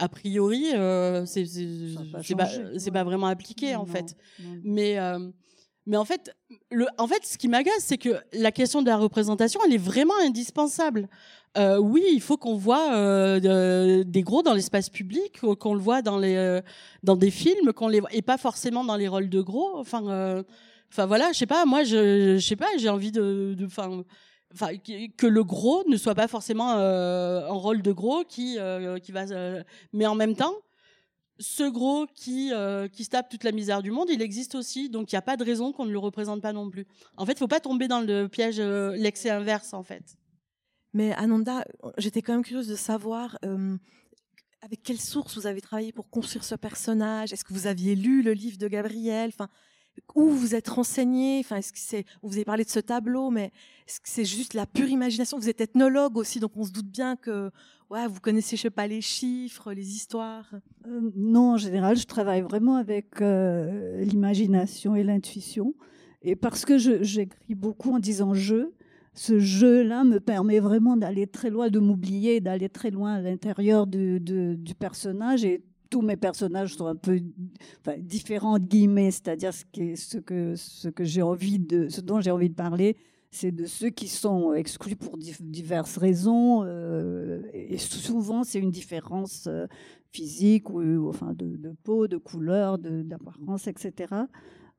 a 0.00 0.08
priori, 0.08 0.66
c'est 1.26 1.44
c'est 1.44 2.36
pas, 2.36 2.46
pas, 2.92 3.04
vraiment 3.04 3.26
appliqué 3.26 3.74
en 3.74 3.84
fait. 3.84 4.16
Mais 4.62 4.96
mais 5.88 5.96
en 5.96 6.04
fait, 6.04 6.36
le, 6.70 6.86
en 6.98 7.06
fait, 7.06 7.24
ce 7.24 7.38
qui 7.38 7.48
m'agace, 7.48 7.80
c'est 7.80 7.96
que 7.96 8.10
la 8.34 8.52
question 8.52 8.82
de 8.82 8.86
la 8.88 8.98
représentation, 8.98 9.58
elle 9.66 9.72
est 9.72 9.78
vraiment 9.78 10.12
indispensable. 10.22 11.08
Euh, 11.56 11.78
oui, 11.78 12.04
il 12.12 12.20
faut 12.20 12.36
qu'on 12.36 12.56
voit 12.56 12.92
euh, 12.94 14.04
des 14.04 14.22
gros 14.22 14.42
dans 14.42 14.52
l'espace 14.52 14.90
public, 14.90 15.40
qu'on 15.40 15.72
le 15.72 15.80
voit 15.80 16.02
dans 16.02 16.18
les 16.18 16.36
euh, 16.36 16.60
dans 17.02 17.16
des 17.16 17.30
films, 17.30 17.72
qu'on 17.72 17.88
les 17.88 18.02
et 18.10 18.20
pas 18.20 18.36
forcément 18.36 18.84
dans 18.84 18.96
les 18.96 19.08
rôles 19.08 19.30
de 19.30 19.40
gros. 19.40 19.78
Enfin, 19.78 20.06
euh, 20.08 20.42
enfin 20.92 21.06
voilà, 21.06 21.32
je 21.32 21.38
sais 21.38 21.46
pas. 21.46 21.64
Moi, 21.64 21.84
je, 21.84 22.36
je 22.36 22.46
sais 22.46 22.56
pas. 22.56 22.68
J'ai 22.76 22.90
envie 22.90 23.10
de, 23.10 23.56
enfin, 23.64 24.04
enfin, 24.52 24.76
que 25.16 25.26
le 25.26 25.42
gros 25.42 25.84
ne 25.88 25.96
soit 25.96 26.14
pas 26.14 26.28
forcément 26.28 26.70
un 26.70 27.48
rôle 27.48 27.80
de 27.80 27.92
gros 27.92 28.24
qui 28.24 28.58
qui 29.02 29.12
va. 29.12 29.24
mais 29.94 30.06
en 30.06 30.14
même 30.14 30.36
temps, 30.36 30.54
ce 31.38 31.68
gros 31.68 32.06
qui, 32.06 32.52
euh, 32.52 32.88
qui 32.88 33.04
se 33.04 33.10
tape 33.10 33.28
toute 33.28 33.44
la 33.44 33.52
misère 33.52 33.82
du 33.82 33.90
monde, 33.90 34.08
il 34.10 34.22
existe 34.22 34.54
aussi, 34.54 34.88
donc 34.88 35.12
il 35.12 35.14
n'y 35.14 35.18
a 35.18 35.22
pas 35.22 35.36
de 35.36 35.44
raison 35.44 35.72
qu'on 35.72 35.86
ne 35.86 35.92
le 35.92 35.98
représente 35.98 36.42
pas 36.42 36.52
non 36.52 36.68
plus. 36.68 36.86
En 37.16 37.24
fait, 37.26 37.32
il 37.32 37.38
faut 37.38 37.48
pas 37.48 37.60
tomber 37.60 37.88
dans 37.88 38.00
le 38.00 38.26
piège, 38.26 38.58
euh, 38.58 38.96
l'excès 38.96 39.30
inverse, 39.30 39.72
en 39.72 39.82
fait. 39.82 40.16
Mais 40.94 41.12
Ananda, 41.12 41.64
j'étais 41.98 42.22
quand 42.22 42.32
même 42.32 42.44
curieuse 42.44 42.68
de 42.68 42.74
savoir 42.74 43.38
euh, 43.44 43.76
avec 44.62 44.82
quelle 44.82 45.00
source 45.00 45.36
vous 45.36 45.46
avez 45.46 45.60
travaillé 45.60 45.92
pour 45.92 46.10
construire 46.10 46.44
ce 46.44 46.54
personnage? 46.54 47.32
Est-ce 47.32 47.44
que 47.44 47.52
vous 47.52 47.66
aviez 47.66 47.94
lu 47.94 48.22
le 48.22 48.32
livre 48.32 48.58
de 48.58 48.68
Gabriel? 48.68 49.32
Où 50.14 50.28
vous 50.30 50.54
êtes 50.54 50.68
renseigné 50.68 51.40
Enfin, 51.40 51.56
est-ce 51.56 51.72
que 51.72 51.78
c'est 51.78 52.04
vous 52.22 52.34
avez 52.34 52.44
parlé 52.44 52.64
de 52.64 52.70
ce 52.70 52.80
tableau, 52.80 53.30
mais 53.30 53.52
est-ce 53.86 54.00
que 54.00 54.08
c'est 54.08 54.24
juste 54.24 54.54
la 54.54 54.66
pure 54.66 54.88
imagination? 54.88 55.38
Vous 55.38 55.48
êtes 55.48 55.60
ethnologue 55.60 56.16
aussi, 56.16 56.40
donc 56.40 56.52
on 56.56 56.64
se 56.64 56.72
doute 56.72 56.90
bien 56.90 57.16
que 57.16 57.50
ouais, 57.90 58.06
vous 58.06 58.20
connaissez, 58.20 58.56
je 58.56 58.62
sais 58.62 58.70
pas, 58.70 58.86
les 58.86 59.00
chiffres, 59.00 59.72
les 59.72 59.94
histoires 59.94 60.50
euh, 60.86 61.10
Non, 61.16 61.52
en 61.52 61.56
général, 61.56 61.96
je 61.96 62.06
travaille 62.06 62.42
vraiment 62.42 62.76
avec 62.76 63.20
euh, 63.20 64.02
l'imagination 64.04 64.94
et 64.94 65.02
l'intuition. 65.02 65.74
Et 66.22 66.36
parce 66.36 66.64
que 66.64 66.78
j'écris 66.78 67.54
beaucoup 67.54 67.94
en 67.94 67.98
disant 67.98 68.34
je, 68.34 68.70
ce 69.14 69.38
jeu-là 69.38 70.04
me 70.04 70.20
permet 70.20 70.60
vraiment 70.60 70.96
d'aller 70.96 71.26
très 71.26 71.50
loin, 71.50 71.70
de 71.70 71.78
m'oublier, 71.78 72.40
d'aller 72.40 72.68
très 72.68 72.90
loin 72.90 73.14
à 73.14 73.20
l'intérieur 73.20 73.86
du 73.86 74.74
personnage. 74.78 75.44
Et 75.44 75.62
tous 75.90 76.02
mes 76.02 76.16
personnages 76.16 76.74
sont 76.74 76.86
un 76.86 76.96
peu 76.96 77.20
différents, 77.98 78.58
guillemets, 78.58 79.10
c'est-à-dire 79.10 79.52
ce, 79.54 79.64
ce, 79.96 80.18
que, 80.18 80.54
ce, 80.56 80.88
que 80.88 81.04
j'ai 81.04 81.22
envie 81.22 81.58
de, 81.58 81.88
ce 81.88 82.00
dont 82.00 82.20
j'ai 82.20 82.30
envie 82.30 82.50
de 82.50 82.54
parler 82.54 82.96
c'est 83.30 83.52
de 83.52 83.66
ceux 83.66 83.90
qui 83.90 84.08
sont 84.08 84.54
exclus 84.54 84.96
pour 84.96 85.18
diverses 85.18 85.96
raisons. 85.96 86.64
Euh, 86.64 87.42
et 87.52 87.78
souvent, 87.78 88.44
c'est 88.44 88.58
une 88.58 88.70
différence 88.70 89.46
euh, 89.46 89.66
physique 90.12 90.70
ou, 90.70 91.08
enfin 91.08 91.34
de, 91.34 91.74
peau, 91.84 92.08
de 92.08 92.16
couleur, 92.16 92.78
d'apparence, 92.78 93.66
etc. 93.66 94.14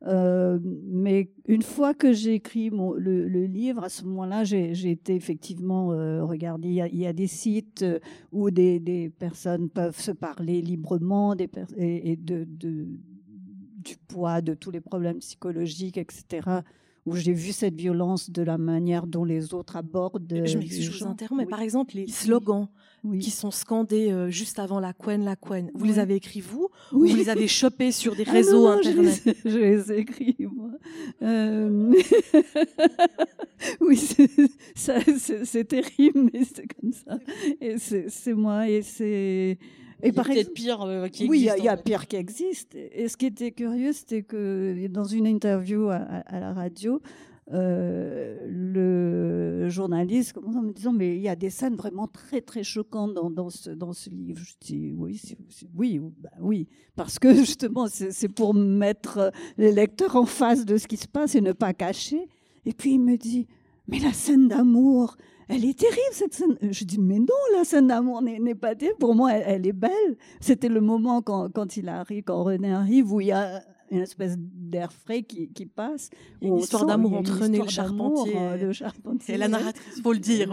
Euh, 0.08 0.60
mais 0.64 1.30
une 1.46 1.62
fois 1.62 1.94
que 1.94 2.14
j'ai 2.14 2.36
écrit 2.36 2.70
le, 2.70 3.46
livre, 3.46 3.84
à 3.84 3.90
ce 3.90 4.06
moment-là, 4.06 4.44
j'ai 4.44 4.92
été 4.92 5.16
effectivement 5.16 5.88
regarder. 6.26 6.70
Il 6.70 6.98
y, 6.98 7.06
a, 7.06 7.14
des 7.14 7.28
sites 7.28 7.86
où 8.32 8.50
des, 8.50 9.12
personnes 9.20 9.70
peuvent 9.70 10.00
se 10.00 10.12
parler 10.12 10.62
librement 10.62 11.36
des 11.36 11.50
et, 11.78 12.16
de, 12.16 12.46
du 12.46 13.98
poids, 14.08 14.42
de 14.42 14.54
tous 14.54 14.72
les 14.72 14.82
problèmes 14.82 15.20
psychologiques, 15.20 15.98
etc 15.98 16.62
où 17.06 17.16
j'ai 17.16 17.34
vu 17.34 17.52
cette 17.52 17.76
violence 17.76 18.30
de 18.30 18.42
la 18.42 18.58
manière 18.58 19.08
dont 19.08 19.24
les 19.24 19.54
autres 19.54 19.76
abordent. 19.76 20.44
Je 20.46 20.58
m'excuse, 20.58 20.84
je 20.84 20.92
vous 20.92 21.10
interromps, 21.10 21.40
mais 21.40 21.50
par 21.50 21.62
exemple, 21.62 21.96
les 21.96 22.08
slogans 22.08 22.68
qui 23.20 23.32
sont 23.32 23.52
scandés 23.52 24.12
euh, 24.12 24.30
juste 24.30 24.60
avant 24.60 24.80
la 24.80 24.94
couenne, 24.94 25.24
la 25.24 25.36
couenne, 25.36 25.72
vous 25.74 25.86
les 25.86 26.00
avez 26.00 26.16
écrits 26.16 26.42
vous 26.42 26.70
ou 26.92 27.06
vous 27.06 27.16
les 27.16 27.30
avez 27.30 27.48
chopés 27.48 27.92
sur 27.92 28.16
des 28.16 28.26
ah 28.28 28.32
réseaux 28.32 28.68
internet 28.68 29.22
je 29.46 29.58
les, 29.58 29.92
ai 29.92 30.00
écrits, 30.00 30.36
moi. 30.40 30.72
Euh... 31.22 31.94
oui, 33.82 33.98
c'est 34.76 35.68
terrible, 35.68 36.30
mais 36.34 36.44
c'est 36.44 36.68
comme 36.74 36.94
ça. 36.94 37.20
Et 37.62 37.78
c'est 37.78 38.34
moi, 38.34 38.70
et 38.70 38.82
c'est 38.82 39.58
et 40.02 40.12
par 40.12 40.26
peut-être 40.26 40.54
pire 40.54 40.82
euh, 40.82 41.08
qui 41.08 41.24
existe. 41.26 41.30
Oui, 41.30 41.50
il 41.58 41.64
y, 41.64 41.68
a 41.68 41.78
pire 41.78 42.08
qui 42.08 42.16
existe. 42.16 42.76
Et 42.76 43.08
ce 43.08 43.18
qui 43.18 43.26
était 43.26 43.52
curieux, 43.52 43.92
c'était 43.92 44.24
que 44.24 44.88
dans 44.88 45.04
une 45.04 45.28
interview 45.28 45.90
à, 45.90 46.24
la 46.32 46.54
radio, 46.54 47.02
euh, 47.52 48.38
le 48.48 49.70
journaliste 49.70 50.38
en 50.38 50.62
me 50.62 50.72
disant 50.72 50.94
mais 50.94 51.16
il 51.16 51.22
y 51.22 51.30
a 51.30 51.36
des 51.36 51.50
scènes 51.50 51.76
vraiment 51.76 52.08
très 52.08 52.42
très 52.42 52.64
choquantes 52.64 53.14
dans, 53.14 53.30
dans, 53.30 53.50
ce, 53.50 53.72
dans 53.72 53.94
ce 53.94 54.10
livre. 54.10 54.40
Je 54.44 54.54
dis 54.62 54.94
oui, 54.96 55.20
oui, 55.76 56.00
bah 56.20 56.30
oui, 56.40 56.68
parce 56.96 57.20
que 57.20 57.34
justement 57.46 57.88
c'est 57.88 58.30
pour 58.30 58.54
mettre 58.54 59.32
les 59.58 59.72
lecteurs 59.72 60.16
en 60.16 60.26
face 60.26 60.66
de 60.66 60.78
ce 60.78 60.88
qui 60.88 60.98
se 60.98 61.08
passe 61.08 61.36
et 61.36 61.42
ne 61.42 61.54
pas 61.54 61.74
cacher. 61.74 62.28
Et 62.66 62.74
puis 62.74 62.94
il 62.94 63.00
me 63.00 63.18
dit 63.18 63.48
mais 63.88 64.00
la 64.00 64.14
scène 64.14 64.48
d'amour, 64.48 65.18
elle 65.48 65.66
est 65.66 65.78
terrible 65.78 65.98
cette 66.12 66.36
scène. 66.36 66.56
Je 66.62 66.84
dis, 66.84 67.00
mais 67.00 67.18
non, 67.18 67.58
la 67.58 67.64
scène 67.64 67.88
d'amour 67.88 68.22
n'est 68.22 68.54
pas 68.54 68.76
terrible. 68.76 69.00
Pour 69.00 69.16
moi, 69.16 69.34
elle, 69.34 69.66
est 69.66 69.74
belle. 69.74 70.18
C'était 70.40 70.70
le 70.70 70.80
moment 70.80 71.24
quand, 71.24 71.50
quand, 71.52 71.76
il 71.76 71.90
arrive, 71.90 72.24
quand 72.24 72.44
René 72.44 72.72
arrive, 72.72 73.12
où 73.12 73.20
il 73.20 73.28
y 73.28 73.32
a 73.32 73.64
une 73.92 74.00
espèce 74.00 74.36
d'air 74.38 74.92
frais 74.92 75.24
qui, 75.24 75.50
qui 75.50 75.66
passe. 75.66 76.10
Une 76.42 76.58
histoire 76.58 76.86
d'amour 76.86 77.14
entre 77.14 77.42
René 77.42 77.60
le 77.60 77.68
charpentier, 77.68 78.36
le 78.60 78.74
charpentier. 78.74 79.36
Et 79.36 79.38
la 79.38 79.48
narratrice, 79.48 80.02
faut 80.02 80.14
le 80.14 80.20
dire. 80.20 80.50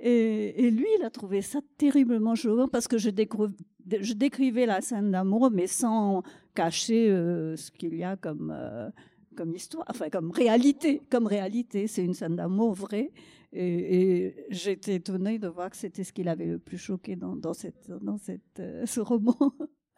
Et, 0.00 0.66
et, 0.66 0.70
lui, 0.70 0.86
il 0.98 1.04
a 1.04 1.10
trouvé 1.10 1.42
ça 1.42 1.60
terriblement 1.78 2.34
choquant 2.34 2.68
parce 2.68 2.88
que 2.88 2.98
je, 2.98 3.10
je 3.10 4.12
décrivais 4.12 4.66
la 4.66 4.80
scène 4.80 5.10
d'amour, 5.10 5.50
mais 5.50 5.66
sans 5.66 6.22
cacher 6.54 7.10
euh, 7.10 7.56
ce 7.56 7.70
qu'il 7.70 7.94
y 7.96 8.04
a 8.04 8.16
comme... 8.16 8.52
Euh, 8.54 8.90
comme 9.34 9.52
histoire, 9.56 9.84
enfin 9.88 10.10
comme 10.10 10.30
réalité, 10.30 11.02
comme 11.10 11.26
réalité, 11.26 11.88
c'est 11.88 12.04
une 12.04 12.14
scène 12.14 12.36
d'amour 12.36 12.72
vraie. 12.72 13.10
Et, 13.52 14.34
j'étais 14.50 14.96
étonnée 14.96 15.38
de 15.38 15.48
voir 15.48 15.70
que 15.70 15.76
c'était 15.76 16.04
ce 16.04 16.12
qui 16.12 16.24
l'avait 16.24 16.46
le 16.46 16.58
plus 16.58 16.78
choqué 16.78 17.14
dans, 17.14 17.36
dans, 17.36 17.54
cette, 17.54 17.90
dans 17.90 18.16
cette, 18.16 18.60
euh, 18.60 18.84
ce 18.86 19.00
roman. 19.00 19.36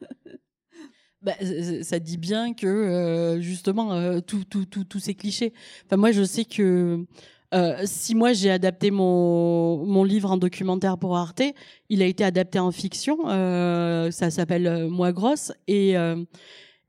Bah, 1.22 1.32
ça 1.82 1.98
dit 1.98 2.18
bien 2.18 2.52
que 2.54 2.66
euh, 2.66 3.40
justement 3.40 3.92
euh, 3.92 4.20
tous 4.20 4.44
tout, 4.44 4.64
tout, 4.64 4.84
tout, 4.84 5.00
ces 5.00 5.14
clichés. 5.14 5.52
Enfin, 5.86 5.96
moi, 5.96 6.12
je 6.12 6.22
sais 6.22 6.44
que 6.44 7.04
si 7.84 8.14
moi 8.14 8.34
j'ai 8.34 8.50
adapté 8.50 8.90
mon, 8.90 9.86
mon 9.86 10.04
livre 10.04 10.30
en 10.30 10.36
documentaire 10.36 10.98
pour 10.98 11.16
Arte, 11.16 11.42
il 11.88 12.02
a 12.02 12.04
été 12.04 12.22
adapté 12.22 12.58
en 12.58 12.70
fiction. 12.70 13.16
ça 14.10 14.30
s'appelle 14.30 14.88
Moi 14.88 15.12
grosse 15.12 15.52
et 15.66 15.94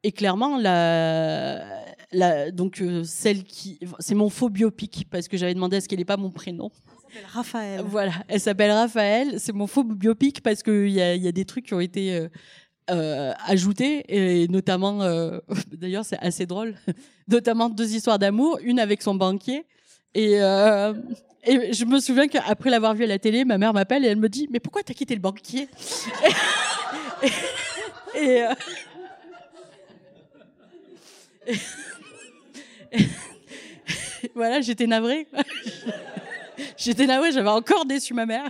et 0.03 0.11
clairement 0.11 0.57
la 0.57 1.85
la, 2.11 2.51
donc 2.51 2.81
euh, 2.81 3.03
celle 3.03 3.43
qui, 3.43 3.79
c'est 3.99 4.15
mon 4.15 4.29
faux 4.29 4.49
biopic 4.49 5.07
parce 5.09 5.27
que 5.27 5.37
j'avais 5.37 5.53
demandé 5.53 5.77
à 5.77 5.81
ce 5.81 5.87
qu'elle 5.87 5.99
n'ait 5.99 6.05
pas 6.05 6.17
mon 6.17 6.31
prénom. 6.31 6.71
Elle 6.85 7.01
s'appelle 7.01 7.25
Raphaël. 7.29 7.81
Voilà, 7.85 8.13
elle 8.27 8.39
s'appelle 8.39 8.71
Raphaël. 8.71 9.39
C'est 9.39 9.53
mon 9.53 9.67
faux 9.67 9.83
biopic 9.83 10.41
parce 10.41 10.63
qu'il 10.63 10.89
y 10.89 11.01
a, 11.01 11.15
y 11.15 11.27
a 11.27 11.31
des 11.31 11.45
trucs 11.45 11.65
qui 11.65 11.73
ont 11.73 11.79
été 11.79 12.27
euh, 12.89 13.31
euh 13.31 13.33
ajoutés 13.45 14.03
et 14.07 14.47
notamment, 14.47 15.01
euh, 15.01 15.39
d'ailleurs 15.71 16.05
c'est 16.05 16.19
assez 16.19 16.45
drôle, 16.45 16.75
notamment 17.27 17.69
deux 17.69 17.95
histoires 17.95 18.19
d'amour, 18.19 18.59
une 18.61 18.79
avec 18.79 19.01
son 19.01 19.15
banquier 19.15 19.65
et 20.15 20.39
et 21.49 21.71
je 21.71 21.85
me 21.85 21.99
souviens 22.01 22.27
qu'après 22.27 22.69
l'avoir 22.69 22.93
vu 22.93 23.05
à 23.05 23.07
la 23.07 23.19
télé, 23.19 23.45
ma 23.45 23.57
mère 23.57 23.71
m'appelle 23.73 24.03
et 24.03 24.07
elle 24.09 24.17
me 24.17 24.27
dit 24.27 24.47
mais 24.51 24.59
pourquoi 24.59 24.83
t'as 24.83 24.93
quitté 24.93 25.15
le 25.15 25.21
banquier? 25.21 25.69
Et, 28.15 28.43
et, 32.91 33.07
voilà, 34.35 34.59
j'étais 34.61 34.87
navrée. 34.87 35.27
J'étais 36.75 37.05
ouais, 37.05 37.31
j'avais 37.31 37.49
encore 37.49 37.85
déçu 37.85 38.13
ma 38.13 38.25
mère. 38.25 38.49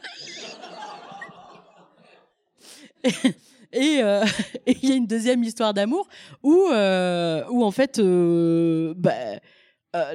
Et 3.74 4.00
euh, 4.02 4.26
et 4.66 4.78
il 4.82 4.90
y 4.90 4.92
a 4.92 4.96
une 4.96 5.08
deuxième 5.08 5.44
histoire 5.44 5.74
d'amour 5.74 6.08
où, 6.44 6.68
euh, 6.72 7.44
où 7.50 7.64
en 7.64 7.72
fait, 7.72 8.00
euh, 8.00 8.94
bah, 8.98 9.14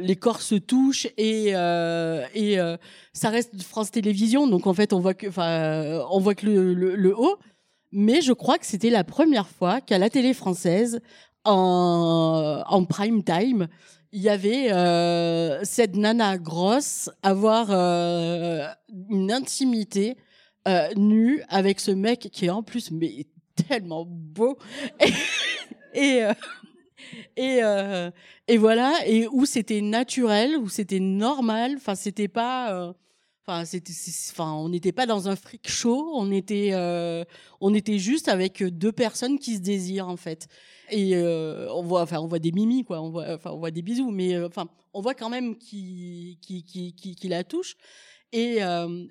les 0.00 0.14
corps 0.14 0.42
se 0.42 0.54
touchent 0.54 1.08
et, 1.16 1.52
ça 3.12 3.28
reste 3.28 3.60
France 3.62 3.90
Télévisions, 3.90 4.46
donc 4.46 4.66
en 4.66 4.74
fait 4.74 4.92
on 4.92 5.00
voit 5.00 5.14
que, 5.14 5.26
enfin, 5.26 6.04
on 6.10 6.20
voit 6.20 6.34
que 6.34 6.46
le, 6.46 6.74
le, 6.74 7.18
haut. 7.18 7.36
Mais 7.90 8.22
je 8.22 8.32
crois 8.32 8.58
que 8.58 8.64
c'était 8.64 8.90
la 8.90 9.04
première 9.04 9.48
fois 9.48 9.80
qu'à 9.80 9.98
la 9.98 10.08
télé 10.08 10.34
française, 10.34 11.00
en, 11.44 12.62
en 12.64 12.84
prime 12.84 13.24
time, 13.24 13.66
il 14.12 14.22
y 14.22 14.28
avait 14.28 14.68
cette 15.64 15.96
nana 15.96 16.38
grosse 16.38 17.10
avoir 17.22 17.70
une 17.70 19.32
intimité 19.32 20.16
nue 20.96 21.42
avec 21.48 21.80
ce 21.80 21.90
mec 21.90 22.28
qui 22.32 22.46
est 22.46 22.50
en 22.50 22.62
plus 22.62 22.92
mais 22.92 23.26
tellement 23.54 24.04
beau 24.06 24.58
et 25.94 26.26
et 27.36 27.62
euh, 27.62 27.64
euh, 27.64 28.10
et 28.48 28.56
voilà 28.58 28.94
et 29.06 29.26
où 29.28 29.46
c'était 29.46 29.80
naturel 29.80 30.56
où 30.56 30.68
c'était 30.68 31.00
normal 31.00 31.74
enfin 31.76 31.94
c'était 31.94 32.28
pas 32.28 32.72
euh, 32.74 32.92
Enfin, 33.44 33.64
enfin, 34.30 34.52
on 34.52 34.68
n'était 34.68 34.92
pas 34.92 35.04
dans 35.04 35.28
un 35.28 35.34
freak 35.34 35.68
show, 35.68 36.12
on 36.14 36.30
était, 36.30 36.70
on 37.60 37.74
était 37.74 37.98
juste 37.98 38.28
avec 38.28 38.62
deux 38.62 38.92
personnes 38.92 39.36
qui 39.40 39.56
se 39.56 39.60
désirent 39.60 40.06
en 40.06 40.16
fait. 40.16 40.46
Et 40.92 41.16
on 41.16 41.82
voit, 41.82 42.02
enfin, 42.02 42.20
on 42.20 42.28
voit 42.28 42.38
des 42.38 42.52
mimi 42.52 42.84
quoi, 42.84 43.02
on 43.02 43.10
voit, 43.10 43.34
enfin, 43.34 43.50
on 43.50 43.58
voit 43.58 43.72
des 43.72 43.82
bisous, 43.82 44.12
mais 44.12 44.40
enfin, 44.44 44.68
on 44.94 45.00
voit 45.00 45.14
quand 45.14 45.28
même 45.28 45.58
qui, 45.58 46.38
qui, 46.40 46.62
qui, 46.62 46.94
qui, 46.94 47.16
qui 47.16 47.28
la 47.28 47.42
touche. 47.42 47.74
Et, 48.30 48.60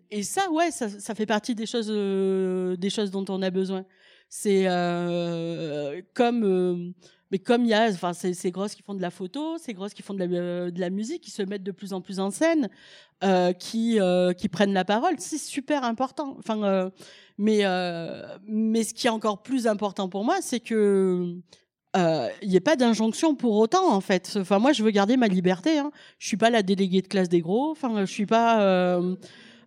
et 0.10 0.24
ça, 0.24 0.50
ouais, 0.50 0.72
ça, 0.72 0.88
ça 0.88 1.14
fait 1.14 1.26
partie 1.26 1.54
des 1.54 1.66
choses, 1.66 1.90
des 1.90 2.90
choses 2.90 3.12
dont 3.12 3.26
on 3.28 3.42
a 3.42 3.50
besoin. 3.50 3.84
C'est 4.34 4.64
euh, 4.66 6.02
comme, 6.14 6.45
euh, 6.45 6.91
mais 7.32 7.40
comme 7.40 7.66
il 7.66 7.68
y 7.68 7.74
a, 7.74 7.90
enfin, 7.90 8.14
ces, 8.14 8.52
grosses 8.52 8.76
qui 8.76 8.82
font 8.82 8.94
de 8.94 9.02
la 9.02 9.12
photo, 9.12 9.58
ces 9.58 9.74
grosses 9.74 9.94
qui 9.94 10.03
font 10.03 10.14
de 10.14 10.24
la, 10.24 10.26
euh, 10.34 10.72
de 10.72 10.80
la 10.80 10.90
musique, 10.90 11.22
qui 11.22 11.32
se 11.32 11.41
mettent 11.41 11.64
de 11.64 11.72
plus 11.72 11.91
en 11.91 11.99
plus 11.99 12.22
en 12.22 12.32
scène, 12.32 12.70
qui, 13.60 13.99
qui 14.38 14.49
prennent 14.49 14.74
la 14.74 14.86
parole, 14.86 15.16
c'est 15.18 15.38
super 15.38 15.84
important. 15.84 16.38
Enfin, 16.40 16.91
mais, 17.38 17.64
mais 18.48 18.84
ce 18.86 18.94
qui 18.94 19.08
est 19.08 19.12
encore 19.12 19.44
plus 19.44 19.68
important 19.68 20.08
pour 20.08 20.24
moi, 20.24 20.38
c'est 20.41 20.62
que 20.62 21.36
il 21.94 22.48
n'y 22.48 22.56
ait 22.56 22.62
pas 22.62 22.78
d'injonction 22.78 23.36
pour 23.36 23.58
autant, 23.58 23.94
en 23.94 23.99
fait. 23.99 24.38
Enfin, 24.40 24.60
moi, 24.60 24.72
je 24.72 24.82
veux 24.82 24.91
garder 24.91 25.18
ma 25.18 25.28
liberté. 25.28 25.78
Hein. 25.78 25.91
Je 26.20 26.28
suis 26.28 26.38
pas 26.38 26.49
la 26.49 26.64
déléguée 26.64 27.02
de 27.02 27.08
classe 27.08 27.28
des 27.28 27.41
gros. 27.41 27.70
Enfin, 27.72 28.06
je 28.06 28.12
suis 28.12 28.26
pas. 28.26 28.98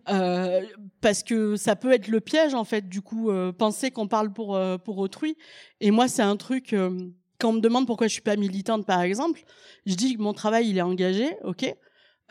Euh, 0.09 0.61
parce 1.01 1.23
que 1.23 1.55
ça 1.55 1.75
peut 1.75 1.91
être 1.91 2.07
le 2.07 2.19
piège 2.21 2.53
en 2.53 2.63
fait 2.63 2.87
du 2.87 3.01
coup 3.01 3.29
euh, 3.31 3.51
penser 3.51 3.91
qu'on 3.91 4.07
parle 4.07 4.31
pour 4.33 4.55
euh, 4.55 4.77
pour 4.77 4.97
autrui. 4.99 5.37
Et 5.81 5.91
moi 5.91 6.07
c'est 6.07 6.21
un 6.21 6.37
truc 6.37 6.73
euh, 6.73 6.91
quand 7.39 7.49
on 7.49 7.53
me 7.53 7.59
demande 7.59 7.87
pourquoi 7.87 8.07
je 8.07 8.13
suis 8.13 8.21
pas 8.21 8.35
militante 8.35 8.85
par 8.85 9.01
exemple 9.01 9.43
je 9.85 9.95
dis 9.95 10.15
que 10.15 10.21
mon 10.21 10.33
travail 10.33 10.69
il 10.69 10.77
est 10.77 10.81
engagé 10.81 11.37
ok 11.43 11.75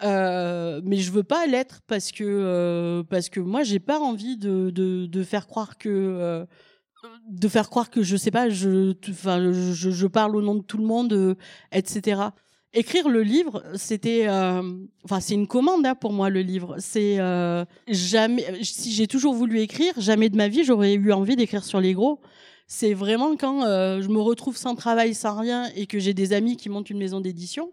euh, 0.03 0.81
mais 0.85 0.97
je 0.97 1.13
veux 1.13 1.23
pas 1.23 1.47
l'être 1.47 1.81
parce 1.87 2.11
que 2.11 3.03
parce 3.11 3.29
que 3.29 3.41
moi 3.41 3.63
j'ai 3.63 3.79
pas 3.81 4.01
envie 4.01 4.37
de, 4.37 4.71
de 4.71 5.07
de 5.07 5.23
faire 5.23 5.47
croire 5.47 5.79
que 5.79 6.45
de 7.29 7.49
faire 7.49 7.69
croire 7.71 7.91
que 7.91 8.03
je 8.03 8.17
sais 8.17 8.31
pas 8.31 8.49
je 8.49 8.95
enfin 9.11 9.53
je, 9.53 9.91
je 9.91 10.07
parle 10.07 10.37
au 10.37 10.43
nom 10.43 10.55
de 10.55 10.63
tout 10.63 10.79
le 10.79 10.85
monde 10.85 11.37
etc 11.73 12.23
écrire 12.75 13.09
le 13.09 13.23
livre, 13.23 13.63
c'était, 13.77 14.27
euh, 14.29 14.63
enfin, 15.05 15.21
c'est 15.21 15.35
une 15.35 15.47
commande 15.47 15.87
hein, 15.87 15.95
pour 15.95 16.13
moi 16.13 16.29
le 16.31 16.41
livre. 16.43 16.77
C'est 16.79 17.19
euh, 17.21 17.65
jamais, 17.89 18.45
si 18.63 18.93
j'ai 18.93 19.07
toujours 19.07 19.35
voulu 19.35 19.61
écrire, 19.61 19.95
jamais 19.99 20.29
de 20.29 20.37
ma 20.37 20.49
vie 20.49 20.65
j'aurais 20.65 20.95
eu 20.95 21.13
envie 21.13 21.37
d'écrire 21.37 21.65
sur 21.65 21.81
les 21.81 21.95
gros. 21.95 22.21
C'est 22.67 22.95
vraiment 22.95 23.37
quand 23.37 23.65
euh, 23.65 24.03
je 24.03 24.09
me 24.09 24.21
retrouve 24.21 24.57
sans 24.57 24.75
travail, 24.75 25.15
sans 25.15 25.39
rien, 25.39 25.71
et 25.77 25.87
que 25.87 25.99
j'ai 25.99 26.15
des 26.15 26.33
amis 26.33 26.57
qui 26.57 26.69
montent 26.69 26.91
une 26.91 26.99
maison 26.99 27.21
d'édition, 27.21 27.73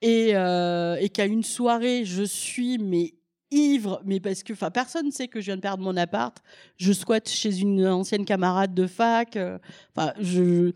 et, 0.00 0.30
euh, 0.34 0.96
et 1.00 1.08
qu'à 1.08 1.26
une 1.26 1.42
soirée 1.44 2.04
je 2.04 2.22
suis 2.22 2.78
mais 2.78 3.14
ivre, 3.50 4.00
mais 4.06 4.18
parce 4.18 4.42
que, 4.42 4.54
enfin, 4.54 4.70
personne 4.70 5.06
ne 5.06 5.10
sait 5.10 5.28
que 5.28 5.40
je 5.40 5.46
viens 5.46 5.56
de 5.56 5.60
perdre 5.60 5.84
mon 5.84 5.96
appart. 5.96 6.38
Je 6.78 6.90
squatte 6.92 7.28
chez 7.28 7.60
une 7.60 7.86
ancienne 7.86 8.24
camarade 8.24 8.74
de 8.74 8.86
fac. 8.86 9.36
euh, 9.36 9.58
Enfin, 9.94 10.14
je 10.18 10.72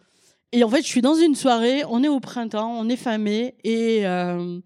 et 0.52 0.64
en 0.64 0.68
fait, 0.68 0.82
je 0.82 0.86
suis 0.86 1.02
dans 1.02 1.14
une 1.14 1.34
soirée, 1.34 1.84
on 1.88 2.02
est 2.02 2.08
au 2.08 2.20
printemps, 2.20 2.70
on 2.78 2.88
est 2.88 2.96
famé, 2.96 3.56
et, 3.64 4.06
euh, 4.06 4.60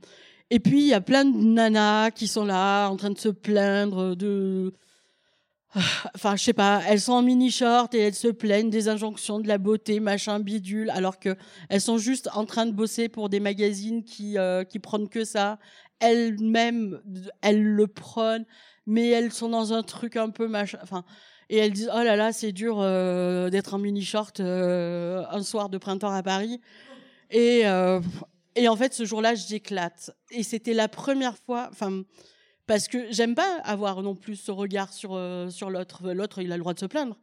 et 0.50 0.60
puis 0.60 0.80
il 0.80 0.86
y 0.86 0.94
a 0.94 1.00
plein 1.00 1.24
de 1.24 1.36
nanas 1.36 2.10
qui 2.10 2.28
sont 2.28 2.44
là, 2.44 2.88
en 2.88 2.96
train 2.96 3.10
de 3.10 3.18
se 3.18 3.28
plaindre 3.28 4.14
de. 4.16 4.74
Enfin, 6.16 6.34
je 6.36 6.42
sais 6.42 6.52
pas, 6.52 6.82
elles 6.88 7.00
sont 7.00 7.12
en 7.12 7.22
mini-short 7.22 7.94
et 7.94 7.98
elles 7.98 8.14
se 8.14 8.28
plaignent 8.28 8.70
des 8.70 8.88
injonctions 8.88 9.38
de 9.38 9.46
la 9.46 9.58
beauté, 9.58 10.00
machin, 10.00 10.40
bidule, 10.40 10.90
alors 10.90 11.18
que 11.20 11.36
elles 11.68 11.80
sont 11.80 11.96
juste 11.98 12.28
en 12.34 12.44
train 12.44 12.66
de 12.66 12.72
bosser 12.72 13.08
pour 13.08 13.28
des 13.28 13.38
magazines 13.40 14.02
qui, 14.02 14.36
euh, 14.36 14.64
qui 14.64 14.80
prônent 14.80 15.08
que 15.08 15.24
ça. 15.24 15.58
Elles-mêmes, 16.00 17.00
elles 17.40 17.62
le 17.62 17.86
prônent, 17.86 18.46
mais 18.86 19.08
elles 19.10 19.32
sont 19.32 19.48
dans 19.48 19.72
un 19.72 19.82
truc 19.84 20.16
un 20.16 20.30
peu 20.30 20.48
machin. 20.48 20.78
Enfin, 20.82 21.04
et 21.50 21.56
elles 21.56 21.72
disent 21.72 21.90
oh 21.92 22.02
là 22.02 22.14
là 22.14 22.32
c'est 22.32 22.52
dur 22.52 22.76
euh, 22.78 23.50
d'être 23.50 23.74
en 23.74 23.78
mini 23.78 24.04
short 24.04 24.38
euh, 24.38 25.24
un 25.30 25.42
soir 25.42 25.68
de 25.68 25.78
printemps 25.78 26.12
à 26.12 26.22
Paris. 26.22 26.60
Et 27.30 27.62
euh, 27.64 28.00
et 28.54 28.68
en 28.68 28.76
fait 28.76 28.94
ce 28.94 29.04
jour-là 29.04 29.34
j'éclate. 29.34 30.12
Et 30.30 30.44
c'était 30.44 30.74
la 30.74 30.88
première 30.88 31.36
fois 31.36 31.68
enfin 31.72 32.04
parce 32.68 32.86
que 32.86 33.10
j'aime 33.10 33.34
pas 33.34 33.58
avoir 33.64 34.00
non 34.02 34.14
plus 34.14 34.36
ce 34.36 34.52
regard 34.52 34.92
sur 34.92 35.20
sur 35.50 35.70
l'autre. 35.70 36.12
L'autre 36.12 36.40
il 36.40 36.52
a 36.52 36.56
le 36.56 36.60
droit 36.60 36.72
de 36.72 36.78
se 36.78 36.86
plaindre. 36.86 37.18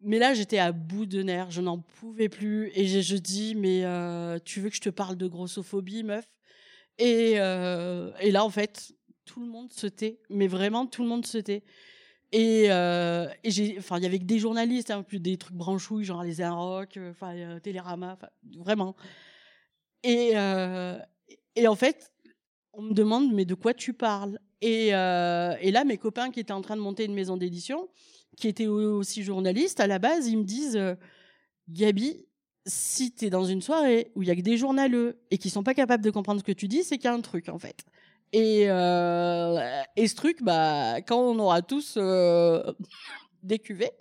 Mais 0.00 0.18
là 0.18 0.34
j'étais 0.34 0.58
à 0.58 0.72
bout 0.72 1.06
de 1.06 1.22
nerfs 1.22 1.52
je 1.52 1.60
n'en 1.60 1.78
pouvais 1.78 2.28
plus. 2.28 2.72
Et 2.74 2.88
je, 2.88 3.00
je 3.00 3.16
dis 3.16 3.54
mais 3.54 3.84
tu 4.44 4.60
veux 4.60 4.70
que 4.70 4.76
je 4.76 4.80
te 4.80 4.90
parle 4.90 5.14
de 5.14 5.28
grossophobie 5.28 6.02
meuf? 6.02 6.26
Et 6.98 7.34
et 7.34 8.30
là 8.32 8.44
en 8.44 8.50
fait 8.50 8.92
tout 9.24 9.40
le 9.40 9.46
monde 9.46 9.72
se 9.72 9.86
tait. 9.86 10.18
Mais 10.30 10.48
vraiment 10.48 10.86
tout 10.86 11.04
le 11.04 11.08
monde 11.08 11.26
se 11.26 11.38
tait 11.38 11.62
et, 12.32 12.66
euh, 12.70 13.28
enfin, 13.78 13.98
il 13.98 14.02
y 14.02 14.06
avait 14.06 14.18
que 14.18 14.24
des 14.24 14.38
journalistes, 14.38 14.90
hein, 14.90 15.02
plus 15.02 15.20
des 15.20 15.36
trucs 15.36 15.54
branchouilles, 15.56 16.04
genre 16.04 16.24
les 16.24 16.42
Inrock, 16.42 16.96
euh, 16.96 17.10
enfin, 17.12 17.34
euh, 17.36 17.60
Télérama, 17.60 18.18
vraiment. 18.58 18.96
Et, 20.02 20.36
en 20.36 21.74
fait, 21.76 22.12
on 22.72 22.82
me 22.82 22.94
demande, 22.94 23.32
mais 23.32 23.44
de 23.44 23.54
quoi 23.54 23.74
tu 23.74 23.92
parles? 23.92 24.38
Et, 24.60 24.90
là, 24.90 25.84
mes 25.84 25.98
copains 25.98 26.30
qui 26.30 26.40
étaient 26.40 26.52
en 26.52 26.62
train 26.62 26.76
de 26.76 26.82
monter 26.82 27.04
une 27.04 27.14
maison 27.14 27.36
d'édition, 27.36 27.88
qui 28.36 28.48
étaient 28.48 28.66
aussi 28.66 29.22
journalistes, 29.22 29.80
à 29.80 29.86
la 29.86 29.98
base, 29.98 30.26
ils 30.28 30.38
me 30.38 30.44
disent, 30.44 30.78
Gabi, 31.68 32.26
si 32.66 33.14
tu 33.14 33.26
es 33.26 33.30
dans 33.30 33.44
une 33.44 33.62
soirée 33.62 34.10
où 34.16 34.22
il 34.22 34.28
y 34.28 34.30
a 34.30 34.36
que 34.36 34.40
des 34.40 34.56
journaleux 34.56 35.20
et 35.30 35.38
qui 35.38 35.50
sont 35.50 35.62
pas 35.62 35.74
capables 35.74 36.04
de 36.04 36.10
comprendre 36.10 36.40
ce 36.40 36.44
que 36.44 36.52
tu 36.52 36.66
dis, 36.66 36.82
c'est 36.82 36.98
qu'il 36.98 37.04
y 37.04 37.08
a 37.08 37.14
un 37.14 37.20
truc, 37.20 37.48
en 37.48 37.58
fait. 37.58 37.84
Et, 38.32 38.64
euh, 38.68 39.82
et 39.96 40.08
ce 40.08 40.14
truc, 40.14 40.42
bah, 40.42 41.00
quand 41.02 41.18
on 41.18 41.38
aura 41.38 41.62
tous 41.62 41.94
euh, 41.96 42.72
des 43.42 43.58
cuvées, 43.58 43.92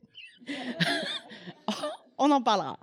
on 2.17 2.31
en 2.31 2.41
parlera. 2.41 2.79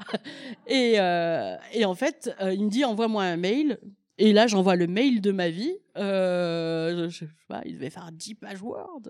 Et, 0.66 0.94
euh, 0.98 1.56
et 1.73 1.85
en 1.85 1.94
fait, 1.94 2.31
il 2.40 2.64
me 2.64 2.70
dit 2.70 2.85
envoie-moi 2.85 3.24
un 3.24 3.36
mail. 3.36 3.78
Et 4.19 4.32
là, 4.32 4.47
j'envoie 4.47 4.77
le 4.77 4.86
mail 4.86 5.20
de 5.20 5.32
ma 5.32 5.48
vie. 5.48 5.74
Euh, 5.97 7.09
je 7.09 7.20
sais 7.20 7.31
pas, 7.48 7.62
il 7.64 7.74
devait 7.74 7.90
faire 7.90 8.10
10 8.12 8.36
pages 8.36 8.62
Word. 8.62 9.02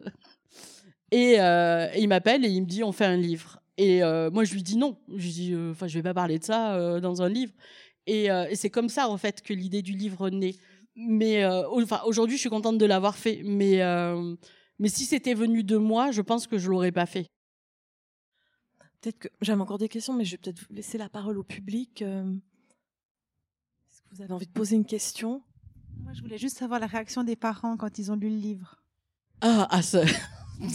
Et, 1.10 1.34
il 1.98 2.08
m'appelle 2.08 2.44
et 2.44 2.48
il 2.48 2.62
me 2.62 2.66
dit 2.66 2.82
on 2.82 2.92
fait 2.92 3.04
un 3.04 3.16
livre. 3.16 3.60
Et 3.76 4.00
moi, 4.30 4.44
je 4.44 4.54
lui 4.54 4.62
dis 4.62 4.76
non. 4.76 4.96
Je 5.08 5.22
lui 5.22 5.30
dis, 5.30 5.56
enfin, 5.70 5.86
je 5.86 5.94
vais 5.94 6.02
pas 6.02 6.14
parler 6.14 6.38
de 6.38 6.44
ça 6.44 7.00
dans 7.00 7.20
un 7.20 7.28
livre. 7.28 7.52
Et 8.06 8.28
c'est 8.54 8.70
comme 8.70 8.88
ça, 8.88 9.08
en 9.08 9.18
fait, 9.18 9.42
que 9.42 9.52
l'idée 9.52 9.82
du 9.82 9.92
livre 9.92 10.30
naît 10.30 10.54
mais 10.94 11.44
euh, 11.44 11.68
enfin 11.70 12.00
aujourd'hui 12.06 12.36
je 12.36 12.40
suis 12.40 12.50
contente 12.50 12.78
de 12.78 12.86
l'avoir 12.86 13.16
fait 13.16 13.42
mais 13.44 13.82
euh, 13.82 14.34
mais 14.78 14.88
si 14.88 15.04
c'était 15.04 15.34
venu 15.34 15.64
de 15.64 15.76
moi 15.76 16.10
je 16.10 16.20
pense 16.22 16.46
que 16.46 16.58
je 16.58 16.68
l'aurais 16.70 16.92
pas 16.92 17.06
fait 17.06 17.26
Peut-être 19.02 19.18
que 19.18 19.28
j'aime 19.40 19.60
encore 19.60 19.78
des 19.78 19.88
questions, 19.88 20.14
mais 20.14 20.24
je 20.24 20.30
vais 20.30 20.36
peut-être 20.36 20.60
vous 20.60 20.74
laisser 20.74 20.96
la 20.96 21.08
parole 21.08 21.36
au 21.36 21.42
public. 21.42 22.02
euh. 22.02 22.32
Est-ce 23.90 24.00
que 24.00 24.08
vous 24.14 24.22
avez 24.22 24.32
envie 24.32 24.46
de 24.46 24.52
poser 24.52 24.76
une 24.76 24.84
question? 24.84 25.42
Moi, 25.98 26.12
je 26.12 26.22
voulais 26.22 26.38
juste 26.38 26.56
savoir 26.56 26.78
la 26.78 26.86
réaction 26.86 27.24
des 27.24 27.34
parents 27.34 27.76
quand 27.76 27.98
ils 27.98 28.12
ont 28.12 28.16
lu 28.16 28.28
le 28.30 28.36
livre. 28.36 28.80
ah, 29.40 29.66
ah 29.70 29.82
ça... 29.82 30.02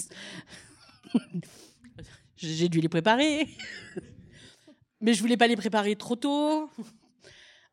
j'ai 2.35 2.67
dû 2.67 2.81
les 2.81 2.89
préparer 2.89 3.47
mais 4.99 5.13
je 5.13 5.21
voulais 5.21 5.37
pas 5.37 5.47
les 5.47 5.55
préparer 5.55 5.95
trop 5.95 6.15
tôt 6.15 6.69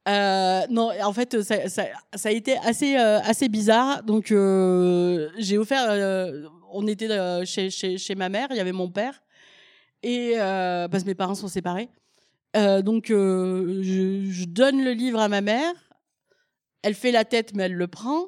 Euh, 0.07 0.61
non, 0.69 0.91
en 1.03 1.13
fait, 1.13 1.41
ça, 1.43 1.69
ça, 1.69 1.85
ça 2.15 2.29
a 2.29 2.33
été 2.33 2.59
assez, 2.59 2.97
euh, 2.99 3.21
assez 3.21 3.49
bizarre. 3.49 4.03
Donc, 4.03 4.31
euh, 4.31 5.31
j'ai 5.39 5.57
offert. 5.57 5.87
euh, 5.89 6.47
on 6.73 6.87
était 6.87 7.11
euh, 7.11 7.45
chez, 7.45 7.71
chez, 7.71 7.97
chez 7.99 8.15
ma 8.15 8.29
mère, 8.29 8.49
il 8.51 8.57
y 8.57 8.61
avait 8.61 8.73
mon 8.73 8.91
père, 8.91 9.23
et 10.03 10.33
euh, 10.37 10.89
parce 10.89 11.05
que 11.05 11.09
mes 11.09 11.15
parents 11.15 11.35
sont 11.37 11.49
séparés. 11.49 11.89
Donc, 12.55 13.07
je, 13.09 14.27
je 14.31 14.45
donne 14.45 14.85
le 14.85 14.93
livre 14.93 15.19
à 15.19 15.29
ma 15.29 15.41
mère. 15.41 15.73
Elle 16.83 16.95
fait 16.95 17.11
la 17.11 17.25
tête, 17.25 17.53
mais 17.55 17.65
elle 17.65 17.75
le 17.75 17.89
prend. 17.89 18.27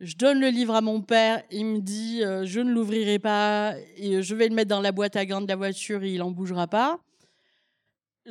Je 0.00 0.14
donne 0.14 0.38
le 0.38 0.48
livre 0.48 0.76
à 0.76 0.80
mon 0.80 1.00
père, 1.02 1.42
il 1.50 1.66
me 1.66 1.80
dit 1.80 2.20
je 2.20 2.60
ne 2.60 2.70
l'ouvrirai 2.70 3.18
pas 3.18 3.74
et 3.96 4.22
je 4.22 4.34
vais 4.36 4.46
le 4.48 4.54
mettre 4.54 4.68
dans 4.68 4.80
la 4.80 4.92
boîte 4.92 5.16
à 5.16 5.26
gants 5.26 5.40
de 5.40 5.48
la 5.48 5.56
voiture 5.56 6.04
et 6.04 6.12
il 6.12 6.22
en 6.22 6.30
bougera 6.30 6.68
pas. 6.68 7.00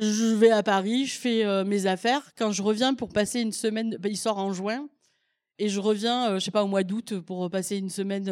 Je 0.00 0.32
vais 0.34 0.50
à 0.50 0.62
Paris, 0.62 1.06
je 1.06 1.18
fais 1.18 1.44
euh, 1.44 1.64
mes 1.64 1.86
affaires. 1.86 2.22
Quand 2.36 2.52
je 2.52 2.62
reviens 2.62 2.94
pour 2.94 3.08
passer 3.08 3.40
une 3.40 3.50
semaine, 3.50 3.96
ben, 3.98 4.08
il 4.08 4.16
sort 4.16 4.38
en 4.38 4.52
juin 4.52 4.88
et 5.58 5.68
je 5.68 5.80
reviens, 5.80 6.30
euh, 6.30 6.38
je 6.38 6.44
sais 6.44 6.52
pas, 6.52 6.62
au 6.62 6.68
mois 6.68 6.84
d'août 6.84 7.18
pour 7.18 7.50
passer 7.50 7.78
une 7.78 7.90
semaine 7.90 8.26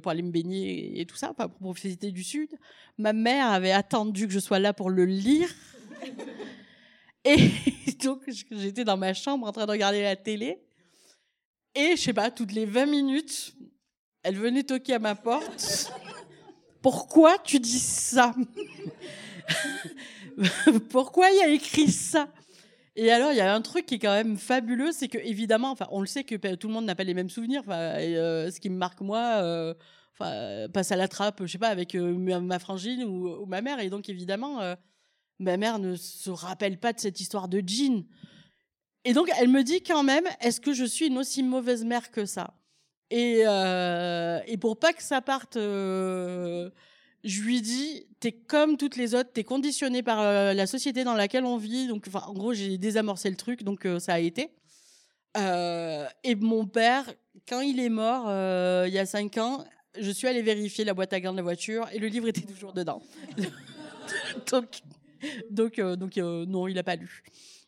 pour 0.00 0.10
aller 0.10 0.22
me 0.22 0.30
baigner 0.30 0.98
et, 0.98 1.04
tout 1.04 1.16
ça, 1.16 1.34
pour 1.34 1.50
profiter 1.50 2.12
du 2.12 2.24
Sud. 2.24 2.48
Ma 2.96 3.12
mère 3.12 3.48
avait 3.48 3.72
attendu 3.72 4.26
que 4.26 4.32
je 4.32 4.38
sois 4.38 4.58
là 4.58 4.72
pour 4.72 4.88
le 4.88 5.04
lire. 5.04 5.54
et 7.24 7.50
donc 8.02 8.22
j'étais 8.50 8.84
dans 8.84 8.96
ma 8.96 9.12
chambre 9.12 9.46
en 9.46 9.52
train 9.52 9.66
de 9.66 9.70
regarder 9.70 10.00
la 10.00 10.16
télé. 10.16 10.62
Et 11.74 11.90
je 11.94 12.00
sais 12.00 12.14
pas, 12.14 12.30
toutes 12.30 12.52
les 12.52 12.64
20 12.64 12.86
minutes, 12.86 13.54
elle 14.22 14.36
venait 14.36 14.62
toquer 14.62 14.94
à 14.94 14.98
ma 14.98 15.14
porte. 15.14 15.92
Pourquoi 16.80 17.36
tu 17.36 17.60
dis 17.60 17.80
ça? 17.80 18.34
Pourquoi 20.90 21.30
il 21.30 21.40
a 21.40 21.48
écrit 21.48 21.90
ça? 21.90 22.28
Et 22.96 23.12
alors, 23.12 23.30
il 23.30 23.36
y 23.36 23.40
a 23.40 23.54
un 23.54 23.60
truc 23.60 23.86
qui 23.86 23.94
est 23.94 23.98
quand 23.98 24.12
même 24.12 24.36
fabuleux, 24.36 24.90
c'est 24.92 25.08
que 25.08 25.18
évidemment, 25.18 25.70
enfin, 25.70 25.86
on 25.92 26.00
le 26.00 26.06
sait 26.06 26.24
que 26.24 26.54
tout 26.56 26.66
le 26.66 26.74
monde 26.74 26.84
n'a 26.84 26.94
pas 26.94 27.04
les 27.04 27.14
mêmes 27.14 27.30
souvenirs. 27.30 27.60
Enfin, 27.60 27.78
euh, 27.78 28.50
ce 28.50 28.58
qui 28.58 28.70
me 28.70 28.76
marque 28.76 29.00
moi, 29.00 29.40
euh, 29.42 29.74
enfin, 30.14 30.66
passe 30.72 30.90
à 30.90 30.96
la 30.96 31.06
trappe, 31.06 31.42
je 31.42 31.46
sais 31.46 31.58
pas, 31.58 31.68
avec 31.68 31.94
euh, 31.94 32.40
ma 32.40 32.58
frangine 32.58 33.04
ou, 33.04 33.46
ma 33.46 33.60
mère. 33.62 33.78
Et 33.80 33.88
donc, 33.88 34.08
évidemment, 34.08 34.74
ma 35.38 35.56
mère 35.56 35.78
ne 35.78 35.94
se 35.94 36.30
rappelle 36.30 36.78
pas 36.78 36.92
de 36.92 36.98
cette 36.98 37.20
histoire 37.20 37.48
de 37.48 37.62
jean. 37.64 38.04
Et 39.04 39.12
donc, 39.12 39.30
elle 39.38 39.48
me 39.48 39.62
dit 39.62 39.80
quand 39.82 40.02
même, 40.02 40.24
est-ce 40.40 40.60
que 40.60 40.72
je 40.72 40.84
suis 40.84 41.06
une 41.06 41.18
aussi 41.18 41.44
mauvaise 41.44 41.84
mère 41.84 42.10
que 42.10 42.26
ça? 42.26 42.54
Et, 43.10 43.42
et 43.42 44.56
pour 44.56 44.76
pas 44.76 44.92
que 44.92 45.04
ça 45.04 45.22
parte, 45.22 45.56
je 47.24 47.42
lui 47.42 47.60
dis, 47.60 48.06
t'es 48.20 48.32
comme 48.32 48.76
toutes 48.76 48.96
les 48.96 49.14
autres, 49.14 49.30
t'es 49.32 49.44
conditionné 49.44 50.02
par 50.02 50.20
euh, 50.20 50.52
la 50.54 50.66
société 50.66 51.04
dans 51.04 51.14
laquelle 51.14 51.44
on 51.44 51.56
vit. 51.56 51.86
Donc, 51.86 52.06
en 52.14 52.32
gros, 52.32 52.54
j'ai 52.54 52.78
désamorcé 52.78 53.30
le 53.30 53.36
truc, 53.36 53.62
donc 53.62 53.86
ça 53.98 54.14
a 54.14 54.18
été. 54.18 54.50
et 55.36 56.34
mon 56.36 56.66
père, 56.66 57.12
quand 57.48 57.60
il 57.60 57.80
est 57.80 57.88
mort, 57.88 58.26
il 58.86 58.92
y 58.92 58.98
a 58.98 59.06
cinq 59.06 59.38
ans, 59.38 59.64
je 59.98 60.10
suis 60.10 60.26
allée 60.26 60.42
vérifier 60.42 60.84
la 60.84 60.94
boîte 60.94 61.12
à 61.12 61.20
gants 61.20 61.32
de 61.32 61.38
la 61.38 61.42
voiture 61.42 61.88
et 61.92 61.98
le 61.98 62.08
livre 62.08 62.28
était 62.28 62.42
toujours 62.42 62.72
dedans. 62.72 63.02
donc, 64.50 64.80
donc, 65.50 65.80
donc 65.80 66.16
non, 66.16 66.68
il 66.68 66.74
n'a 66.74 66.82
pas 66.82 66.96
lu. 66.96 67.22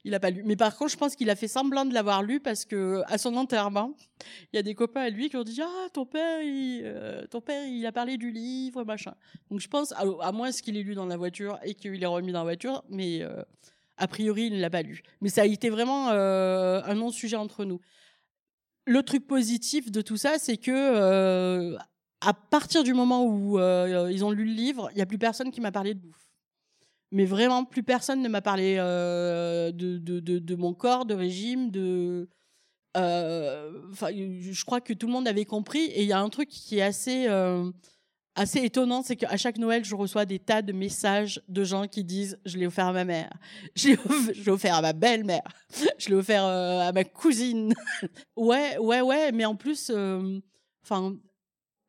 Il 0.04 0.14
a 0.14 0.20
pas 0.20 0.30
lu. 0.30 0.42
Mais 0.44 0.56
par 0.56 0.76
contre, 0.76 0.92
je 0.92 0.96
pense 0.96 1.14
qu'il 1.14 1.28
a 1.28 1.36
fait 1.36 1.48
semblant 1.48 1.84
de 1.84 1.92
l'avoir 1.92 2.22
lu 2.22 2.40
parce 2.40 2.64
que 2.64 3.02
à 3.06 3.18
son 3.18 3.36
enterrement, 3.36 3.94
il 4.52 4.56
y 4.56 4.58
a 4.58 4.62
des 4.62 4.74
copains 4.74 5.02
à 5.02 5.10
lui 5.10 5.28
qui 5.28 5.36
ont 5.36 5.44
dit 5.44 5.60
ah 5.62 5.88
ton 5.92 6.06
père, 6.06 6.40
il, 6.42 6.82
euh, 6.84 7.26
ton 7.26 7.40
père, 7.42 7.66
il 7.66 7.84
a 7.84 7.92
parlé 7.92 8.16
du 8.16 8.30
livre 8.30 8.84
machin. 8.84 9.14
Donc 9.50 9.60
je 9.60 9.68
pense 9.68 9.92
à, 9.92 10.32
moins 10.32 10.50
qu'il 10.52 10.76
ait 10.78 10.82
lu 10.82 10.94
dans 10.94 11.06
la 11.06 11.18
voiture 11.18 11.58
et 11.64 11.74
qu'il 11.74 11.92
l'ait 11.92 12.06
remis 12.06 12.32
dans 12.32 12.38
la 12.40 12.44
voiture, 12.44 12.82
mais 12.88 13.22
euh, 13.22 13.42
a 13.98 14.08
priori 14.08 14.46
il 14.46 14.54
ne 14.54 14.60
l'a 14.60 14.70
pas 14.70 14.82
lu. 14.82 15.02
Mais 15.20 15.28
ça 15.28 15.42
a 15.42 15.46
été 15.46 15.68
vraiment 15.68 16.08
euh, 16.10 16.80
un 16.84 16.94
non 16.94 17.10
sujet 17.10 17.36
entre 17.36 17.66
nous. 17.66 17.80
Le 18.86 19.02
truc 19.02 19.26
positif 19.26 19.90
de 19.90 20.00
tout 20.00 20.16
ça, 20.16 20.38
c'est 20.38 20.56
que 20.56 21.76
à 22.22 22.34
partir 22.34 22.82
du 22.82 22.94
moment 22.94 23.26
où 23.26 23.58
ils 23.58 24.24
ont 24.24 24.30
lu 24.30 24.46
le 24.46 24.52
livre, 24.52 24.88
il 24.92 24.96
n'y 24.96 25.02
a 25.02 25.06
plus 25.06 25.18
personne 25.18 25.50
qui 25.50 25.60
m'a 25.60 25.72
parlé 25.72 25.92
de 25.92 26.00
bouffe 26.00 26.29
mais 27.12 27.24
vraiment 27.24 27.64
plus 27.64 27.82
personne 27.82 28.22
ne 28.22 28.28
m'a 28.28 28.40
parlé 28.40 28.76
euh, 28.78 29.72
de, 29.72 30.54
mon 30.54 30.74
corps, 30.74 31.06
de 31.06 31.14
régime, 31.14 31.70
de. 31.70 32.28
Euh, 32.96 33.70
je 34.00 34.64
crois 34.64 34.80
que 34.80 34.92
tout 34.92 35.06
le 35.06 35.12
monde 35.12 35.28
avait 35.28 35.44
compris. 35.44 35.84
Et 35.84 36.02
il 36.02 36.08
y 36.08 36.12
a 36.12 36.20
un 36.20 36.28
truc 36.28 36.48
qui 36.48 36.78
est 36.78 36.82
assez, 36.82 37.26
euh, 37.28 37.70
assez 38.36 38.60
étonnant, 38.60 39.02
c'est 39.02 39.16
qu'à 39.16 39.36
chaque 39.36 39.58
Noël, 39.58 39.84
je 39.84 39.94
reçois 39.94 40.24
des 40.24 40.38
tas 40.38 40.62
de 40.62 40.72
messages 40.72 41.42
de 41.48 41.64
gens 41.64 41.88
qui 41.88 42.04
disent 42.04 42.38
Je 42.44 42.58
l'ai 42.58 42.66
offert 42.66 42.86
à 42.86 42.92
ma 42.92 43.04
mère, 43.04 43.32
je 43.74 43.88
l'ai 43.88 44.50
offert 44.50 44.76
à 44.76 44.82
ma 44.82 44.92
belle-mère, 44.92 45.42
je 45.98 46.08
l'ai 46.08 46.14
offert 46.14 46.44
à 46.44 46.92
ma 46.92 47.04
cousine. 47.04 47.74
ouais, 48.36 48.78
ouais, 48.78 49.00
ouais, 49.00 49.32
mais 49.32 49.44
en 49.44 49.56
plus, 49.56 49.90
enfin, 50.84 51.16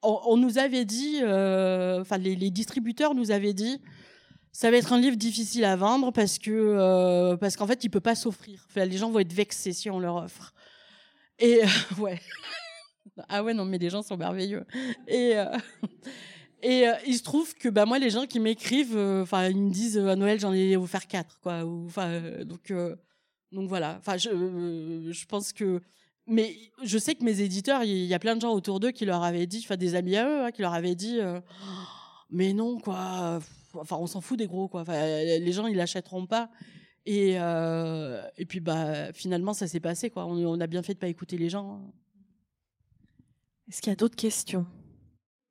on, 0.02 0.38
nous 0.38 0.58
avait 0.58 0.86
dit, 0.86 1.18
enfin, 1.20 2.18
les 2.18 2.50
distributeurs 2.50 3.14
nous 3.14 3.30
avaient 3.30 3.54
dit 3.54 3.82
ça 4.52 4.70
va 4.70 4.78
être 4.78 4.92
un 4.94 5.00
livre 5.00 5.16
difficile 5.16 5.64
à 5.64 5.76
vendre 5.76 6.12
parce 6.12 6.38
que 6.38 6.52
euh, 6.52 7.38
parce 7.38 7.56
qu'en 7.56 7.68
fait 7.68 7.84
il 7.84 7.90
peut 7.90 8.02
pas 8.02 8.16
s'offrir. 8.16 8.66
les 8.76 8.98
gens 8.98 9.10
vont 9.10 9.20
être 9.20 9.34
vexés 9.34 9.74
si 9.74 9.90
on 9.90 10.00
leur 10.00 10.16
offre. 10.16 10.54
Et 11.40 11.62
ouais. 12.00 12.20
ah 13.30 13.44
ouais 13.44 13.54
non 13.54 13.66
mais 13.66 13.78
les 13.78 13.90
gens 13.90 14.02
sont 14.02 14.18
merveilleux. 14.18 14.66
Et 15.08 15.38
euh, 15.38 15.46
et 16.64 16.88
euh, 16.88 16.94
il 17.08 17.18
se 17.18 17.24
trouve 17.24 17.56
que 17.56 17.70
bah 17.70 17.86
moi 17.86 17.98
les 17.98 18.10
gens 18.10 18.26
qui 18.26 18.40
m'écrivent, 18.40 18.98
enfin 18.98 19.48
ils 19.48 19.62
me 19.62 19.72
disent 19.72 19.98
à 19.98 20.16
Noël 20.16 20.40
j'en 20.40 20.54
ai 20.54 20.76
offert 20.76 21.08
quatre 21.08 21.40
quoi. 21.40 21.64
Enfin 21.86 22.22
donc 22.44 22.74
donc 23.52 23.70
voilà. 23.70 23.98
Enfin 24.00 24.18
je 24.18 24.30
je 25.12 25.26
pense 25.28 25.54
que 25.54 25.82
mais 26.28 26.56
je 26.84 26.98
sais 26.98 27.16
que 27.16 27.24
mes 27.24 27.42
éditeurs, 27.42 27.84
il 27.84 28.06
y 28.06 28.14
a 28.14 28.20
plein 28.20 28.36
de 28.36 28.42
gens 28.42 28.54
autour 28.54 28.80
d'eux 28.80 28.92
qui 28.92 29.06
leur 29.06 29.24
avaient 29.24 29.48
dit, 29.48 29.62
enfin 29.64 29.76
des 29.76 29.96
amis 29.96 30.16
à 30.18 30.30
eux, 30.30 30.46
hein, 30.46 30.52
qui 30.52 30.62
leur 30.62 30.74
avaient 30.74 30.96
dit, 30.96 31.20
mais 32.30 32.54
non 32.54 32.80
quoi 32.80 33.40
enfin, 33.76 33.98
on 34.00 34.08
s'en 34.08 34.22
fout 34.22 34.38
des 34.38 34.48
gros, 34.48 34.68
quoi. 34.68 34.84
les 34.88 35.52
gens, 35.52 35.68
ils 35.68 35.76
l'achèteront 35.76 36.26
pas. 36.26 36.50
Et, 37.06 37.36
euh, 37.40 38.22
et 38.38 38.46
puis, 38.46 38.60
bah, 38.60 39.12
finalement, 39.14 39.54
ça 39.54 39.68
s'est 39.68 39.80
passé, 39.80 40.10
quoi. 40.10 40.26
On, 40.26 40.60
a 40.60 40.68
bien 40.68 40.84
fait 40.84 40.94
de 40.94 41.00
pas 41.00 41.08
écouter 41.08 41.38
les 41.38 41.50
gens. 41.50 41.74
Hein. 41.74 41.92
Est-ce 43.70 43.82
qu'il 43.82 43.90
y 43.90 43.94
a 43.94 43.96
d'autres 43.96 44.16
questions? 44.16 44.66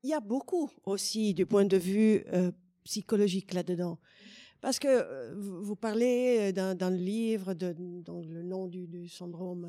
Il 0.03 0.11
y 0.11 0.15
a 0.15 0.21
beaucoup 0.21 0.71
aussi 0.85 1.35
du 1.35 1.47
point 1.47 1.65
de 1.65 1.77
vue 1.77 2.25
euh, 2.33 2.53
psychologique 2.85 3.53
là-dedans. 3.53 3.99
Parce 4.61 4.79
que 4.79 4.89
euh, 4.89 5.35
vous 5.37 5.75
parlez 5.75 6.53
dans, 6.53 6.77
le 6.91 6.97
livre 6.97 7.55
de 7.55 7.75
dans 8.05 8.21
le 8.21 8.43
nom 8.43 8.69
du, 8.69 9.09
syndrome. 9.09 9.67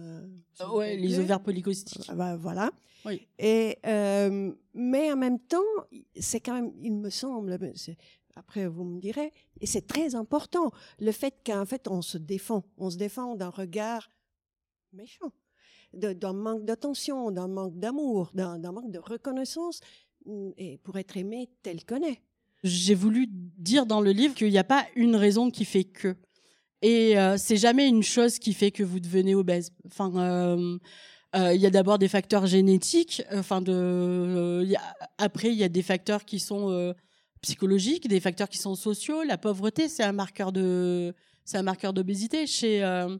ouais, 0.73 0.97
les 0.97 1.17
ovaires 1.17 1.41
polycystiques. 1.41 2.07
Ah, 2.09 2.15
bah, 2.15 2.35
voilà. 2.35 2.71
Oui. 3.05 3.25
Et 3.39 3.77
mais 4.73 5.11
en 5.11 5.17
même 5.17 5.39
temps, 5.39 5.57
c'est 6.19 6.39
quand 6.39 6.53
même, 6.53 6.71
il 6.81 6.93
me 6.93 7.09
semble, 7.09 7.57
après, 8.35 8.67
vous 8.67 8.83
me 8.83 8.99
direz, 8.99 9.31
et 9.59 9.65
c'est 9.65 9.87
très 9.87 10.15
important, 10.15 10.71
le 10.99 11.11
fait 11.11 11.35
qu'en 11.45 11.65
fait, 11.65 11.87
on 11.87 12.01
se 12.01 12.17
défend, 12.17 12.63
on 12.77 12.89
se 12.89 12.97
défend 12.97 13.35
d'un 13.35 13.49
regard 13.49 14.09
méchant, 14.93 15.31
d'un 15.93 16.33
manque 16.33 16.65
d'attention, 16.65 17.31
d'un 17.31 17.47
manque 17.47 17.77
d'amour, 17.77 18.31
d'un 18.33 18.71
manque 18.71 18.91
de 18.91 18.99
reconnaissance, 18.99 19.81
mm, 20.25 20.51
et 20.57 20.77
pour 20.79 20.97
être 20.97 21.17
aimé 21.17 21.49
tel 21.63 21.85
qu'on 21.85 22.03
est. 22.03 22.21
J'ai 22.63 22.95
voulu 22.95 23.27
dire 23.29 23.85
dans 23.85 24.01
le 24.01 24.11
livre 24.11 24.35
qu'il 24.35 24.49
n'y 24.49 24.57
a 24.57 24.63
pas 24.63 24.85
une 24.95 25.15
raison 25.15 25.49
qui 25.49 25.65
fait 25.65 25.83
que. 25.83 26.15
Et 26.83 27.17
euh, 27.17 27.37
c'est 27.37 27.57
jamais 27.57 27.87
une 27.87 28.03
chose 28.03 28.39
qui 28.39 28.53
fait 28.53 28.71
que 28.71 28.83
vous 28.83 28.99
devenez 28.99 29.35
obèse. 29.35 29.71
Enfin, 29.85 30.11
euh, 30.15 30.77
euh, 31.35 31.53
il 31.53 31.61
y 31.61 31.65
a 31.65 31.69
d'abord 31.69 31.97
des 31.97 32.07
facteurs 32.07 32.45
génétiques. 32.45 33.23
Enfin, 33.33 33.61
de, 33.61 34.67
après, 35.17 35.49
il 35.49 35.55
y 35.55 35.63
a 35.63 35.69
des 35.69 35.81
facteurs 35.81 36.25
qui 36.25 36.39
sont 36.39 36.93
psychologiques, 37.41 38.07
des 38.07 38.19
facteurs 38.19 38.49
qui 38.49 38.57
sont 38.57 38.75
sociaux. 38.75 39.23
La 39.23 39.37
pauvreté, 39.37 39.89
c'est 39.89 40.03
un 40.03 40.11
marqueur 40.11 40.51
de, 40.51 41.13
c'est 41.43 41.57
un 41.57 41.63
marqueur 41.63 41.93
d'obésité 41.93 42.47
chez 42.47 42.83
euh, 42.83 43.17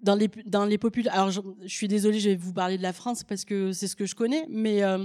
dans 0.00 0.14
les 0.14 0.28
dans 0.46 0.64
les 0.64 0.78
populations. 0.78 1.18
Alors, 1.18 1.30
je, 1.30 1.40
suis 1.68 1.88
désolée, 1.88 2.20
je 2.20 2.30
vais 2.30 2.36
vous 2.36 2.52
parler 2.52 2.78
de 2.78 2.82
la 2.82 2.92
France 2.92 3.24
parce 3.24 3.44
que 3.44 3.72
c'est 3.72 3.88
ce 3.88 3.96
que 3.96 4.06
je 4.06 4.14
connais, 4.14 4.46
mais 4.48 4.82
euh, 4.82 5.04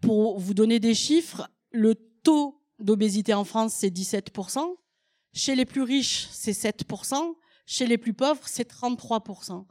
pour 0.00 0.38
vous 0.38 0.54
donner 0.54 0.80
des 0.80 0.94
chiffres, 0.94 1.48
le 1.70 1.94
taux 2.22 2.60
d'obésité 2.78 3.34
en 3.34 3.44
France 3.44 3.74
c'est 3.74 3.90
17%. 3.90 4.60
Chez 5.34 5.54
les 5.54 5.64
plus 5.64 5.82
riches, 5.82 6.28
c'est 6.32 6.52
7%. 6.52 7.34
Chez 7.66 7.86
les 7.86 7.98
plus 7.98 8.14
pauvres, 8.14 8.40
c'est 8.46 8.70
33%. 8.70 9.66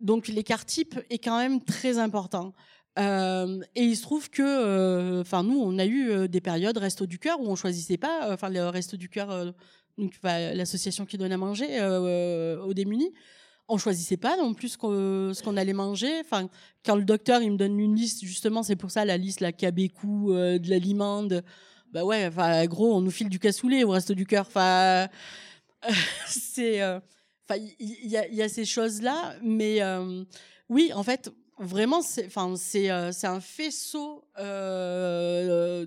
Donc 0.00 0.28
l'écart 0.28 0.64
type 0.64 0.98
est 1.10 1.18
quand 1.18 1.38
même 1.38 1.62
très 1.62 1.98
important. 1.98 2.54
Euh, 2.98 3.60
et 3.74 3.84
il 3.84 3.96
se 3.96 4.02
trouve 4.02 4.30
que, 4.30 4.42
euh, 4.42 5.20
enfin, 5.20 5.42
nous, 5.42 5.60
on 5.60 5.78
a 5.78 5.84
eu 5.84 6.10
euh, 6.10 6.28
des 6.28 6.40
périodes 6.40 6.78
Resto 6.78 7.06
du 7.06 7.18
cœur 7.18 7.40
où 7.40 7.46
on 7.46 7.56
choisissait 7.56 7.98
pas, 7.98 8.32
enfin, 8.32 8.48
le 8.48 8.68
Resto 8.68 8.96
du 8.96 9.08
cœur, 9.08 9.54
donc 9.98 10.14
l'association 10.22 11.04
qui 11.04 11.18
donne 11.18 11.32
à 11.32 11.36
manger 11.36 11.82
aux 12.62 12.74
démunis, 12.74 13.12
on 13.68 13.78
choisissait 13.78 14.16
pas 14.16 14.36
non 14.36 14.54
plus 14.54 14.70
ce 14.70 15.42
qu'on 15.42 15.56
allait 15.56 15.72
manger. 15.72 16.20
Enfin, 16.20 16.48
quand 16.84 16.96
le 16.96 17.04
docteur 17.04 17.42
il 17.42 17.52
me 17.52 17.56
donne 17.56 17.78
une 17.78 17.96
liste, 17.96 18.24
justement, 18.24 18.62
c'est 18.62 18.76
pour 18.76 18.90
ça 18.90 19.04
la 19.04 19.16
liste, 19.16 19.40
la 19.40 19.52
cabécou, 19.52 20.32
de 20.32 20.70
la 20.70 20.78
limande. 20.78 21.42
Bah 21.92 22.04
ouais, 22.04 22.26
enfin, 22.26 22.64
gros, 22.66 22.94
on 22.94 23.00
nous 23.00 23.10
file 23.10 23.28
du 23.28 23.38
cassoulet 23.38 23.84
au 23.84 23.90
Resto 23.90 24.14
du 24.14 24.26
cœur. 24.26 24.46
Enfin, 24.46 25.08
c'est, 26.26 26.82
enfin, 26.82 27.60
il 27.78 28.06
y, 28.06 28.16
a, 28.16 28.28
y 28.28 28.42
a 28.42 28.48
ces 28.48 28.64
choses 28.64 29.02
là, 29.02 29.34
mais 29.42 29.80
oui, 30.68 30.92
en 30.94 31.02
fait 31.02 31.30
vraiment, 31.58 32.02
c'est, 32.02 32.26
enfin, 32.26 32.54
c'est, 32.56 32.90
euh, 32.90 33.12
c'est 33.12 33.26
un 33.26 33.40
faisceau. 33.40 34.24
Euh, 34.38 35.86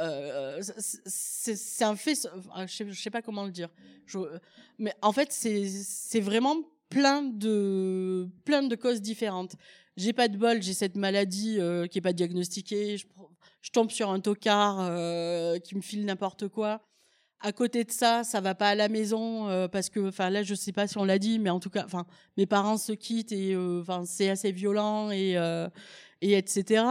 euh, 0.00 0.60
c'est 1.06 1.84
un 1.84 1.96
faisceau. 1.96 2.28
Je 2.66 2.72
sais, 2.72 2.92
sais 2.92 3.10
pas 3.10 3.22
comment 3.22 3.44
le 3.44 3.52
dire. 3.52 3.70
mais 4.78 4.94
en 5.02 5.12
fait, 5.12 5.32
c'est, 5.32 5.66
c'est 5.68 6.20
vraiment 6.20 6.56
plein 6.88 7.22
de, 7.22 8.28
plein 8.44 8.62
de 8.62 8.76
causes 8.76 9.00
différentes. 9.00 9.56
j'ai 9.96 10.12
pas 10.12 10.28
de 10.28 10.36
bol, 10.36 10.62
j'ai 10.62 10.74
cette 10.74 10.96
maladie 10.96 11.58
euh, 11.58 11.86
qui 11.86 11.98
est 11.98 12.02
pas 12.02 12.12
diagnostiquée, 12.12 12.96
je, 12.98 13.06
je 13.62 13.70
tombe 13.70 13.90
sur 13.90 14.10
un 14.10 14.20
tocard 14.20 14.78
euh, 14.80 15.58
qui 15.58 15.74
me 15.74 15.80
file 15.80 16.04
n'importe 16.04 16.48
quoi. 16.48 16.82
À 17.40 17.52
côté 17.52 17.84
de 17.84 17.90
ça, 17.90 18.24
ça 18.24 18.40
va 18.40 18.54
pas 18.54 18.70
à 18.70 18.74
la 18.74 18.88
maison 18.88 19.48
euh, 19.48 19.68
parce 19.68 19.90
que, 19.90 20.08
enfin 20.08 20.30
là, 20.30 20.42
je 20.42 20.54
sais 20.54 20.72
pas 20.72 20.86
si 20.86 20.96
on 20.96 21.04
l'a 21.04 21.18
dit, 21.18 21.38
mais 21.38 21.50
en 21.50 21.60
tout 21.60 21.68
cas, 21.68 21.84
enfin, 21.84 22.06
mes 22.38 22.46
parents 22.46 22.78
se 22.78 22.92
quittent 22.92 23.32
et, 23.32 23.54
euh, 23.54 23.80
enfin, 23.82 24.04
c'est 24.06 24.30
assez 24.30 24.52
violent 24.52 25.10
et 25.10 25.36
euh, 25.36 25.68
et 26.22 26.32
etc. 26.38 26.84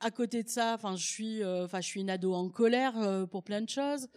À 0.00 0.10
côté 0.10 0.42
de 0.42 0.48
ça, 0.50 0.74
enfin, 0.74 0.96
je 0.96 1.06
suis, 1.06 1.44
enfin, 1.44 1.80
je 1.80 1.86
suis 1.86 2.00
une 2.02 2.10
ado 2.10 2.34
en 2.34 2.50
colère 2.50 3.26
pour 3.30 3.42
plein 3.42 3.62
de 3.62 3.68
choses. 3.70 4.08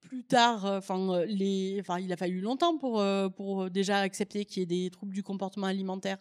Plus 0.00 0.22
tard, 0.24 0.64
enfin, 0.64 1.24
les, 1.26 1.78
enfin, 1.80 1.98
il 1.98 2.12
a 2.12 2.16
fallu 2.16 2.40
longtemps 2.40 2.78
pour 2.78 3.04
pour 3.36 3.68
déjà 3.70 3.98
accepter 3.98 4.44
qu'il 4.44 4.60
y 4.60 4.62
ait 4.62 4.66
des 4.84 4.90
troubles 4.90 5.12
du 5.12 5.24
comportement 5.24 5.66
alimentaire, 5.66 6.18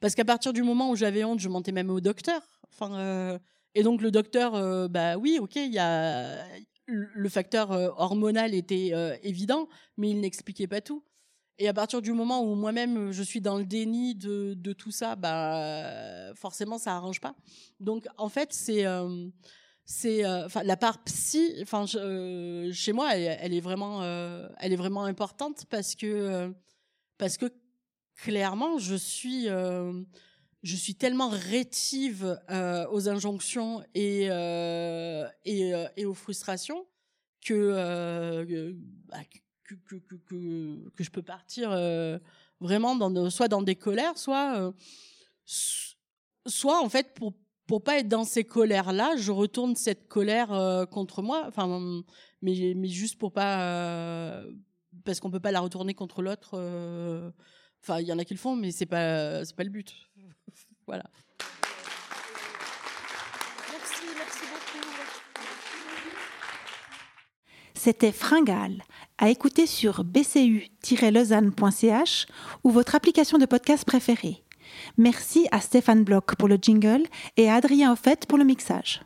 parce 0.00 0.14
qu'à 0.14 0.24
partir 0.24 0.52
du 0.52 0.62
moment 0.62 0.90
où 0.90 0.96
j'avais 0.96 1.24
honte, 1.24 1.40
je 1.40 1.48
mentais 1.48 1.72
même 1.72 1.90
au 1.90 2.00
docteur. 2.00 2.42
Enfin, 2.72 3.40
et 3.74 3.82
donc 3.82 4.00
le 4.00 4.12
docteur, 4.12 4.88
bah 4.88 5.16
oui, 5.16 5.38
ok, 5.40 5.56
il 5.56 5.72
y 5.72 5.78
a 5.80 6.44
le 6.86 7.28
facteur 7.28 7.72
euh, 7.72 7.88
hormonal 7.96 8.54
était 8.54 8.90
euh, 8.92 9.16
évident, 9.22 9.68
mais 9.96 10.10
il 10.10 10.20
n'expliquait 10.20 10.66
pas 10.66 10.80
tout. 10.80 11.02
Et 11.58 11.68
à 11.68 11.74
partir 11.74 12.02
du 12.02 12.12
moment 12.12 12.42
où 12.42 12.54
moi-même 12.56 13.12
je 13.12 13.22
suis 13.22 13.40
dans 13.40 13.58
le 13.58 13.64
déni 13.64 14.16
de, 14.16 14.72
tout 14.72 14.90
ça, 14.90 15.14
bah 15.14 16.34
forcément 16.34 16.78
ça 16.78 16.96
arrange 16.96 17.20
pas. 17.20 17.36
Donc 17.78 18.06
en 18.16 18.28
fait 18.28 18.52
c'est 18.52 18.84
euh, 18.86 19.28
c'est 19.84 20.22
la 20.22 20.76
part 20.76 21.04
psy, 21.04 21.54
enfin 21.62 21.86
chez 21.86 22.92
moi 22.92 23.14
elle, 23.14 23.38
elle 23.40 23.54
est 23.54 23.60
vraiment 23.60 24.02
elle 24.02 24.72
est 24.72 24.76
vraiment 24.76 25.04
importante 25.04 25.64
parce 25.70 25.94
que 25.94 26.52
parce 27.18 27.36
que 27.36 27.46
clairement 28.16 28.78
je 28.78 28.96
suis 28.96 29.46
je 30.64 30.76
suis 30.76 30.94
tellement 30.94 31.28
rétive 31.28 32.40
euh, 32.50 32.86
aux 32.90 33.08
injonctions 33.10 33.84
et, 33.94 34.28
euh, 34.30 35.28
euh, 35.46 35.88
aux 36.06 36.14
frustrations 36.14 36.86
bah, 37.46 38.44
que, 39.62 39.74
que, 39.74 41.04
je 41.04 41.10
peux 41.10 41.22
partir 41.22 41.70
vraiment 42.60 43.28
soit 43.28 43.48
dans 43.48 43.60
des 43.60 43.76
colères, 43.76 44.16
soit, 44.16 44.72
soit 46.46 46.82
en 46.82 46.88
fait 46.88 47.12
pour 47.14 47.34
pour 47.66 47.82
pas 47.82 47.98
être 47.98 48.08
dans 48.08 48.24
ces 48.24 48.44
colères 48.44 48.92
là, 48.92 49.16
je 49.16 49.32
retourne 49.32 49.76
cette 49.76 50.08
colère 50.08 50.86
contre 50.90 51.20
moi. 51.20 51.44
Enfin, 51.46 52.02
mais 52.40 52.88
juste 52.88 53.18
pour 53.18 53.32
pas 53.32 54.42
parce 55.04 55.20
qu'on 55.20 55.30
peut 55.30 55.40
pas 55.40 55.52
la 55.52 55.60
retourner 55.60 55.92
contre 55.92 56.22
l'autre. 56.22 56.54
Enfin, 57.82 58.00
il 58.00 58.06
y 58.06 58.12
en 58.14 58.18
a 58.18 58.24
qui 58.24 58.32
le 58.32 58.38
font, 58.38 58.56
mais 58.56 58.70
c'est 58.70 58.86
pas 58.86 59.44
c'est 59.44 59.56
pas 59.56 59.64
le 59.64 59.70
but. 59.70 59.94
voilà. 60.86 61.04
Merci, 63.70 64.04
merci 64.16 64.44
beaucoup. 64.50 64.84
C'était 67.74 68.12
Fringale, 68.12 68.82
à 69.18 69.30
écouter 69.30 69.66
sur 69.66 70.04
bcu-lausanne.ch 70.04 72.26
ou 72.62 72.70
votre 72.70 72.94
application 72.94 73.38
de 73.38 73.46
podcast 73.46 73.84
préférée. 73.84 74.44
Merci 74.96 75.48
à 75.50 75.60
Stéphane 75.60 76.04
Bloch 76.04 76.36
pour 76.38 76.46
le 76.48 76.58
jingle 76.60 77.02
et 77.36 77.50
à 77.50 77.56
Adrien 77.56 77.92
Offet 77.92 78.20
pour 78.28 78.38
le 78.38 78.44
mixage. 78.44 79.02